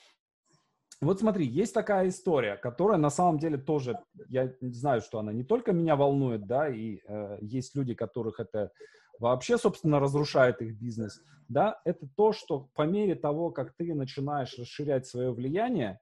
Вот 1.00 1.20
смотри, 1.20 1.46
есть 1.46 1.72
такая 1.72 2.08
история, 2.08 2.56
которая 2.56 2.98
на 2.98 3.10
самом 3.10 3.38
деле 3.38 3.58
тоже, 3.58 3.96
я 4.28 4.52
знаю, 4.60 5.02
что 5.02 5.20
она 5.20 5.32
не 5.32 5.44
только 5.44 5.72
меня 5.72 5.94
волнует, 5.94 6.46
да, 6.46 6.68
и 6.68 6.98
э, 7.06 7.38
есть 7.42 7.76
люди, 7.76 7.94
которых 7.94 8.40
это 8.40 8.72
вообще, 9.20 9.56
собственно, 9.56 10.00
разрушает 10.00 10.62
их 10.62 10.76
бизнес, 10.80 11.20
да, 11.48 11.80
это 11.84 12.08
то, 12.16 12.32
что 12.32 12.70
по 12.74 12.82
мере 12.82 13.14
того, 13.14 13.50
как 13.50 13.74
ты 13.76 13.94
начинаешь 13.94 14.58
расширять 14.58 15.06
свое 15.06 15.32
влияние, 15.32 16.00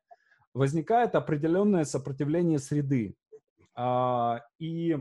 возникает 0.55 1.15
определенное 1.15 1.85
сопротивление 1.85 2.59
среды. 2.59 3.15
А, 3.75 4.43
и 4.59 4.99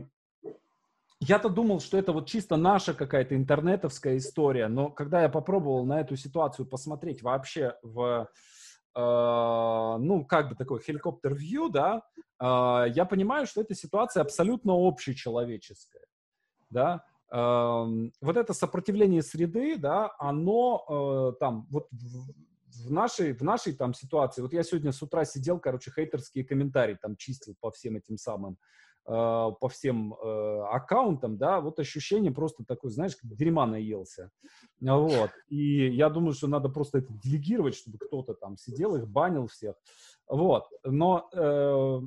я-то 1.20 1.48
думал, 1.48 1.80
что 1.80 1.98
это 1.98 2.12
вот 2.12 2.26
чисто 2.26 2.56
наша 2.56 2.94
какая-то 2.94 3.36
интернетовская 3.36 4.16
история, 4.16 4.68
но 4.68 4.90
когда 4.90 5.22
я 5.22 5.28
попробовал 5.28 5.84
на 5.84 6.00
эту 6.00 6.16
ситуацию 6.16 6.66
посмотреть 6.66 7.22
вообще 7.22 7.76
в, 7.82 8.28
э, 8.96 9.96
ну, 10.00 10.24
как 10.24 10.48
бы 10.48 10.56
такой 10.56 10.80
хеликоптер-вью, 10.80 11.68
да, 11.68 12.02
э, 12.40 12.90
я 12.94 13.04
понимаю, 13.04 13.46
что 13.46 13.60
эта 13.60 13.74
ситуация 13.74 14.22
абсолютно 14.22 14.72
общечеловеческая, 14.74 16.06
да, 16.70 17.04
вот 17.30 18.36
это 18.36 18.52
сопротивление 18.52 19.22
среды, 19.22 19.78
да, 19.78 20.14
оно 20.18 20.84
э, 20.86 21.38
там, 21.40 21.66
вот 21.70 21.88
в, 22.74 22.90
нашей, 22.90 23.32
в 23.32 23.42
нашей 23.42 23.74
там 23.74 23.94
ситуации, 23.94 24.42
вот 24.42 24.52
я 24.52 24.62
сегодня 24.62 24.92
с 24.92 25.02
утра 25.02 25.24
сидел, 25.24 25.58
короче, 25.58 25.90
хейтерские 25.90 26.44
комментарии 26.44 26.98
там 27.00 27.16
чистил 27.16 27.54
по 27.60 27.70
всем 27.70 27.96
этим 27.96 28.16
самым 28.16 28.58
а, 29.04 29.50
по 29.50 29.68
всем 29.68 30.14
э, 30.14 30.62
аккаунтам, 30.70 31.36
да, 31.36 31.60
вот 31.60 31.80
ощущение 31.80 32.30
просто 32.30 32.64
такое, 32.64 32.92
знаешь, 32.92 33.16
как 33.16 33.34
дерьма 33.34 33.66
наелся. 33.66 34.30
Вот. 34.80 35.30
И 35.48 35.90
я 35.90 36.08
думаю, 36.08 36.34
что 36.34 36.46
надо 36.46 36.68
просто 36.68 36.98
это 36.98 37.12
делегировать, 37.12 37.74
чтобы 37.74 37.98
кто-то 37.98 38.34
там 38.34 38.56
сидел, 38.56 38.94
их 38.94 39.08
банил 39.08 39.48
всех. 39.48 39.74
Вот. 40.28 40.68
Но 40.84 41.28
э, 41.32 42.00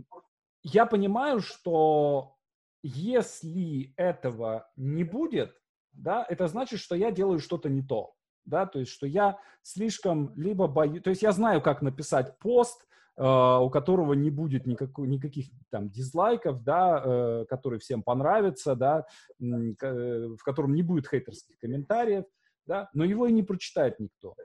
я 0.63 0.85
понимаю, 0.85 1.41
что 1.41 2.35
если 2.81 3.93
этого 3.97 4.69
не 4.77 5.03
будет, 5.03 5.53
да, 5.91 6.25
это 6.29 6.47
значит, 6.47 6.79
что 6.79 6.95
я 6.95 7.11
делаю 7.11 7.39
что-то 7.39 7.67
не 7.67 7.81
то. 7.81 8.14
Да, 8.45 8.65
то 8.65 8.79
есть, 8.79 8.91
что 8.91 9.07
я 9.07 9.39
слишком 9.63 10.33
либо 10.35 10.67
боюсь, 10.67 11.01
то 11.01 11.09
есть 11.09 11.21
я 11.23 11.31
знаю, 11.31 11.61
как 11.61 11.81
написать 11.81 12.37
пост, 12.39 12.85
Uh, 13.17 13.61
у 13.61 13.69
которого 13.69 14.11
не 14.11 14.29
будет 14.29 14.67
никакой, 14.67 15.07
никаких 15.07 15.45
там 15.69 15.89
дизлайков, 15.89 16.65
да, 16.65 17.01
uh, 17.01 17.45
который 17.45 17.79
всем 17.79 18.03
понравится, 18.03 18.75
да, 18.75 19.05
uh, 19.41 20.35
в 20.35 20.43
котором 20.43 20.75
не 20.75 20.83
будет 20.83 21.07
хейтерских 21.07 21.57
комментариев, 21.59 22.25
да, 22.65 22.89
но 22.93 23.05
его 23.05 23.25
и 23.27 23.31
не 23.31 23.41
прочитает 23.41 24.01
никто. 24.01 24.35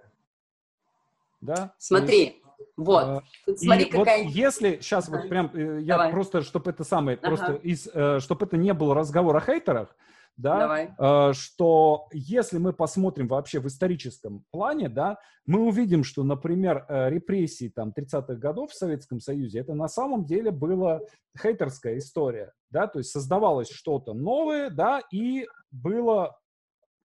Да? 1.41 1.75
Смотри, 1.79 2.19
есть, 2.19 2.37
вот. 2.77 3.25
смотри, 3.57 3.85
и 3.85 3.91
какая... 3.91 4.25
вот 4.25 4.33
если 4.33 4.79
сейчас 4.81 5.09
вот 5.09 5.29
прям 5.29 5.51
э, 5.55 5.81
я 5.81 5.95
Давай. 5.95 6.13
просто, 6.13 6.43
чтобы 6.43 6.71
это 6.71 6.85
самое, 6.85 7.19
ага. 7.21 7.29
просто 7.29 7.55
из, 7.55 7.89
э, 7.93 8.21
чтобы 8.21 8.47
это 8.47 8.57
не 8.57 8.73
был 8.75 8.95
разговор 8.95 9.37
о 9.37 9.41
хейтерах, 9.41 9.97
да, 10.41 11.29
э, 11.31 11.33
что 11.35 12.09
если 12.13 12.59
мы 12.59 12.73
посмотрим 12.73 13.29
вообще 13.29 13.61
в 13.61 13.67
историческом 13.67 14.45
плане, 14.51 14.89
да, 14.89 15.19
мы 15.47 15.67
увидим, 15.67 16.05
что, 16.05 16.23
например, 16.23 16.87
э, 16.89 17.11
репрессии 17.11 17.69
там 17.69 17.93
30-х 17.97 18.35
годов 18.35 18.71
в 18.71 18.75
Советском 18.77 19.21
Союзе, 19.21 19.61
это 19.61 19.75
на 19.75 19.89
самом 19.89 20.25
деле 20.25 20.51
была 20.51 21.01
хейтерская 21.41 21.99
история, 21.99 22.53
да, 22.71 22.87
то 22.87 22.99
есть 22.99 23.11
создавалось 23.11 23.71
что-то 23.71 24.15
новое, 24.15 24.71
да, 24.71 25.03
и 25.13 25.47
было 25.71 26.37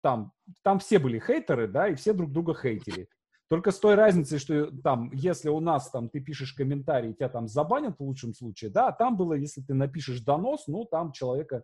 там, 0.02 0.32
там 0.64 0.80
все 0.80 1.00
были 1.00 1.20
хейтеры, 1.20 1.68
да, 1.68 1.88
и 1.88 1.96
все 1.96 2.14
друг 2.14 2.32
друга 2.32 2.54
хейтили. 2.54 3.08
Только 3.48 3.72
с 3.72 3.80
той 3.80 3.96
разницей, 3.96 4.40
что 4.40 4.72
там, 4.82 5.12
если 5.14 5.50
у 5.50 5.60
нас 5.60 5.92
там 5.92 6.10
ты 6.10 6.20
пишешь 6.20 6.54
комментарий, 6.54 7.14
тебя 7.14 7.30
там 7.30 7.48
забанят 7.48 7.98
в 8.00 8.04
лучшем 8.04 8.34
случае, 8.34 8.72
да, 8.72 8.88
а 8.88 8.92
там 8.92 9.18
было, 9.18 9.34
если 9.34 9.62
ты 9.62 9.74
напишешь 9.76 10.22
донос, 10.22 10.66
ну, 10.68 10.86
там 10.86 11.12
человека 11.12 11.64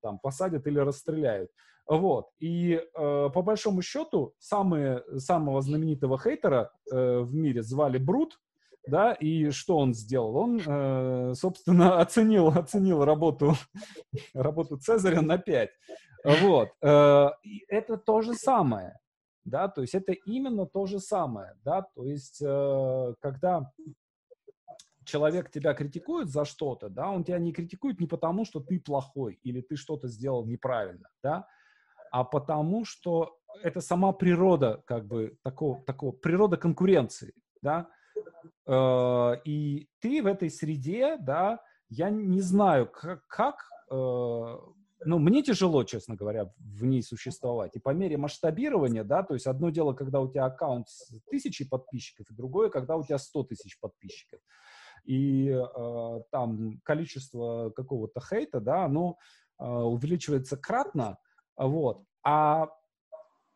там 0.00 0.18
посадят 0.20 0.66
или 0.66 0.78
расстреляют. 0.78 1.50
Вот. 1.88 2.28
И 2.38 2.74
э, 2.74 2.80
по 2.94 3.42
большому 3.42 3.82
счету 3.82 4.34
самые, 4.38 5.02
самого 5.16 5.60
знаменитого 5.62 6.18
хейтера 6.18 6.70
э, 6.92 7.20
в 7.20 7.34
мире 7.34 7.62
звали 7.62 7.98
Брут, 7.98 8.38
да, 8.86 9.12
и 9.12 9.50
что 9.50 9.78
он 9.78 9.94
сделал? 9.94 10.36
Он, 10.36 10.60
э, 10.64 11.34
собственно, 11.34 11.98
оценил, 12.00 12.48
оценил 12.48 13.04
работу, 13.04 13.54
работу 14.34 14.76
Цезаря 14.76 15.22
на 15.22 15.38
5. 15.38 15.70
Вот. 16.42 16.68
Э, 16.82 17.30
это 17.68 17.96
то 17.96 18.20
же 18.20 18.34
самое 18.34 18.98
да, 19.44 19.68
то 19.68 19.80
есть 19.80 19.94
это 19.94 20.12
именно 20.12 20.66
то 20.66 20.86
же 20.86 21.00
самое, 21.00 21.56
да, 21.64 21.82
то 21.82 22.04
есть 22.04 22.42
э, 22.42 23.14
когда 23.20 23.72
человек 25.04 25.50
тебя 25.50 25.74
критикует 25.74 26.28
за 26.28 26.44
что-то, 26.44 26.88
да, 26.88 27.10
он 27.10 27.24
тебя 27.24 27.38
не 27.38 27.52
критикует 27.52 28.00
не 28.00 28.06
потому, 28.06 28.44
что 28.44 28.60
ты 28.60 28.78
плохой 28.78 29.40
или 29.42 29.60
ты 29.60 29.76
что-то 29.76 30.08
сделал 30.08 30.46
неправильно, 30.46 31.08
да, 31.22 31.46
а 32.10 32.24
потому 32.24 32.84
что 32.84 33.38
это 33.62 33.80
сама 33.80 34.12
природа, 34.12 34.82
как 34.86 35.06
бы, 35.06 35.36
такого, 35.42 35.82
такого 35.84 36.12
природа 36.12 36.56
конкуренции, 36.56 37.32
да, 37.62 37.88
э, 38.66 39.32
и 39.44 39.88
ты 40.00 40.22
в 40.22 40.26
этой 40.26 40.50
среде, 40.50 41.16
да, 41.18 41.60
я 41.88 42.10
не 42.10 42.40
знаю, 42.40 42.86
как, 42.86 43.26
как 43.26 43.64
э, 43.90 44.56
ну, 45.04 45.18
мне 45.18 45.42
тяжело, 45.42 45.84
честно 45.84 46.16
говоря, 46.16 46.52
в 46.58 46.84
ней 46.84 47.02
существовать. 47.02 47.76
И 47.76 47.78
по 47.78 47.90
мере 47.90 48.16
масштабирования, 48.16 49.04
да, 49.04 49.22
то 49.22 49.34
есть 49.34 49.46
одно 49.46 49.70
дело, 49.70 49.92
когда 49.92 50.20
у 50.20 50.28
тебя 50.28 50.46
аккаунт 50.46 50.88
с 50.88 51.20
тысячей 51.30 51.64
подписчиков, 51.64 52.30
и 52.30 52.34
другое, 52.34 52.68
когда 52.68 52.96
у 52.96 53.04
тебя 53.04 53.18
100 53.18 53.44
тысяч 53.44 53.78
подписчиков. 53.78 54.40
И 55.04 55.48
э, 55.48 56.20
там 56.30 56.80
количество 56.82 57.70
какого-то 57.70 58.20
хейта, 58.20 58.60
да, 58.60 58.84
оно 58.84 59.18
э, 59.58 59.64
увеличивается 59.64 60.56
кратно, 60.56 61.18
вот. 61.56 62.04
А 62.24 62.68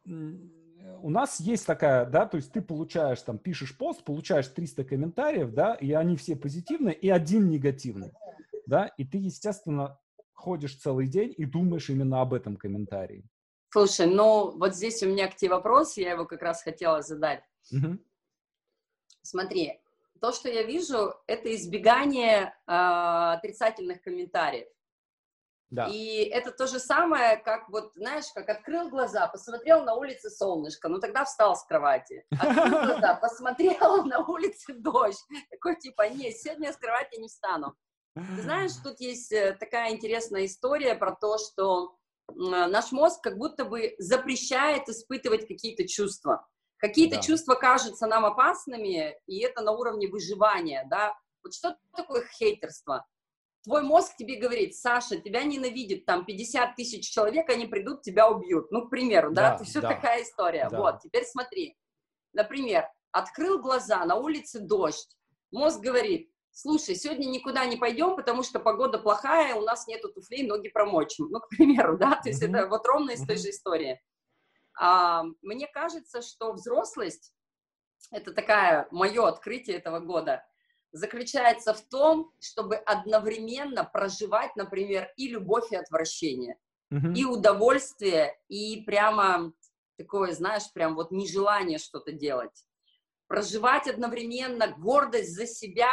у 0.04 1.10
нас 1.10 1.40
есть 1.40 1.66
такая, 1.66 2.06
да, 2.06 2.26
то 2.26 2.36
есть 2.36 2.52
ты 2.52 2.62
получаешь, 2.62 3.20
там, 3.22 3.38
пишешь 3.38 3.76
пост, 3.76 4.04
получаешь 4.04 4.48
300 4.48 4.84
комментариев, 4.84 5.52
да, 5.52 5.74
и 5.74 5.92
они 5.92 6.16
все 6.16 6.36
позитивные, 6.36 6.94
и 6.94 7.08
один 7.08 7.48
негативный, 7.48 8.12
да, 8.66 8.86
и 8.96 9.04
ты, 9.04 9.18
естественно, 9.18 9.98
ходишь 10.42 10.76
целый 10.76 11.06
день 11.06 11.32
и 11.36 11.44
думаешь 11.44 11.88
именно 11.88 12.20
об 12.20 12.34
этом 12.34 12.56
комментарии. 12.56 13.24
Слушай, 13.70 14.06
ну 14.06 14.50
вот 14.58 14.74
здесь 14.74 15.02
у 15.02 15.06
меня 15.06 15.28
к 15.28 15.36
тебе 15.36 15.52
вопрос, 15.52 15.96
я 15.96 16.12
его 16.12 16.26
как 16.26 16.42
раз 16.42 16.62
хотела 16.62 17.00
задать. 17.00 17.42
Угу. 17.72 17.98
Смотри, 19.22 19.80
то, 20.20 20.32
что 20.32 20.48
я 20.48 20.62
вижу, 20.64 21.14
это 21.26 21.54
избегание 21.54 22.54
э, 22.66 22.72
отрицательных 23.36 24.02
комментариев. 24.02 24.68
Да. 25.70 25.86
И 25.86 26.24
это 26.24 26.50
то 26.50 26.66
же 26.66 26.78
самое, 26.78 27.38
как 27.38 27.70
вот, 27.70 27.94
знаешь, 27.94 28.26
как 28.34 28.50
открыл 28.50 28.90
глаза, 28.90 29.26
посмотрел 29.28 29.84
на 29.84 29.94
улице 29.94 30.28
солнышко, 30.28 30.88
ну 30.88 31.00
тогда 31.00 31.24
встал 31.24 31.56
с 31.56 31.64
кровати. 31.64 32.26
Открыл 32.30 32.68
глаза, 32.86 33.14
посмотрел 33.14 34.04
на 34.04 34.18
улице 34.18 34.74
дождь. 34.74 35.24
Такой 35.50 35.76
типа, 35.76 36.10
нет, 36.10 36.36
сегодня 36.36 36.66
я 36.66 36.72
с 36.74 36.76
кровати 36.76 37.18
не 37.18 37.28
встану. 37.28 37.74
Ты 38.14 38.20
знаешь, 38.42 38.72
тут 38.82 39.00
есть 39.00 39.32
э, 39.32 39.56
такая 39.58 39.92
интересная 39.92 40.46
история 40.46 40.94
про 40.94 41.14
то, 41.14 41.38
что 41.38 41.96
наш 42.34 42.92
мозг 42.92 43.20
как 43.22 43.36
будто 43.36 43.64
бы 43.64 43.94
запрещает 43.98 44.88
испытывать 44.88 45.46
какие-то 45.46 45.86
чувства. 45.86 46.46
Какие-то 46.78 47.16
да. 47.16 47.22
чувства 47.22 47.54
кажутся 47.54 48.06
нам 48.06 48.24
опасными, 48.24 49.16
и 49.26 49.40
это 49.40 49.62
на 49.62 49.72
уровне 49.72 50.08
выживания, 50.08 50.86
да. 50.90 51.14
Вот 51.42 51.54
что 51.54 51.76
такое 51.94 52.24
хейтерство? 52.38 53.06
твой 53.64 53.82
мозг 53.82 54.16
тебе 54.16 54.36
говорит, 54.36 54.76
Саша, 54.76 55.16
тебя 55.16 55.44
ненавидит 55.44 56.04
там 56.04 56.24
50 56.24 56.76
тысяч 56.76 57.08
человек, 57.10 57.48
они 57.48 57.66
придут, 57.66 58.02
тебя 58.02 58.28
убьют. 58.28 58.70
Ну, 58.70 58.86
к 58.86 58.90
примеру, 58.90 59.32
да, 59.32 59.56
да, 59.56 59.64
все 59.64 59.80
да. 59.80 59.88
такая 59.88 60.22
история. 60.22 60.68
Да. 60.70 60.78
Вот, 60.78 61.00
теперь 61.00 61.24
смотри. 61.24 61.76
Например, 62.32 62.88
открыл 63.12 63.60
глаза, 63.60 64.04
на 64.04 64.16
улице 64.16 64.60
дождь. 64.60 65.16
Мозг 65.50 65.80
говорит, 65.80 66.31
слушай, 66.52 66.94
сегодня 66.94 67.26
никуда 67.26 67.64
не 67.64 67.76
пойдем, 67.76 68.14
потому 68.14 68.42
что 68.42 68.60
погода 68.60 68.98
плохая, 68.98 69.54
у 69.54 69.62
нас 69.62 69.86
нету 69.86 70.12
туфлей, 70.12 70.46
ноги 70.46 70.68
промочим. 70.68 71.28
Ну, 71.30 71.40
к 71.40 71.48
примеру, 71.48 71.96
да, 71.96 72.16
то 72.22 72.28
есть 72.28 72.42
mm-hmm. 72.42 72.56
это 72.56 72.68
вот 72.68 72.86
ровно 72.86 73.12
из 73.12 73.26
той 73.26 73.36
же 73.36 73.50
истории. 73.50 74.00
А, 74.78 75.24
мне 75.40 75.66
кажется, 75.66 76.22
что 76.22 76.52
взрослость, 76.52 77.34
это 78.10 78.32
такая 78.32 78.86
мое 78.90 79.26
открытие 79.26 79.76
этого 79.76 80.00
года, 80.00 80.44
заключается 80.92 81.72
в 81.72 81.80
том, 81.88 82.32
чтобы 82.38 82.76
одновременно 82.76 83.84
проживать, 83.84 84.54
например, 84.56 85.10
и 85.16 85.28
любовь, 85.28 85.72
и 85.72 85.76
отвращение, 85.76 86.58
mm-hmm. 86.92 87.14
и 87.14 87.24
удовольствие, 87.24 88.36
и 88.48 88.82
прямо 88.82 89.52
такое, 89.96 90.32
знаешь, 90.32 90.70
прям 90.74 90.94
вот 90.94 91.10
нежелание 91.10 91.78
что-то 91.78 92.12
делать. 92.12 92.66
Проживать 93.26 93.88
одновременно 93.88 94.68
гордость 94.68 95.34
за 95.34 95.46
себя 95.46 95.88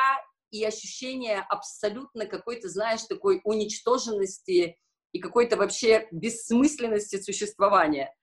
и 0.52 0.64
ощущение 0.64 1.46
абсолютно 1.50 2.26
какой-то, 2.26 2.70
знаешь, 2.70 3.04
такой 3.04 3.42
уничтоженности 3.44 4.78
и 5.12 5.20
какой-то 5.20 5.58
вообще 5.58 6.08
бессмысленности 6.12 7.22
существования. 7.22 8.14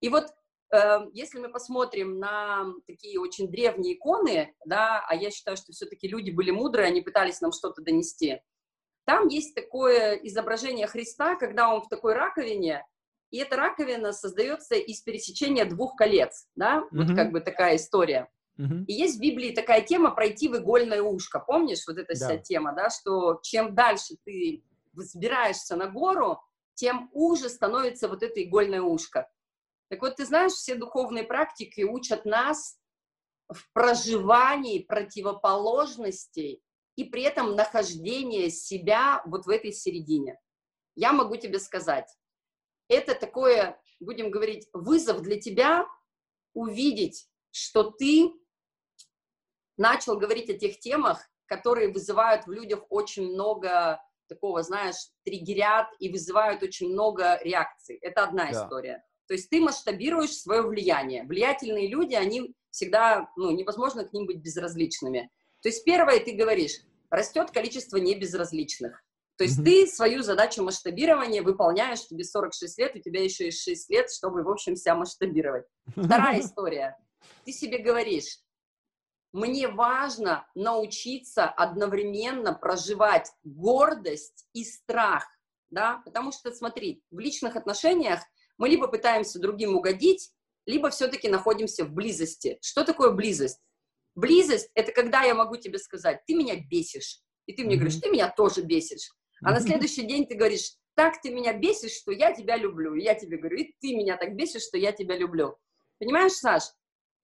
И 0.00 0.08
вот 0.08 0.26
э, 0.72 0.98
если 1.12 1.38
мы 1.38 1.50
посмотрим 1.50 2.18
на 2.18 2.66
такие 2.86 3.20
очень 3.20 3.50
древние 3.50 3.94
иконы, 3.94 4.54
да, 4.64 5.04
а 5.06 5.14
я 5.14 5.30
считаю, 5.30 5.56
что 5.56 5.72
все-таки 5.72 6.08
люди 6.08 6.30
были 6.30 6.50
мудрые, 6.50 6.88
они 6.88 7.00
пытались 7.00 7.40
нам 7.40 7.52
что-то 7.52 7.82
донести, 7.82 8.40
там 9.06 9.26
есть 9.26 9.54
такое 9.54 10.14
изображение 10.14 10.86
Христа, 10.86 11.34
когда 11.34 11.74
он 11.74 11.82
в 11.82 11.88
такой 11.88 12.14
раковине, 12.14 12.84
и 13.30 13.38
эта 13.38 13.56
раковина 13.56 14.12
создается 14.12 14.74
из 14.76 15.00
пересечения 15.02 15.64
двух 15.64 15.96
колец, 15.96 16.46
да, 16.54 16.78
mm-hmm. 16.78 16.86
вот 16.92 17.16
как 17.16 17.32
бы 17.32 17.40
такая 17.40 17.76
история. 17.76 18.28
И 18.86 18.92
есть 18.92 19.16
в 19.16 19.20
Библии 19.20 19.54
такая 19.54 19.82
тема 19.82 20.10
пройти 20.10 20.48
в 20.48 20.56
игольное 20.56 21.02
ушко, 21.02 21.40
помнишь, 21.40 21.86
вот 21.86 21.98
эта 21.98 22.18
да. 22.18 22.26
вся 22.26 22.36
тема, 22.38 22.74
да, 22.74 22.90
что 22.90 23.40
чем 23.42 23.74
дальше 23.74 24.16
ты 24.24 24.64
взбираешься 24.92 25.76
на 25.76 25.88
гору, 25.88 26.40
тем 26.74 27.10
уже 27.12 27.48
становится 27.48 28.08
вот 28.08 28.22
это 28.22 28.42
игольное 28.42 28.82
ушко. 28.82 29.30
Так 29.88 30.02
вот, 30.02 30.16
ты 30.16 30.24
знаешь, 30.24 30.52
все 30.52 30.74
духовные 30.74 31.24
практики 31.24 31.82
учат 31.82 32.24
нас 32.24 32.78
в 33.48 33.72
проживании 33.72 34.80
противоположностей 34.80 36.62
и 36.96 37.04
при 37.04 37.22
этом 37.22 37.56
нахождение 37.56 38.50
себя 38.50 39.22
вот 39.26 39.46
в 39.46 39.50
этой 39.50 39.72
середине. 39.72 40.38
Я 40.94 41.12
могу 41.12 41.36
тебе 41.36 41.58
сказать, 41.58 42.08
это 42.88 43.14
такое, 43.14 43.80
будем 44.00 44.30
говорить, 44.30 44.68
вызов 44.72 45.22
для 45.22 45.40
тебя 45.40 45.86
увидеть, 46.54 47.28
что 47.50 47.90
ты 47.90 48.32
начал 49.80 50.16
говорить 50.16 50.50
о 50.50 50.58
тех 50.58 50.78
темах, 50.78 51.26
которые 51.46 51.88
вызывают 51.88 52.46
в 52.46 52.52
людях 52.52 52.84
очень 52.90 53.32
много 53.32 54.00
такого, 54.28 54.62
знаешь, 54.62 55.08
триггерят 55.24 55.88
и 55.98 56.10
вызывают 56.10 56.62
очень 56.62 56.90
много 56.90 57.40
реакций. 57.42 57.96
Это 57.96 58.24
одна 58.24 58.50
да. 58.50 58.52
история. 58.52 59.04
То 59.26 59.34
есть 59.34 59.50
ты 59.50 59.60
масштабируешь 59.60 60.36
свое 60.36 60.62
влияние. 60.62 61.24
Влиятельные 61.24 61.88
люди, 61.88 62.14
они 62.14 62.54
всегда, 62.70 63.28
ну, 63.36 63.50
невозможно 63.50 64.04
к 64.04 64.12
ним 64.12 64.26
быть 64.26 64.38
безразличными. 64.38 65.30
То 65.62 65.68
есть 65.68 65.84
первое, 65.84 66.20
ты 66.20 66.32
говоришь, 66.32 66.80
растет 67.10 67.50
количество 67.50 67.96
небезразличных. 67.96 69.02
То 69.36 69.44
есть 69.44 69.58
mm-hmm. 69.58 69.64
ты 69.64 69.86
свою 69.86 70.22
задачу 70.22 70.62
масштабирования 70.62 71.42
выполняешь, 71.42 72.06
тебе 72.06 72.24
46 72.24 72.78
лет, 72.78 72.96
у 72.96 72.98
тебя 72.98 73.22
еще 73.22 73.46
есть 73.46 73.62
6 73.62 73.90
лет, 73.90 74.10
чтобы, 74.10 74.42
в 74.42 74.50
общем, 74.50 74.76
себя 74.76 74.94
масштабировать. 74.94 75.64
Вторая 75.96 76.40
история. 76.42 76.96
Ты 77.44 77.52
себе 77.52 77.78
говоришь, 77.78 78.40
мне 79.32 79.68
важно 79.68 80.46
научиться 80.54 81.44
одновременно 81.44 82.52
проживать 82.52 83.30
гордость 83.44 84.46
и 84.52 84.64
страх, 84.64 85.26
да, 85.70 86.02
потому 86.04 86.32
что, 86.32 86.52
смотри, 86.52 87.02
в 87.10 87.18
личных 87.18 87.56
отношениях 87.56 88.20
мы 88.58 88.68
либо 88.68 88.88
пытаемся 88.88 89.38
другим 89.38 89.76
угодить, 89.76 90.32
либо 90.66 90.90
все-таки 90.90 91.28
находимся 91.28 91.84
в 91.84 91.92
близости. 91.92 92.58
Что 92.60 92.84
такое 92.84 93.10
близость? 93.10 93.60
Близость– 94.14 94.68
это 94.74 94.92
когда 94.92 95.22
я 95.22 95.34
могу 95.34 95.56
тебе 95.56 95.78
сказать, 95.78 96.20
ты 96.26 96.34
меня 96.34 96.56
бесишь, 96.56 97.20
и 97.46 97.54
ты 97.54 97.64
мне 97.64 97.76
говоришь, 97.76 98.00
ты 98.00 98.10
меня 98.10 98.28
тоже 98.28 98.62
бесишь. 98.62 99.10
А 99.42 99.52
на 99.52 99.60
следующий 99.60 100.02
день 100.02 100.26
ты 100.26 100.34
говоришь, 100.34 100.74
так 100.94 101.20
ты 101.22 101.30
меня 101.30 101.54
бесишь, 101.54 101.92
что 101.92 102.12
я 102.12 102.32
тебя 102.32 102.56
люблю. 102.56 102.94
И 102.94 103.02
я 103.02 103.14
тебе 103.14 103.38
говорю, 103.38 103.56
и 103.58 103.74
ты 103.80 103.96
меня 103.96 104.16
так 104.16 104.34
бесишь, 104.34 104.64
что 104.64 104.76
я 104.76 104.92
тебя 104.92 105.16
люблю. 105.16 105.56
Понимаешь, 105.98 106.32
Саш, 106.32 106.64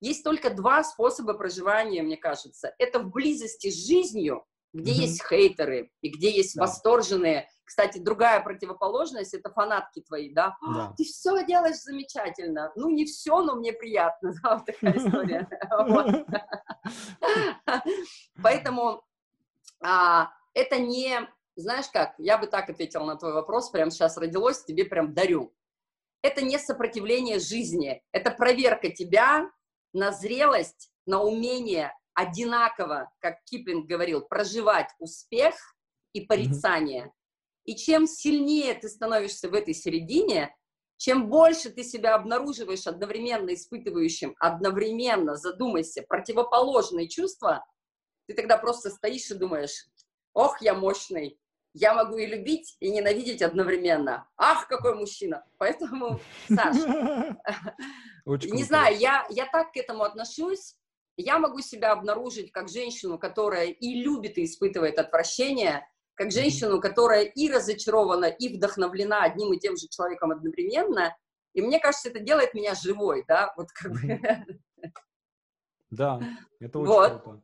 есть 0.01 0.25
только 0.25 0.51
два 0.51 0.85
способа 0.85 1.35
проживания, 1.35 2.03
мне 2.03 2.17
кажется. 2.17 2.75
Это 2.79 3.01
в 3.01 3.11
близости 3.11 3.71
с 3.71 3.87
жизнью, 3.87 4.45
где 4.73 4.93
mm-hmm. 4.93 4.95
есть 4.95 5.27
хейтеры 5.27 5.91
и 6.03 6.11
где 6.11 6.31
есть 6.31 6.57
да. 6.57 6.63
восторженные 6.63 7.49
кстати, 7.67 7.99
другая 7.99 8.41
противоположность— 8.41 9.35
это 9.35 9.51
фанатки 9.51 10.01
твои, 10.01 10.33
да? 10.33 10.57
да. 10.63 10.95
Ты 10.97 11.03
все 11.03 11.45
делаешь 11.45 11.81
замечательно. 11.83 12.73
Ну, 12.77 12.89
не 12.91 13.05
все, 13.05 13.43
но 13.43 13.57
мне 13.57 13.73
приятно, 13.73 14.33
да, 14.43 14.57
вот 14.57 14.67
такая 14.67 14.93
история. 14.97 15.49
Поэтому 18.43 19.03
а, 19.83 20.31
это 20.55 20.79
не... 20.79 21.29
Знаешь 21.57 21.87
как, 21.93 22.15
я 22.19 22.39
бы 22.39 22.47
так 22.47 22.71
ответила 22.71 23.05
на 23.05 23.17
твой 23.17 23.33
вопрос, 23.33 23.71
прямо 23.71 23.91
сейчас 23.91 24.17
родилось, 24.17 24.63
тебе 24.63 24.85
прям 24.85 25.15
дарю. 25.15 25.53
Это 26.23 26.43
не 26.43 26.59
сопротивление 26.59 27.41
жизни, 27.41 28.03
это 28.13 28.31
проверка 28.31 28.91
тебя 28.91 29.51
на 29.97 30.13
зрелость, 30.13 30.91
на 31.07 31.23
умение 31.23 31.93
одинаково, 32.13 33.11
как 33.19 33.43
Киплинг 33.45 33.87
говорил, 33.87 34.21
проживать 34.21 34.91
успех 34.99 35.55
и 36.13 36.21
порицание. 36.21 37.13
И 37.65 37.75
чем 37.75 38.07
сильнее 38.07 38.75
ты 38.75 38.89
становишься 38.89 39.49
в 39.49 39.55
этой 39.55 39.75
середине, 39.75 40.55
чем 40.99 41.29
больше 41.29 41.71
ты 41.71 41.83
себя 41.83 42.15
обнаруживаешь 42.15 42.87
одновременно 42.87 43.55
испытывающим, 43.55 44.35
одновременно, 44.39 45.37
задумайся, 45.37 46.05
противоположные 46.07 47.09
чувства, 47.09 47.65
ты 48.27 48.35
тогда 48.35 48.59
просто 48.59 48.91
стоишь 48.91 49.31
и 49.31 49.35
думаешь, 49.35 49.87
ох, 50.35 50.61
я 50.61 50.75
мощный, 50.75 51.39
я 51.79 51.93
могу 51.93 52.17
и 52.17 52.27
любить, 52.27 52.77
и 52.81 52.91
ненавидеть 52.91 53.43
одновременно. 53.43 54.27
Ах, 54.39 54.67
какой 54.67 54.95
мужчина! 54.95 55.45
Поэтому, 55.59 56.21
Саша, 56.49 57.37
не 58.25 58.65
знаю, 58.65 58.97
я, 58.97 59.27
я 59.29 59.47
так 59.47 59.73
к 59.73 59.77
этому 59.77 60.03
отношусь. 60.05 60.75
Я 61.19 61.39
могу 61.39 61.61
себя 61.61 61.93
обнаружить 61.93 62.51
как 62.51 62.71
женщину, 62.71 63.19
которая 63.19 63.67
и 63.67 64.03
любит, 64.03 64.39
и 64.39 64.45
испытывает 64.45 64.99
отвращение, 64.99 65.87
как 66.15 66.31
женщину, 66.31 66.81
которая 66.81 67.25
и 67.25 67.51
разочарована, 67.51 68.27
и 68.27 68.57
вдохновлена 68.57 69.23
одним 69.25 69.53
и 69.53 69.59
тем 69.59 69.77
же 69.77 69.87
человеком 69.89 70.31
одновременно. 70.31 71.15
И 71.53 71.61
мне 71.61 71.79
кажется, 71.79 72.09
это 72.09 72.21
делает 72.21 72.55
меня 72.55 72.75
живой, 72.75 73.25
да, 73.29 73.53
вот 73.57 73.71
как 73.73 73.93
бы. 73.93 74.21
Да, 75.91 76.21
это 76.59 76.79
очень 76.79 76.93
вот. 76.93 77.23
круто. 77.23 77.43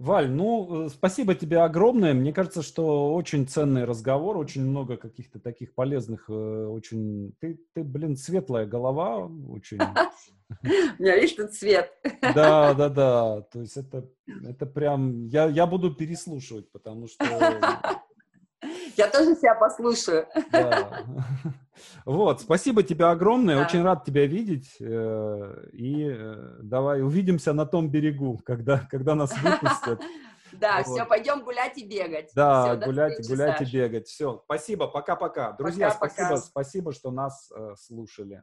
Валь, 0.00 0.28
ну, 0.28 0.86
э, 0.86 0.88
спасибо 0.88 1.34
тебе 1.36 1.58
огромное. 1.58 2.14
Мне 2.14 2.32
кажется, 2.32 2.62
что 2.62 3.14
очень 3.14 3.46
ценный 3.46 3.84
разговор, 3.84 4.36
очень 4.36 4.64
много 4.64 4.96
каких-то 4.96 5.38
таких 5.38 5.72
полезных, 5.72 6.28
э, 6.28 6.32
очень... 6.66 7.32
Ты, 7.40 7.60
ты 7.74 7.84
блин, 7.84 8.16
светлая 8.16 8.66
голова, 8.66 9.30
очень... 9.48 9.78
У 10.62 11.02
меня, 11.02 11.16
видишь, 11.16 11.36
тут 11.36 11.52
цвет. 11.52 11.92
Да, 12.20 12.74
да, 12.74 12.88
да. 12.88 13.42
То 13.42 13.60
есть 13.60 13.76
это, 13.76 14.08
это 14.26 14.66
прям... 14.66 15.26
Я, 15.28 15.46
я 15.46 15.66
буду 15.66 15.94
переслушивать, 15.94 16.70
потому 16.72 17.06
что... 17.06 17.24
Я 18.96 19.08
тоже 19.08 19.34
себя 19.34 19.54
послушаю. 19.54 20.26
Да. 20.50 21.04
Вот, 22.04 22.40
спасибо 22.40 22.82
тебе 22.82 23.06
огромное, 23.06 23.56
да. 23.56 23.66
очень 23.66 23.82
рад 23.82 24.04
тебя 24.04 24.26
видеть. 24.26 24.76
Э, 24.80 25.66
и 25.72 26.06
э, 26.08 26.58
давай 26.62 27.02
увидимся 27.02 27.52
на 27.52 27.66
том 27.66 27.90
берегу, 27.90 28.38
когда, 28.44 28.78
когда 28.90 29.14
нас 29.14 29.32
выпустят. 29.36 30.00
Да, 30.60 30.84
вот. 30.86 30.94
все, 30.94 31.04
пойдем 31.04 31.42
гулять 31.42 31.76
и 31.78 31.84
бегать. 31.84 32.30
Да, 32.32 32.76
все, 32.76 32.86
гулять, 32.86 33.28
гулять 33.28 33.60
и 33.62 33.64
бегать. 33.64 34.06
Все, 34.06 34.40
спасибо, 34.44 34.86
пока-пока. 34.86 35.50
Друзья, 35.50 35.88
пока, 35.88 35.96
спасибо, 35.96 36.28
пока. 36.28 36.40
спасибо, 36.40 36.92
что 36.92 37.10
нас 37.10 37.50
э, 37.50 37.74
слушали. 37.76 38.40